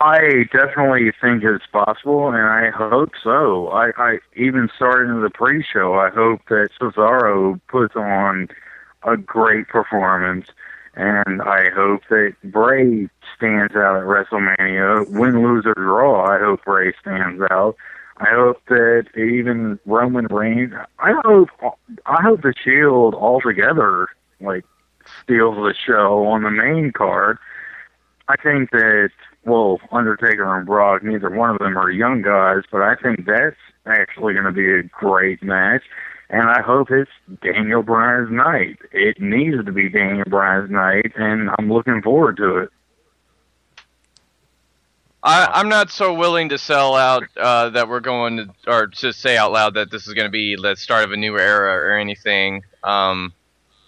[0.00, 3.68] I definitely think it's possible, and I hope so.
[3.68, 5.94] I, I even starting the pre-show.
[5.94, 8.48] I hope that Cesaro puts on
[9.02, 10.46] a great performance,
[10.94, 15.08] and I hope that Bray stands out at WrestleMania.
[15.10, 17.76] Win, lose, or draw, I hope Bray stands out.
[18.18, 20.74] I hope that even Roman Reigns.
[20.98, 21.50] I hope.
[22.06, 24.08] I hope the Shield altogether
[24.40, 24.64] like
[25.22, 27.38] steals the show on the main card.
[28.28, 29.10] I think that
[29.48, 33.56] well, Undertaker and Brock, neither one of them are young guys, but I think that's
[33.86, 35.82] actually going to be a great match.
[36.30, 37.10] And I hope it's
[37.42, 38.78] Daniel Bryan's night.
[38.92, 42.70] It needs to be Daniel Bryan's night, and I'm looking forward to it.
[45.22, 49.12] I, I'm not so willing to sell out uh, that we're going to, or to
[49.12, 51.74] say out loud that this is going to be the start of a new era
[51.74, 52.62] or anything.
[52.84, 53.32] Um,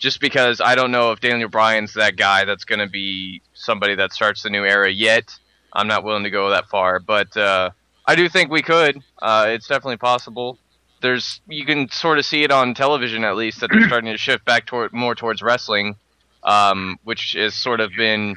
[0.00, 3.94] just because I don't know if Daniel Bryan's that guy that's going to be somebody
[3.96, 5.38] that starts the new era yet.
[5.72, 7.70] I'm not willing to go that far, but uh,
[8.06, 9.02] I do think we could.
[9.20, 10.58] Uh, it's definitely possible.
[11.00, 14.18] There's you can sort of see it on television at least that they're starting to
[14.18, 15.96] shift back toward more towards wrestling,
[16.44, 18.34] um, which has sort of been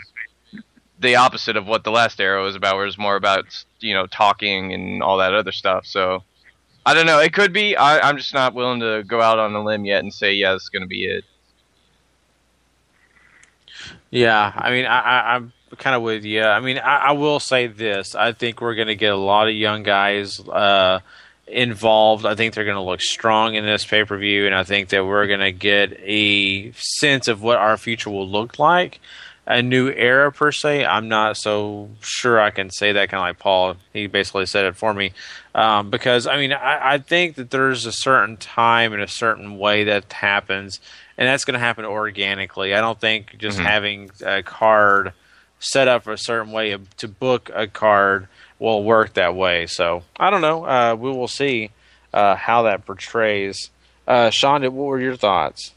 [1.00, 3.46] the opposite of what the last era was about, where it's more about
[3.80, 5.86] you know talking and all that other stuff.
[5.86, 6.24] So
[6.86, 7.20] I don't know.
[7.20, 7.76] It could be.
[7.76, 10.54] I, I'm just not willing to go out on a limb yet and say yeah,
[10.54, 11.24] it's going to be it.
[14.12, 16.44] Yeah, I mean, I, I, I'm kind of with you.
[16.44, 19.48] I mean, I, I will say this: I think we're going to get a lot
[19.48, 21.00] of young guys uh,
[21.48, 22.26] involved.
[22.26, 24.90] I think they're going to look strong in this pay per view, and I think
[24.90, 29.00] that we're going to get a sense of what our future will look like.
[29.46, 30.86] A new era per se.
[30.86, 33.10] I'm not so sure I can say that.
[33.10, 35.12] Kind of like Paul, he basically said it for me.
[35.54, 39.58] Um, because I mean, I, I think that there's a certain time and a certain
[39.58, 40.80] way that happens,
[41.18, 42.74] and that's going to happen organically.
[42.74, 43.66] I don't think just Mhm.
[43.66, 45.12] having a card
[45.64, 48.28] set up a certain way to book a card
[48.60, 49.66] will work that way.
[49.66, 50.66] So I don't know.
[50.66, 51.72] Uh, we will see
[52.14, 53.70] uh, how that portrays.
[54.08, 55.74] Uh, Sean, what were your thoughts?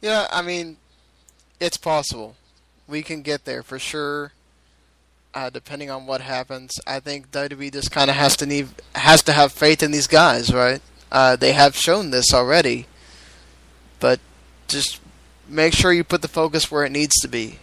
[0.00, 0.76] Yeah, I mean,
[1.60, 2.36] it's possible.
[2.86, 4.32] We can get there for sure.
[5.34, 9.22] Uh, depending on what happens, I think WWE just kind of has to need has
[9.24, 10.80] to have faith in these guys, right?
[11.12, 12.86] Uh, they have shown this already,
[14.00, 14.20] but
[14.66, 15.00] just
[15.46, 17.58] make sure you put the focus where it needs to be.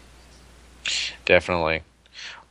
[1.26, 1.82] Definitely.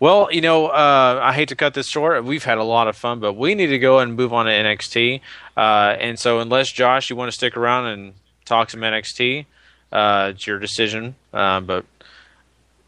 [0.00, 2.24] Well, you know, uh, I hate to cut this short.
[2.24, 4.52] We've had a lot of fun, but we need to go and move on to
[4.52, 5.20] NXT.
[5.56, 8.14] Uh, and so, unless Josh, you want to stick around and
[8.44, 9.46] talk some NXT,
[9.92, 11.14] uh, it's your decision.
[11.32, 11.86] Uh, but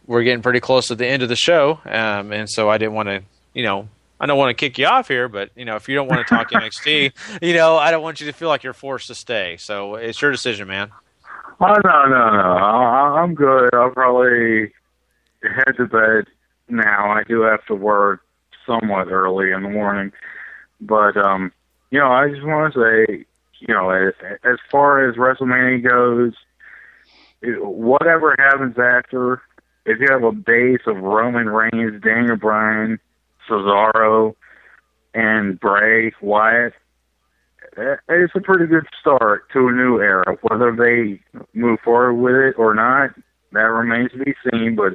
[0.06, 2.94] we're getting pretty close to the end of the show, um, and so I didn't
[2.94, 3.22] want to,
[3.54, 3.88] you know,
[4.20, 6.26] I don't want to kick you off here, but you know, if you don't want
[6.26, 9.14] to talk NXT, you know, I don't want you to feel like you're forced to
[9.14, 9.56] stay.
[9.58, 10.90] So it's your decision, man.
[11.60, 12.56] Oh no, no, no!
[12.58, 13.74] I, I'm good.
[13.74, 14.72] I'll probably
[15.52, 16.26] head to bed
[16.68, 17.10] now.
[17.10, 18.20] I do have to work
[18.66, 20.12] somewhat early in the morning,
[20.80, 21.52] but um,
[21.90, 23.24] you know, I just want to say,
[23.60, 24.12] you know, as,
[24.44, 26.34] as far as WrestleMania goes,
[27.42, 29.42] whatever happens after,
[29.84, 32.98] if you have a base of Roman Reigns, Daniel Bryan,
[33.48, 34.34] Cesaro,
[35.14, 36.74] and Bray Wyatt,
[38.08, 40.36] it's a pretty good start to a new era.
[40.42, 41.20] Whether they
[41.54, 43.10] move forward with it or not,
[43.52, 44.76] that remains to be seen.
[44.76, 44.94] But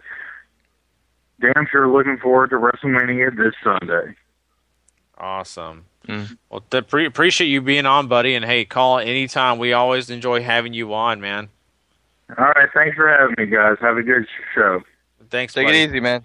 [1.42, 4.16] damn sure looking forward to WrestleMania this Sunday.
[5.18, 5.86] Awesome.
[6.08, 6.38] Mm.
[6.50, 8.34] Well, th- pre- appreciate you being on, buddy.
[8.36, 9.60] And hey, call anytime.
[9.60, 11.50] We always enjoy having you on, man.
[12.38, 13.78] All right, thanks for having me, guys.
[13.82, 14.82] Have a good show.
[15.30, 15.54] Thanks.
[15.54, 15.82] Take buddy.
[15.82, 16.24] it easy, man.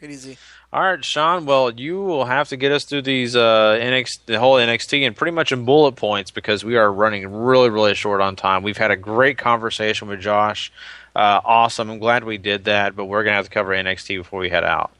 [0.00, 0.38] Take it easy.
[0.72, 1.46] All right, Sean.
[1.46, 5.16] Well, you will have to get us through these uh, NXT, the whole NXT, and
[5.16, 8.62] pretty much in bullet points because we are running really, really short on time.
[8.62, 10.72] We've had a great conversation with Josh.
[11.14, 11.90] Uh, awesome.
[11.90, 14.64] I'm glad we did that, but we're gonna have to cover NXT before we head
[14.64, 14.90] out.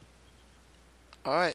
[1.25, 1.55] All right.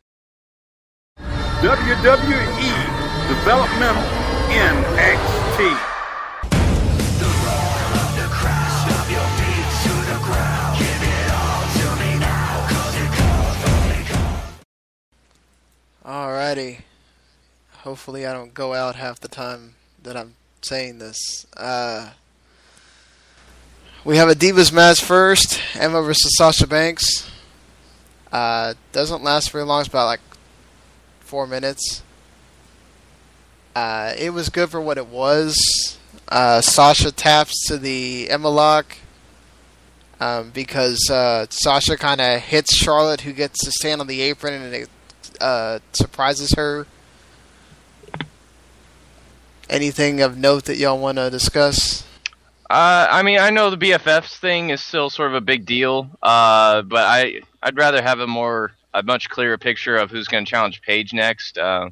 [1.17, 4.03] WWE Developmental
[4.49, 5.91] NXT.
[16.05, 16.81] Alrighty.
[17.79, 21.47] Hopefully, I don't go out half the time that I'm saying this.
[21.57, 22.11] Uh,
[24.05, 27.27] we have a Divas match first Emma versus Sasha Banks.
[28.31, 30.19] Uh, doesn't last very long, it's about like
[31.21, 32.03] four minutes.
[33.75, 35.97] Uh, it was good for what it was.
[36.27, 38.95] Uh, Sasha taps to the Emma lock
[40.19, 44.53] um, because uh, Sasha kind of hits Charlotte, who gets to stand on the apron,
[44.53, 44.89] and it
[45.41, 46.85] uh, surprises her.
[49.67, 52.05] Anything of note that y'all want to discuss?
[52.69, 56.09] Uh, I mean, I know the BFFs thing is still sort of a big deal,
[56.21, 60.45] uh, but I I'd rather have a more a much clearer picture of who's going
[60.45, 61.89] to challenge Paige next, uh,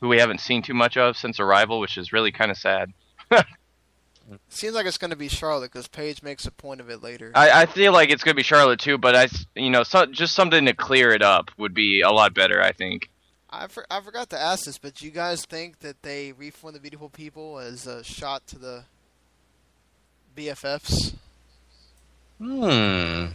[0.00, 2.92] who we haven't seen too much of since Arrival, which is really kind of sad.
[4.48, 7.32] Seems like it's going to be Charlotte because Paige makes a point of it later.
[7.34, 10.06] I, I feel like it's going to be Charlotte too, but I, you know, so,
[10.06, 12.60] just something to clear it up would be a lot better.
[12.62, 13.10] I think.
[13.48, 16.74] I, for, I forgot to ask this, but do you guys think that they reform
[16.74, 18.84] the beautiful people as a shot to the
[20.36, 21.14] BFFs?
[22.38, 23.26] Hmm.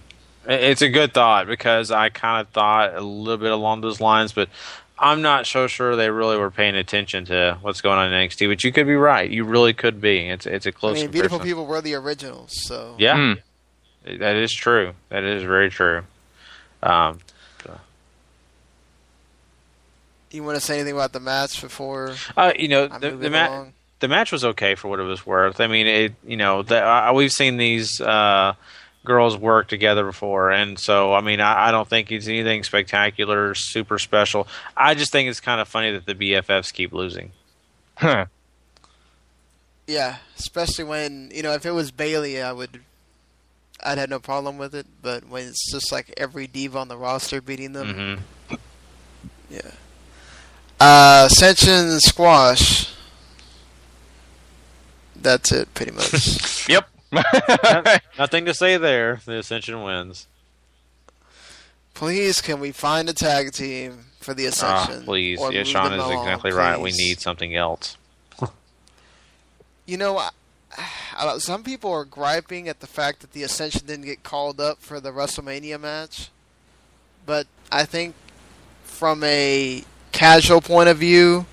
[0.48, 4.32] It's a good thought because I kind of thought a little bit along those lines,
[4.32, 4.50] but
[4.98, 8.48] I'm not so sure they really were paying attention to what's going on in NXT.
[8.50, 9.30] But you could be right.
[9.30, 10.30] You really could be.
[10.30, 10.98] It's it's a close.
[10.98, 11.12] I mean, comparison.
[11.12, 14.18] beautiful people were the originals, so Yeah, Hmm.
[14.20, 14.94] that is true.
[15.10, 16.04] That is very true.
[16.84, 17.20] Um,
[20.32, 22.14] You want to say anything about the match before?
[22.36, 23.74] uh, you know, I the move the, it ma- along?
[24.06, 25.60] The match was okay for what it was worth.
[25.60, 28.54] I mean, it you know, the, uh, we've seen these uh,
[29.04, 33.56] girls work together before, and so I mean, I, I don't think it's anything spectacular,
[33.56, 34.48] super special.
[34.78, 37.32] I just think it's kind of funny that the BFFs keep losing.
[37.98, 38.28] Huh.
[39.88, 42.82] Yeah, especially when you know if it was Bayley, I would,
[43.84, 44.86] I'd have no problem with it.
[45.02, 48.56] But when it's just like every diva on the roster beating them, hmm
[49.50, 49.72] yeah.
[50.80, 52.92] Uh, Ascension Squash.
[55.26, 56.68] That's it, pretty much.
[56.70, 56.88] Yep.
[58.18, 59.22] Nothing to say there.
[59.26, 60.28] The Ascension wins.
[61.94, 65.04] please, can we find a tag team for the Ah, Ascension?
[65.06, 66.80] please, yeah, Sean is along, exactly right.
[66.80, 67.98] We need something else.
[69.86, 70.30] You know, I,
[71.18, 74.82] I, some people are griping at the fact that the Ascension didn't get called up
[74.82, 76.30] for the WrestleMania match,
[77.26, 78.16] but I think
[78.84, 81.46] from a casual point of view,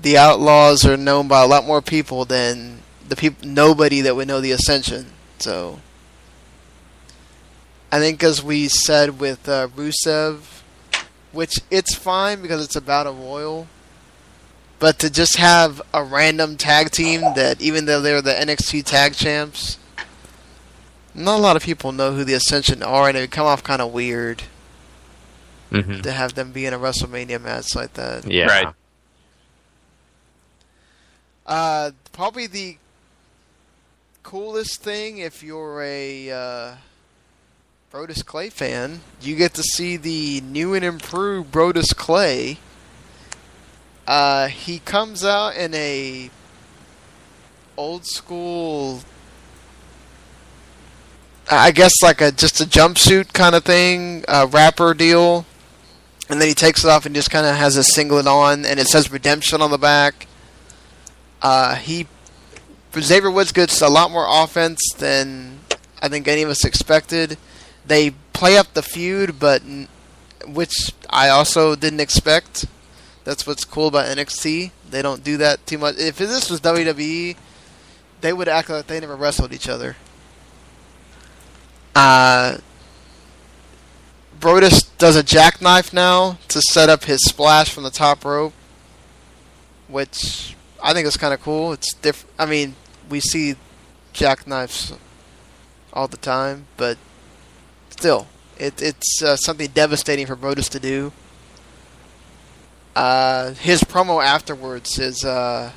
[0.00, 3.46] the Outlaws are known by a lot more people than the people.
[3.48, 5.06] Nobody that would know the Ascension.
[5.38, 5.80] So,
[7.90, 10.40] I think, as we said with uh, Rusev,
[11.32, 13.68] which it's fine because it's about a royal,
[14.78, 19.14] but to just have a random tag team that, even though they're the NXT tag
[19.14, 19.78] champs,
[21.14, 23.62] not a lot of people know who the Ascension are, and it would come off
[23.62, 24.42] kind of weird
[25.72, 26.02] Mhm.
[26.02, 28.30] to have them be in a WrestleMania match like that.
[28.30, 28.46] Yeah.
[28.46, 28.68] Right.
[31.46, 32.76] Uh, probably the
[34.24, 36.74] coolest thing if you're a uh,
[37.92, 42.58] Brodus Clay fan, you get to see the new and improved Brodus Clay.
[44.08, 46.30] Uh, he comes out in a
[47.76, 49.00] old school,
[51.48, 55.46] I guess like a just a jumpsuit kind of thing, a wrapper deal,
[56.28, 58.80] and then he takes it off and just kind of has a singlet on, and
[58.80, 60.26] it says redemption on the back.
[61.42, 62.06] Uh, he
[62.98, 65.60] Xavier Woods gets a lot more offense than
[66.00, 67.36] I think any of us expected.
[67.86, 69.62] They play up the feud, but
[70.46, 72.66] which I also didn't expect.
[73.24, 74.70] That's what's cool about NXT.
[74.90, 75.96] They don't do that too much.
[75.98, 77.36] If this was WWE,
[78.20, 79.96] they would act like they never wrestled each other.
[81.94, 82.58] Uh,
[84.38, 88.52] Brodus does a jackknife now to set up his splash from the top rope,
[89.88, 90.55] which
[90.86, 91.72] I think it's kind of cool.
[91.72, 92.32] It's different.
[92.38, 92.76] I mean,
[93.10, 93.56] we see
[94.12, 94.92] jackknives
[95.92, 96.96] all the time, but
[97.90, 101.10] still, it, it's uh, something devastating for Brodus to do.
[102.94, 105.72] Uh, his promo afterwards is uh,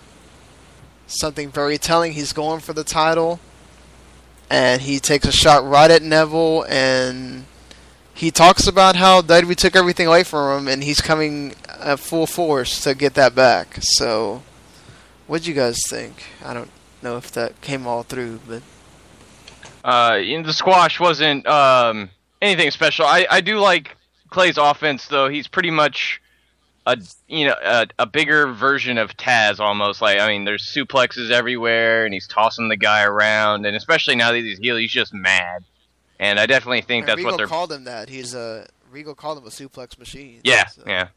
[1.07, 2.13] something very telling.
[2.13, 3.39] He's going for the title,
[4.47, 7.45] and he takes a shot right at Neville, and
[8.13, 12.27] he talks about how WWE took everything away from him, and he's coming at full
[12.27, 13.79] force to get that back.
[13.81, 14.43] So,
[15.29, 16.23] what'd you guys think?
[16.43, 16.69] I don't
[17.01, 18.61] know if that came all through, but
[19.83, 22.09] Uh, in the squash wasn't um,
[22.41, 23.05] anything special.
[23.05, 23.95] I, I do like
[24.29, 25.29] Clay's offense though.
[25.29, 26.21] He's pretty much
[26.85, 30.01] a you know a, a bigger version of Taz almost.
[30.01, 34.31] Like I mean, there's suplexes everywhere, and he's tossing the guy around, and especially now
[34.31, 35.63] that he's heel, he's just mad.
[36.19, 37.47] And I definitely think And that's Regal what they're.
[37.47, 38.09] called him that.
[38.09, 40.41] He's a Regal called him a suplex machine.
[40.43, 41.07] Yeah, yeah.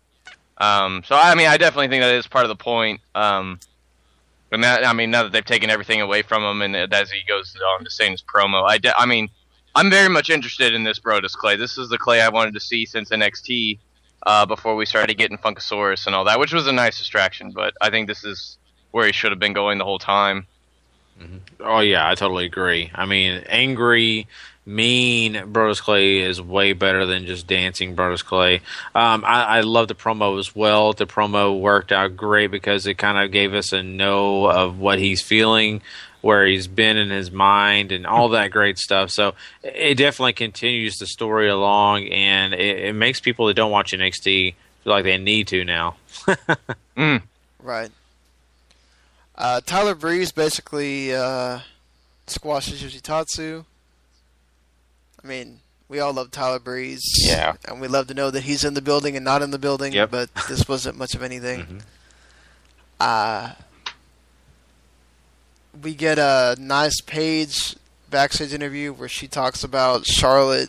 [0.58, 3.00] Um, so I mean, I definitely think that is part of the point.
[3.16, 3.58] Um,
[4.52, 7.22] and that, I mean, now that they've taken everything away from him, and as he
[7.26, 9.28] goes on to say in his promo, I, de- I mean,
[9.74, 11.56] I'm very much interested in this Brodus Clay.
[11.56, 13.78] This is the Clay I wanted to see since NXT
[14.26, 17.50] uh, before we started getting Funkasaurus and all that, which was a nice distraction.
[17.50, 18.58] But I think this is
[18.90, 20.46] where he should have been going the whole time.
[21.60, 22.90] Oh yeah, I totally agree.
[22.94, 24.26] I mean, angry,
[24.64, 28.56] mean Brodus Clay is way better than just dancing Brodus Clay.
[28.94, 30.92] Um, I, I love the promo as well.
[30.92, 34.98] The promo worked out great because it kind of gave us a know of what
[34.98, 35.82] he's feeling,
[36.20, 39.10] where he's been in his mind, and all that great stuff.
[39.10, 43.92] So it definitely continues the story along, and it, it makes people that don't watch
[43.92, 45.96] NXT feel like they need to now.
[47.62, 47.90] Right.
[49.36, 51.60] Uh, Tyler Breeze basically uh,
[52.26, 53.64] squashes Yoshitatsu.
[55.22, 57.02] I mean, we all love Tyler Breeze.
[57.24, 57.54] Yeah.
[57.66, 59.92] And we love to know that he's in the building and not in the building,
[59.92, 60.10] Yep.
[60.10, 61.60] but this wasn't much of anything.
[61.60, 61.78] Mm-hmm.
[63.00, 63.52] Uh,
[65.82, 67.76] we get a nice Paige
[68.10, 70.68] backstage interview where she talks about Charlotte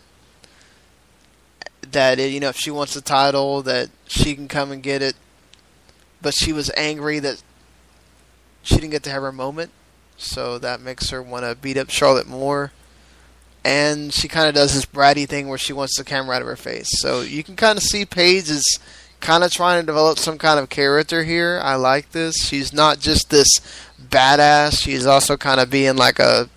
[1.92, 5.14] that you know if she wants the title that she can come and get it
[6.22, 7.44] but she was angry that
[8.64, 9.70] she didn't get to have her moment
[10.18, 12.72] so that makes her want to beat up Charlotte more
[13.66, 16.48] and she kind of does this bratty thing where she wants the camera out of
[16.48, 18.80] her face so you can kind of see Paige is
[19.20, 23.00] kind of trying to develop some kind of character here I like this she's not
[23.00, 23.48] just this
[24.02, 26.50] badass she's also kind of being like a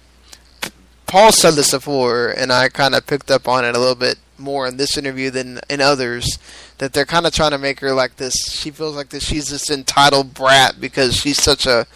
[1.07, 4.19] Paul said this before, and I kind of picked up on it a little bit
[4.39, 6.39] more in this interview than in others.
[6.79, 8.35] That they're kind of trying to make her like this.
[8.51, 9.25] She feels like this.
[9.25, 11.87] She's this entitled brat because she's such a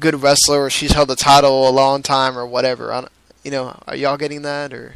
[0.00, 3.06] good wrestler, or she's held the title a long time, or whatever.
[3.46, 4.94] I don't, you know, are y'all getting that, or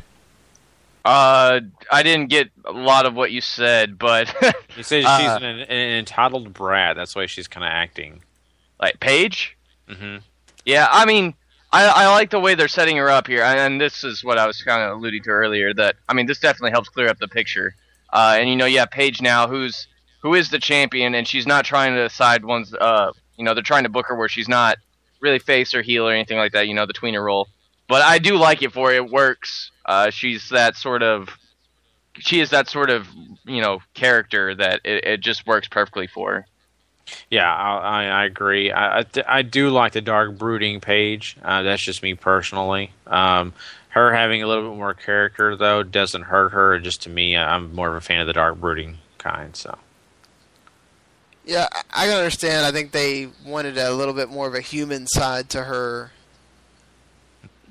[1.04, 4.28] Uh, I didn't get a lot of what you said, but
[4.76, 6.96] You say she's Uh, an, an entitled brat.
[6.96, 8.22] That's why she's kind of acting.
[8.80, 9.56] like Paige.
[9.88, 10.18] Mm-hmm.
[10.66, 11.34] Yeah, I mean,
[11.72, 14.46] I, I like the way they're setting her up here, and this is what I
[14.46, 15.72] was kind of alluding to earlier.
[15.72, 17.74] That I mean, this definitely helps clear up the picture.
[18.12, 19.86] Uh, and you know, yeah, Paige now, who's
[20.20, 22.74] who is the champion, and she's not trying to decide one's.
[22.74, 24.76] Uh, you know, they're trying to book her where she's not
[25.20, 26.68] really face or heel or anything like that.
[26.68, 27.48] You know, the tweener role.
[27.90, 28.94] But I do like it for her.
[28.94, 29.70] It works.
[29.84, 31.28] Uh, she's that sort of.
[32.18, 33.06] She is that sort of
[33.44, 36.46] you know character that it, it just works perfectly for her.
[37.30, 38.70] Yeah, I, I, I agree.
[38.70, 41.36] I, I, th- I do like the dark brooding Paige.
[41.42, 42.92] Uh, that's just me personally.
[43.08, 43.52] Um,
[43.88, 46.78] Her having a little bit more character though doesn't hurt her.
[46.78, 49.56] Just to me, I'm more of a fan of the dark brooding kind.
[49.56, 49.76] So
[51.44, 52.64] Yeah, I- I can understand.
[52.64, 56.12] I think they wanted a little bit more of a human side to her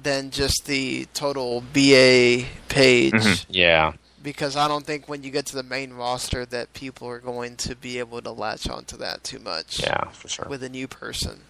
[0.02, 3.14] than just the total BA Paige.
[3.14, 3.46] Mhm.
[3.50, 7.20] yeah, Because I don't think when you get to the main roster that people are
[7.20, 9.80] going to be able to latch onto that too much.
[9.82, 10.46] Yeah, for sure.
[10.50, 11.42] With a new person.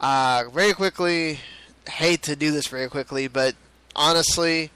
[0.00, 1.40] Uh, very quickly,
[1.88, 3.54] hate to do this very quickly, but
[3.94, 4.70] honestly,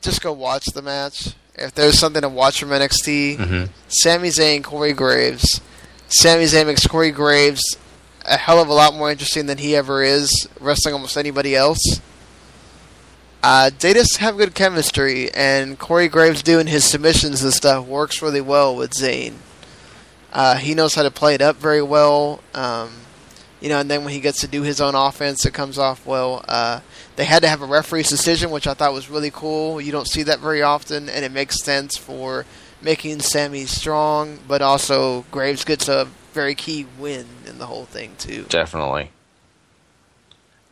[0.00, 1.34] just go watch the match.
[1.56, 3.68] If there's something to watch from NXT, Mhm.
[3.88, 5.60] Sami Zayn, Corey Graves.
[6.08, 7.60] Sami Zayn makes Corey Graves
[8.30, 12.00] a hell of a lot more interesting than he ever is wrestling almost anybody else.
[13.42, 18.22] Uh, they just have good chemistry, and Corey Graves doing his submissions and stuff works
[18.22, 19.34] really well with Zayn.
[20.32, 22.40] Uh, he knows how to play it up very well.
[22.54, 22.90] Um,
[23.60, 26.06] you know, and then when he gets to do his own offense, it comes off
[26.06, 26.44] well.
[26.46, 26.80] Uh,
[27.16, 29.80] they had to have a referee's decision, which I thought was really cool.
[29.80, 32.46] You don't see that very often, and it makes sense for
[32.80, 38.14] making Sami strong, but also Graves gets a very key win in the whole thing
[38.18, 38.44] too.
[38.48, 39.10] definitely.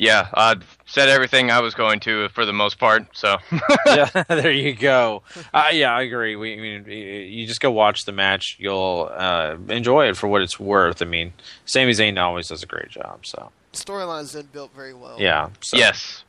[0.01, 0.55] Yeah, I
[0.87, 3.07] said everything I was going to for the most part.
[3.17, 3.39] So
[3.87, 5.23] yeah, there you go.
[5.53, 6.37] Uh, yeah, I agree.
[6.37, 8.57] We, I mean, you just go watch the match.
[8.61, 11.03] You'll uh, enjoy it for what it's worth.
[11.03, 11.33] I mean,
[11.67, 13.27] Sami Zayn always does a great job.
[13.27, 15.17] So Storyline's been built very well.
[15.19, 15.49] yeah.
[15.62, 15.77] So.
[15.77, 16.23] yes,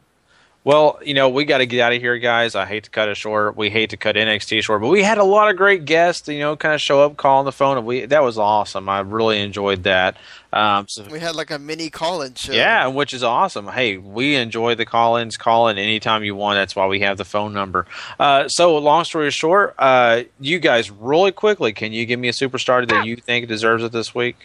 [0.66, 2.54] Well, you know, we got to get out of here, guys.
[2.54, 3.56] I hate to cut it short.
[3.56, 6.28] We hate to cut NXT short, but we had a lot of great guests.
[6.28, 8.90] You know, kind of show up, call on the phone, and we that was awesome.
[8.90, 10.18] I really enjoyed that.
[10.52, 12.52] Um, so We had like a mini call-in show.
[12.52, 13.68] yeah, which is awesome.
[13.68, 15.38] Hey, we enjoy the call-ins.
[15.38, 16.58] Call in anytime you want.
[16.58, 17.86] That's why we have the phone number.
[18.20, 22.34] Uh, so, long story short, uh, you guys, really quickly, can you give me a
[22.34, 24.36] superstar that you think deserves it this week?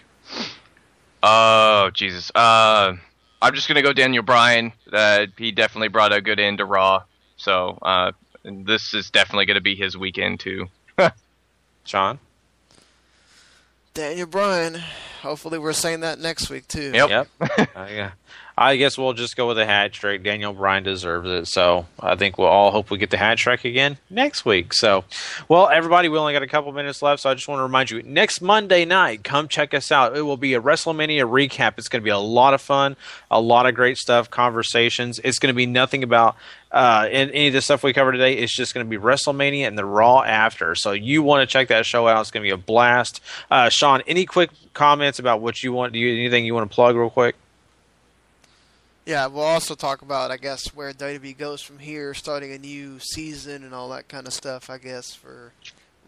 [1.22, 2.30] Oh Jesus.
[2.34, 2.94] Uh,
[3.44, 4.72] I'm just gonna go Daniel Bryan.
[4.90, 7.02] Uh, he definitely brought a good end to Raw.
[7.36, 10.68] So uh, this is definitely gonna be his weekend too.
[11.84, 12.18] Sean.
[13.92, 14.80] Daniel Bryan.
[15.20, 16.90] Hopefully, we're saying that next week too.
[16.94, 17.28] Yep.
[17.40, 18.12] uh, yeah.
[18.56, 20.22] I guess we'll just go with a hat trick.
[20.22, 21.46] Daniel Bryan deserves it.
[21.46, 24.72] So I think we'll all hope we get the hat trick again next week.
[24.72, 25.04] So,
[25.48, 27.22] well, everybody, we only got a couple minutes left.
[27.22, 30.16] So I just want to remind you next Monday night, come check us out.
[30.16, 31.74] It will be a WrestleMania recap.
[31.78, 32.96] It's going to be a lot of fun,
[33.28, 35.20] a lot of great stuff, conversations.
[35.24, 36.36] It's going to be nothing about
[36.70, 38.34] uh, and any of the stuff we covered today.
[38.34, 40.76] It's just going to be WrestleMania and the Raw after.
[40.76, 42.20] So you want to check that show out.
[42.20, 43.20] It's going to be a blast.
[43.50, 45.92] Uh, Sean, any quick comments about what you want?
[45.92, 47.34] Do you anything you want to plug real quick?
[49.06, 52.98] Yeah, we'll also talk about, I guess, where WWE goes from here, starting a new
[53.00, 54.70] season and all that kind of stuff.
[54.70, 55.52] I guess for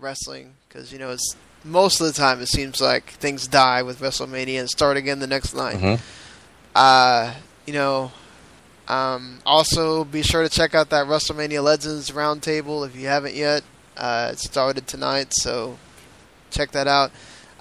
[0.00, 4.00] wrestling, because you know, it's most of the time it seems like things die with
[4.00, 5.76] WrestleMania and start again the next night.
[5.76, 6.00] Mhm.
[6.74, 7.34] Uh,
[7.66, 8.12] you know,
[8.88, 13.62] um, also be sure to check out that WrestleMania Legends Roundtable if you haven't yet.
[13.96, 15.78] Uh, it started tonight, so
[16.50, 17.10] check that out.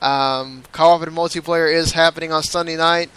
[0.01, 3.09] Um, co-op and multiplayer is happening on Sunday night.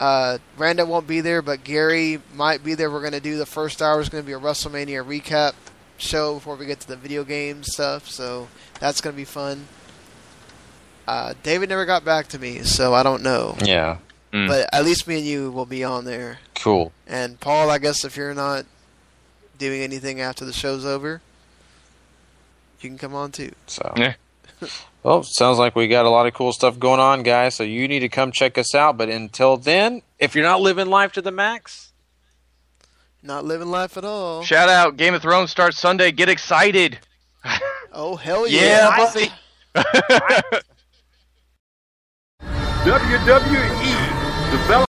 [0.00, 2.90] Uh, Randa won't be there, but Gary might be there.
[2.90, 5.54] We're going to do the first hour is going to be a WrestleMania recap
[5.96, 8.48] show before we get to the video game stuff, so
[8.80, 9.68] that's going to be fun.
[11.06, 13.56] Uh, David never got back to me, so I don't know.
[13.62, 13.98] Yeah.
[14.48, 16.40] But at least me and you will be on there.
[16.56, 16.90] Cool.
[17.06, 18.66] And Paul, I guess if you're not
[19.58, 21.20] doing anything after the show's over,
[22.80, 23.52] you can come on too.
[23.68, 23.94] So.
[25.04, 27.54] Well, sounds like we got a lot of cool stuff going on, guys.
[27.54, 28.96] So you need to come check us out.
[28.96, 31.92] But until then, if you're not living life to the max,
[33.22, 34.42] Not living life at all.
[34.42, 34.96] Shout out!
[34.96, 36.10] Game of Thrones starts Sunday.
[36.10, 36.98] Get excited!
[37.96, 39.30] Oh hell Yeah, yeah!
[39.76, 39.84] buddy.
[42.84, 44.88] WWE develop.